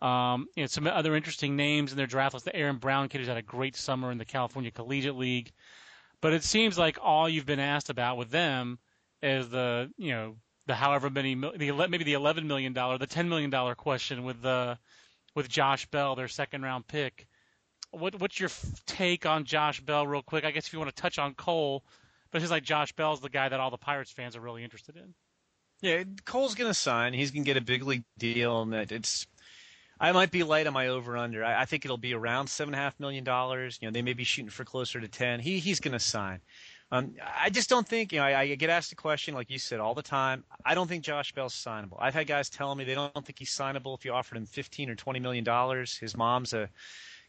Um, 0.02 0.48
you 0.56 0.64
know, 0.64 0.68
some 0.68 0.88
other 0.88 1.16
interesting 1.16 1.56
names 1.58 1.92
in 1.92 1.98
their 1.98 2.08
draft 2.08 2.34
list. 2.36 2.46
The 2.46 2.56
Aaron 2.56 2.78
Brown 2.78 3.10
kid 3.10 3.18
who's 3.18 3.28
had 3.28 3.38
a 3.38 3.42
great 3.42 3.76
summer 3.76 4.12
in 4.12 4.18
the 4.18 4.24
California 4.24 4.72
Collegiate 4.72 5.16
League. 5.18 5.52
But 6.22 6.34
it 6.34 6.44
seems 6.44 6.78
like 6.78 6.98
all 7.02 7.30
you've 7.30 7.46
been 7.46 7.60
asked 7.60 7.90
about 7.90 8.18
with 8.18 8.30
them 8.30 8.80
is 9.22 9.50
the 9.50 9.92
you 9.98 10.12
know 10.12 10.36
the 10.68 10.76
however 10.76 11.10
many 11.10 11.34
the 11.36 11.88
maybe 11.90 12.04
the 12.04 12.14
eleven 12.14 12.48
million 12.48 12.74
dollar 12.74 12.98
the 12.98 13.08
ten 13.08 13.30
million 13.30 13.50
dollar 13.50 13.76
question 13.76 14.24
with 14.24 14.42
the 14.42 14.78
with 15.36 15.50
Josh 15.50 15.86
Bell 15.88 16.16
their 16.16 16.28
second 16.28 16.64
round 16.64 16.88
pick. 16.88 17.28
What 17.92 18.20
what's 18.20 18.40
your 18.40 18.50
take 18.86 19.26
on 19.26 19.46
Josh 19.46 19.82
Bell 19.82 20.06
real 20.06 20.22
quick? 20.22 20.46
I 20.46 20.52
guess 20.52 20.68
if 20.68 20.74
you 20.74 20.80
want 20.80 20.94
to 20.96 21.02
touch 21.02 21.18
on 21.18 21.34
Cole, 21.34 21.84
but 22.32 22.38
it 22.38 22.42
seems 22.42 22.52
like 22.52 22.64
Josh 22.64 22.94
Bell's 22.94 23.22
the 23.22 23.30
guy 23.30 23.50
that 23.50 23.60
all 23.60 23.72
the 23.72 23.78
Pirates 23.78 24.12
fans 24.12 24.36
are 24.36 24.42
really 24.42 24.64
interested 24.64 24.96
in. 24.96 25.14
Yeah, 25.82 26.04
Cole's 26.26 26.56
going 26.56 26.70
to 26.70 26.74
sign. 26.74 27.14
He's 27.14 27.32
going 27.32 27.44
to 27.44 27.48
get 27.48 27.58
a 27.58 27.62
big 27.62 27.84
league 27.84 28.04
deal, 28.18 28.62
and 28.62 28.74
it's. 28.74 29.26
I 30.00 30.12
might 30.12 30.32
be 30.32 30.44
light 30.44 30.68
on 30.68 30.74
my 30.74 30.88
over 30.88 31.18
under. 31.18 31.44
I, 31.44 31.62
I 31.62 31.66
think 31.66 31.84
it'll 31.86 31.98
be 31.98 32.14
around 32.14 32.48
seven 32.48 32.74
and 32.74 32.80
a 32.80 32.84
half 32.84 33.00
million 33.00 33.24
dollars. 33.24 33.78
You 33.82 33.88
know, 33.88 33.92
they 33.92 34.02
may 34.02 34.14
be 34.14 34.24
shooting 34.24 34.50
for 34.50 34.64
closer 34.64 35.00
to 35.00 35.08
ten. 35.08 35.40
He 35.40 35.60
he's 35.60 35.80
going 35.80 35.94
to 35.94 36.00
sign. 36.00 36.40
Um, 36.92 37.16
I 37.40 37.50
just 37.50 37.70
don't 37.70 37.88
think. 37.88 38.12
You 38.14 38.20
know, 38.20 38.26
I, 38.26 38.40
I 38.40 38.56
get 38.56 38.70
asked 38.70 38.90
the 38.90 38.96
question 38.96 39.34
like 39.34 39.50
you 39.50 39.60
said 39.60 39.80
all 39.80 39.94
the 39.94 40.02
time. 40.02 40.44
I 40.66 40.74
don't 40.74 40.88
think 40.88 41.04
Josh 41.04 41.34
Bell's 41.34 41.54
signable. 41.54 41.98
I've 42.00 42.14
had 42.14 42.28
guys 42.28 42.50
telling 42.50 42.78
me 42.78 42.84
they 42.84 42.96
don't 42.96 43.14
think 43.14 43.38
he's 43.38 43.52
signable 43.52 43.98
if 43.98 44.06
you 44.06 44.12
offered 44.12 44.38
him 44.38 44.46
fifteen 44.46 44.90
or 44.90 44.96
twenty 44.96 45.20
million 45.20 45.44
dollars. 45.44 45.98
His 45.98 46.16
mom's 46.16 46.54
a 46.54 46.70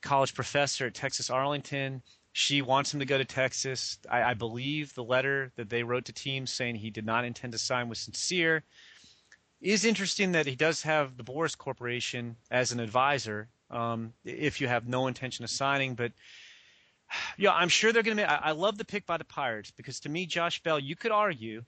college 0.00 0.34
professor 0.34 0.86
at 0.86 0.94
Texas 0.94 1.28
Arlington. 1.28 2.02
She 2.32 2.62
wants 2.62 2.94
him 2.94 3.00
to 3.00 3.06
go 3.06 3.18
to 3.18 3.24
Texas. 3.24 3.98
I, 4.08 4.22
I 4.22 4.34
believe 4.34 4.94
the 4.94 5.04
letter 5.04 5.52
that 5.56 5.68
they 5.68 5.82
wrote 5.82 6.04
to 6.04 6.12
teams 6.12 6.52
saying 6.52 6.76
he 6.76 6.90
did 6.90 7.04
not 7.04 7.24
intend 7.24 7.52
to 7.52 7.58
sign 7.58 7.88
was 7.88 7.98
sincere. 7.98 8.62
Is 9.60 9.84
interesting 9.84 10.32
that 10.32 10.46
he 10.46 10.56
does 10.56 10.82
have 10.82 11.16
the 11.16 11.24
Boras 11.24 11.56
Corporation 11.56 12.36
as 12.50 12.72
an 12.72 12.80
advisor 12.80 13.48
um, 13.70 14.14
if 14.24 14.60
you 14.60 14.68
have 14.68 14.88
no 14.88 15.06
intention 15.06 15.44
of 15.44 15.50
signing. 15.50 15.94
But 15.94 16.12
yeah, 17.36 17.52
I'm 17.52 17.68
sure 17.68 17.92
they're 17.92 18.02
going 18.02 18.16
to. 18.16 18.30
I, 18.30 18.48
I 18.48 18.52
love 18.52 18.78
the 18.78 18.84
pick 18.84 19.06
by 19.06 19.18
the 19.18 19.24
Pirates 19.24 19.70
because 19.70 20.00
to 20.00 20.08
me, 20.08 20.26
Josh 20.26 20.62
Bell, 20.62 20.78
you 20.78 20.96
could 20.96 21.12
argue 21.12 21.64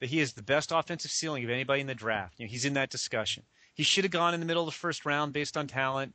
that 0.00 0.10
he 0.10 0.20
is 0.20 0.32
the 0.32 0.42
best 0.42 0.72
offensive 0.72 1.10
ceiling 1.10 1.44
of 1.44 1.50
anybody 1.50 1.80
in 1.80 1.86
the 1.86 1.94
draft. 1.94 2.34
You 2.38 2.46
know, 2.46 2.50
he's 2.50 2.64
in 2.64 2.74
that 2.74 2.90
discussion. 2.90 3.44
He 3.74 3.82
should 3.82 4.04
have 4.04 4.10
gone 4.10 4.34
in 4.34 4.40
the 4.40 4.46
middle 4.46 4.62
of 4.62 4.68
the 4.68 4.78
first 4.78 5.06
round 5.06 5.32
based 5.32 5.56
on 5.56 5.66
talent. 5.66 6.14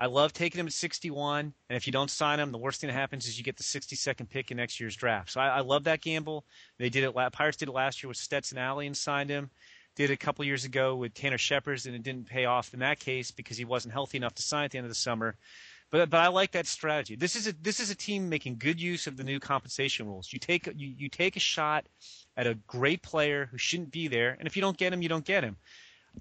I 0.00 0.06
love 0.06 0.32
taking 0.32 0.58
him 0.58 0.66
at 0.66 0.72
61, 0.72 1.54
and 1.68 1.76
if 1.76 1.86
you 1.86 1.92
don't 1.92 2.10
sign 2.10 2.40
him, 2.40 2.50
the 2.50 2.58
worst 2.58 2.80
thing 2.80 2.88
that 2.88 2.94
happens 2.94 3.28
is 3.28 3.38
you 3.38 3.44
get 3.44 3.56
the 3.56 3.62
62nd 3.62 4.28
pick 4.28 4.50
in 4.50 4.56
next 4.56 4.80
year's 4.80 4.96
draft. 4.96 5.30
So 5.30 5.40
I, 5.40 5.48
I 5.48 5.60
love 5.60 5.84
that 5.84 6.00
gamble. 6.00 6.44
They 6.78 6.88
did 6.88 7.04
it. 7.04 7.14
Pirates 7.32 7.58
did 7.58 7.68
it 7.68 7.72
last 7.72 8.02
year 8.02 8.08
with 8.08 8.16
Stetson 8.16 8.58
Allie 8.58 8.88
and 8.88 8.96
signed 8.96 9.30
him. 9.30 9.50
Did 9.94 10.10
a 10.10 10.16
couple 10.16 10.44
years 10.44 10.64
ago 10.64 10.96
with 10.96 11.12
Tanner 11.12 11.36
Scheppers, 11.36 11.86
and 11.86 11.94
it 11.94 12.02
didn't 12.02 12.26
pay 12.26 12.46
off 12.46 12.72
in 12.72 12.80
that 12.80 12.98
case 12.98 13.30
because 13.30 13.58
he 13.58 13.64
wasn't 13.64 13.92
healthy 13.92 14.16
enough 14.16 14.34
to 14.36 14.42
sign 14.42 14.64
at 14.64 14.70
the 14.70 14.78
end 14.78 14.86
of 14.86 14.90
the 14.90 14.94
summer. 14.94 15.36
But 15.90 16.08
but 16.08 16.20
I 16.20 16.28
like 16.28 16.52
that 16.52 16.66
strategy. 16.66 17.16
This 17.16 17.36
is 17.36 17.46
a 17.46 17.52
this 17.52 17.78
is 17.78 17.90
a 17.90 17.94
team 17.94 18.30
making 18.30 18.56
good 18.56 18.80
use 18.80 19.06
of 19.06 19.18
the 19.18 19.24
new 19.24 19.38
compensation 19.38 20.06
rules. 20.06 20.32
You 20.32 20.38
take 20.38 20.66
you, 20.66 20.94
you 20.96 21.08
take 21.10 21.36
a 21.36 21.40
shot 21.40 21.86
at 22.34 22.46
a 22.46 22.54
great 22.66 23.02
player 23.02 23.46
who 23.50 23.58
shouldn't 23.58 23.92
be 23.92 24.08
there, 24.08 24.34
and 24.38 24.48
if 24.48 24.56
you 24.56 24.62
don't 24.62 24.78
get 24.78 24.94
him, 24.94 25.02
you 25.02 25.10
don't 25.10 25.24
get 25.24 25.44
him. 25.44 25.58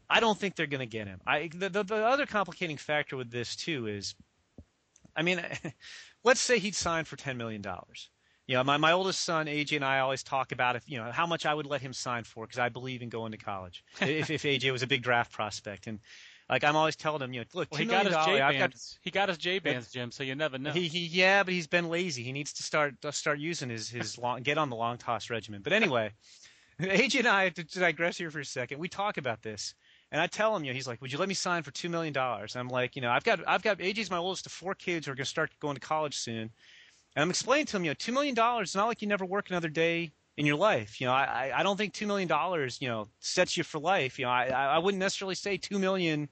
I 0.09 0.19
don't 0.19 0.37
think 0.37 0.55
they're 0.55 0.67
going 0.67 0.79
to 0.79 0.85
get 0.85 1.07
him. 1.07 1.21
I 1.25 1.49
the, 1.53 1.69
the 1.69 1.83
the 1.83 2.05
other 2.05 2.25
complicating 2.25 2.75
factor 2.75 3.15
with 3.15 3.31
this 3.31 3.55
too 3.55 3.87
is, 3.87 4.13
I 5.15 5.21
mean, 5.21 5.41
let's 6.25 6.41
say 6.41 6.59
he'd 6.59 6.75
signed 6.75 7.07
for 7.07 7.15
ten 7.15 7.37
million 7.37 7.61
dollars. 7.61 8.09
You 8.51 8.57
know, 8.57 8.65
my 8.65 8.75
my 8.75 8.91
oldest 8.91 9.21
son 9.21 9.45
AJ 9.45 9.77
and 9.77 9.85
I 9.85 9.99
always 9.99 10.23
talk 10.23 10.51
about 10.51 10.75
if 10.75 10.83
you 10.85 10.97
know 10.97 11.09
how 11.09 11.25
much 11.25 11.45
I 11.45 11.53
would 11.53 11.65
let 11.65 11.79
him 11.79 11.93
sign 11.93 12.25
for 12.25 12.45
because 12.45 12.59
I 12.59 12.67
believe 12.67 13.01
in 13.01 13.07
going 13.07 13.31
to 13.31 13.37
college. 13.37 13.81
if 14.01 14.29
if 14.29 14.43
AJ 14.43 14.73
was 14.73 14.83
a 14.83 14.87
big 14.87 15.01
draft 15.01 15.31
prospect 15.31 15.87
and. 15.87 15.99
Like 16.49 16.65
I'm 16.65 16.75
always 16.75 16.97
telling 16.97 17.21
him, 17.21 17.31
you 17.31 17.39
know, 17.39 17.45
look, 17.53 17.71
Well, 17.71 17.79
he 17.79 17.85
got 17.85 18.05
his 18.05 18.13
J 18.25 18.39
bands. 18.39 18.99
He 19.03 19.09
got 19.09 19.29
his 19.29 19.37
J 19.37 19.59
bands, 19.59 19.89
Jim. 19.89 20.11
So 20.11 20.21
you 20.21 20.35
never 20.35 20.57
know. 20.57 20.71
he, 20.71 20.89
he 20.89 21.05
yeah, 21.05 21.43
but 21.43 21.53
he's 21.53 21.67
been 21.67 21.87
lazy. 21.87 22.23
He 22.23 22.33
needs 22.33 22.51
to 22.51 22.63
start 22.63 22.95
uh, 23.05 23.11
start 23.11 23.39
using 23.39 23.69
his 23.69 23.87
his 23.87 24.17
long 24.17 24.41
get 24.41 24.57
on 24.57 24.69
the 24.69 24.75
long 24.75 24.97
toss 24.97 25.29
regimen. 25.29 25.61
But 25.63 25.71
anyway, 25.71 26.11
AJ 26.81 27.19
and 27.19 27.27
I 27.29 27.47
to, 27.49 27.63
to 27.63 27.79
digress 27.79 28.17
here 28.17 28.31
for 28.31 28.41
a 28.41 28.45
second. 28.45 28.79
We 28.79 28.89
talk 28.89 29.15
about 29.15 29.43
this, 29.43 29.75
and 30.11 30.19
I 30.19 30.27
tell 30.27 30.53
him, 30.53 30.65
you 30.65 30.71
know, 30.71 30.75
he's 30.75 30.87
like, 30.87 31.01
"Would 31.01 31.13
you 31.13 31.19
let 31.19 31.29
me 31.29 31.35
sign 31.35 31.63
for 31.63 31.71
two 31.71 31.87
million 31.87 32.11
dollars?" 32.11 32.57
I'm 32.57 32.67
like, 32.67 32.97
you 32.97 33.01
know, 33.01 33.11
I've 33.11 33.23
got 33.23 33.39
I've 33.47 33.63
got 33.63 33.77
AJ's 33.77 34.11
my 34.11 34.17
oldest 34.17 34.45
of 34.45 34.51
four 34.51 34.75
kids 34.75 35.05
who 35.05 35.13
are 35.13 35.15
going 35.15 35.23
to 35.23 35.29
start 35.29 35.51
going 35.61 35.75
to 35.75 35.79
college 35.79 36.17
soon, 36.17 36.51
and 37.15 37.23
I'm 37.23 37.29
explaining 37.29 37.65
to 37.67 37.77
him, 37.77 37.83
you 37.85 37.89
know, 37.91 37.95
two 37.95 38.11
million 38.11 38.35
dollars 38.35 38.69
is 38.69 38.75
not 38.75 38.87
like 38.87 39.01
you 39.01 39.07
never 39.07 39.25
work 39.25 39.49
another 39.49 39.69
day 39.69 40.11
in 40.37 40.45
your 40.45 40.55
life. 40.55 41.01
You 41.01 41.07
know, 41.07 41.13
I 41.13 41.51
I- 41.55 41.63
don't 41.63 41.77
think 41.77 41.93
two 41.93 42.07
million 42.07 42.27
dollars, 42.27 42.79
you 42.81 42.87
know, 42.87 43.07
sets 43.19 43.57
you 43.57 43.63
for 43.63 43.79
life. 43.79 44.17
You 44.17 44.25
know, 44.25 44.31
I 44.31 44.45
I 44.47 44.65
I 44.75 44.77
wouldn't 44.77 44.99
necessarily 44.99 45.35
say 45.35 45.57
two 45.57 45.79
million 45.79 46.29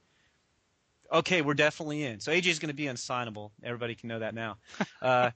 okay, 1.12 1.42
we're 1.42 1.56
definitely 1.56 2.04
in. 2.04 2.20
So 2.20 2.32
AJ 2.32 2.46
is 2.48 2.60
going 2.60 2.70
to 2.70 2.76
be 2.76 2.86
unsignable. 2.86 3.52
Everybody 3.64 3.96
can 3.96 4.10
know 4.10 4.20
that 4.20 4.34
now. 4.34 4.58
Uh, 5.02 5.32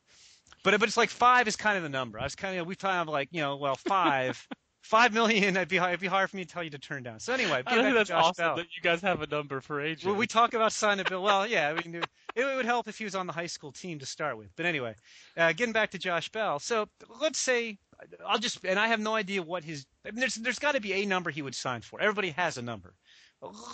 but 0.63 0.77
but 0.79 0.87
it's 0.87 0.97
like 0.97 1.09
five 1.09 1.47
is 1.47 1.55
kind 1.55 1.77
of 1.77 1.83
the 1.83 1.89
number. 1.89 2.19
I 2.19 2.23
was 2.23 2.35
kind 2.35 2.57
of 2.59 2.67
we 2.67 2.75
kind 2.75 3.01
of 3.01 3.07
like 3.11 3.29
you 3.31 3.41
know 3.41 3.57
well 3.57 3.75
five. 3.75 4.47
Five 4.83 5.13
million, 5.13 5.55
it'd 5.55 5.69
be, 5.69 5.77
it'd 5.77 6.01
be 6.01 6.07
hard 6.07 6.29
for 6.29 6.35
me 6.35 6.43
to 6.43 6.53
tell 6.53 6.61
you 6.61 6.69
to 6.71 6.77
turn 6.77 7.03
down. 7.03 7.17
So 7.21 7.31
anyway, 7.31 7.63
I 7.65 7.81
think 7.81 7.95
that's 7.95 8.11
awesome 8.11 8.33
Bell. 8.43 8.55
that 8.57 8.65
you 8.75 8.81
guys 8.81 8.99
have 8.99 9.21
a 9.21 9.27
number 9.27 9.61
for 9.61 9.81
AJ. 9.81 10.03
Well, 10.03 10.15
we 10.15 10.27
talk 10.27 10.53
about 10.53 10.73
signing 10.73 11.05
Bill. 11.07 11.23
Well, 11.23 11.47
yeah, 11.47 11.69
I 11.69 11.87
mean, 11.87 12.03
it, 12.36 12.55
would 12.55 12.65
help 12.65 12.88
if 12.88 12.97
he 12.97 13.03
was 13.03 13.15
on 13.15 13.27
the 13.27 13.34
high 13.34 13.47
school 13.47 13.71
team 13.71 13.99
to 13.99 14.05
start 14.05 14.38
with. 14.38 14.49
But 14.55 14.65
anyway, 14.65 14.95
uh, 15.38 15.53
getting 15.53 15.73
back 15.73 15.91
to 15.91 15.97
Josh 15.97 16.29
Bell. 16.29 16.59
So 16.59 16.88
let's 17.21 17.39
say 17.39 17.77
I'll 18.25 18.39
just, 18.39 18.63
and 18.65 18.79
I 18.79 18.88
have 18.88 18.99
no 18.99 19.15
idea 19.15 19.41
what 19.41 19.63
his. 19.63 19.86
I 20.05 20.11
mean, 20.11 20.19
there's 20.19 20.36
there's 20.36 20.59
got 20.59 20.73
to 20.73 20.81
be 20.81 20.93
a 20.93 21.05
number 21.05 21.29
he 21.29 21.41
would 21.41 21.55
sign 21.55 21.81
for. 21.81 22.01
Everybody 22.01 22.31
has 22.31 22.57
a 22.57 22.61
number. 22.61 22.93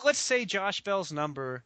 Let's 0.03 0.19
say 0.19 0.45
Josh 0.45 0.81
Bell's 0.81 1.11
number 1.11 1.63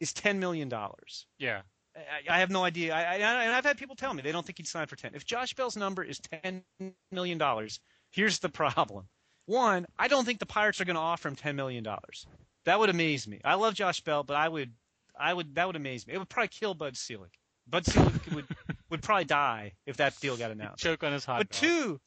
is 0.00 0.12
ten 0.12 0.38
million 0.38 0.68
dollars. 0.68 1.26
Yeah. 1.38 1.62
I, 1.96 2.34
I, 2.36 2.40
have 2.40 2.50
no 2.50 2.64
idea. 2.64 2.92
I, 2.92 3.02
I, 3.02 3.14
and 3.14 3.54
I've 3.54 3.64
had 3.64 3.78
people 3.78 3.94
tell 3.94 4.12
me 4.12 4.20
they 4.20 4.32
don't 4.32 4.44
think 4.44 4.58
he'd 4.58 4.66
sign 4.66 4.88
for 4.88 4.96
ten. 4.96 5.12
If 5.14 5.24
Josh 5.24 5.54
Bell's 5.54 5.76
number 5.76 6.02
is 6.02 6.18
ten 6.18 6.64
million 7.12 7.38
dollars, 7.38 7.78
here's 8.10 8.40
the 8.40 8.48
problem. 8.48 9.06
One, 9.46 9.86
I 9.98 10.08
don't 10.08 10.24
think 10.24 10.40
the 10.40 10.46
Pirates 10.46 10.80
are 10.80 10.84
going 10.84 10.96
to 10.96 11.00
offer 11.00 11.28
him 11.28 11.36
ten 11.36 11.54
million 11.56 11.84
dollars. 11.84 12.26
That 12.64 12.80
would 12.80 12.90
amaze 12.90 13.28
me. 13.28 13.40
I 13.44 13.54
love 13.54 13.74
Josh 13.74 14.00
Bell, 14.00 14.24
but 14.24 14.36
I 14.36 14.48
would, 14.48 14.72
I 15.18 15.32
would, 15.32 15.54
that 15.54 15.66
would 15.66 15.76
amaze 15.76 16.06
me. 16.06 16.14
It 16.14 16.18
would 16.18 16.28
probably 16.28 16.48
kill 16.48 16.74
Bud 16.74 16.96
Selig. 16.96 17.32
Bud 17.66 17.86
Selig 17.86 18.12
would 18.34 18.46
would 18.90 19.02
probably 19.02 19.24
die 19.24 19.72
if 19.86 19.96
that 19.96 20.18
deal 20.20 20.36
got 20.36 20.50
announced. 20.50 20.82
Choke 20.82 21.02
on 21.02 21.12
his 21.12 21.24
hot 21.24 21.38
But 21.38 21.50
dog. 21.50 21.60
two, 21.60 22.00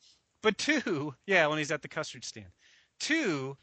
but 0.43 0.57
two, 0.57 1.15
yeah, 1.25 1.47
when 1.47 1.57
he's 1.57 1.71
at 1.71 1.81
the 1.81 1.87
custard 1.87 2.23
stand. 2.23 2.47
Two, 2.99 3.57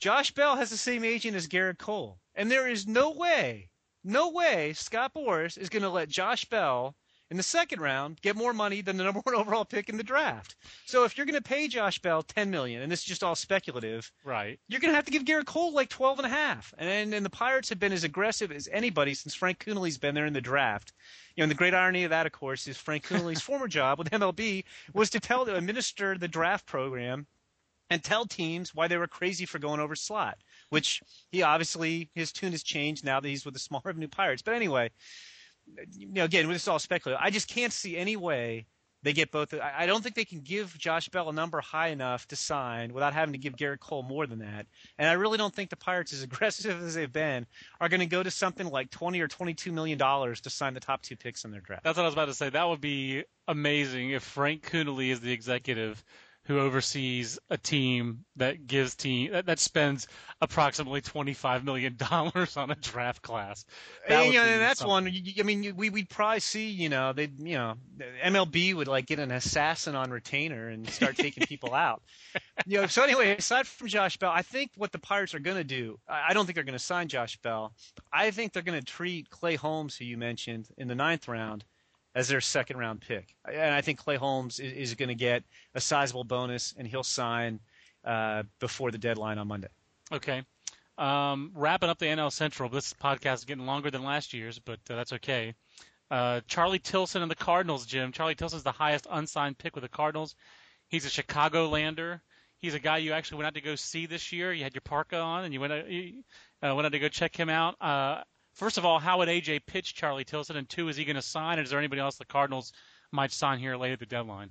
Josh 0.00 0.30
Bell 0.32 0.56
has 0.56 0.70
the 0.70 0.76
same 0.76 1.04
agent 1.04 1.36
as 1.36 1.48
Gerrit 1.48 1.78
Cole, 1.78 2.18
and 2.34 2.50
there 2.50 2.68
is 2.68 2.86
no 2.86 3.10
way 3.10 3.70
no 4.04 4.30
way 4.30 4.72
Scott 4.72 5.12
Boras 5.14 5.58
is 5.58 5.68
going 5.68 5.82
to 5.82 5.90
let 5.90 6.08
Josh 6.08 6.44
Bell 6.46 6.96
in 7.30 7.36
the 7.36 7.42
second 7.42 7.80
round 7.80 8.20
get 8.22 8.36
more 8.36 8.52
money 8.52 8.80
than 8.80 8.96
the 8.96 9.04
number 9.04 9.20
one 9.20 9.34
overall 9.36 9.64
pick 9.64 9.88
in 9.88 9.96
the 9.96 10.02
draft. 10.02 10.56
So 10.86 11.04
if 11.04 11.16
you're 11.16 11.26
going 11.26 11.40
to 11.40 11.42
pay 11.42 11.68
Josh 11.68 11.98
Bell 12.00 12.22
ten 12.22 12.50
million, 12.50 12.82
and 12.82 12.90
this 12.90 13.00
is 13.00 13.06
just 13.06 13.22
all 13.22 13.34
speculative, 13.34 14.10
right? 14.24 14.58
You're 14.68 14.80
going 14.80 14.92
to 14.92 14.96
have 14.96 15.04
to 15.04 15.10
give 15.10 15.24
Gerrit 15.24 15.46
Cole 15.46 15.72
like 15.72 15.88
twelve 15.88 16.18
and 16.18 16.26
a 16.26 16.30
half. 16.30 16.74
And 16.78 17.14
and 17.14 17.24
the 17.24 17.30
Pirates 17.30 17.68
have 17.68 17.78
been 17.78 17.92
as 17.92 18.04
aggressive 18.04 18.52
as 18.52 18.68
anybody 18.72 19.14
since 19.14 19.34
Frank 19.34 19.58
Coonelly's 19.58 19.98
been 19.98 20.14
there 20.14 20.26
in 20.26 20.32
the 20.32 20.40
draft. 20.40 20.92
You 21.36 21.42
know, 21.42 21.44
and 21.44 21.50
the 21.50 21.56
great 21.56 21.74
irony 21.74 22.04
of 22.04 22.10
that, 22.10 22.26
of 22.26 22.32
course, 22.32 22.66
is 22.66 22.76
Frank 22.76 23.06
Coonelly's 23.06 23.40
former 23.42 23.68
job 23.68 23.98
with 23.98 24.10
MLB 24.10 24.64
was 24.92 25.10
to 25.10 25.20
tell 25.20 25.46
to 25.46 25.56
administer 25.56 26.18
the 26.18 26.28
draft 26.28 26.66
program 26.66 27.26
and 27.88 28.02
tell 28.02 28.24
teams 28.24 28.74
why 28.74 28.88
they 28.88 28.96
were 28.96 29.08
crazy 29.08 29.46
for 29.46 29.58
going 29.58 29.80
over 29.80 29.96
slot 29.96 30.38
which 30.70 31.02
he 31.30 31.42
obviously 31.42 32.08
his 32.14 32.32
tune 32.32 32.52
has 32.52 32.62
changed 32.62 33.04
now 33.04 33.20
that 33.20 33.28
he's 33.28 33.44
with 33.44 33.54
the 33.54 33.60
small 33.60 33.82
revenue 33.84 34.08
Pirates. 34.08 34.42
But 34.42 34.54
anyway, 34.54 34.90
you 35.96 36.08
know, 36.08 36.24
again, 36.24 36.48
this 36.48 36.62
is 36.62 36.68
all 36.68 36.78
speculative. 36.78 37.20
I 37.22 37.30
just 37.30 37.48
can't 37.48 37.72
see 37.72 37.96
any 37.96 38.16
way 38.16 38.66
they 39.02 39.12
get 39.12 39.30
both. 39.30 39.54
I 39.54 39.86
don't 39.86 40.02
think 40.02 40.14
they 40.14 40.24
can 40.24 40.40
give 40.40 40.76
Josh 40.76 41.08
Bell 41.08 41.30
a 41.30 41.32
number 41.32 41.60
high 41.60 41.88
enough 41.88 42.28
to 42.28 42.36
sign 42.36 42.92
without 42.92 43.14
having 43.14 43.32
to 43.32 43.38
give 43.38 43.56
Gerrit 43.56 43.80
Cole 43.80 44.02
more 44.02 44.26
than 44.26 44.40
that. 44.40 44.66
And 44.98 45.08
I 45.08 45.14
really 45.14 45.38
don't 45.38 45.54
think 45.54 45.70
the 45.70 45.76
Pirates, 45.76 46.12
as 46.12 46.22
aggressive 46.30 46.82
as 46.82 46.94
they've 46.94 47.12
been, 47.12 47.46
are 47.80 47.88
going 47.88 48.00
to 48.00 48.06
go 48.06 48.22
to 48.22 48.30
something 48.30 48.68
like 48.68 48.90
twenty 48.90 49.20
or 49.20 49.28
twenty-two 49.28 49.72
million 49.72 49.98
dollars 49.98 50.40
to 50.42 50.50
sign 50.50 50.74
the 50.74 50.80
top 50.80 51.02
two 51.02 51.16
picks 51.16 51.44
in 51.44 51.50
their 51.50 51.60
draft. 51.60 51.84
That's 51.84 51.96
what 51.96 52.04
I 52.04 52.06
was 52.06 52.14
about 52.14 52.26
to 52.26 52.34
say. 52.34 52.50
That 52.50 52.68
would 52.68 52.80
be 52.80 53.24
amazing 53.48 54.10
if 54.10 54.22
Frank 54.22 54.70
Coonelly 54.70 55.10
is 55.10 55.20
the 55.20 55.32
executive 55.32 56.04
who 56.44 56.58
oversees 56.58 57.38
a 57.50 57.58
team 57.58 58.24
that 58.36 58.66
gives 58.66 58.94
team 58.94 59.32
that, 59.32 59.46
that 59.46 59.58
spends 59.58 60.08
approximately 60.40 61.00
twenty 61.00 61.34
five 61.34 61.64
million 61.64 61.96
dollars 62.10 62.56
on 62.56 62.70
a 62.70 62.74
draft 62.74 63.22
class. 63.22 63.64
That 64.08 64.24
and, 64.24 64.32
you 64.32 64.40
know, 64.40 64.46
and 64.46 64.60
that's 64.60 64.80
something. 64.80 65.12
one. 65.12 65.22
I 65.38 65.42
mean, 65.42 65.76
we 65.76 65.90
we'd 65.90 66.08
probably 66.08 66.40
see. 66.40 66.70
You 66.70 66.88
know, 66.88 67.12
they 67.12 67.28
you 67.38 67.56
know, 67.56 67.74
MLB 68.24 68.74
would 68.74 68.88
like 68.88 69.06
get 69.06 69.18
an 69.18 69.30
assassin 69.30 69.94
on 69.94 70.10
retainer 70.10 70.68
and 70.68 70.88
start 70.88 71.16
taking 71.16 71.46
people 71.46 71.74
out. 71.74 72.02
You 72.66 72.82
know. 72.82 72.86
So 72.88 73.02
anyway, 73.02 73.34
aside 73.36 73.66
from 73.66 73.88
Josh 73.88 74.18
Bell, 74.18 74.30
I 74.30 74.42
think 74.42 74.72
what 74.76 74.92
the 74.92 74.98
Pirates 74.98 75.34
are 75.34 75.38
going 75.38 75.56
to 75.56 75.64
do. 75.64 75.98
I 76.06 76.34
don't 76.34 76.44
think 76.44 76.56
they're 76.56 76.64
going 76.64 76.74
to 76.74 76.78
sign 76.78 77.08
Josh 77.08 77.38
Bell. 77.38 77.72
I 78.12 78.30
think 78.32 78.52
they're 78.52 78.62
going 78.62 78.78
to 78.78 78.84
treat 78.84 79.30
Clay 79.30 79.56
Holmes, 79.56 79.96
who 79.96 80.04
you 80.04 80.18
mentioned 80.18 80.68
in 80.76 80.86
the 80.86 80.94
ninth 80.94 81.26
round 81.26 81.64
as 82.14 82.28
their 82.28 82.40
second 82.40 82.78
round 82.78 83.00
pick. 83.00 83.34
And 83.44 83.74
I 83.74 83.80
think 83.80 83.98
Clay 83.98 84.16
Holmes 84.16 84.58
is, 84.58 84.90
is 84.90 84.94
going 84.94 85.08
to 85.08 85.14
get 85.14 85.44
a 85.74 85.80
sizable 85.80 86.24
bonus, 86.24 86.74
and 86.76 86.86
he'll 86.86 87.02
sign 87.02 87.60
uh, 88.04 88.44
before 88.58 88.90
the 88.90 88.98
deadline 88.98 89.38
on 89.38 89.48
Monday. 89.48 89.68
Okay. 90.12 90.42
Um, 90.98 91.52
wrapping 91.54 91.88
up 91.88 91.98
the 91.98 92.06
NL 92.06 92.32
Central. 92.32 92.68
This 92.68 92.92
podcast 92.92 93.34
is 93.36 93.44
getting 93.44 93.66
longer 93.66 93.90
than 93.90 94.04
last 94.04 94.34
year's, 94.34 94.58
but 94.58 94.80
uh, 94.90 94.96
that's 94.96 95.12
okay. 95.14 95.54
Uh, 96.10 96.40
Charlie 96.48 96.80
Tilson 96.80 97.22
and 97.22 97.30
the 97.30 97.36
Cardinals, 97.36 97.86
Jim. 97.86 98.10
Charlie 98.12 98.34
Tilson's 98.34 98.64
the 98.64 98.72
highest 98.72 99.06
unsigned 99.10 99.58
pick 99.58 99.76
with 99.76 99.82
the 99.82 99.88
Cardinals. 99.88 100.34
He's 100.88 101.04
a 101.04 101.10
Chicago-lander. 101.10 102.20
He's 102.58 102.74
a 102.74 102.80
guy 102.80 102.98
you 102.98 103.12
actually 103.12 103.38
went 103.38 103.46
out 103.46 103.54
to 103.54 103.60
go 103.60 103.76
see 103.76 104.06
this 104.06 104.32
year. 104.32 104.52
You 104.52 104.64
had 104.64 104.74
your 104.74 104.82
parka 104.82 105.18
on, 105.18 105.44
and 105.44 105.54
you 105.54 105.60
went 105.60 105.72
out, 105.72 105.88
you, 105.88 106.22
uh, 106.62 106.74
went 106.74 106.84
out 106.84 106.92
to 106.92 106.98
go 106.98 107.08
check 107.08 107.34
him 107.34 107.48
out. 107.48 107.76
Uh, 108.52 108.56
First 108.56 108.78
of 108.78 108.84
all, 108.84 108.98
how 108.98 109.18
would 109.18 109.28
AJ 109.28 109.66
pitch 109.66 109.94
Charlie 109.94 110.24
Tilson? 110.24 110.56
And 110.56 110.68
two, 110.68 110.88
is 110.88 110.96
he 110.96 111.04
going 111.04 111.16
to 111.16 111.22
sign? 111.22 111.58
And 111.58 111.64
is 111.64 111.70
there 111.70 111.78
anybody 111.78 112.00
else 112.00 112.16
the 112.16 112.24
Cardinals 112.24 112.72
might 113.12 113.32
sign 113.32 113.58
here 113.58 113.76
late 113.76 113.92
at 113.92 113.98
the 113.98 114.06
deadline? 114.06 114.50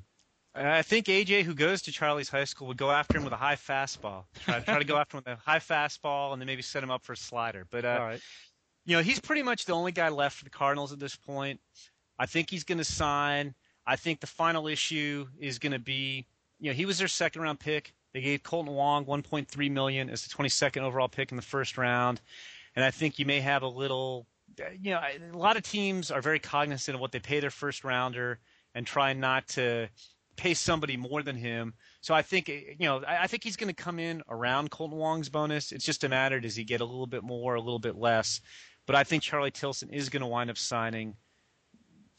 I 0.55 0.81
think 0.81 1.05
AJ, 1.05 1.43
who 1.43 1.53
goes 1.53 1.83
to 1.83 1.91
Charlie's 1.91 2.29
high 2.29 2.43
school, 2.45 2.67
would 2.67 2.77
go 2.77 2.89
after 2.89 3.17
him 3.17 3.23
with 3.23 3.33
a 3.33 3.37
high 3.37 3.55
fastball. 3.55 4.23
Try, 4.43 4.59
try 4.61 4.79
to 4.79 4.83
go 4.83 4.97
after 4.97 5.17
him 5.17 5.23
with 5.25 5.37
a 5.37 5.41
high 5.41 5.59
fastball, 5.59 6.33
and 6.33 6.41
then 6.41 6.47
maybe 6.47 6.63
set 6.63 6.81
him 6.83 6.89
up 6.89 7.03
for 7.03 7.13
a 7.13 7.17
slider. 7.17 7.67
But 7.69 7.85
uh, 7.85 7.97
you 8.85 8.97
know, 8.97 9.03
he's 9.03 9.19
pretty 9.19 9.43
much 9.43 9.65
the 9.65 9.73
only 9.73 9.91
guy 9.91 10.09
left 10.09 10.37
for 10.37 10.43
the 10.43 10.49
Cardinals 10.49 10.91
at 10.91 10.99
this 10.99 11.15
point. 11.15 11.59
I 12.17 12.25
think 12.25 12.49
he's 12.49 12.63
going 12.63 12.79
to 12.79 12.83
sign. 12.83 13.53
I 13.85 13.95
think 13.95 14.19
the 14.21 14.27
final 14.27 14.67
issue 14.67 15.27
is 15.39 15.59
going 15.59 15.71
to 15.71 15.79
be, 15.79 16.25
you 16.59 16.71
know, 16.71 16.75
he 16.75 16.85
was 16.85 16.97
their 16.97 17.07
second 17.07 17.43
round 17.43 17.59
pick. 17.59 17.93
They 18.13 18.21
gave 18.21 18.41
Kolten 18.41 18.73
Wong 18.73 19.05
1.3 19.05 19.71
million 19.71 20.09
as 20.09 20.23
the 20.23 20.35
22nd 20.35 20.81
overall 20.81 21.07
pick 21.07 21.31
in 21.31 21.35
the 21.35 21.43
first 21.43 21.77
round 21.77 22.21
and 22.79 22.85
I 22.85 22.91
think 22.91 23.19
you 23.19 23.25
may 23.25 23.41
have 23.41 23.61
a 23.61 23.67
little. 23.67 24.25
Uh, 24.57 24.69
you 24.81 24.91
know, 24.91 25.01
a 25.33 25.37
lot 25.37 25.57
of 25.57 25.63
teams 25.63 26.11
are 26.11 26.21
very 26.21 26.39
cognizant 26.39 26.95
of 26.95 27.01
what 27.01 27.11
they 27.11 27.19
pay 27.19 27.41
their 27.41 27.49
first 27.51 27.83
rounder 27.83 28.39
and 28.73 28.87
try 28.87 29.11
not 29.11 29.49
to 29.49 29.89
pay 30.37 30.53
somebody 30.53 30.95
more 30.95 31.21
than 31.21 31.35
him. 31.35 31.73
So 31.99 32.13
I 32.13 32.21
think 32.21 32.47
eh, 32.47 32.61
you 32.79 32.87
know 32.87 33.03
I, 33.05 33.27
think 33.27 33.43
he's 33.43 33.57
going 33.57 33.67
to 33.67 33.83
come 33.83 33.99
in 33.99 34.23
around 34.29 34.71
Kolten 34.71 34.93
Wong's 34.93 35.27
bonus. 35.27 35.73
It's 35.73 35.83
just 35.83 36.05
a 36.05 36.09
matter 36.09 36.39
does 36.39 36.55
he 36.55 36.63
get 36.63 36.79
a 36.79 36.85
little 36.85 37.05
bit 37.05 37.21
more, 37.21 37.55
a 37.55 37.59
little 37.59 37.79
bit 37.79 37.97
less. 37.97 38.39
But 38.85 38.95
I 38.95 39.03
think 39.03 39.23
Charlie 39.23 39.51
Tilson 39.51 39.89
is 39.89 40.07
going 40.07 40.21
to 40.21 40.27
wind 40.27 40.49
up 40.49 40.57
signing. 40.57 41.15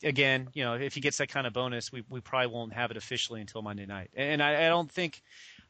Again, 0.03 0.49
you 0.53 0.63
know, 0.63 0.75
if 0.75 0.95
he 0.95 1.01
gets 1.01 1.17
that 1.19 1.31
kind 1.31 1.47
of 1.47 1.55
bonus, 1.55 1.91
we 1.91 2.05
we 2.11 2.21
probably 2.21 2.49
won't 2.49 2.75
have 2.75 2.91
it 2.91 2.99
officially 2.99 3.41
until 3.41 3.63
Monday 3.63 3.87
night. 3.87 4.11
And 4.15 4.43
I, 4.43 4.67
I 4.67 4.69
don't 4.69 4.93
think 4.93 5.23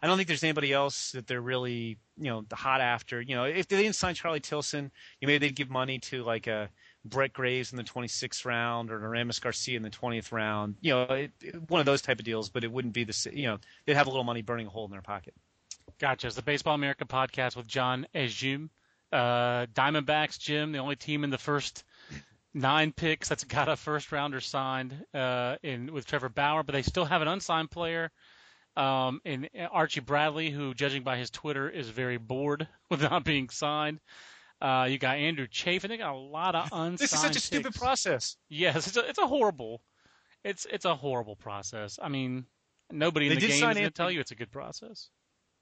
I 0.02 0.06
don't 0.06 0.16
think 0.16 0.28
there's 0.28 0.44
anybody 0.44 0.72
else 0.72 1.12
that 1.12 1.26
they're 1.26 1.40
really, 1.40 1.98
you 2.16 2.30
know, 2.30 2.44
hot 2.52 2.80
after. 2.80 3.20
You 3.20 3.34
know, 3.34 3.44
if 3.44 3.68
they 3.68 3.82
didn't 3.82 3.96
sign 3.96 4.14
Charlie 4.14 4.40
Tilson, 4.40 4.90
you 5.20 5.26
maybe 5.26 5.46
they'd 5.46 5.56
give 5.56 5.68
money 5.68 5.98
to 5.98 6.22
like 6.22 6.46
a 6.46 6.70
Brett 7.04 7.32
Graves 7.32 7.72
in 7.72 7.76
the 7.76 7.84
26th 7.84 8.44
round 8.44 8.90
or 8.90 9.02
Aramis 9.02 9.38
Garcia 9.40 9.76
in 9.76 9.82
the 9.82 9.90
20th 9.90 10.32
round. 10.32 10.76
You 10.80 10.92
know, 10.92 11.02
it, 11.02 11.32
it, 11.42 11.70
one 11.70 11.80
of 11.80 11.86
those 11.86 12.02
type 12.02 12.18
of 12.18 12.24
deals, 12.24 12.48
but 12.48 12.64
it 12.64 12.72
wouldn't 12.72 12.94
be 12.94 13.04
the, 13.04 13.30
you 13.32 13.46
know, 13.46 13.58
they'd 13.84 13.94
have 13.94 14.06
a 14.06 14.10
little 14.10 14.24
money 14.24 14.42
burning 14.42 14.66
a 14.66 14.70
hole 14.70 14.86
in 14.86 14.90
their 14.90 15.02
pocket. 15.02 15.34
Gotcha. 15.98 16.28
It's 16.28 16.36
the 16.36 16.42
Baseball 16.42 16.74
America 16.74 17.04
podcast 17.04 17.56
with 17.56 17.66
John 17.66 18.06
Ejum. 18.14 18.70
Uh, 19.12 19.66
Diamondbacks, 19.74 20.38
Jim, 20.38 20.72
the 20.72 20.78
only 20.78 20.96
team 20.96 21.24
in 21.24 21.30
the 21.30 21.38
first 21.38 21.84
nine 22.54 22.92
picks 22.92 23.28
that's 23.28 23.44
got 23.44 23.68
a 23.68 23.76
first 23.76 24.12
rounder 24.12 24.40
signed 24.40 25.04
uh, 25.14 25.56
in 25.62 25.92
with 25.92 26.06
Trevor 26.06 26.28
Bauer, 26.28 26.62
but 26.62 26.72
they 26.72 26.82
still 26.82 27.04
have 27.04 27.22
an 27.22 27.28
unsigned 27.28 27.70
player 27.70 28.10
um, 28.76 29.20
and 29.24 29.48
Archie 29.70 30.00
Bradley, 30.00 30.50
who, 30.50 30.74
judging 30.74 31.02
by 31.02 31.16
his 31.16 31.30
Twitter, 31.30 31.68
is 31.68 31.88
very 31.88 32.16
bored 32.16 32.68
with 32.90 33.02
not 33.02 33.24
being 33.24 33.48
signed. 33.48 34.00
Uh, 34.60 34.86
you 34.90 34.98
got 34.98 35.16
Andrew 35.16 35.46
Chafin. 35.50 35.88
They 35.88 35.96
got 35.96 36.14
a 36.14 36.18
lot 36.18 36.54
of 36.54 36.64
unsigned. 36.64 36.98
This 36.98 37.12
is 37.12 37.20
such 37.20 37.30
a 37.30 37.34
picks. 37.34 37.44
stupid 37.44 37.74
process. 37.74 38.36
Yes, 38.48 38.86
it's 38.86 38.96
a, 38.96 39.08
it's 39.08 39.18
a 39.18 39.26
horrible, 39.26 39.80
it's 40.44 40.66
it's 40.70 40.84
a 40.84 40.94
horrible 40.94 41.36
process. 41.36 41.98
I 42.00 42.08
mean, 42.08 42.44
nobody 42.90 43.26
in 43.26 43.30
they 43.30 43.36
the 43.36 43.40
game 43.40 43.54
is 43.54 43.60
going 43.60 43.76
to 43.76 43.90
tell 43.90 44.10
you 44.10 44.20
it's 44.20 44.32
a 44.32 44.36
good 44.36 44.50
process. 44.50 45.08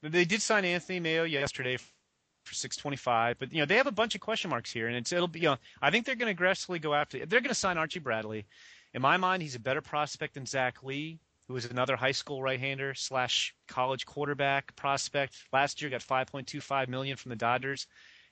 They 0.03 0.25
did 0.25 0.43
sign 0.43 0.65
Anthony 0.65 1.01
Meo 1.01 1.25
yesterday 1.25 1.77
for 1.77 2.55
625, 2.55 3.37
but 3.39 3.53
you 3.53 3.61
know 3.61 3.67
they 3.67 3.77
have 3.77 3.87
a 3.87 3.93
bunch 3.93 4.17
of 4.17 4.21
question 4.21 4.51
marks 4.51 4.73
here, 4.73 4.89
and 4.89 4.97
it's 4.97 5.13
it'll 5.13 5.29
be 5.29 5.41
you 5.41 5.47
know 5.47 5.57
I 5.81 5.91
think 5.91 6.05
they're 6.05 6.17
going 6.17 6.27
to 6.29 6.33
aggressively 6.33 6.81
go 6.81 6.93
after. 6.93 7.25
They're 7.25 7.41
going 7.41 7.49
to 7.51 7.55
sign 7.55 7.79
Archie 7.79 8.01
Bradley. 8.01 8.47
In 8.95 9.03
my 9.03 9.17
mind, 9.17 9.43
he's 9.43 9.55
a 9.55 9.61
better 9.61 9.83
prospect 9.83 10.35
than 10.35 10.47
Zach 10.47 10.83
Lee 10.83 11.21
who 11.49 11.55
was 11.55 11.65
another 11.65 11.97
high 11.97 12.13
school 12.13 12.43
right-hander 12.43 12.95
slash 12.95 13.55
college 13.67 14.07
quarterback 14.07 14.77
prospect. 14.77 15.35
Last 15.53 15.81
year 15.81 15.91
got 15.91 16.03
5.25 16.03 16.89
million 16.89 17.17
from 17.17 17.31
the 17.31 17.37
Dodgers. 17.37 17.87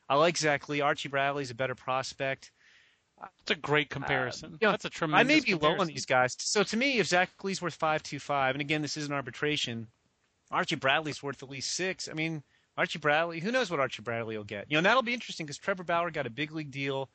I 0.08 0.14
like 0.16 0.36
Zach 0.36 0.68
Lee. 0.68 0.82
Archie 0.82 1.08
Bradley's 1.08 1.50
a 1.50 1.54
better 1.54 1.74
prospect. 1.74 2.52
It's 3.40 3.50
a 3.50 3.54
great 3.54 3.88
comparison. 3.88 4.50
Uh, 4.50 4.56
you 4.60 4.66
know, 4.66 4.70
That's 4.72 4.84
a 4.84 4.90
tremendous. 4.90 5.24
I 5.24 5.26
may 5.26 5.40
be 5.40 5.52
comparison. 5.52 5.76
low 5.78 5.80
on 5.80 5.86
these 5.86 6.04
guys. 6.04 6.36
So 6.38 6.62
to 6.62 6.76
me, 6.76 6.98
if 6.98 7.06
Zach 7.06 7.30
Lee's 7.42 7.62
worth 7.62 7.74
five 7.74 8.02
two 8.02 8.18
five, 8.18 8.54
and 8.54 8.60
again, 8.60 8.82
this 8.82 8.98
is 8.98 9.06
an 9.06 9.14
arbitration, 9.14 9.88
Archie 10.50 10.76
Bradley's 10.76 11.22
worth 11.22 11.42
at 11.42 11.48
least 11.48 11.72
six. 11.72 12.08
I 12.10 12.12
mean, 12.12 12.42
Archie 12.76 12.98
Bradley, 12.98 13.40
who 13.40 13.50
knows 13.50 13.70
what 13.70 13.80
Archie 13.80 14.02
Bradley 14.02 14.36
will 14.36 14.44
get? 14.44 14.66
You 14.68 14.74
know, 14.74 14.78
and 14.80 14.86
that'll 14.86 15.02
be 15.02 15.14
interesting 15.14 15.46
because 15.46 15.56
Trevor 15.56 15.82
Bauer 15.82 16.10
got 16.10 16.26
a 16.26 16.30
big 16.30 16.52
league 16.52 16.70
deal 16.70 17.08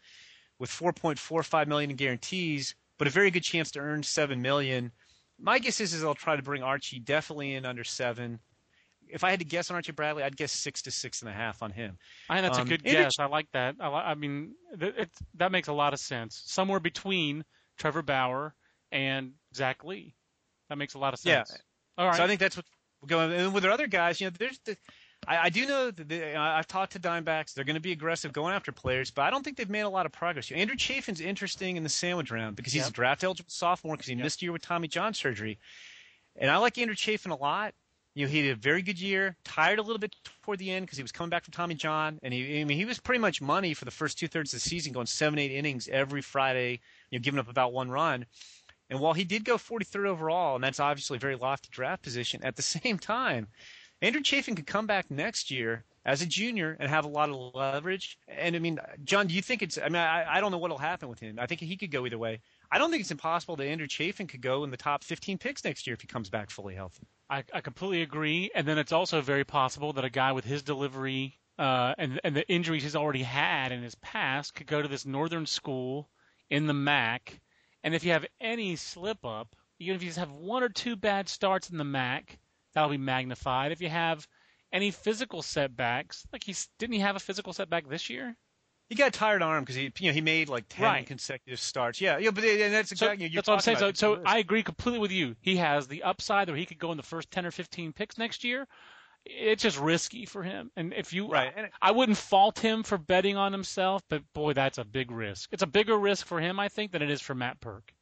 with 0.58 0.72
4.45 0.72 1.68
million 1.68 1.92
in 1.92 1.96
guarantees, 1.96 2.74
but 2.98 3.08
a 3.08 3.12
very 3.12 3.30
good 3.30 3.44
chance 3.44 3.70
to 3.72 3.80
earn 3.80 4.02
seven 4.02 4.42
million. 4.42 4.92
My 5.42 5.60
guess 5.60 5.80
is, 5.82 5.94
is 5.94 6.02
they'll 6.02 6.14
try 6.14 6.36
to 6.36 6.44
bring 6.44 6.62
Archie 6.64 7.00
definitely 7.00 7.56
in 7.56 7.66
under 7.66 7.84
seven. 7.84 8.40
If 9.08 9.24
I 9.24 9.32
had 9.32 9.40
to 9.40 9.46
guess 9.46 9.70
on 9.70 9.76
Archie 9.76 9.92
Bradley, 9.92 10.24
I'd 10.24 10.38
guess 10.38 10.52
six 10.52 10.82
to 10.84 10.92
six 10.92 11.22
and 11.22 11.30
a 11.30 11.34
half 11.34 11.62
on 11.62 11.72
him. 11.72 11.98
I 12.30 12.36
think 12.36 12.46
that's 12.48 12.60
Um, 12.60 12.68
a 12.68 12.70
good 12.70 12.84
guess. 12.84 13.14
I 13.20 13.26
like 13.26 13.48
that. 13.54 13.76
I, 13.80 13.88
I 13.90 14.16
mean, 14.16 14.54
it, 14.80 15.10
that 15.36 15.52
makes 15.52 15.68
a 15.68 15.74
lot 15.74 15.94
of 15.94 16.00
sense. 16.00 16.42
Somewhere 16.46 16.80
between 16.80 17.44
Trevor 17.78 18.04
Bauer 18.04 18.54
and 18.92 19.34
Zach 19.56 19.84
Lee. 19.84 20.14
That 20.70 20.78
makes 20.78 20.94
a 20.94 21.00
lot 21.00 21.14
of 21.14 21.20
sense. 21.20 21.50
Yeah. 21.52 21.58
All 21.98 22.08
right. 22.08 22.16
So 22.16 22.24
I 22.24 22.28
think 22.28 22.40
that's 22.40 22.56
what 22.56 22.66
we're 23.02 23.08
going. 23.08 23.34
And 23.34 23.54
with 23.54 23.64
their 23.64 23.72
other 23.72 23.88
guys, 23.88 24.22
you 24.22 24.28
know, 24.28 24.34
there's 24.38 24.60
the. 24.66 24.78
I, 25.28 25.38
I 25.38 25.50
do 25.50 25.66
know 25.68 25.92
that 25.92 26.08
they, 26.10 26.36
I- 26.36 26.56
uh, 26.56 26.58
I've 26.60 26.68
talked 26.68 26.94
to 26.94 27.00
Dimebacks. 27.00 27.54
They're 27.54 27.64
going 27.64 27.76
to 27.76 27.80
be 27.82 27.92
aggressive 27.92 28.34
going 28.34 28.54
after 28.54 28.72
players, 28.72 29.12
but 29.12 29.24
I 29.24 29.30
don't 29.30 29.44
think 29.44 29.58
they've 29.58 29.70
made 29.70 29.82
a 29.82 29.90
lot 29.90 30.06
of 30.06 30.12
progress. 30.12 30.52
Andrew 30.52 30.76
Chafin's 30.76 31.22
interesting 31.22 31.78
in 31.78 31.84
the 31.84 31.90
sandwich 31.90 32.32
round 32.32 32.56
because 32.56 32.74
he's 32.74 32.84
Yep. 32.84 32.90
a 32.90 32.94
draft 32.94 33.24
eligible 33.24 33.50
sophomore 33.50 33.96
because 33.96 34.08
he 34.08 34.16
Yep. 34.16 34.24
missed 34.24 34.42
a 34.42 34.46
year 34.46 34.52
with 34.52 34.62
Tommy 34.64 34.88
John 34.88 35.14
surgery, 35.14 35.60
and 36.36 36.50
I 36.50 36.58
like 36.58 36.78
Andrew 36.78 36.96
Chafin 36.96 37.32
a 37.32 37.36
lot. 37.36 37.74
You 38.14 38.26
know, 38.26 38.32
he 38.32 38.46
had 38.46 38.58
a 38.58 38.60
very 38.60 38.82
good 38.82 39.00
year. 39.00 39.38
Tired 39.46 39.80
a 39.80 39.82
little 39.82 39.98
bit 40.00 40.14
toward 40.44 40.60
the 40.60 40.70
end 40.70 40.86
because 40.86 40.98
he 40.98 41.02
was 41.04 41.14
coming 41.14 41.30
back 41.30 41.46
from 41.46 41.54
Tommy 41.54 41.76
John, 41.76 42.20
and 42.24 42.34
he, 42.34 42.60
I 42.60 42.66
mean, 42.66 42.78
he 42.78 42.84
was 42.84 43.00
pretty 43.00 43.20
much 43.20 43.42
money 43.42 43.74
for 43.74 43.86
the 43.86 43.92
first 43.92 44.20
two 44.20 44.28
thirds 44.28 44.54
of 44.54 44.62
the 44.62 44.70
season, 44.70 44.92
going 44.92 45.06
seven, 45.06 45.40
eight 45.40 45.52
innings 45.52 45.88
every 45.88 46.22
Friday. 46.22 46.82
You 47.10 47.20
know, 47.20 47.24
giving 47.24 47.40
up 47.40 47.48
about 47.50 47.72
one 47.72 47.90
run. 47.90 48.26
And 48.90 49.00
while 49.00 49.14
he 49.14 49.24
did 49.24 49.46
go 49.46 49.56
43rd 49.58 50.08
overall, 50.08 50.56
and 50.56 50.64
that's 50.64 50.82
obviously 50.82 51.16
a 51.16 51.20
very 51.22 51.38
lofty 51.38 51.70
draft 51.72 52.02
position, 52.04 52.44
at 52.44 52.58
the 52.58 52.62
same 52.84 53.00
time, 53.00 53.48
Andrew 54.02 54.22
Chafin 54.24 54.56
could 54.56 54.68
come 54.68 54.88
back 54.88 55.12
next 55.12 55.52
year 55.52 55.86
as 56.06 56.22
a 56.22 56.26
junior 56.26 56.76
and 56.80 56.90
have 56.90 57.06
a 57.06 57.10
lot 57.10 57.30
of 57.30 57.54
leverage. 57.54 58.18
And 58.28 58.56
I 58.56 58.60
mean, 58.60 58.80
John, 59.04 59.28
do 59.28 59.36
you 59.36 59.42
think 59.42 59.62
it's? 59.62 59.78
I 59.78 59.84
mean, 59.84 59.98
I, 59.98 60.38
I 60.38 60.42
don't 60.42 60.52
know 60.52 60.58
what'll 60.58 60.78
happen 60.78 61.08
with 61.08 61.20
him. 61.20 61.38
I 61.40 61.46
think 61.46 61.62
he 61.62 61.78
could 61.78 61.92
go 61.92 62.06
either 62.06 62.18
way. 62.18 62.42
I 62.72 62.80
don't 62.80 62.90
think 62.90 63.02
it's 63.02 63.12
impossible 63.12 63.56
that 63.58 63.68
Andrew 63.68 63.88
Chafin 63.88 64.28
could 64.28 64.42
go 64.42 64.64
in 64.64 64.72
the 64.72 64.78
top 64.78 65.04
15 65.04 65.38
picks 65.38 65.64
next 65.64 65.86
year 65.86 65.94
if 65.94 66.02
he 66.02 66.08
comes 66.08 66.30
back 66.30 66.50
fully 66.50 66.74
healthy. 66.74 67.08
I, 67.30 67.44
I 67.54 67.62
completely 67.62 68.02
agree. 68.02 68.50
And 68.56 68.68
then 68.68 68.78
it's 68.78 68.92
also 68.92 69.22
very 69.22 69.44
possible 69.44 69.94
that 69.94 70.06
a 70.06 70.10
guy 70.10 70.32
with 70.32 70.46
his 70.46 70.64
delivery 70.64 71.38
uh, 71.60 71.94
and 72.00 72.20
and 72.24 72.36
the 72.36 72.48
injuries 72.50 72.84
he's 72.84 72.96
already 72.96 73.24
had 73.24 73.72
in 73.72 73.84
his 73.84 73.96
past 73.96 74.56
could 74.56 74.68
go 74.68 74.82
to 74.82 74.88
this 74.88 75.06
northern 75.06 75.46
school 75.46 76.10
in 76.50 76.66
the 76.66 76.74
MAC. 76.74 77.40
And 77.84 77.94
if 77.94 78.04
you 78.04 78.12
have 78.14 78.26
any 78.40 78.76
slip 78.76 79.24
up, 79.26 79.56
even 79.80 79.96
if 79.96 80.02
you 80.02 80.10
just 80.10 80.20
have 80.20 80.32
one 80.32 80.64
or 80.64 80.70
two 80.70 80.96
bad 80.96 81.30
starts 81.30 81.70
in 81.70 81.78
the 81.78 81.84
MAC, 81.84 82.40
that'll 82.74 82.90
be 82.90 82.98
magnified. 82.98 83.72
If 83.72 83.82
you 83.82 83.90
have 83.90 84.28
any 84.72 84.92
physical 84.92 85.42
setbacks, 85.42 86.26
like 86.32 86.44
he's 86.44 86.70
didn't 86.80 86.94
he 86.94 87.00
have 87.02 87.16
a 87.16 87.20
physical 87.20 87.54
setback 87.54 87.88
this 87.88 88.10
year? 88.10 88.36
He 88.90 88.96
got 88.96 89.08
a 89.08 89.12
tired 89.12 89.42
arm 89.42 89.64
because 89.64 89.76
he, 89.76 89.92
you 90.00 90.08
know, 90.10 90.14
he 90.14 90.20
made 90.22 90.50
like 90.50 90.66
10 90.68 90.84
Right. 90.84 91.06
consecutive 91.06 91.60
starts. 91.60 92.02
Yeah, 92.02 92.18
yeah, 92.18 92.32
but 92.32 92.44
and 92.44 92.74
that's 92.74 92.90
So 92.94 93.08
exactly. 93.08 93.28
you're 93.28 93.42
that's 93.42 93.48
what 93.48 93.54
I'm 93.56 93.60
saying. 93.62 93.78
about. 93.78 93.98
So, 93.98 94.16
so 94.16 94.22
I 94.26 94.40
agree 94.40 94.64
completely 94.64 95.00
with 95.00 95.12
you. 95.12 95.36
He 95.40 95.56
has 95.58 95.88
the 95.88 96.04
upside 96.04 96.50
where 96.50 96.58
he 96.58 96.66
could 96.66 96.78
go 96.80 96.92
in 96.92 96.98
the 96.98 97.04
first 97.04 97.32
10 97.32 97.46
or 97.46 97.52
15 97.52 97.94
picks 97.94 98.18
next 98.18 98.44
year. 98.44 98.68
It's 99.26 99.64
just 99.64 99.80
risky 99.80 100.26
for 100.26 100.44
him. 100.44 100.72
And 100.76 100.94
if 100.94 101.14
you, 101.14 101.30
right. 101.30 101.54
And 101.56 101.70
I 101.82 101.92
wouldn't 101.92 102.18
fault 102.18 102.60
him 102.60 102.84
for 102.84 102.98
betting 102.98 103.38
on 103.38 103.52
himself, 103.54 104.02
but 104.10 104.24
boy, 104.34 104.54
that's 104.54 104.78
a 104.78 104.84
big 104.84 105.12
risk. 105.12 105.50
It's 105.54 105.64
a 105.64 105.68
bigger 105.68 105.98
risk 105.98 106.26
for 106.26 106.40
him, 106.42 106.60
I 106.60 106.70
think, 106.70 106.92
than 106.92 107.02
it 107.02 107.10
is 107.10 107.22
for 107.22 107.36
Matt 107.36 107.62
Purke. 107.62 107.94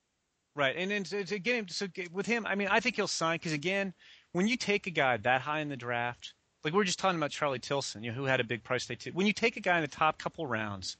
Right, 0.55 0.75
and 0.77 0.89
then 0.91 1.03
to, 1.05 1.23
to 1.23 1.39
get 1.39 1.55
him, 1.55 1.67
so 1.67 1.87
with 2.11 2.25
him, 2.25 2.45
I 2.45 2.55
mean, 2.55 2.67
I 2.69 2.79
think 2.79 2.95
he'll 2.95 3.07
sign 3.07 3.35
because 3.35 3.53
again, 3.53 3.93
when 4.31 4.47
you 4.47 4.57
take 4.57 4.87
a 4.87 4.91
guy 4.91 5.17
that 5.17 5.41
high 5.41 5.59
in 5.59 5.69
the 5.69 5.77
draft, 5.77 6.33
like 6.63 6.73
we 6.73 6.77
were 6.77 6.83
just 6.83 6.99
talking 6.99 7.17
about 7.17 7.31
Charlie 7.31 7.59
Tilson, 7.59 8.03
you 8.03 8.11
know, 8.11 8.17
who 8.17 8.25
had 8.25 8.39
a 8.39 8.43
big 8.43 8.63
price 8.63 8.85
tag. 8.85 9.01
When 9.13 9.25
you 9.25 9.33
take 9.33 9.57
a 9.57 9.61
guy 9.61 9.77
in 9.77 9.81
the 9.81 9.87
top 9.87 10.17
couple 10.17 10.45
rounds, 10.45 10.97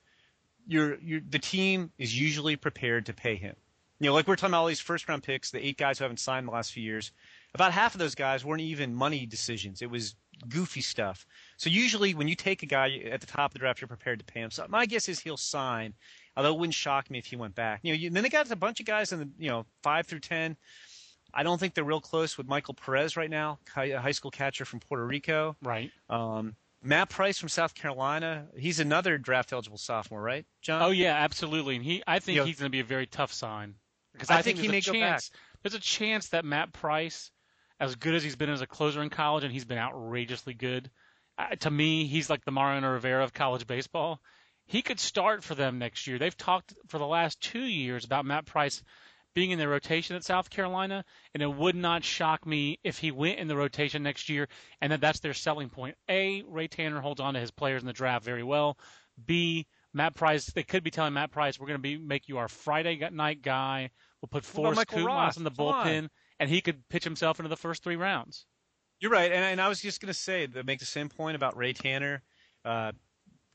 you're, 0.67 0.99
you're 0.99 1.21
the 1.27 1.39
team 1.39 1.91
is 1.97 2.19
usually 2.19 2.55
prepared 2.55 3.07
to 3.07 3.13
pay 3.13 3.35
him. 3.35 3.55
You 3.99 4.07
know, 4.07 4.13
like 4.13 4.27
we're 4.27 4.37
talking 4.37 4.51
about 4.51 4.61
all 4.61 4.67
these 4.67 4.79
first 4.79 5.09
round 5.09 5.23
picks, 5.23 5.51
the 5.51 5.65
eight 5.65 5.77
guys 5.77 5.97
who 5.97 6.05
haven't 6.05 6.19
signed 6.19 6.43
in 6.43 6.45
the 6.45 6.53
last 6.53 6.71
few 6.71 6.83
years. 6.83 7.11
About 7.53 7.73
half 7.73 7.95
of 7.95 7.99
those 7.99 8.15
guys 8.15 8.45
weren't 8.45 8.61
even 8.61 8.95
money 8.95 9.25
decisions; 9.25 9.81
it 9.81 9.89
was 9.89 10.15
goofy 10.47 10.79
stuff. 10.79 11.25
So 11.57 11.69
usually, 11.69 12.13
when 12.13 12.29
you 12.29 12.35
take 12.35 12.63
a 12.63 12.65
guy 12.65 13.01
at 13.11 13.19
the 13.19 13.27
top 13.27 13.49
of 13.49 13.53
the 13.53 13.59
draft, 13.59 13.81
you're 13.81 13.89
prepared 13.89 14.19
to 14.19 14.25
pay 14.25 14.39
him. 14.39 14.51
So 14.51 14.65
my 14.69 14.85
guess 14.85 15.09
is 15.09 15.19
he'll 15.19 15.35
sign. 15.35 15.95
Although 16.37 16.53
it 16.53 16.59
wouldn't 16.59 16.75
shock 16.75 17.11
me 17.11 17.17
if 17.17 17.25
he 17.25 17.35
went 17.35 17.55
back. 17.55 17.81
You 17.83 17.91
know, 17.91 17.99
you, 17.99 18.09
then 18.09 18.23
they 18.23 18.29
got 18.29 18.49
a 18.49 18.55
bunch 18.55 18.79
of 18.79 18.85
guys 18.85 19.11
in 19.11 19.19
the 19.19 19.29
you 19.37 19.49
know 19.49 19.65
five 19.83 20.07
through 20.07 20.21
ten. 20.21 20.55
I 21.33 21.43
don't 21.43 21.59
think 21.59 21.73
they're 21.73 21.83
real 21.83 22.01
close 22.01 22.37
with 22.37 22.47
Michael 22.47 22.73
Perez 22.73 23.15
right 23.17 23.29
now, 23.29 23.59
high, 23.73 23.85
a 23.85 23.99
high 23.99 24.11
school 24.11 24.31
catcher 24.31 24.65
from 24.65 24.79
Puerto 24.79 25.05
Rico. 25.05 25.55
Right. 25.63 25.91
Um, 26.09 26.55
Matt 26.81 27.09
Price 27.09 27.37
from 27.37 27.49
South 27.49 27.75
Carolina. 27.75 28.47
He's 28.57 28.79
another 28.79 29.17
draft 29.17 29.51
eligible 29.51 29.77
sophomore, 29.77 30.21
right, 30.21 30.45
John? 30.61 30.81
Oh 30.81 30.91
yeah, 30.91 31.13
absolutely. 31.13 31.75
And 31.75 31.83
he, 31.83 32.01
I 32.07 32.19
think 32.19 32.35
You 32.35 32.41
know- 32.41 32.45
he's 32.47 32.57
going 32.59 32.69
to 32.69 32.75
be 32.75 32.79
a 32.79 32.85
very 32.85 33.05
tough 33.05 33.33
sign 33.33 33.75
because 34.13 34.29
I 34.29 34.37
I, 34.39 34.41
think 34.41 34.57
he 34.59 34.67
there's 34.67 34.71
may 34.71 34.77
a 34.77 34.81
go 34.93 34.99
back. 34.99 35.11
chance. 35.11 35.31
There's 35.61 35.73
a 35.75 35.79
chance 35.79 36.29
that 36.29 36.45
Matt 36.45 36.71
Price, 36.73 37.31
as 37.79 37.95
good 37.95 38.15
as 38.15 38.23
he's 38.23 38.35
been 38.37 38.49
as 38.49 38.61
a 38.61 38.67
closer 38.67 39.01
in 39.03 39.09
college, 39.09 39.43
and 39.43 39.51
he's 39.51 39.65
been 39.65 39.77
outrageously 39.77 40.53
good. 40.53 40.89
Uh, 41.37 41.55
to 41.57 41.69
me, 41.69 42.05
he's 42.05 42.29
like 42.29 42.43
the 42.45 42.51
Mariano 42.51 42.91
Rivera 42.91 43.23
of 43.23 43.33
college 43.33 43.67
baseball. 43.67 44.19
He 44.65 44.81
could 44.81 44.99
start 44.99 45.43
for 45.43 45.55
them 45.55 45.79
next 45.79 46.05
year. 46.07 46.17
They've 46.19 46.35
talked 46.37 46.73
for 46.87 46.97
the 46.97 47.07
last 47.07 47.41
two 47.41 47.59
years 47.63 48.05
about 48.05 48.25
Matt 48.25 48.45
Price 48.45 48.83
being 49.33 49.51
in 49.51 49.59
the 49.59 49.67
rotation 49.67 50.15
at 50.15 50.23
South 50.23 50.49
Carolina, 50.49 51.05
and 51.33 51.43
it 51.43 51.53
would 51.53 51.75
not 51.75 52.03
shock 52.03 52.45
me 52.45 52.79
if 52.83 52.97
he 52.97 53.11
went 53.11 53.39
in 53.39 53.47
the 53.47 53.55
rotation 53.55 54.03
next 54.03 54.29
year, 54.29 54.47
and 54.81 54.91
that 54.91 55.01
that's 55.01 55.19
their 55.19 55.33
selling 55.33 55.69
point. 55.69 55.95
A, 56.09 56.43
Ray 56.47 56.67
Tanner 56.67 57.01
holds 57.01 57.19
on 57.19 57.33
to 57.35 57.39
his 57.39 57.51
players 57.51 57.81
in 57.81 57.87
the 57.87 57.93
draft 57.93 58.25
very 58.25 58.43
well. 58.43 58.77
B, 59.25 59.67
Matt 59.93 60.15
Price, 60.15 60.47
they 60.47 60.63
could 60.63 60.83
be 60.83 60.91
telling 60.91 61.13
Matt 61.13 61.31
Price, 61.31 61.59
we're 61.59 61.67
going 61.67 61.79
to 61.79 61.81
be 61.81 61.97
make 61.97 62.27
you 62.27 62.37
our 62.37 62.47
Friday 62.47 62.97
night 63.11 63.41
guy. 63.41 63.91
We'll 64.21 64.29
put 64.29 64.45
Forrest 64.45 64.77
Michael 64.77 64.99
in 65.37 65.43
the 65.43 65.51
on. 65.51 65.55
bullpen, 65.55 66.09
and 66.39 66.49
he 66.49 66.61
could 66.61 66.87
pitch 66.89 67.03
himself 67.03 67.39
into 67.39 67.49
the 67.49 67.57
first 67.57 67.83
three 67.83 67.95
rounds. 67.95 68.45
You're 68.99 69.11
right, 69.11 69.31
and, 69.31 69.43
and 69.43 69.61
I 69.61 69.69
was 69.69 69.81
just 69.81 70.01
going 70.01 70.13
to 70.13 70.19
say 70.19 70.47
make 70.65 70.79
the 70.79 70.85
same 70.85 71.07
point 71.09 71.35
about 71.35 71.55
Ray 71.55 71.73
Tanner. 71.73 72.21
Uh, 72.65 72.91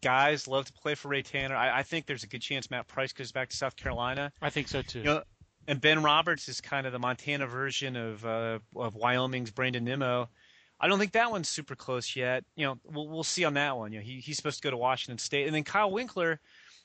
guys 0.03 0.49
love 0.49 0.66
to 0.66 0.72
play 0.72 0.95
for 0.95 1.09
Ray 1.09 1.22
Tanner. 1.22 1.57
I, 1.57 1.81
I 1.81 1.83
think 1.83 2.07
there's 2.07 2.25
a 2.25 2.27
good 2.27 2.43
chance 2.43 2.70
Matt 2.70 2.87
Price 2.87 3.12
goes 3.12 3.33
back 3.33 3.49
to 3.51 3.57
South 3.57 3.77
Carolina. 3.77 4.33
I 4.41 4.51
think 4.51 4.68
so 4.68 4.83
too. 4.83 5.01
You 5.01 5.05
know, 5.05 5.22
and 5.67 5.81
Ben 5.81 6.03
Roberts 6.03 6.49
is 6.49 6.61
kind 6.61 6.87
of 6.87 6.93
the 6.93 6.99
Montana 6.99 7.47
version 7.47 7.97
of 7.97 8.25
uh, 8.25 8.59
of 8.77 8.95
Wyoming's 8.95 9.51
Brandon 9.51 9.85
Nimmo. 9.85 10.29
I 10.81 10.89
don't 10.89 10.99
think 10.99 11.12
that 11.12 11.31
one's 11.31 11.49
super 11.49 11.77
close 11.77 12.17
yet. 12.17 12.45
You 12.57 12.67
know, 12.67 12.79
we'll 12.85 13.09
we'll 13.09 13.25
see 13.25 13.45
on 13.45 13.55
that 13.55 13.77
one. 13.77 13.93
You 13.93 14.01
know, 14.01 14.05
he 14.05 14.21
he's 14.21 14.37
supposed 14.37 14.59
to 14.59 14.62
go 14.62 14.71
to 14.71 14.77
Washington 14.77 15.19
State, 15.19 15.47
and 15.47 15.55
then 15.55 15.65
Kyle 15.65 15.91
Winkler. 15.91 16.41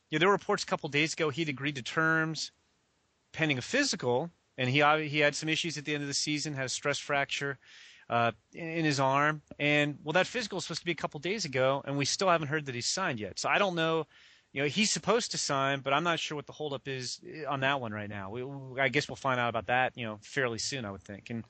You 0.10 0.18
know, 0.18 0.20
there 0.20 0.30
were 0.30 0.34
reports 0.34 0.64
a 0.64 0.66
couple 0.66 0.90
days 0.90 1.14
ago 1.14 1.30
he'd 1.30 1.50
agreed 1.50 1.76
to 1.76 1.84
terms 1.84 2.52
pending 3.32 3.58
a 3.58 3.62
physical, 3.62 4.32
and 4.58 4.70
he 4.70 4.82
he 5.08 5.20
had 5.20 5.36
some 5.36 5.50
issues 5.50 5.78
at 5.78 5.86
the 5.86 5.94
end 5.94 6.02
of 6.04 6.08
the 6.08 6.14
season, 6.14 6.54
had 6.54 6.66
a 6.66 6.70
stress 6.70 6.98
fracture 6.98 7.58
uh, 8.10 8.32
in, 8.54 8.68
in 8.68 8.86
his 8.86 9.00
arm, 9.00 9.42
and 9.60 9.98
well, 10.04 10.14
that 10.14 10.28
physical 10.28 10.58
was 10.58 10.66
supposed 10.66 10.82
to 10.82 10.86
be 10.86 10.92
a 10.92 10.96
couple 10.96 11.20
days 11.20 11.46
ago, 11.46 11.82
and 11.86 11.98
we 11.98 12.06
still 12.06 12.30
haven't 12.30 12.48
heard 12.48 12.66
that 12.66 12.76
he's 12.76 12.88
signed 12.88 13.20
yet. 13.20 13.40
So 13.40 13.50
I 13.50 13.60
don't 13.60 13.76
know. 13.76 14.06
You 14.52 14.64
know, 14.64 14.68
he's 14.68 14.90
supposed 14.90 15.32
to 15.32 15.38
sign, 15.38 15.82
but 15.82 15.94
I'm 15.94 16.04
not 16.04 16.20
sure 16.20 16.36
what 16.36 16.48
the 16.48 16.54
holdup 16.54 16.88
is 16.88 17.20
eh, 17.28 17.46
on 17.46 17.60
that 17.60 17.80
one 17.80 17.92
right 17.92 18.10
now. 18.10 18.32
We, 18.32 18.44
I 18.82 18.90
guess 18.90 19.08
we'll 19.08 19.16
find 19.16 19.40
out 19.40 19.50
about 19.50 19.68
that, 19.68 19.96
you 19.96 20.06
know, 20.06 20.20
fairly 20.22 20.58
soon, 20.58 20.86
I 20.86 20.92
would 20.92 21.04
think. 21.04 21.30
And 21.30 21.44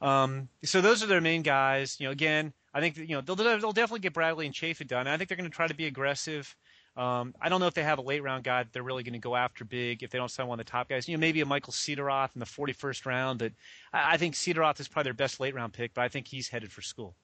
um, 0.00 0.48
so 0.64 0.80
those 0.80 1.02
are 1.02 1.06
their 1.06 1.20
main 1.20 1.42
guys. 1.42 1.96
You 2.00 2.06
know, 2.06 2.12
again, 2.12 2.52
I 2.74 2.80
think 2.80 2.96
that, 2.96 3.08
you 3.08 3.14
know 3.14 3.20
they'll 3.20 3.36
they'll 3.36 3.72
definitely 3.72 4.00
get 4.00 4.14
Bradley 4.14 4.46
and 4.46 4.54
Chafin 4.54 4.86
done. 4.86 5.06
I 5.06 5.16
think 5.16 5.28
they're 5.28 5.36
going 5.36 5.50
to 5.50 5.54
try 5.54 5.66
to 5.66 5.74
be 5.74 5.86
aggressive. 5.86 6.54
Um, 6.96 7.34
I 7.40 7.48
don't 7.48 7.60
know 7.60 7.68
if 7.68 7.74
they 7.74 7.82
have 7.84 7.98
a 7.98 8.02
late 8.02 8.22
round 8.22 8.44
guy 8.44 8.64
that 8.64 8.72
they're 8.72 8.82
really 8.82 9.02
going 9.02 9.14
to 9.14 9.18
go 9.18 9.34
after 9.34 9.64
big 9.64 10.02
if 10.02 10.10
they 10.10 10.18
don't 10.18 10.30
sign 10.30 10.46
one 10.46 10.60
of 10.60 10.66
the 10.66 10.70
top 10.70 10.88
guys. 10.88 11.08
You 11.08 11.16
know, 11.16 11.20
maybe 11.20 11.40
a 11.40 11.46
Michael 11.46 11.72
Cederoth 11.72 12.34
in 12.34 12.40
the 12.40 12.46
41st 12.46 13.06
round. 13.06 13.40
That 13.40 13.52
I, 13.92 14.14
I 14.14 14.16
think 14.16 14.34
Cederoth 14.34 14.80
is 14.80 14.88
probably 14.88 15.04
their 15.08 15.14
best 15.14 15.40
late 15.40 15.54
round 15.54 15.72
pick, 15.72 15.94
but 15.94 16.02
I 16.02 16.08
think 16.08 16.26
he's 16.26 16.48
headed 16.48 16.70
for 16.70 16.82
school. 16.82 17.14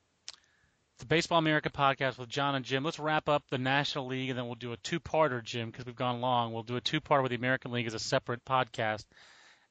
The 0.99 1.07
Baseball 1.07 1.39
America 1.39 1.71
podcast 1.71 2.19
with 2.19 2.29
John 2.29 2.55
and 2.55 2.65
Jim. 2.65 2.83
Let's 2.83 2.99
wrap 2.99 3.29
up 3.29 3.45
the 3.51 3.59
National 3.59 4.07
League 4.07 4.31
and 4.31 4.39
then 4.39 4.47
we'll 4.47 4.57
do 4.57 4.73
a 4.73 4.77
two-parter, 4.79 5.43
Jim, 5.43 5.71
because 5.71 5.87
we've 5.87 5.95
gone 5.95 6.21
long. 6.21 6.53
We'll 6.53 6.65
do 6.65 6.77
a 6.77 6.81
two-parter 6.81 7.23
with 7.23 7.31
the 7.31 7.37
American 7.37 7.71
League 7.71 7.87
as 7.87 7.95
a 7.95 8.01
separate 8.01 8.45
podcast. 8.45 9.05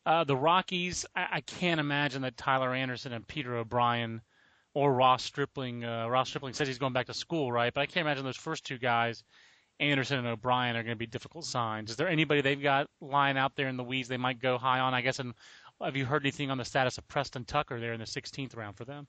Uh, 0.05 0.23
the 0.23 0.38
Rockies, 0.38 1.05
I, 1.15 1.28
I 1.34 1.41
can't 1.41 1.82
imagine 1.82 2.21
that 2.21 2.38
Tyler 2.38 2.73
Anderson 2.73 3.11
and 3.11 3.28
Peter 3.28 3.57
O'Brien 3.57 4.21
or 4.73 4.93
Ross 4.93 5.23
Stripling. 5.23 5.84
Uh, 5.84 6.07
Ross 6.07 6.30
Stripling 6.30 6.53
says 6.53 6.67
he's 6.67 6.78
going 6.78 6.93
back 6.93 7.07
to 7.07 7.13
school, 7.13 7.51
right? 7.51 7.73
But 7.73 7.82
I 7.82 7.86
can't 7.88 8.05
imagine 8.05 8.23
those 8.23 8.38
first 8.38 8.65
two 8.65 8.78
guys, 8.78 9.23
Anderson 9.82 10.19
and 10.19 10.28
O'Brien, 10.28 10.78
are 10.78 10.84
going 10.84 10.95
to 10.95 10.99
be 10.99 11.07
difficult 11.07 11.43
signs. 11.43 11.91
Is 11.91 11.97
there 11.97 12.07
anybody 12.07 12.39
they've 12.39 12.61
got 12.61 12.88
lying 13.01 13.38
out 13.38 13.55
there 13.57 13.67
in 13.67 13.75
the 13.75 13.84
weeds 13.84 14.07
they 14.07 14.17
might 14.17 14.39
go 14.39 14.57
high 14.57 14.80
on? 14.80 14.93
I 14.93 15.01
guess. 15.01 15.19
And 15.19 15.34
have 15.84 15.97
you 15.97 16.05
heard 16.05 16.23
anything 16.23 16.51
on 16.51 16.57
the 16.57 16.65
status 16.65 16.97
of 16.97 17.07
Preston 17.09 17.43
Tucker 17.43 17.82
there 17.82 17.91
in 17.91 17.99
the 17.99 18.05
16th 18.05 18.55
round 18.55 18.78
for 18.78 18.86
them? 18.86 19.07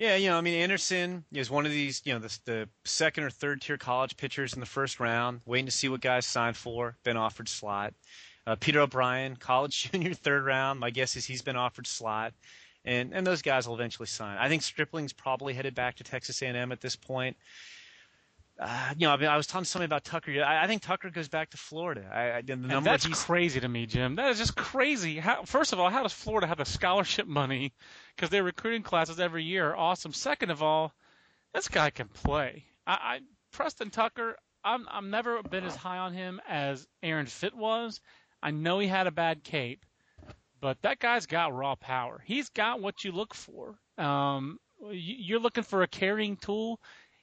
Yeah, 0.00 0.16
you 0.16 0.30
know, 0.30 0.38
I 0.38 0.40
mean, 0.40 0.54
Anderson 0.54 1.26
is 1.30 1.50
one 1.50 1.66
of 1.66 1.72
these, 1.72 2.00
you 2.06 2.14
know, 2.14 2.20
the, 2.20 2.38
the 2.46 2.68
second 2.86 3.24
or 3.24 3.28
third 3.28 3.60
tier 3.60 3.76
college 3.76 4.16
pitchers 4.16 4.54
in 4.54 4.60
the 4.60 4.64
first 4.64 4.98
round, 4.98 5.42
waiting 5.44 5.66
to 5.66 5.70
see 5.72 5.90
what 5.90 6.00
guys 6.00 6.24
sign 6.24 6.54
for, 6.54 6.96
been 7.04 7.18
offered 7.18 7.50
slot. 7.50 7.92
Uh, 8.46 8.56
Peter 8.58 8.80
O'Brien, 8.80 9.36
college 9.36 9.90
junior, 9.92 10.14
third 10.14 10.46
round. 10.46 10.80
My 10.80 10.88
guess 10.88 11.16
is 11.16 11.26
he's 11.26 11.42
been 11.42 11.54
offered 11.54 11.86
slot. 11.86 12.32
and 12.82 13.12
and 13.12 13.26
those 13.26 13.42
guys 13.42 13.68
will 13.68 13.74
eventually 13.74 14.06
sign. 14.06 14.38
I 14.38 14.48
think 14.48 14.62
Stripling's 14.62 15.12
probably 15.12 15.52
headed 15.52 15.74
back 15.74 15.96
to 15.96 16.04
Texas 16.04 16.40
A&M 16.40 16.72
at 16.72 16.80
this 16.80 16.96
point. 16.96 17.36
Uh, 18.60 18.92
you 18.98 19.06
know, 19.06 19.12
I, 19.14 19.16
mean, 19.16 19.28
I 19.28 19.38
was 19.38 19.46
talking 19.46 19.64
to 19.64 19.70
somebody 19.70 19.86
about 19.86 20.04
Tucker. 20.04 20.32
I, 20.44 20.64
I 20.64 20.66
think 20.66 20.82
Tucker 20.82 21.08
goes 21.08 21.28
back 21.28 21.48
to 21.50 21.56
Florida. 21.56 22.04
I, 22.12 22.30
I, 22.32 22.42
the 22.42 22.52
And 22.52 22.68
number 22.68 22.90
that's 22.90 23.06
he's, 23.06 23.24
crazy 23.24 23.58
to 23.60 23.68
me, 23.68 23.86
Jim. 23.86 24.16
That 24.16 24.30
is 24.30 24.38
just 24.38 24.54
crazy. 24.54 25.18
How, 25.18 25.44
first 25.44 25.72
of 25.72 25.80
all, 25.80 25.88
how 25.88 26.02
does 26.02 26.12
Florida 26.12 26.46
have 26.46 26.58
the 26.58 26.66
scholarship 26.66 27.26
money? 27.26 27.72
Because 28.14 28.28
their 28.28 28.42
recruiting 28.44 28.82
classes 28.82 29.18
every 29.18 29.44
year 29.44 29.70
are 29.70 29.76
awesome. 29.76 30.12
Second 30.12 30.50
of 30.50 30.62
all, 30.62 30.92
this 31.54 31.68
guy 31.68 31.88
can 31.88 32.08
play. 32.08 32.66
I, 32.86 32.92
I 32.92 33.20
Preston 33.50 33.88
Tucker. 33.88 34.36
I'm 34.62 34.86
I'm 34.90 35.08
never 35.08 35.42
been 35.42 35.64
as 35.64 35.74
high 35.74 35.96
on 35.96 36.12
him 36.12 36.38
as 36.46 36.86
Aaron 37.02 37.24
Fitt 37.26 37.56
was. 37.56 37.98
I 38.42 38.50
know 38.50 38.78
he 38.78 38.86
had 38.88 39.06
a 39.06 39.10
bad 39.10 39.42
cape, 39.42 39.86
but 40.60 40.76
that 40.82 40.98
guy's 40.98 41.24
got 41.24 41.54
raw 41.54 41.76
power. 41.76 42.22
He's 42.26 42.50
got 42.50 42.82
what 42.82 43.04
you 43.04 43.12
look 43.12 43.32
for. 43.34 43.78
Um, 43.96 44.58
you- 44.90 45.16
you're 45.18 45.40
looking 45.40 45.64
for 45.64 45.82
a 45.82 45.88
carrying 45.88 46.36
tool. 46.36 46.78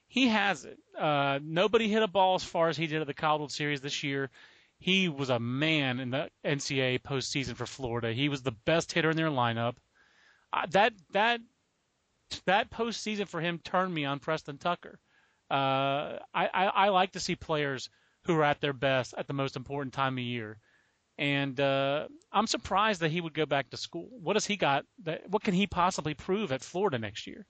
He 0.08 0.28
has 0.28 0.64
it. 0.64 0.78
Uh, 0.98 1.38
nobody 1.42 1.88
hit 1.88 2.02
a 2.02 2.08
ball 2.08 2.34
as 2.34 2.44
far 2.44 2.68
as 2.68 2.76
he 2.76 2.86
did 2.86 3.00
at 3.00 3.06
the 3.06 3.14
World 3.22 3.52
Series 3.52 3.82
this 3.82 4.02
year. 4.02 4.30
He 4.78 5.08
was 5.08 5.28
a 5.28 5.38
man 5.38 6.00
in 6.00 6.10
the 6.10 6.30
NCAA 6.44 7.02
postseason 7.02 7.56
for 7.56 7.66
Florida. 7.66 8.12
He 8.12 8.28
was 8.28 8.42
the 8.42 8.52
best 8.52 8.92
hitter 8.92 9.10
in 9.10 9.16
their 9.16 9.30
lineup. 9.30 9.76
Uh, 10.52 10.66
that 10.70 10.94
that 11.12 11.40
that 12.46 12.70
postseason 12.70 13.28
for 13.28 13.40
him 13.40 13.58
turned 13.58 13.92
me 13.92 14.04
on 14.04 14.18
Preston 14.18 14.58
Tucker. 14.58 14.98
Uh, 15.50 16.18
I, 16.34 16.48
I, 16.52 16.64
I 16.74 16.88
like 16.88 17.12
to 17.12 17.20
see 17.20 17.36
players 17.36 17.90
who 18.24 18.34
are 18.36 18.44
at 18.44 18.60
their 18.60 18.72
best 18.72 19.14
at 19.16 19.26
the 19.26 19.32
most 19.32 19.56
important 19.56 19.94
time 19.94 20.18
of 20.18 20.24
year. 20.24 20.58
And 21.16 21.58
uh, 21.58 22.06
I'm 22.30 22.46
surprised 22.46 23.00
that 23.00 23.10
he 23.10 23.20
would 23.20 23.34
go 23.34 23.46
back 23.46 23.70
to 23.70 23.76
school. 23.76 24.08
What 24.12 24.36
has 24.36 24.46
he 24.46 24.56
got? 24.56 24.84
That, 25.04 25.28
what 25.28 25.42
can 25.42 25.54
he 25.54 25.66
possibly 25.66 26.14
prove 26.14 26.52
at 26.52 26.62
Florida 26.62 26.98
next 26.98 27.26
year? 27.26 27.46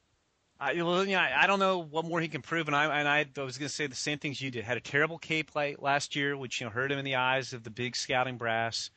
I, 0.61 0.74
well, 0.82 1.06
yeah, 1.06 1.36
I 1.40 1.46
don't 1.46 1.61
know 1.61 1.78
what 1.78 2.04
more 2.04 2.20
he 2.20 2.26
can 2.28 2.42
prove, 2.42 2.66
and 2.66 2.74
I 2.74 2.98
and 2.98 3.06
I, 3.09 3.26
I 3.36 3.42
was 3.44 3.59
going 3.59 3.68
to 3.68 3.74
say 3.74 3.86
the 3.86 3.94
same 3.94 4.18
things 4.18 4.40
you 4.40 4.50
did. 4.50 4.64
Had 4.64 4.76
a 4.76 4.80
terrible 4.80 5.18
Cape 5.18 5.52
play 5.52 5.76
last 5.78 6.16
year, 6.16 6.36
which 6.36 6.61
you 6.61 6.66
know 6.66 6.70
hurt 6.72 6.90
him 6.90 6.98
in 6.98 7.04
the 7.04 7.14
eyes 7.14 7.52
of 7.52 7.62
the 7.62 7.70
big 7.70 7.94
scouting 7.94 8.36
brass. 8.38 8.90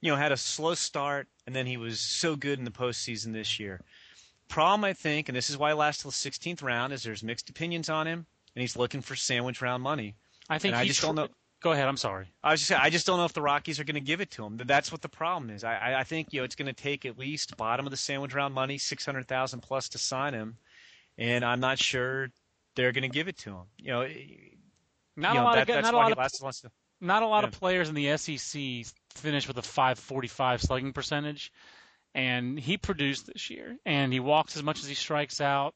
You 0.00 0.10
know, 0.10 0.16
had 0.16 0.32
a 0.32 0.36
slow 0.36 0.74
start, 0.74 1.26
and 1.46 1.54
then 1.54 1.66
he 1.66 1.76
was 1.76 2.00
so 2.00 2.36
good 2.36 2.58
in 2.58 2.64
the 2.64 2.70
postseason 2.70 3.32
this 3.32 3.58
year. 3.60 3.80
Problem, 4.48 4.84
I 4.84 4.92
think, 4.94 5.28
and 5.28 5.36
this 5.36 5.50
is 5.50 5.58
why 5.58 5.70
he 5.70 5.74
lasted 5.74 6.02
till 6.02 6.10
the 6.10 6.14
16th 6.30 6.62
round, 6.62 6.92
is 6.92 7.02
there's 7.02 7.22
mixed 7.22 7.50
opinions 7.50 7.90
on 7.90 8.06
him, 8.06 8.24
and 8.54 8.60
he's 8.62 8.76
looking 8.76 9.02
for 9.02 9.14
sandwich 9.16 9.60
round 9.60 9.82
money. 9.82 10.14
I 10.48 10.58
think 10.58 10.72
And 10.72 10.80
I 10.80 10.84
just 10.86 11.00
tr- 11.00 11.06
don't 11.06 11.14
know- 11.16 11.28
Go 11.60 11.72
ahead. 11.72 11.88
I'm 11.88 11.96
sorry. 11.96 12.28
I 12.44 12.52
was 12.52 12.60
just 12.60 12.68
saying, 12.68 12.80
I 12.80 12.88
just 12.88 13.04
don't 13.04 13.18
know 13.18 13.24
if 13.24 13.32
the 13.32 13.42
Rockies 13.42 13.80
are 13.80 13.84
going 13.84 13.96
to 13.96 14.00
give 14.00 14.20
it 14.20 14.30
to 14.30 14.44
him. 14.46 14.56
That's 14.64 14.92
what 14.92 15.02
the 15.02 15.08
problem 15.08 15.50
is. 15.50 15.64
I, 15.64 15.74
I- 15.74 16.00
I 16.00 16.04
think 16.04 16.32
you 16.32 16.40
know 16.40 16.44
it's 16.44 16.54
going 16.54 16.66
to 16.66 16.72
take 16.72 17.04
at 17.04 17.18
least 17.18 17.56
bottom 17.56 17.84
of 17.84 17.90
the 17.90 17.96
sandwich 17.96 18.32
round 18.32 18.54
money, 18.54 18.78
six 18.78 19.04
hundred 19.04 19.26
thousand 19.26 19.60
plus 19.60 19.88
to 19.90 19.98
sign 19.98 20.32
him, 20.32 20.56
and 21.18 21.44
I'm 21.44 21.60
not 21.60 21.78
sure 21.78 22.28
they're 22.76 22.92
going 22.92 23.02
to 23.02 23.08
give 23.08 23.28
it 23.28 23.36
to 23.38 23.50
him. 23.50 23.64
You 23.76 23.92
know, 23.92 24.00
Not 24.00 24.08
you 24.08 24.20
a 24.20 25.34
know, 25.34 25.44
lot 25.44 25.54
that, 25.56 25.62
of 25.62 25.66
that's 25.66 25.84
not 25.84 25.94
a 25.94 25.96
lot 25.96 26.12
of 26.12 26.72
not 27.00 27.22
a 27.22 27.26
lot 27.26 27.44
of 27.44 27.52
players 27.52 27.88
in 27.88 27.94
the 27.94 28.16
SEC 28.16 28.60
finish 29.14 29.46
with 29.46 29.58
a 29.58 29.62
545 29.62 30.62
slugging 30.62 30.92
percentage, 30.92 31.52
and 32.14 32.58
he 32.58 32.76
produced 32.76 33.26
this 33.26 33.50
year. 33.50 33.76
And 33.84 34.12
he 34.12 34.20
walks 34.20 34.56
as 34.56 34.62
much 34.62 34.80
as 34.80 34.88
he 34.88 34.94
strikes 34.94 35.40
out. 35.40 35.74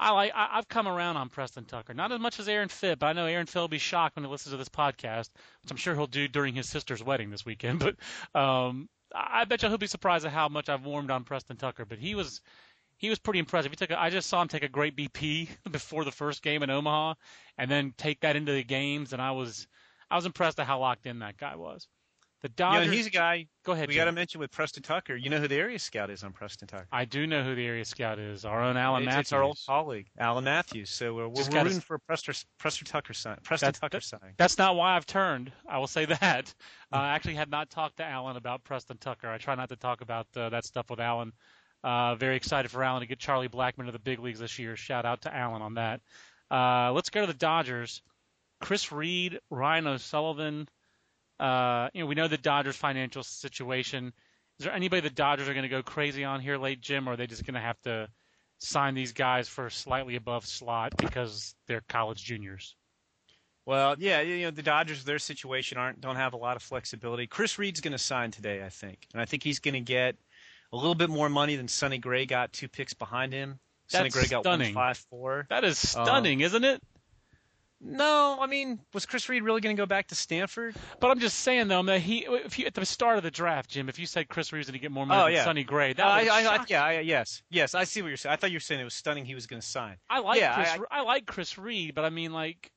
I 0.00 0.12
like. 0.12 0.32
I, 0.34 0.50
I've 0.52 0.68
come 0.68 0.86
around 0.86 1.16
on 1.16 1.28
Preston 1.28 1.64
Tucker, 1.64 1.92
not 1.92 2.12
as 2.12 2.20
much 2.20 2.38
as 2.38 2.48
Aaron 2.48 2.68
Fitt, 2.68 3.00
but 3.00 3.06
I 3.06 3.12
know 3.14 3.26
Aaron 3.26 3.46
Fitt 3.46 3.60
will 3.60 3.68
be 3.68 3.78
shocked 3.78 4.14
when 4.14 4.24
he 4.24 4.30
listens 4.30 4.52
to 4.52 4.56
this 4.56 4.68
podcast, 4.68 5.30
which 5.62 5.70
I'm 5.70 5.76
sure 5.76 5.94
he'll 5.94 6.06
do 6.06 6.28
during 6.28 6.54
his 6.54 6.68
sister's 6.68 7.02
wedding 7.02 7.30
this 7.30 7.44
weekend. 7.44 7.80
But 8.32 8.40
um, 8.40 8.88
I 9.12 9.40
I 9.40 9.44
bet 9.44 9.62
you 9.62 9.68
he'll 9.68 9.78
be 9.78 9.88
surprised 9.88 10.24
at 10.24 10.32
how 10.32 10.48
much 10.48 10.68
I've 10.68 10.84
warmed 10.84 11.10
on 11.10 11.24
Preston 11.24 11.56
Tucker. 11.56 11.84
But 11.84 11.98
he 11.98 12.14
was. 12.14 12.40
He 12.98 13.08
was 13.08 13.18
pretty 13.18 13.38
impressive. 13.38 13.72
He 13.72 13.76
took. 13.76 13.90
A, 13.90 14.00
I 14.00 14.10
just 14.10 14.28
saw 14.28 14.42
him 14.42 14.48
take 14.48 14.62
a 14.64 14.68
great 14.68 14.96
BP 14.96 15.48
before 15.70 16.04
the 16.04 16.12
first 16.12 16.42
game 16.42 16.62
in 16.62 16.70
Omaha, 16.70 17.14
and 17.56 17.70
then 17.70 17.94
take 17.96 18.20
that 18.20 18.36
into 18.36 18.52
the 18.52 18.64
games, 18.64 19.12
and 19.12 19.22
I 19.22 19.30
was, 19.30 19.66
I 20.10 20.16
was 20.16 20.26
impressed 20.26 20.58
at 20.60 20.66
how 20.66 20.80
locked 20.80 21.06
in 21.06 21.20
that 21.20 21.36
guy 21.36 21.56
was. 21.56 21.88
The 22.40 22.50
You 22.56 22.64
know, 22.86 22.90
he's 22.92 23.08
a 23.08 23.10
guy 23.10 23.48
go 23.64 23.72
ahead. 23.72 23.88
we 23.88 23.96
got 23.96 24.04
to 24.04 24.12
mention 24.12 24.38
with 24.38 24.52
Preston 24.52 24.84
Tucker. 24.84 25.16
You 25.16 25.28
know 25.28 25.38
who 25.38 25.48
the 25.48 25.56
area 25.56 25.76
scout 25.76 26.08
is 26.08 26.22
on 26.22 26.32
Preston 26.32 26.68
Tucker? 26.68 26.86
I 26.92 27.04
do 27.04 27.26
know 27.26 27.42
who 27.42 27.56
the 27.56 27.66
area 27.66 27.84
scout 27.84 28.20
is. 28.20 28.44
Our 28.44 28.62
own 28.62 28.76
Alan 28.76 29.02
it's, 29.02 29.06
Matthews. 29.06 29.20
it's 29.22 29.32
our 29.32 29.42
old 29.42 29.58
colleague, 29.66 30.06
Alan 30.20 30.44
Matthews. 30.44 30.88
So 30.90 31.14
we're, 31.14 31.26
we're 31.26 31.42
gotta- 31.48 31.64
rooting 31.64 31.80
for 31.80 31.98
Preston, 31.98 32.34
Preston 32.60 32.86
Tucker 32.86 33.12
sign. 33.12 33.38
Preston 33.42 33.66
That's- 33.66 33.80
Tucker 33.80 33.96
that- 33.98 34.04
signing. 34.04 34.34
That's 34.38 34.56
not 34.56 34.76
why 34.76 34.94
I've 34.94 35.04
turned. 35.06 35.50
I 35.68 35.78
will 35.78 35.88
say 35.88 36.04
that. 36.20 36.54
Uh, 36.92 36.96
I 36.96 37.08
actually 37.16 37.34
had 37.34 37.50
not 37.50 37.70
talked 37.70 37.96
to 37.96 38.04
Alan 38.04 38.36
about 38.36 38.62
Preston 38.62 38.98
Tucker. 38.98 39.28
I 39.28 39.38
try 39.38 39.56
not 39.56 39.68
to 39.70 39.76
talk 39.76 40.00
about 40.00 40.28
uh, 40.36 40.48
that 40.50 40.64
stuff 40.64 40.90
with 40.90 41.00
Alan. 41.00 41.32
Uh, 41.84 42.16
very 42.16 42.36
excited 42.36 42.70
for 42.70 42.82
Alan 42.82 43.00
to 43.00 43.06
get 43.06 43.18
Charlie 43.18 43.48
Blackmon 43.48 43.86
to 43.86 43.92
the 43.92 43.98
big 43.98 44.18
leagues 44.18 44.40
this 44.40 44.58
year. 44.58 44.76
Shout 44.76 45.04
out 45.04 45.22
to 45.22 45.34
Alan 45.34 45.62
on 45.62 45.74
that. 45.74 46.00
Uh, 46.50 46.92
let's 46.92 47.10
go 47.10 47.20
to 47.20 47.26
the 47.26 47.38
Dodgers. 47.38 48.02
Chris 48.60 48.90
Reed, 48.90 49.38
Ryan 49.50 49.86
O'Sullivan. 49.86 50.68
Uh, 51.38 51.88
you 51.94 52.00
know, 52.00 52.06
we 52.06 52.16
know 52.16 52.26
the 52.28 52.38
Dodgers' 52.38 52.76
financial 52.76 53.22
situation. 53.22 54.12
Is 54.58 54.64
there 54.64 54.74
anybody 54.74 55.02
the 55.02 55.10
Dodgers 55.10 55.48
are 55.48 55.54
going 55.54 55.62
to 55.62 55.68
go 55.68 55.82
crazy 55.82 56.24
on 56.24 56.40
here 56.40 56.58
late, 56.58 56.80
Jim, 56.80 57.08
or 57.08 57.12
are 57.12 57.16
they 57.16 57.28
just 57.28 57.44
going 57.44 57.54
to 57.54 57.60
have 57.60 57.80
to 57.82 58.08
sign 58.58 58.94
these 58.94 59.12
guys 59.12 59.48
for 59.48 59.70
slightly 59.70 60.16
above 60.16 60.44
slot 60.44 60.96
because 60.96 61.54
they're 61.68 61.82
college 61.88 62.22
juniors? 62.24 62.74
Well, 63.66 63.96
yeah, 63.98 64.22
you 64.22 64.44
know 64.44 64.50
the 64.50 64.62
Dodgers, 64.62 65.04
their 65.04 65.18
situation 65.18 65.78
aren't 65.78 66.00
don't 66.00 66.16
have 66.16 66.32
a 66.32 66.38
lot 66.38 66.56
of 66.56 66.62
flexibility. 66.62 67.26
Chris 67.26 67.58
Reed's 67.58 67.80
going 67.80 67.92
to 67.92 67.98
sign 67.98 68.30
today, 68.30 68.64
I 68.64 68.70
think, 68.70 69.06
and 69.12 69.20
I 69.20 69.26
think 69.26 69.42
he's 69.42 69.58
going 69.58 69.74
to 69.74 69.80
get 69.80 70.16
a 70.72 70.76
little 70.76 70.94
bit 70.94 71.10
more 71.10 71.28
money 71.28 71.56
than 71.56 71.68
Sonny 71.68 71.98
Gray 71.98 72.26
got 72.26 72.52
two 72.52 72.68
picks 72.68 72.94
behind 72.94 73.32
him. 73.32 73.58
Sonny 73.88 74.10
Gray 74.10 74.26
got 74.26 74.42
stunning. 74.44 74.74
one 74.74 74.84
five 74.84 74.98
four. 75.10 75.46
That 75.48 75.64
is 75.64 75.96
Um, 75.96 76.04
stunning, 76.04 76.40
isn't 76.40 76.64
it? 76.64 76.82
No, 77.80 78.38
I 78.40 78.46
mean, 78.48 78.80
was 78.92 79.06
Chris 79.06 79.28
Reed 79.28 79.44
really 79.44 79.60
going 79.60 79.76
to 79.76 79.80
go 79.80 79.86
back 79.86 80.08
to 80.08 80.16
Stanford? 80.16 80.74
But 80.98 81.12
I'm 81.12 81.20
just 81.20 81.38
saying 81.38 81.68
though, 81.68 81.82
that 81.84 82.00
he, 82.00 82.26
if 82.26 82.58
you 82.58 82.66
at 82.66 82.74
the 82.74 82.84
start 82.84 83.18
of 83.18 83.22
the 83.22 83.30
draft, 83.30 83.70
Jim, 83.70 83.88
if 83.88 84.00
you 84.00 84.06
said 84.06 84.28
Chris 84.28 84.52
Reeves 84.52 84.66
was 84.66 84.72
going 84.72 84.80
to 84.80 84.82
get 84.82 84.90
more 84.90 85.06
money 85.06 85.20
Oh, 85.20 85.24
than 85.26 85.34
yeah. 85.34 85.44
Sonny 85.44 85.62
Gray, 85.62 85.92
that 85.92 86.04
I, 86.04 86.22
would 86.24 86.28
I, 86.28 86.38
I, 86.38 86.42
shock 86.42 86.70
yeah, 86.70 86.84
I, 86.84 86.98
yes, 87.00 87.40
yes, 87.50 87.76
I 87.76 87.84
see 87.84 88.02
what 88.02 88.08
you're 88.08 88.16
saying. 88.16 88.32
I 88.32 88.36
thought 88.36 88.50
you 88.50 88.56
were 88.56 88.60
saying 88.60 88.80
it 88.80 88.84
was 88.84 88.94
stunning 88.94 89.24
he 89.24 89.36
was 89.36 89.46
going 89.46 89.60
to 89.62 89.66
sign. 89.66 89.96
I 90.10 90.18
like 90.18 90.40
yeah, 90.40 90.54
Chris. 90.56 90.86
I- 90.90 90.98
I, 90.98 91.02
like 91.02 91.26
Chris 91.26 91.56
Reed, 91.56 91.94
but 91.94 92.04
I 92.04 92.10
mean, 92.10 92.32
like, 92.32 92.72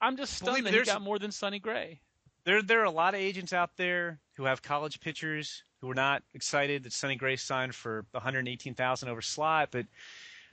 I'm 0.00 0.16
just 0.16 0.34
stunned 0.34 0.66
that 0.66 0.74
he 0.74 0.82
got 0.82 1.00
more 1.00 1.20
than 1.20 1.30
Sonny 1.30 1.60
Gray. 1.60 2.00
There, 2.44 2.62
there 2.62 2.80
are 2.80 2.84
a 2.84 2.90
lot 2.90 3.14
of 3.14 3.20
agents 3.20 3.52
out 3.52 3.76
there 3.76 4.20
who 4.36 4.44
have 4.44 4.62
college 4.62 5.00
pitchers 5.00 5.62
who 5.80 5.90
are 5.90 5.94
not 5.94 6.22
excited 6.34 6.82
that 6.82 6.92
Sonny 6.92 7.16
Gray 7.16 7.36
signed 7.36 7.74
for 7.74 8.04
118,000 8.12 9.08
over 9.08 9.22
slot, 9.22 9.68
but 9.70 9.86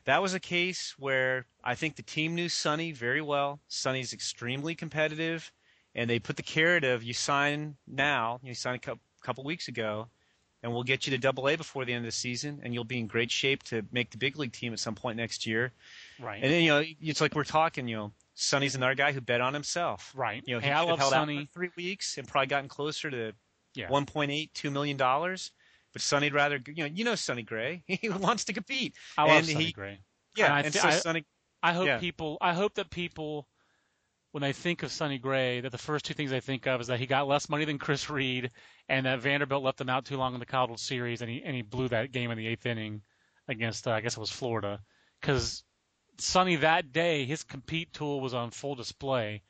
that 0.06 0.22
was 0.22 0.34
a 0.34 0.40
case 0.40 0.96
where 0.98 1.46
I 1.64 1.76
think 1.76 1.96
the 1.96 2.04
team 2.04 2.34
knew 2.34 2.48
Sonny 2.50 2.94
very 2.94 3.22
well. 3.22 3.60
Sonny's 3.68 4.14
extremely 4.14 4.74
competitive, 4.74 5.52
and 5.96 6.10
they 6.10 6.20
put 6.20 6.38
the 6.38 6.44
carrot 6.44 6.86
of 6.86 7.04
you 7.04 7.14
sign 7.14 7.76
now, 7.86 8.40
you 8.42 8.54
signed 8.54 8.78
a 8.78 8.80
couple, 8.80 9.02
couple 9.22 9.44
weeks 9.44 9.68
ago, 9.68 10.08
and 10.64 10.74
we'll 10.74 10.84
get 10.84 11.06
you 11.06 11.12
to 11.12 11.18
Double 11.18 11.48
A 11.50 11.56
before 11.56 11.84
the 11.84 11.94
end 11.94 12.06
of 12.06 12.08
the 12.08 12.16
season, 12.16 12.62
and 12.64 12.74
you'll 12.74 12.84
be 12.84 13.00
in 13.00 13.08
great 13.08 13.32
shape 13.32 13.64
to 13.64 13.84
make 13.92 14.12
the 14.12 14.18
big 14.18 14.38
league 14.38 14.54
team 14.54 14.74
at 14.74 14.80
some 14.80 14.96
point 14.96 15.18
next 15.18 15.46
year. 15.46 15.74
Right. 16.20 16.42
And 16.42 16.52
then 16.52 16.64
you 16.64 16.70
know, 16.70 16.84
it's 17.02 17.22
like 17.22 17.36
we're 17.36 17.44
talking, 17.44 17.88
you 17.88 17.98
know, 17.98 18.12
Sonny's 18.40 18.76
another 18.76 18.94
guy 18.94 19.12
who 19.14 19.20
bet 19.22 19.42
on 19.42 19.54
himself. 19.56 20.14
right. 20.16 20.44
You 20.46 20.54
know, 20.56 20.60
he 20.60 20.68
hey, 20.68 20.72
could 20.72 20.76
I 20.76 20.80
have 20.82 20.90
love 20.90 21.00
held 21.00 21.12
Sonny. 21.14 21.38
out 21.40 21.48
for 21.48 21.54
three 21.54 21.70
weeks 21.76 22.18
and 22.20 22.28
probably 22.28 22.46
gotten 22.48 22.70
closer 22.70 23.10
to 23.10 23.34
Yeah. 23.74 23.88
1.8, 23.90 24.54
2 24.54 24.70
million 24.72 24.96
dollars. 24.96 25.52
But 25.94 26.02
Sonny'd 26.04 26.34
rather, 26.34 26.60
you 26.68 26.84
know, 26.84 26.90
you 26.94 27.04
know 27.04 27.16
Sonny 27.16 27.42
Gray. 27.44 27.84
He 27.88 28.10
wants 28.10 28.44
to 28.46 28.54
compete. 28.54 28.94
I 29.18 29.24
love 29.24 29.38
and 29.38 29.46
Sonny 29.48 29.66
he- 29.66 29.72
Gray. 29.72 30.00
Yeah, 30.36 30.46
And 30.46 30.54
I 30.54 30.60
and 30.62 30.74
so 30.74 30.88
I- 30.88 30.92
Sonny. 30.92 31.26
I 31.64 31.74
hope 31.74 31.88
Yeah. 31.88 31.98
people. 31.98 32.38
I 32.40 32.54
hope 32.54 32.76
that 32.76 32.92
people, 32.92 33.48
when 34.34 34.44
they 34.44 34.54
think 34.54 34.84
of 34.84 34.92
Sonny 34.92 35.18
Gray, 35.18 35.62
that 35.62 35.72
the 35.72 35.78
first 35.80 36.06
two 36.06 36.14
things 36.14 36.30
they 36.30 36.40
think 36.40 36.68
of 36.68 36.80
is 36.80 36.88
that 36.88 37.00
he 37.00 37.08
got 37.08 37.28
less 37.28 37.50
money 37.50 37.66
than 37.66 37.80
Chris 37.80 38.08
Reed, 38.12 38.52
and 38.88 39.08
that 39.08 39.20
Vanderbilt 39.22 39.64
left 39.64 39.82
him 39.82 39.90
out 39.90 40.06
too 40.06 40.18
long 40.18 40.36
in 40.36 40.40
the 40.40 40.46
College 40.46 40.80
Series, 40.80 41.22
and 41.24 41.32
he 41.32 41.42
and 41.44 41.56
he 41.56 41.64
blew 41.64 41.88
that 41.88 42.12
game 42.12 42.30
in 42.30 42.38
the 42.38 42.46
eighth 42.46 42.68
inning 42.68 43.02
against 43.48 43.88
uh, 43.88 43.92
I 43.94 44.02
guess 44.02 44.16
it 44.16 44.20
was 44.20 44.30
Florida, 44.30 44.80
because 45.20 45.64
Sonny 46.18 46.56
that 46.58 46.92
day 46.92 47.26
his 47.26 47.44
compete 47.44 47.94
tool 47.94 48.22
was 48.22 48.34
on 48.34 48.52
full 48.52 48.76
display, 48.76 49.44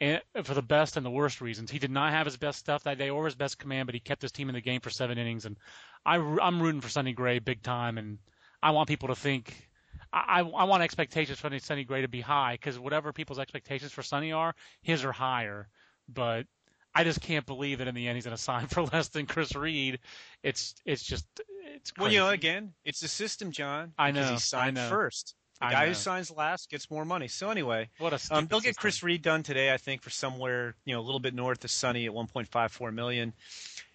and 0.00 0.20
for 0.42 0.54
the 0.54 0.62
best 0.62 0.96
and 0.96 1.06
the 1.06 1.10
worst 1.10 1.40
reasons. 1.40 1.70
He 1.70 1.78
did 1.78 1.90
not 1.90 2.12
have 2.12 2.26
his 2.26 2.36
best 2.36 2.58
stuff 2.58 2.84
that 2.84 2.98
day 2.98 3.10
or 3.10 3.24
his 3.24 3.34
best 3.34 3.58
command, 3.58 3.86
but 3.86 3.94
he 3.94 4.00
kept 4.00 4.22
his 4.22 4.32
team 4.32 4.48
in 4.48 4.54
the 4.54 4.60
game 4.60 4.80
for 4.80 4.90
seven 4.90 5.18
innings, 5.18 5.44
and 5.44 5.56
I 6.04 6.16
I'm 6.16 6.60
rooting 6.62 6.80
for 6.80 6.88
Sonny 6.88 7.12
Gray 7.12 7.38
big 7.38 7.62
time, 7.62 7.98
and 7.98 8.18
I 8.62 8.70
want 8.72 8.88
people 8.88 9.08
to 9.08 9.14
think. 9.14 9.68
I, 10.12 10.40
I 10.40 10.42
I 10.42 10.64
want 10.64 10.82
expectations 10.82 11.38
for 11.38 11.58
Sonny 11.58 11.84
Gray 11.84 12.02
to 12.02 12.08
be 12.08 12.20
high 12.20 12.54
because 12.54 12.78
whatever 12.78 13.12
people's 13.12 13.38
expectations 13.38 13.92
for 13.92 14.02
Sonny 14.02 14.32
are, 14.32 14.54
his 14.82 15.04
are 15.04 15.12
higher. 15.12 15.68
But 16.08 16.46
I 16.94 17.04
just 17.04 17.20
can't 17.20 17.46
believe 17.46 17.78
that 17.78 17.88
in 17.88 17.94
the 17.94 18.08
end 18.08 18.16
he's 18.16 18.24
going 18.24 18.36
to 18.36 18.42
sign 18.42 18.66
for 18.66 18.82
less 18.82 19.08
than 19.08 19.26
Chris 19.26 19.54
Reed. 19.54 20.00
It's 20.42 20.74
it's 20.84 21.02
just 21.02 21.26
it's 21.74 21.92
crazy. 21.92 22.02
Well, 22.02 22.12
you 22.12 22.18
know, 22.18 22.28
again, 22.28 22.72
it's 22.84 23.00
the 23.00 23.08
system, 23.08 23.52
John. 23.52 23.92
I 23.98 24.10
know, 24.10 24.32
He 24.32 24.38
signed 24.38 24.78
I 24.78 24.82
know. 24.82 24.88
first. 24.88 25.34
The 25.62 25.74
guy 25.74 25.86
who 25.88 25.94
signs 25.94 26.30
last 26.30 26.70
gets 26.70 26.90
more 26.90 27.04
money. 27.04 27.28
So 27.28 27.50
anyway, 27.50 27.88
What 27.98 28.12
a 28.12 28.34
um, 28.34 28.46
they'll 28.46 28.60
get 28.60 28.70
system. 28.70 28.80
Chris 28.80 29.02
Reed 29.02 29.22
done 29.22 29.42
today, 29.42 29.72
I 29.72 29.76
think, 29.76 30.02
for 30.02 30.10
somewhere 30.10 30.74
you 30.84 30.94
know 30.94 31.00
a 31.00 31.02
little 31.02 31.20
bit 31.20 31.34
north 31.34 31.64
of 31.64 31.70
Sonny 31.70 32.06
at 32.06 32.12
1.54 32.12 32.92
million, 32.92 33.32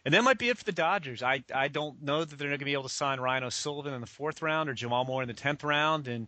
and 0.06 0.14
that 0.14 0.24
might 0.24 0.38
be 0.38 0.50
it 0.50 0.58
for 0.58 0.64
the 0.64 0.72
Dodgers. 0.72 1.22
I 1.22 1.44
I 1.54 1.68
don't 1.68 2.02
know 2.02 2.24
that 2.24 2.38
they're 2.40 2.48
going 2.48 2.60
to 2.60 2.66
be 2.66 2.74
able 2.74 2.84
to 2.84 2.90
sign 2.90 3.20
Ryan 3.20 3.44
O'Sullivan 3.44 3.94
in 3.94 4.02
the 4.02 4.08
fourth 4.08 4.42
round 4.42 4.70
or 4.70 4.74
Jamal 4.74 5.06
Moore 5.06 5.22
in 5.22 5.28
the 5.28 5.34
tenth 5.34 5.64
round, 5.64 6.08
and 6.08 6.28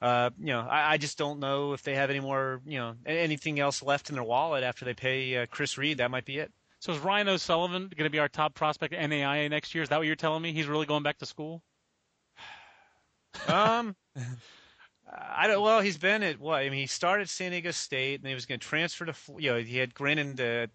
uh, 0.00 0.30
you 0.38 0.46
know 0.46 0.60
I, 0.60 0.92
I 0.92 0.96
just 0.96 1.18
don't 1.18 1.40
know 1.40 1.74
if 1.74 1.82
they 1.82 1.94
have 1.94 2.10
any 2.10 2.20
more 2.20 2.62
you 2.64 2.78
know 2.78 2.94
anything 3.04 3.60
else 3.60 3.82
left 3.82 4.08
in 4.08 4.14
their 4.14 4.24
wallet 4.24 4.64
after 4.64 4.84
they 4.84 4.94
pay 4.94 5.36
uh, 5.36 5.46
Chris 5.50 5.76
Reed. 5.76 5.98
That 5.98 6.10
might 6.10 6.24
be 6.24 6.38
it. 6.38 6.50
So 6.80 6.92
is 6.92 6.98
Ryan 6.98 7.28
O'Sullivan 7.28 7.90
going 7.96 8.04
to 8.04 8.10
be 8.10 8.18
our 8.18 8.28
top 8.28 8.54
prospect 8.54 8.92
at 8.92 9.10
NAIA 9.10 9.48
next 9.48 9.74
year? 9.74 9.82
Is 9.82 9.88
that 9.88 9.96
what 9.96 10.06
you're 10.06 10.16
telling 10.16 10.42
me? 10.42 10.52
He's 10.52 10.66
really 10.66 10.84
going 10.84 11.02
back 11.02 11.18
to 11.18 11.26
school? 11.26 11.62
Um, 13.48 13.96
I 15.36 15.46
don't. 15.46 15.62
Well, 15.62 15.80
he's 15.80 15.98
been 15.98 16.22
at 16.22 16.40
what? 16.40 16.60
I 16.62 16.70
mean, 16.70 16.80
he 16.80 16.86
started 16.86 17.24
at 17.24 17.28
San 17.28 17.50
Diego 17.50 17.70
State, 17.70 18.20
and 18.20 18.28
he 18.28 18.34
was 18.34 18.46
going 18.46 18.58
to 18.58 18.66
transfer 18.66 19.04
to. 19.04 19.14
You 19.38 19.52
know, 19.52 19.58
he 19.58 19.76
had 19.76 19.94
granted, 19.94 20.40
uh, 20.40 20.66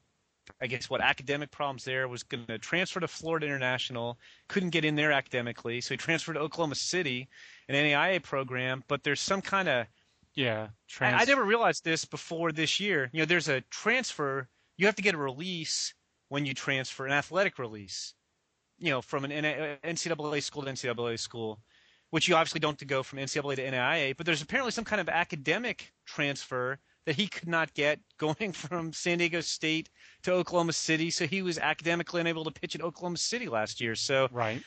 I 0.62 0.68
guess, 0.68 0.90
what 0.90 1.02
academic 1.02 1.52
problems 1.52 1.84
there. 1.84 2.08
Was 2.08 2.24
going 2.24 2.46
to 2.46 2.60
transfer 2.60 3.00
to 3.00 3.08
Florida 3.08 3.48
International. 3.48 4.20
Couldn't 4.48 4.70
get 4.70 4.86
in 4.86 4.96
there 4.96 5.12
academically, 5.12 5.82
so 5.82 5.94
he 5.94 5.98
transferred 5.98 6.34
to 6.34 6.40
Oklahoma 6.40 6.76
City, 6.76 7.28
an 7.68 7.76
NAIA 7.76 8.22
program. 8.22 8.84
But 8.88 9.04
there's 9.04 9.20
some 9.20 9.42
kind 9.42 9.68
of. 9.68 9.88
Yeah. 10.36 10.68
I, 10.70 10.70
Trans- 10.88 11.22
I 11.22 11.26
never 11.26 11.44
realized 11.44 11.84
this 11.84 12.06
before 12.06 12.52
this 12.52 12.80
year. 12.80 13.10
You 13.12 13.20
know, 13.20 13.26
there's 13.26 13.50
a 13.50 13.62
transfer. 13.72 14.48
You 14.78 14.86
have 14.86 14.96
to 14.96 15.02
get 15.02 15.16
a 15.16 15.18
release 15.18 15.94
when 16.30 16.46
you 16.46 16.54
transfer, 16.54 17.06
an 17.06 17.12
athletic 17.12 17.58
release. 17.58 18.14
You 18.78 18.92
know, 18.92 19.02
from 19.02 19.26
an 19.26 19.32
NCAA 19.32 20.42
school 20.44 20.62
to 20.62 20.72
NCAA 20.72 21.20
school 21.20 21.60
which 22.12 22.28
you 22.28 22.36
obviously 22.36 22.60
don't 22.60 22.78
to 22.80 22.86
go 22.86 23.04
from 23.04 23.20
NCAA 23.20 23.56
to 23.58 23.72
NAIA, 23.72 24.16
but 24.18 24.26
there's 24.26 24.42
apparently 24.42 24.72
some 24.72 24.84
kind 24.86 25.00
of 25.00 25.10
academic 25.10 25.94
transfer 26.06 26.80
that 27.06 27.16
he 27.16 27.28
could 27.28 27.48
not 27.48 27.74
get 27.74 28.00
going 28.18 28.52
from 28.52 28.92
San 28.94 29.18
Diego 29.20 29.42
State 29.42 29.90
to 30.24 30.32
Oklahoma 30.34 30.74
City. 30.74 31.10
So 31.10 31.26
he 31.28 31.42
was 31.42 31.58
academically 31.58 32.22
unable 32.22 32.44
to 32.44 32.52
pitch 32.52 32.76
at 32.76 32.82
Oklahoma 32.82 33.18
City 33.18 33.48
last 33.48 33.80
year. 33.82 33.96
So 33.96 34.28
Right. 34.32 34.62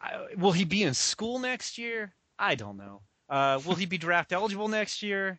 I, 0.00 0.26
will 0.36 0.52
he 0.52 0.64
be 0.64 0.82
in 0.82 0.94
school 0.94 1.38
next 1.38 1.78
year? 1.78 2.14
I 2.38 2.54
don't 2.56 2.76
know. 2.76 3.02
Uh, 3.28 3.60
will 3.64 3.76
he 3.76 3.86
be 3.86 3.98
draft 3.98 4.32
eligible 4.32 4.68
next 4.68 5.02
year? 5.02 5.38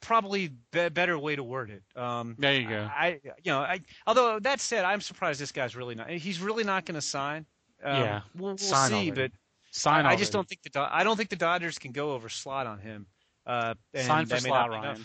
Probably 0.00 0.52
be- 0.70 0.88
better 0.90 1.18
way 1.18 1.34
to 1.34 1.42
word 1.42 1.70
it. 1.70 1.82
Um, 2.00 2.36
There 2.38 2.54
you 2.54 2.68
go. 2.68 2.88
I, 2.94 3.18
you 3.24 3.50
know, 3.50 3.58
I. 3.60 3.80
Although 4.06 4.38
that 4.40 4.60
said, 4.60 4.84
I'm 4.84 5.00
surprised 5.00 5.40
this 5.40 5.50
guy's 5.50 5.74
really 5.74 5.96
not. 5.96 6.08
He's 6.08 6.40
really 6.40 6.62
not 6.62 6.84
going 6.86 6.94
to 6.94 7.00
sign. 7.02 7.44
Um, 7.82 8.00
Yeah. 8.02 8.20
we'll, 8.36 8.50
we'll 8.50 8.58
see, 8.58 8.74
already. 8.74 9.10
but 9.10 9.32
Sign 9.70 10.06
I, 10.06 10.10
I 10.12 10.16
just 10.16 10.32
don't 10.32 10.48
think 10.48 10.62
the 10.62 10.70
Do- 10.70 10.86
I 10.88 11.04
don't 11.04 11.16
think 11.16 11.28
the 11.30 11.36
Dodgers 11.36 11.78
can 11.78 11.92
go 11.92 12.12
over 12.12 12.28
slot 12.28 12.66
on 12.66 12.78
him. 12.78 13.06
Uh, 13.46 13.74
and 13.94 14.06
sign 14.06 14.26
for 14.26 14.38
slot, 14.38 14.70
Ryan. 14.70 15.04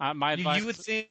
Uh, 0.00 0.14
my 0.14 0.32
You, 0.32 0.34
advice. 0.34 0.60
you 0.60 0.66
would 0.66 0.76
think, 0.76 1.08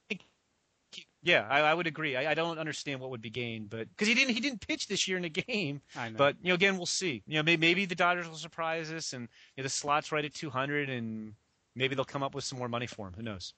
yeah, 1.22 1.46
I, 1.50 1.60
I 1.62 1.74
would 1.74 1.88
agree. 1.88 2.16
I, 2.16 2.32
I 2.32 2.34
don't 2.34 2.58
understand 2.58 3.00
what 3.02 3.10
would 3.10 3.22
be 3.22 3.30
gained, 3.30 3.70
but 3.70 3.90
because 3.90 4.08
he 4.08 4.14
didn't 4.14 4.34
he 4.34 4.40
didn't 4.40 4.66
pitch 4.66 4.88
this 4.88 5.08
year 5.08 5.18
in 5.18 5.26
a 5.26 5.30
game. 5.30 5.82
I 5.96 6.10
know. 6.10 6.18
But 6.18 6.36
you 6.42 6.50
know, 6.50 6.56
again, 6.56 6.78
we'll 6.78 6.86
see. 6.86 7.24
You 7.28 7.36
know, 7.36 7.44
maybe, 7.44 7.60
maybe 7.60 7.86
the 7.86 7.96
Dodgers 7.96 8.28
will 8.28 8.36
surprise 8.36 8.92
us, 8.92 9.14
and 9.14 9.24
you 9.56 9.62
know, 9.62 9.64
the 9.64 9.70
slot's 9.70 10.12
right 10.12 10.24
at 10.24 10.34
200, 10.34 10.90
and 10.90 11.34
maybe 11.76 11.96
they'll 11.96 12.06
come 12.06 12.24
up 12.24 12.34
with 12.34 12.44
some 12.44 12.60
more 12.60 12.70
money 12.70 12.88
for 12.88 13.08
him. 13.08 13.14
Who 13.16 13.24
knows? 13.24 13.54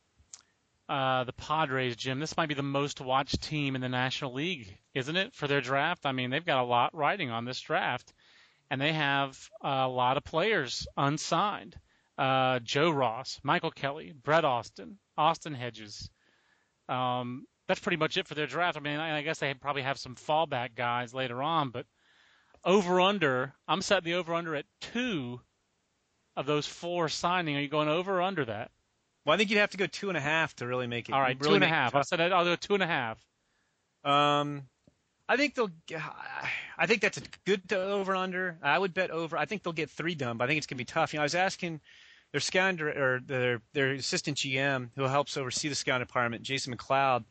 uh, 0.89 1.23
the 1.23 1.33
Padres, 1.33 1.95
Jim, 1.95 2.19
this 2.19 2.35
might 2.35 2.49
be 2.49 2.55
the 2.55 2.63
most 2.63 2.99
watched 2.99 3.41
team 3.43 3.75
in 3.75 3.81
the 3.81 3.89
National 3.89 4.33
League, 4.33 4.75
isn't 4.95 5.15
it, 5.15 5.35
for 5.35 5.47
their 5.47 5.61
draft? 5.61 6.05
I 6.05 6.11
mean, 6.11 6.31
they've 6.31 6.43
got 6.43 6.63
a 6.63 6.65
lot 6.65 6.95
riding 6.95 7.29
on 7.29 7.45
this 7.45 7.61
draft, 7.61 8.11
and 8.69 8.79
they 8.79 8.93
have 8.93 9.37
a 9.61 9.87
lot 9.87 10.17
of 10.17 10.23
players 10.23 10.87
unsigned. 10.97 11.75
Uh, 12.17 12.59
Joe 12.59 12.91
Ross, 12.91 13.39
Michael 13.43 13.71
Kelly, 13.71 14.13
Brett 14.23 14.45
Austin, 14.45 14.99
Austin 15.17 15.53
Hedges. 15.53 16.09
Um, 16.89 17.45
that's 17.67 17.79
pretty 17.79 17.97
much 17.97 18.17
it 18.17 18.27
for 18.27 18.35
their 18.35 18.47
draft. 18.47 18.77
I 18.77 18.81
mean, 18.81 18.99
I, 18.99 19.19
I 19.19 19.21
guess 19.21 19.39
they 19.39 19.53
probably 19.53 19.83
have 19.83 19.97
some 19.97 20.15
fallback 20.15 20.75
guys 20.75 21.13
later 21.13 21.41
on, 21.41 21.69
but 21.69 21.85
over 22.65 22.99
under, 22.99 23.53
I'm 23.67 23.81
setting 23.81 24.11
the 24.11 24.17
over 24.17 24.33
under 24.33 24.55
at 24.55 24.65
two 24.81 25.39
of 26.35 26.45
those 26.45 26.65
four 26.65 27.09
signing. 27.09 27.55
Are 27.55 27.61
you 27.61 27.69
going 27.69 27.87
over 27.87 28.17
or 28.17 28.21
under 28.21 28.45
that? 28.45 28.71
Well, 29.25 29.35
I 29.35 29.37
think 29.37 29.49
you'd 29.49 29.59
have 29.59 29.69
to 29.71 29.77
go 29.77 29.87
two 29.87 30.09
and 30.09 30.17
a 30.17 30.21
half 30.21 30.55
to 30.55 30.67
really 30.67 30.87
make 30.87 31.09
it. 31.09 31.13
All 31.13 31.21
right, 31.21 31.37
really 31.39 31.51
two 31.51 31.55
and 31.55 31.63
a 31.63 31.67
half. 31.67 31.95
I 31.95 32.01
said 32.01 32.19
I'll 32.19 32.45
do 32.45 32.55
two 32.57 32.73
and 32.73 32.83
a 32.83 32.87
half. 32.87 33.23
Um, 34.03 34.63
I 35.29 35.37
think 35.37 35.55
they'll. 35.55 35.71
I 36.77 36.87
think 36.87 37.01
that's 37.01 37.19
a 37.19 37.23
good 37.45 37.71
over 37.71 38.15
under. 38.15 38.57
I 38.63 38.79
would 38.79 38.95
bet 38.95 39.11
over. 39.11 39.37
I 39.37 39.45
think 39.45 39.63
they'll 39.63 39.73
get 39.73 39.91
three 39.91 40.15
done, 40.15 40.37
but 40.37 40.45
I 40.45 40.47
think 40.47 40.57
it's 40.57 40.67
gonna 40.67 40.79
be 40.79 40.85
tough. 40.85 41.13
You 41.13 41.19
know, 41.19 41.23
I 41.23 41.25
was 41.25 41.35
asking 41.35 41.81
their 42.31 42.41
scout 42.41 42.81
or 42.81 43.21
their 43.25 43.61
their 43.73 43.91
assistant 43.93 44.37
GM 44.37 44.89
who 44.95 45.03
helps 45.03 45.37
oversee 45.37 45.69
the 45.69 45.75
scout 45.75 45.99
department, 46.01 46.43
Jason 46.43 46.75
McLeod, 46.75 47.25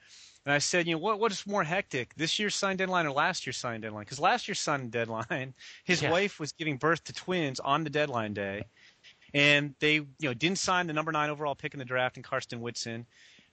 and 0.47 0.55
I 0.55 0.59
said, 0.59 0.87
you 0.87 0.95
know, 0.95 0.99
what 1.01 1.19
what 1.19 1.33
is 1.33 1.45
more 1.47 1.65
hectic, 1.65 2.15
this 2.15 2.39
year's 2.39 2.55
sign 2.55 2.77
deadline 2.77 3.07
or 3.07 3.11
last 3.13 3.47
year's 3.47 3.57
sign 3.59 3.81
deadline? 3.81 4.05
Because 4.05 4.21
last 4.21 4.49
year's 4.49 4.61
sign 4.61 4.91
deadline, 4.91 5.55
his 5.85 6.01
Yeah. 6.01 6.11
wife 6.13 6.39
was 6.39 6.53
giving 6.53 6.77
birth 6.79 7.05
to 7.05 7.13
twins 7.13 7.61
on 7.61 7.85
the 7.85 7.91
deadline 7.91 8.33
day, 8.33 8.69
and 9.35 9.75
they 9.81 9.95
you 9.95 10.07
know 10.23 10.35
didn't 10.35 10.59
sign 10.59 10.87
the 10.87 10.93
number 10.93 11.13
nine 11.13 11.31
overall 11.31 11.57
pick 11.57 11.75
in 11.75 11.79
the 11.79 11.85
draft 11.85 12.17
in 12.17 12.23
Karsten 12.23 12.61
Whitson 12.61 13.07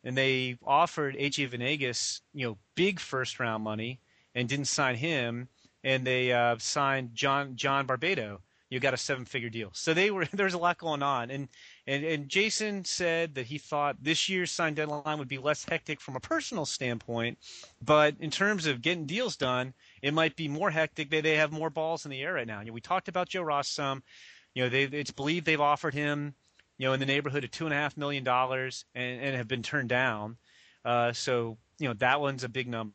and 0.04 0.16
they 0.16 0.58
offered 0.64 1.16
AJ 1.16 1.50
Vanegas, 1.50 2.22
you 2.34 2.48
know, 2.48 2.58
big 2.76 3.00
first 3.00 3.40
round 3.40 3.64
money 3.64 4.00
and 4.36 4.48
didn't 4.48 4.66
sign 4.66 4.96
him, 4.96 5.48
and 5.84 6.06
they 6.06 6.32
uh, 6.32 6.58
signed 6.60 7.16
John 7.16 7.56
John 7.56 7.88
Barbato. 7.88 8.40
You 8.70 8.80
got 8.80 8.96
a 8.96 8.98
seven 8.98 9.26
figure 9.26 9.50
deal. 9.50 9.70
So 9.74 9.94
they 9.94 10.12
were 10.12 10.26
there 10.34 10.46
was 10.46 10.54
a 10.54 10.60
lot 10.60 10.78
going 10.78 11.02
on, 11.02 11.32
and 11.32 11.48
and 11.88 12.04
and 12.04 12.30
Jason 12.30 12.86
said 12.86 13.36
that 13.36 13.48
he 13.48 13.58
thought 13.58 13.96
this 14.02 14.30
year's 14.30 14.52
sign 14.52 14.74
deadline 14.74 15.18
would 15.18 15.28
be 15.28 15.38
less 15.38 15.66
hectic 15.66 16.02
from 16.02 16.16
a 16.16 16.20
personal 16.20 16.66
standpoint, 16.66 17.38
but 17.82 18.16
in 18.20 18.30
terms 18.30 18.66
of 18.66 18.82
getting 18.82 19.06
deals 19.06 19.38
done, 19.38 19.74
it 20.02 20.14
might 20.14 20.36
be 20.36 20.48
more 20.48 20.70
hectic. 20.70 21.10
They 21.10 21.22
they 21.22 21.38
have 21.38 21.52
more 21.52 21.70
balls 21.70 22.06
in 22.06 22.12
the 22.12 22.22
air 22.22 22.34
right 22.34 22.48
now. 22.48 22.60
You 22.60 22.68
know, 22.68 22.74
we 22.74 22.82
talked 22.82 23.08
about 23.08 23.30
Joe 23.30 23.44
Ross 23.44 23.70
some. 23.70 24.04
You 24.54 24.64
know, 24.64 24.70
they 24.70 24.84
it's 24.84 25.12
believed 25.12 25.46
they've 25.46 25.60
offered 25.62 25.94
him 25.94 26.36
you 26.78 26.88
know, 26.88 26.94
in 26.94 27.00
the 27.00 27.06
neighborhood 27.06 27.44
of 27.44 27.52
two 27.52 27.66
and 27.66 27.74
a 27.74 27.78
half 27.78 27.96
million 27.98 28.24
dollars 28.24 28.86
and, 28.94 29.22
and 29.22 29.36
have 29.36 29.48
been 29.48 29.64
turned 29.64 29.90
down. 29.90 30.38
Uh, 30.84 31.14
so, 31.14 31.58
you 31.80 31.88
know, 31.88 31.94
that 31.96 32.20
one's 32.20 32.44
a 32.44 32.50
big 32.50 32.68
number. 32.68 32.94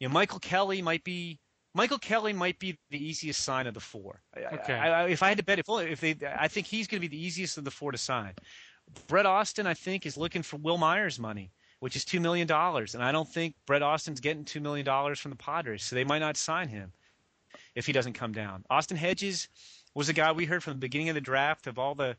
You 0.00 0.08
know, 0.08 0.14
Michael 0.14 0.38
Kelly 0.40 0.82
might 0.82 1.04
be 1.04 1.38
Michael 1.74 1.98
Kelly 1.98 2.32
might 2.32 2.58
be 2.58 2.76
the 2.90 2.98
easiest 3.02 3.42
sign 3.44 3.68
of 3.68 3.74
the 3.74 3.80
four. 3.80 4.22
Okay. 4.36 4.74
I, 4.74 5.02
I, 5.02 5.08
if 5.08 5.22
I 5.22 5.28
had 5.28 5.38
to 5.38 5.44
bet, 5.44 5.60
if 5.60 5.70
only- 5.70 5.92
if 5.92 6.00
they, 6.00 6.16
I 6.36 6.48
think 6.48 6.66
he's 6.66 6.88
going 6.88 7.00
to 7.00 7.08
be 7.08 7.16
the 7.16 7.24
easiest 7.24 7.58
of 7.58 7.64
the 7.64 7.70
four 7.70 7.92
to 7.92 7.98
sign. 7.98 8.32
Brett 9.06 9.24
Austin, 9.26 9.68
I 9.68 9.74
think, 9.74 10.04
is 10.04 10.16
looking 10.16 10.42
for 10.42 10.56
Wil 10.56 10.78
Myers 10.78 11.20
money, 11.20 11.52
which 11.78 11.94
is 11.94 12.04
two 12.04 12.18
million 12.18 12.48
dollars, 12.48 12.94
and 12.96 13.04
I 13.04 13.12
don't 13.12 13.28
think 13.28 13.54
Brett 13.66 13.82
Austin's 13.82 14.18
getting 14.18 14.44
two 14.44 14.60
million 14.60 14.84
dollars 14.84 15.20
from 15.20 15.30
the 15.30 15.36
Padres, 15.36 15.84
so 15.84 15.94
they 15.94 16.02
might 16.02 16.18
not 16.18 16.36
sign 16.36 16.68
him 16.68 16.92
if 17.76 17.86
he 17.86 17.92
doesn't 17.92 18.14
come 18.14 18.32
down. 18.32 18.64
Austin 18.68 18.96
Hedges 18.96 19.48
was 19.94 20.08
a 20.08 20.12
guy 20.12 20.32
we 20.32 20.44
heard 20.44 20.62
from 20.64 20.72
the 20.72 20.78
beginning 20.80 21.08
of 21.08 21.14
the 21.14 21.20
draft 21.20 21.68
of 21.68 21.78
all 21.78 21.94
the 21.94 22.16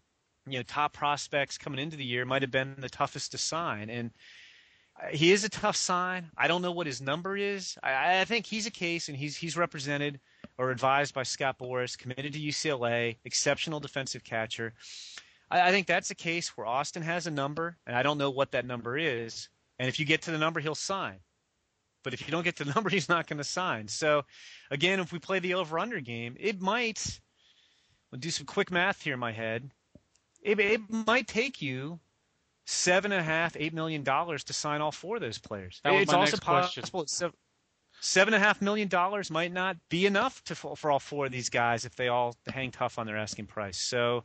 you 0.47 0.57
know 0.59 0.63
top 0.63 0.93
prospects 0.93 1.57
coming 1.57 1.79
into 1.79 1.97
the 1.97 2.05
year 2.05 2.25
might 2.25 2.41
have 2.41 2.51
been 2.51 2.75
the 2.79 2.89
toughest 2.89 3.31
to 3.31 3.37
sign 3.37 3.89
and 3.89 4.11
he 5.09 5.31
is 5.31 5.43
a 5.43 5.49
tough 5.49 5.75
sign. 5.75 6.29
I 6.37 6.47
don't 6.47 6.61
know 6.61 6.71
what 6.71 6.87
his 6.87 7.01
number 7.01 7.35
is. 7.35 7.77
I, 7.81 8.21
I 8.21 8.25
think 8.25 8.45
he's 8.45 8.67
a 8.67 8.71
case, 8.71 9.09
and 9.09 9.17
he's 9.17 9.35
he's 9.35 9.57
represented 9.57 10.19
or 10.57 10.69
advised 10.69 11.13
by 11.13 11.23
Scott 11.23 11.57
Boras, 11.57 11.97
committed 11.97 12.33
to 12.33 12.39
UCLA, 12.39 13.17
exceptional 13.25 13.79
defensive 13.79 14.23
catcher. 14.23 14.73
I, 15.49 15.69
I 15.69 15.71
think 15.71 15.87
that's 15.87 16.11
a 16.11 16.15
case 16.15 16.55
where 16.55 16.67
Austin 16.67 17.01
has 17.03 17.27
a 17.27 17.31
number, 17.31 17.77
and 17.87 17.95
I 17.95 18.03
don't 18.03 18.17
know 18.17 18.29
what 18.29 18.51
that 18.51 18.65
number 18.65 18.97
is. 18.97 19.49
And 19.79 19.89
if 19.89 19.99
you 19.99 20.05
get 20.05 20.21
to 20.23 20.31
the 20.31 20.37
number, 20.37 20.59
he'll 20.59 20.75
sign. 20.75 21.17
But 22.03 22.13
if 22.13 22.27
you 22.27 22.31
don't 22.31 22.43
get 22.43 22.57
to 22.57 22.63
the 22.63 22.71
number, 22.75 22.89
he's 22.89 23.09
not 23.09 23.27
going 23.27 23.37
to 23.37 23.43
sign. 23.43 23.87
So, 23.87 24.23
again, 24.69 24.99
if 24.99 25.11
we 25.11 25.19
play 25.19 25.39
the 25.39 25.55
over/under 25.55 25.99
game, 25.99 26.35
it 26.39 26.61
might. 26.61 27.19
We'll 28.11 28.19
do 28.19 28.29
some 28.29 28.45
quick 28.45 28.71
math 28.71 29.01
here 29.01 29.13
in 29.13 29.19
my 29.19 29.31
head. 29.31 29.71
It, 30.41 30.59
it 30.59 30.81
might 30.89 31.27
take 31.27 31.61
you 31.61 31.99
seven 32.71 33.11
and 33.11 33.19
a 33.19 33.23
half, 33.23 33.55
eight 33.59 33.73
million 33.73 34.01
dollars 34.01 34.45
to 34.45 34.53
sign 34.53 34.81
all 34.81 34.91
four 34.91 35.17
of 35.17 35.21
those 35.21 35.37
players. 35.37 35.81
That 35.83 35.93
was 35.93 36.03
it's 36.03 36.11
my 36.11 36.19
also 36.19 36.31
next 36.31 36.43
question. 36.43 36.81
possible 36.81 37.01
that 37.01 37.09
seven, 37.09 37.35
seven 37.99 38.33
and 38.33 38.41
a 38.41 38.45
half 38.45 38.61
million 38.61 38.87
dollars 38.87 39.29
might 39.29 39.51
not 39.51 39.77
be 39.89 40.05
enough 40.05 40.43
to 40.45 40.55
for 40.55 40.89
all 40.89 40.99
four 40.99 41.25
of 41.25 41.31
these 41.31 41.49
guys 41.49 41.85
if 41.85 41.95
they 41.95 42.07
all 42.07 42.35
hang 42.47 42.71
tough 42.71 42.97
on 42.97 43.05
their 43.05 43.17
asking 43.17 43.47
price. 43.47 43.77
So 43.77 44.23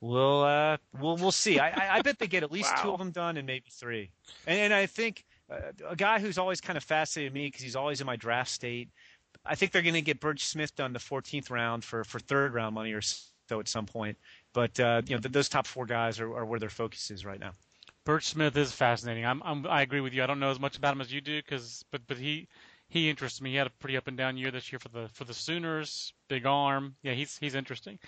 we'll 0.00 0.42
uh, 0.42 0.78
we'll 0.98 1.16
we'll 1.16 1.30
see. 1.30 1.58
I, 1.58 1.98
I, 1.98 2.02
bet 2.02 2.18
they 2.18 2.26
get 2.26 2.42
at 2.42 2.50
least 2.50 2.72
two 2.78 2.90
of 2.92 2.98
them 2.98 3.10
done 3.10 3.36
and 3.36 3.46
maybe 3.46 3.66
three. 3.70 4.10
And, 4.46 4.58
and 4.58 4.74
I 4.74 4.86
think 4.86 5.24
uh, 5.50 5.72
a 5.88 5.96
guy 5.96 6.20
who's 6.20 6.38
always 6.38 6.60
kind 6.60 6.78
of 6.78 6.82
fascinated 6.82 7.34
me 7.34 7.48
because 7.48 7.62
he's 7.62 7.76
always 7.76 8.00
in 8.00 8.06
my 8.06 8.16
draft 8.16 8.50
state. 8.50 8.88
I 9.44 9.56
think 9.56 9.72
they're 9.72 9.82
going 9.82 9.94
to 9.94 10.02
get 10.02 10.20
Birch 10.20 10.46
Smith 10.46 10.74
done 10.76 10.92
the 10.92 11.00
14th 11.00 11.50
round 11.50 11.84
for 11.84 12.04
for 12.04 12.18
third 12.18 12.54
round 12.54 12.74
money 12.74 12.92
or 12.92 13.02
so 13.48 13.60
at 13.60 13.68
some 13.68 13.86
point. 13.86 14.16
But 14.52 14.78
uh, 14.78 15.02
you 15.06 15.16
know 15.16 15.20
th- 15.20 15.32
those 15.32 15.48
top 15.48 15.66
four 15.66 15.86
guys 15.86 16.20
are, 16.20 16.36
are 16.36 16.44
where 16.44 16.60
their 16.60 16.70
focus 16.70 17.10
is 17.10 17.24
right 17.24 17.40
now. 17.40 17.52
Birch 18.04 18.26
Smith 18.26 18.56
is 18.56 18.72
fascinating. 18.72 19.24
I'm, 19.24 19.42
I'm 19.44 19.66
I 19.66 19.82
agree 19.82 20.00
with 20.00 20.12
you. 20.12 20.22
I 20.22 20.26
don't 20.26 20.40
know 20.40 20.50
as 20.50 20.60
much 20.60 20.76
about 20.76 20.94
him 20.94 21.00
as 21.00 21.12
you 21.12 21.20
do, 21.20 21.40
cause 21.42 21.84
but 21.90 22.02
but 22.06 22.18
he 22.18 22.48
he 22.88 23.08
interests 23.08 23.40
me. 23.40 23.50
He 23.50 23.56
had 23.56 23.66
a 23.66 23.70
pretty 23.70 23.96
up 23.96 24.08
and 24.08 24.16
down 24.16 24.36
year 24.36 24.50
this 24.50 24.72
year 24.72 24.78
for 24.78 24.88
the 24.88 25.08
for 25.12 25.24
the 25.24 25.34
Sooners. 25.34 26.12
Big 26.28 26.44
arm. 26.46 26.96
Yeah, 27.02 27.12
he's 27.12 27.38
he's 27.38 27.54
interesting. 27.54 27.98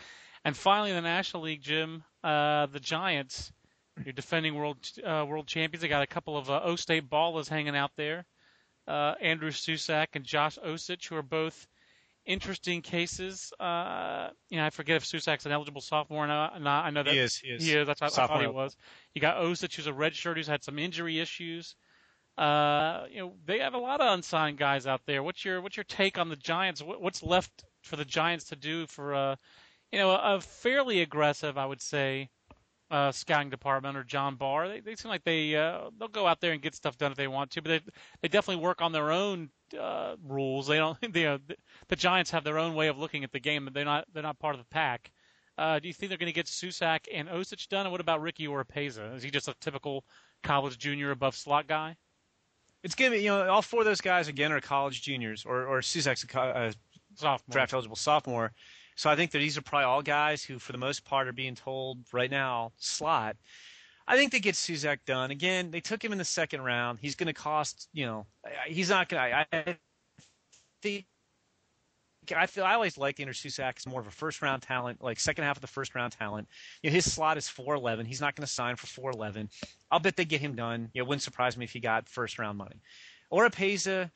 And 0.44 0.56
finally, 0.56 0.90
in 0.90 0.96
the 0.96 1.02
National 1.02 1.44
League, 1.44 1.62
Jim, 1.62 2.04
uh, 2.22 2.66
the 2.66 2.80
Giants, 2.80 3.50
your 4.04 4.12
defending 4.12 4.54
world 4.54 4.76
uh, 5.04 5.24
world 5.26 5.46
champions, 5.46 5.80
they 5.80 5.88
got 5.88 6.02
a 6.02 6.06
couple 6.06 6.36
of 6.36 6.50
uh, 6.50 6.60
O 6.64 6.76
State 6.76 7.08
ballers 7.08 7.48
hanging 7.48 7.76
out 7.76 7.92
there. 7.96 8.26
Uh, 8.86 9.14
Andrew 9.22 9.50
Susac 9.50 10.08
and 10.14 10.24
Josh 10.24 10.58
Osich, 10.58 11.08
who 11.08 11.16
are 11.16 11.22
both 11.22 11.66
interesting 12.26 12.82
cases. 12.82 13.52
Uh, 13.60 14.28
you 14.48 14.56
know, 14.56 14.64
I 14.64 14.70
forget 14.70 14.96
if 14.96 15.04
Susac's 15.04 15.46
an 15.46 15.52
eligible 15.52 15.80
sophomore 15.80 16.24
or 16.24 16.26
not. 16.26 16.54
I 16.54 16.90
know 16.90 17.02
that 17.02 17.12
he 17.12 17.18
is. 17.18 17.36
He 17.36 17.48
is. 17.48 17.64
He 17.64 17.72
is. 17.72 17.86
That's 17.86 18.00
what 18.00 18.18
I 18.18 18.26
thought 18.26 18.40
he 18.40 18.46
was. 18.46 18.76
You 19.14 19.20
got 19.20 19.36
Osich, 19.36 19.74
who's 19.76 19.86
a 19.86 19.92
redshirt 19.92 20.36
who's 20.36 20.46
had 20.46 20.64
some 20.64 20.78
injury 20.78 21.20
issues. 21.20 21.76
Uh, 22.36 23.04
you 23.10 23.18
know, 23.20 23.34
they 23.44 23.60
have 23.60 23.74
a 23.74 23.78
lot 23.78 24.00
of 24.00 24.12
unsigned 24.12 24.58
guys 24.58 24.86
out 24.86 25.02
there. 25.06 25.22
What's 25.22 25.44
your 25.44 25.60
what's 25.60 25.76
your 25.76 25.84
take 25.84 26.18
on 26.18 26.28
the 26.28 26.36
Giants? 26.36 26.82
What's 26.82 27.22
left 27.22 27.64
for 27.82 27.96
the 27.96 28.04
Giants 28.04 28.46
to 28.46 28.56
do 28.56 28.86
for 28.86 29.12
a, 29.12 29.38
you 29.92 29.98
know, 29.98 30.10
a 30.10 30.40
fairly 30.40 31.00
aggressive, 31.00 31.56
I 31.56 31.66
would 31.66 31.80
say, 31.80 32.30
uh, 32.94 33.10
scouting 33.10 33.50
department 33.50 33.96
or 33.96 34.04
John 34.04 34.36
Barr? 34.36 34.68
They, 34.68 34.80
they 34.80 34.94
seem 34.94 35.08
like 35.10 35.24
they 35.24 35.56
uh, 35.56 35.90
they'll 35.98 36.08
go 36.08 36.28
out 36.28 36.40
there 36.40 36.52
and 36.52 36.62
get 36.62 36.76
stuff 36.76 36.96
done 36.96 37.10
if 37.10 37.16
they 37.16 37.26
want 37.26 37.50
to, 37.52 37.62
but 37.62 37.68
they 37.68 37.80
they 38.22 38.28
definitely 38.28 38.62
work 38.62 38.80
on 38.80 38.92
their 38.92 39.10
own 39.10 39.50
uh, 39.78 40.14
rules. 40.24 40.68
They 40.68 40.76
don't. 40.76 40.96
They, 41.12 41.26
uh, 41.26 41.38
the 41.88 41.96
Giants 41.96 42.30
have 42.30 42.44
their 42.44 42.58
own 42.58 42.74
way 42.74 42.86
of 42.88 42.98
looking 42.98 43.24
at 43.24 43.32
the 43.32 43.40
game, 43.40 43.64
but 43.64 43.74
they're 43.74 43.84
not 43.84 44.06
they're 44.12 44.22
not 44.22 44.38
part 44.38 44.54
of 44.54 44.60
the 44.60 44.66
pack. 44.70 45.10
Uh, 45.58 45.78
do 45.78 45.88
you 45.88 45.94
think 45.94 46.08
they're 46.08 46.18
going 46.18 46.32
to 46.32 46.34
get 46.34 46.46
Susac 46.46 47.06
and 47.12 47.28
Osich 47.28 47.68
done? 47.68 47.86
And 47.86 47.92
what 47.92 48.00
about 48.00 48.20
Ricky 48.20 48.46
Oropeza? 48.46 49.14
Is 49.14 49.22
he 49.22 49.30
just 49.30 49.48
a 49.48 49.54
typical 49.60 50.04
college 50.42 50.78
junior 50.78 51.10
above 51.12 51.36
slot 51.36 51.68
guy? 51.68 51.96
It's 52.82 52.94
be, 52.94 53.04
you 53.04 53.28
know, 53.28 53.48
all 53.48 53.62
four 53.62 53.80
of 53.80 53.86
those 53.86 54.00
guys 54.00 54.28
again 54.28 54.52
are 54.52 54.60
college 54.60 55.02
juniors, 55.02 55.44
or 55.44 55.66
or 55.66 55.80
Susac's 55.80 56.24
a 56.32 56.40
uh, 56.40 56.72
sophomore. 57.16 57.52
draft 57.52 57.72
eligible 57.72 57.96
sophomore. 57.96 58.52
So 58.96 59.10
I 59.10 59.16
think 59.16 59.32
that 59.32 59.38
these 59.38 59.58
are 59.58 59.62
probably 59.62 59.86
all 59.86 60.02
guys 60.02 60.44
who, 60.44 60.58
for 60.58 60.72
the 60.72 60.78
most 60.78 61.04
part, 61.04 61.28
are 61.28 61.32
being 61.32 61.54
told 61.54 61.98
right 62.12 62.30
now 62.30 62.72
slot. 62.78 63.36
I 64.06 64.16
think 64.16 64.32
they 64.32 64.40
get 64.40 64.54
Susac 64.54 64.98
done. 65.06 65.30
Again, 65.30 65.70
they 65.70 65.80
took 65.80 66.04
him 66.04 66.12
in 66.12 66.18
the 66.18 66.24
second 66.24 66.62
round. 66.62 66.98
He's 67.00 67.14
going 67.14 67.26
to 67.26 67.32
cost, 67.32 67.88
you 67.92 68.06
know, 68.06 68.26
he's 68.66 68.90
not 68.90 69.08
going 69.08 69.30
to. 69.30 69.46
I 69.52 69.76
think 70.82 71.06
I 72.34 72.46
feel 72.46 72.64
I 72.64 72.74
always 72.74 72.96
liked 72.96 73.20
Andrew 73.20 73.34
Susac 73.34 73.74
as 73.76 73.86
more 73.86 74.00
of 74.00 74.06
a 74.06 74.10
first 74.10 74.40
round 74.42 74.62
talent, 74.62 75.02
like 75.02 75.20
second 75.20 75.44
half 75.44 75.56
of 75.56 75.60
the 75.60 75.66
first 75.66 75.94
round 75.94 76.12
talent. 76.12 76.48
You 76.82 76.90
know, 76.90 76.94
his 76.94 77.12
slot 77.12 77.36
is 77.36 77.48
four 77.48 77.74
eleven. 77.74 78.06
He's 78.06 78.20
not 78.20 78.34
going 78.34 78.46
to 78.46 78.52
sign 78.52 78.76
for 78.76 78.86
four 78.86 79.10
eleven. 79.10 79.50
I'll 79.90 80.00
bet 80.00 80.16
they 80.16 80.24
get 80.24 80.40
him 80.40 80.54
done. 80.54 80.90
You 80.92 81.00
know, 81.00 81.04
it 81.04 81.08
wouldn't 81.08 81.22
surprise 81.22 81.56
me 81.56 81.64
if 81.64 81.72
he 81.72 81.80
got 81.80 82.08
first 82.08 82.38
round 82.38 82.56
money. 82.56 82.80
Or 83.30 83.48
Oropeza, 83.48 84.10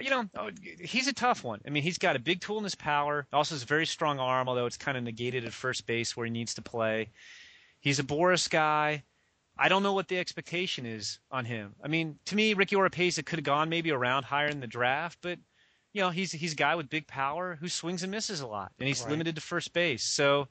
you 0.00 0.10
know, 0.10 0.24
oh, 0.36 0.50
he's 0.80 1.08
a 1.08 1.12
tough 1.12 1.42
one. 1.42 1.60
I 1.66 1.70
mean, 1.70 1.82
he's 1.82 1.98
got 1.98 2.16
a 2.16 2.20
big 2.20 2.40
tool 2.40 2.58
in 2.58 2.64
his 2.64 2.74
power. 2.74 3.26
Also, 3.32 3.54
has 3.54 3.62
a 3.62 3.66
very 3.66 3.86
strong 3.86 4.18
arm, 4.18 4.48
although 4.48 4.66
it's 4.66 4.76
kind 4.76 4.96
of 4.96 5.02
negated 5.02 5.44
at 5.44 5.52
first 5.52 5.86
base 5.86 6.16
where 6.16 6.26
he 6.26 6.32
needs 6.32 6.54
to 6.54 6.62
play. 6.62 7.10
He's 7.80 7.98
a 7.98 8.04
Boras 8.04 8.48
guy. 8.48 9.04
I 9.58 9.68
don't 9.68 9.82
know 9.82 9.92
what 9.92 10.08
the 10.08 10.18
expectation 10.18 10.86
is 10.86 11.18
on 11.30 11.44
him. 11.44 11.74
I 11.82 11.88
mean, 11.88 12.18
to 12.26 12.36
me, 12.36 12.54
Ricky 12.54 12.76
Oropeza 12.76 13.24
could 13.24 13.38
have 13.38 13.44
gone 13.44 13.68
maybe 13.68 13.90
around 13.90 14.24
higher 14.24 14.48
in 14.48 14.60
the 14.60 14.66
draft, 14.66 15.18
but 15.22 15.38
you 15.92 16.00
know, 16.00 16.10
he's 16.10 16.32
he's 16.32 16.52
a 16.52 16.56
guy 16.56 16.76
with 16.76 16.88
big 16.88 17.06
power 17.06 17.58
who 17.60 17.68
swings 17.68 18.02
and 18.02 18.12
misses 18.12 18.40
a 18.40 18.46
lot, 18.46 18.72
and 18.78 18.86
he's 18.86 19.02
right. 19.02 19.10
limited 19.10 19.34
to 19.34 19.40
first 19.40 19.72
base. 19.72 20.04
So, 20.04 20.46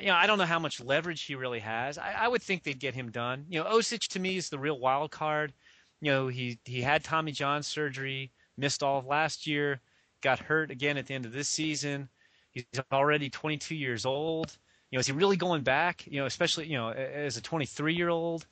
you 0.00 0.06
know, 0.06 0.14
I 0.14 0.26
don't 0.26 0.38
know 0.38 0.46
how 0.46 0.58
much 0.58 0.80
leverage 0.80 1.22
he 1.22 1.34
really 1.34 1.60
has. 1.60 1.98
I, 1.98 2.12
I 2.12 2.28
would 2.28 2.42
think 2.42 2.62
they'd 2.62 2.78
get 2.78 2.94
him 2.94 3.10
done. 3.10 3.44
You 3.48 3.62
know, 3.62 3.70
Osich 3.70 4.08
to 4.08 4.18
me 4.18 4.36
is 4.36 4.48
the 4.48 4.58
real 4.58 4.80
wild 4.80 5.10
card. 5.10 5.52
You 6.00 6.10
know, 6.10 6.28
he 6.28 6.58
he 6.64 6.82
had 6.82 7.04
Tommy 7.04 7.32
John 7.32 7.62
surgery, 7.62 8.32
missed 8.56 8.82
all 8.82 8.98
of 8.98 9.06
last 9.06 9.46
year, 9.46 9.80
got 10.22 10.38
hurt 10.38 10.70
again 10.70 10.96
at 10.96 11.06
the 11.06 11.14
end 11.14 11.26
of 11.26 11.32
this 11.32 11.48
season. 11.48 12.08
He's 12.50 12.64
already 12.90 13.30
22 13.30 13.74
years 13.74 14.04
old. 14.04 14.56
You 14.90 14.96
know, 14.96 15.00
is 15.00 15.06
he 15.06 15.12
really 15.12 15.36
going 15.36 15.62
back? 15.62 16.06
You 16.06 16.20
know, 16.20 16.26
especially 16.26 16.66
you 16.66 16.76
know 16.76 16.90
as 16.90 17.36
a 17.36 17.42
23 17.42 17.94
year 17.94 18.08
old. 18.08 18.46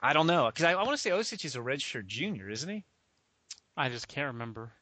I 0.00 0.12
don't 0.12 0.26
know 0.26 0.46
because 0.46 0.64
I, 0.64 0.72
I 0.72 0.82
want 0.82 0.90
to 0.90 0.96
say 0.96 1.10
Osich 1.10 1.44
is 1.44 1.56
a 1.56 1.60
redshirt 1.60 2.06
junior, 2.06 2.48
isn't 2.48 2.68
he? 2.68 2.84
I 3.76 3.88
just 3.88 4.08
can't 4.08 4.32
remember. 4.32 4.72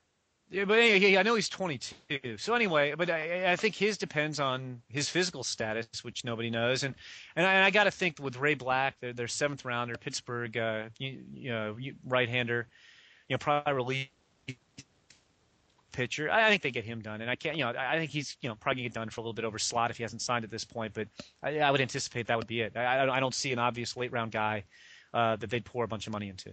Yeah, 0.51 0.64
but 0.64 0.81
anyway, 0.81 1.16
I 1.16 1.22
know 1.22 1.36
he's 1.36 1.48
22. 1.48 2.36
So 2.39 2.55
anyway, 2.55 2.94
but 2.98 3.09
I, 3.09 3.52
I 3.52 3.56
think 3.56 3.77
his 3.77 3.97
depends 3.97 4.40
on 4.40 4.82
his 4.89 5.09
physical 5.09 5.44
status, 5.44 5.86
which 6.02 6.24
nobody 6.24 6.51
knows. 6.51 6.82
And 6.82 6.97
and 7.36 7.47
I, 7.47 7.66
I 7.66 7.70
got 7.70 7.85
to 7.85 7.93
think 7.93 8.18
with 8.20 8.36
Ray 8.36 8.55
Black, 8.55 8.98
their, 9.01 9.12
their 9.12 9.28
seventh 9.28 9.64
rounder, 9.64 9.94
Pittsburgh, 9.97 10.56
uh, 10.56 10.89
you, 10.98 11.22
you 11.32 11.51
know, 11.51 11.77
right-hander, 12.05 12.66
you 13.28 13.35
know, 13.35 13.39
probably 13.39 13.72
relief 13.74 14.09
pitcher. 15.93 16.28
I, 16.28 16.47
I 16.47 16.48
think 16.48 16.62
they 16.62 16.72
get 16.72 16.85
him 16.85 17.01
done, 17.01 17.20
and 17.20 17.31
I 17.31 17.36
can't, 17.36 17.56
you 17.56 17.64
know, 17.64 17.72
I 17.78 17.98
think 17.98 18.10
he's, 18.10 18.36
you 18.40 18.48
know, 18.48 18.56
probably 18.56 18.82
get 18.82 18.93
done 18.93 19.09
for 19.09 19.20
a 19.20 19.22
little 19.22 19.35
bit 19.35 19.44
over 19.44 19.59
slot 19.59 19.93
if 19.93 19.98
he 19.98 20.02
hasn't 20.02 20.22
signed 20.22 20.44
at 20.44 20.51
this 20.51 20.64
point. 20.64 20.94
But 20.94 21.06
I, 21.44 21.60
I 21.60 21.70
would 21.70 21.81
anticipate 21.81 22.27
that 22.27 22.36
would 22.36 22.48
be 22.48 22.62
it. 22.62 22.77
I, 22.77 23.09
I 23.09 23.20
don't 23.20 23.35
see 23.35 23.52
an 23.52 23.60
obvious 23.60 23.97
late-round 23.97 24.32
guy 24.32 24.64
uh, 25.14 25.36
that 25.36 25.48
they'd 25.48 25.64
pour 25.64 25.85
a 25.85 25.89
bunch 25.89 26.09
of 26.09 26.12
money 26.12 26.28
into. 26.28 26.52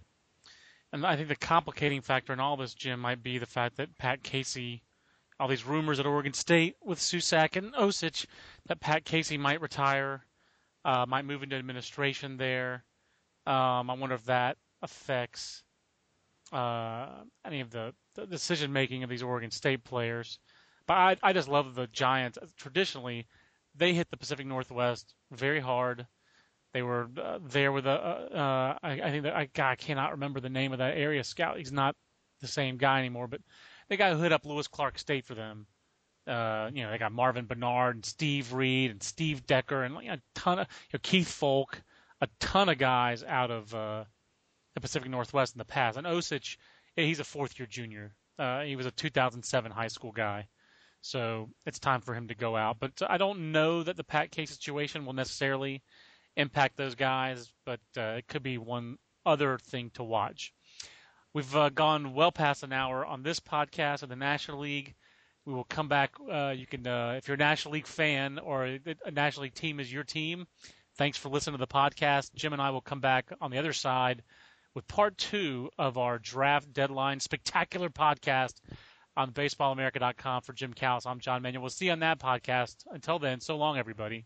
And 0.94 1.06
I 1.06 1.16
think 1.16 1.28
the 1.28 1.36
complicating 1.36 2.02
factor 2.02 2.34
in 2.34 2.40
all 2.40 2.58
this, 2.58 2.74
Jim, 2.74 3.00
might 3.00 3.22
be 3.22 3.38
the 3.38 3.46
fact 3.46 3.78
that 3.78 3.98
Pat 3.98 4.24
Casey, 4.24 4.84
all 5.40 5.48
these 5.48 5.66
rumors 5.66 6.00
at 6.00 6.06
Oregon 6.06 6.34
State 6.34 6.76
with 6.82 7.00
Susac 7.00 7.56
and 7.56 7.74
Osich, 7.74 8.26
that 8.68 8.80
Pat 8.80 9.04
Casey 9.04 9.38
might 9.38 9.62
retire, 9.62 10.26
uh, 10.86 11.06
might 11.08 11.26
move 11.26 11.44
into 11.44 11.58
administration 11.58 12.38
there. 12.38 12.86
Um, 13.46 13.90
I 13.90 13.94
wonder 13.94 14.16
if 14.16 14.26
that 14.26 14.58
affects 14.82 15.64
uh, 16.52 17.08
any 17.46 17.60
of 17.60 17.72
the, 17.72 17.94
the 18.16 18.26
decision 18.26 18.72
making 18.72 19.04
of 19.04 19.10
these 19.10 19.24
Oregon 19.24 19.52
State 19.52 19.84
players. 19.84 20.40
But 20.86 20.94
I, 20.94 21.18
I 21.22 21.34
just 21.34 21.50
love 21.50 21.76
the 21.76 21.88
Giants. 21.88 22.38
Traditionally, 22.56 23.28
they 23.76 23.94
hit 23.94 24.10
the 24.10 24.18
Pacific 24.18 24.46
Northwest 24.46 25.14
very 25.32 25.60
hard. 25.60 26.08
They 26.74 26.82
were 26.82 27.10
uh, 27.22 27.40
there 27.42 27.72
with 27.72 27.88
a, 27.88 27.92
uh, 27.92 28.36
uh, 28.36 28.78
I, 28.84 28.92
I 28.92 29.12
think 29.12 29.24
that 29.24 29.36
I, 29.36 29.46
God, 29.46 29.70
I 29.72 29.76
cannot 29.76 30.12
remember 30.12 30.40
the 30.40 30.50
name 30.50 30.74
of 30.74 30.80
that 30.80 30.98
area 30.98 31.24
scout. 31.24 31.58
He's 31.58 31.72
not 31.72 31.96
the 32.42 32.48
same 32.48 32.78
guy 32.78 33.00
anymore, 33.00 33.28
but 33.28 33.42
they 33.90 33.98
got 33.98 34.18
hit 34.20 34.32
up 34.32 34.46
Lewis 34.46 34.68
Clark 34.68 35.00
State 35.00 35.26
for 35.26 35.36
them. 35.36 35.66
Uh, 36.28 36.70
you 36.74 36.84
know, 36.84 36.92
they 36.92 36.98
got 36.98 37.14
Marvin 37.14 37.46
Bernard 37.46 37.96
and 37.96 38.06
Steve 38.06 38.52
Reed 38.52 38.92
and 38.92 39.02
Steve 39.02 39.48
Decker 39.48 39.84
and 39.84 39.96
a 39.98 40.22
ton 40.36 40.60
of 40.60 40.68
you 40.92 40.98
know, 40.98 41.00
Keith 41.02 41.30
Foulke, 41.30 41.82
a 42.20 42.28
ton 42.40 42.68
of 42.68 42.78
guys 42.78 43.24
out 43.24 43.50
of 43.50 43.74
uh, 43.74 44.04
the 44.74 44.82
Pacific 44.82 45.10
Northwest 45.10 45.56
in 45.56 45.60
the 45.60 45.66
past. 45.66 45.98
And 45.98 46.06
Osich, 46.06 46.58
he's 46.96 47.22
a 47.22 47.24
fourth 47.24 47.58
year 47.58 47.68
junior. 47.68 48.14
Uh, 48.38 48.62
he 48.62 48.76
was 48.76 48.86
a 48.86 48.92
2007 48.92 49.72
high 49.72 49.88
school 49.88 50.12
guy. 50.12 50.48
So 51.02 51.50
it's 51.66 51.80
time 51.80 52.02
for 52.02 52.14
him 52.14 52.28
to 52.28 52.36
go 52.36 52.58
out. 52.58 52.78
But 52.80 53.02
I 53.10 53.18
don't 53.18 53.54
know 53.54 53.84
that 53.84 53.96
the 53.96 54.04
Pat 54.04 54.32
K 54.32 54.46
situation 54.46 55.06
will 55.06 55.14
necessarily 55.14 55.82
impact 56.38 56.78
those 56.78 56.96
guys, 56.96 57.52
but 57.66 57.82
uh, 57.98 58.16
it 58.18 58.28
could 58.28 58.44
be 58.44 58.58
one 58.58 58.98
other 59.26 59.58
thing 59.58 59.92
to 59.96 60.04
watch. 60.04 60.54
We've 61.34 61.56
uh, 61.56 61.70
gone 61.70 62.14
well 62.14 62.32
past 62.32 62.64
an 62.64 62.72
hour 62.72 63.06
on 63.06 63.24
this 63.24 63.40
podcast 63.40 64.04
of 64.04 64.10
the 64.10 64.16
National 64.16 64.60
League. 64.60 64.96
We 65.46 65.54
will 65.54 65.66
come 65.66 65.88
back. 65.88 66.14
Uh, 66.32 66.54
you 66.56 66.66
can, 66.66 66.88
uh, 66.88 67.16
if 67.18 67.28
you're 67.28 67.36
a 67.36 67.38
National 67.38 67.74
League 67.74 67.88
fan 67.88 68.40
or 68.40 68.66
a 68.66 69.12
National 69.12 69.44
League 69.44 69.54
team 69.54 69.80
is 69.80 69.92
your 69.92 70.04
team, 70.04 70.46
thanks 70.96 71.18
for 71.18 71.30
listening 71.30 71.58
to 71.58 71.66
the 71.66 71.68
podcast. 71.68 72.34
Jim 72.36 72.54
and 72.54 72.62
I 72.62 72.70
will 72.70 72.82
come 72.82 73.02
back 73.02 73.32
on 73.42 73.52
the 73.52 73.58
other 73.58 73.74
side 73.74 74.24
with 74.74 74.88
part 74.88 75.18
two 75.18 75.70
of 75.78 75.98
our 75.98 76.20
draft 76.20 76.72
deadline 76.72 77.20
spectacular 77.20 77.90
podcast 77.90 78.54
on 79.16 79.32
baseballamerica.com 79.32 80.42
for 80.44 80.54
Jim 80.54 80.74
Callis. 80.74 81.06
I'm 81.06 81.20
John 81.20 81.42
Manuel. 81.42 81.64
We'll 81.64 81.70
see 81.72 81.88
you 81.88 81.92
on 81.92 82.00
that 82.00 82.20
podcast. 82.20 82.76
Until 82.92 83.20
then, 83.20 83.40
so 83.40 83.58
long, 83.58 83.78
everybody. 83.78 84.26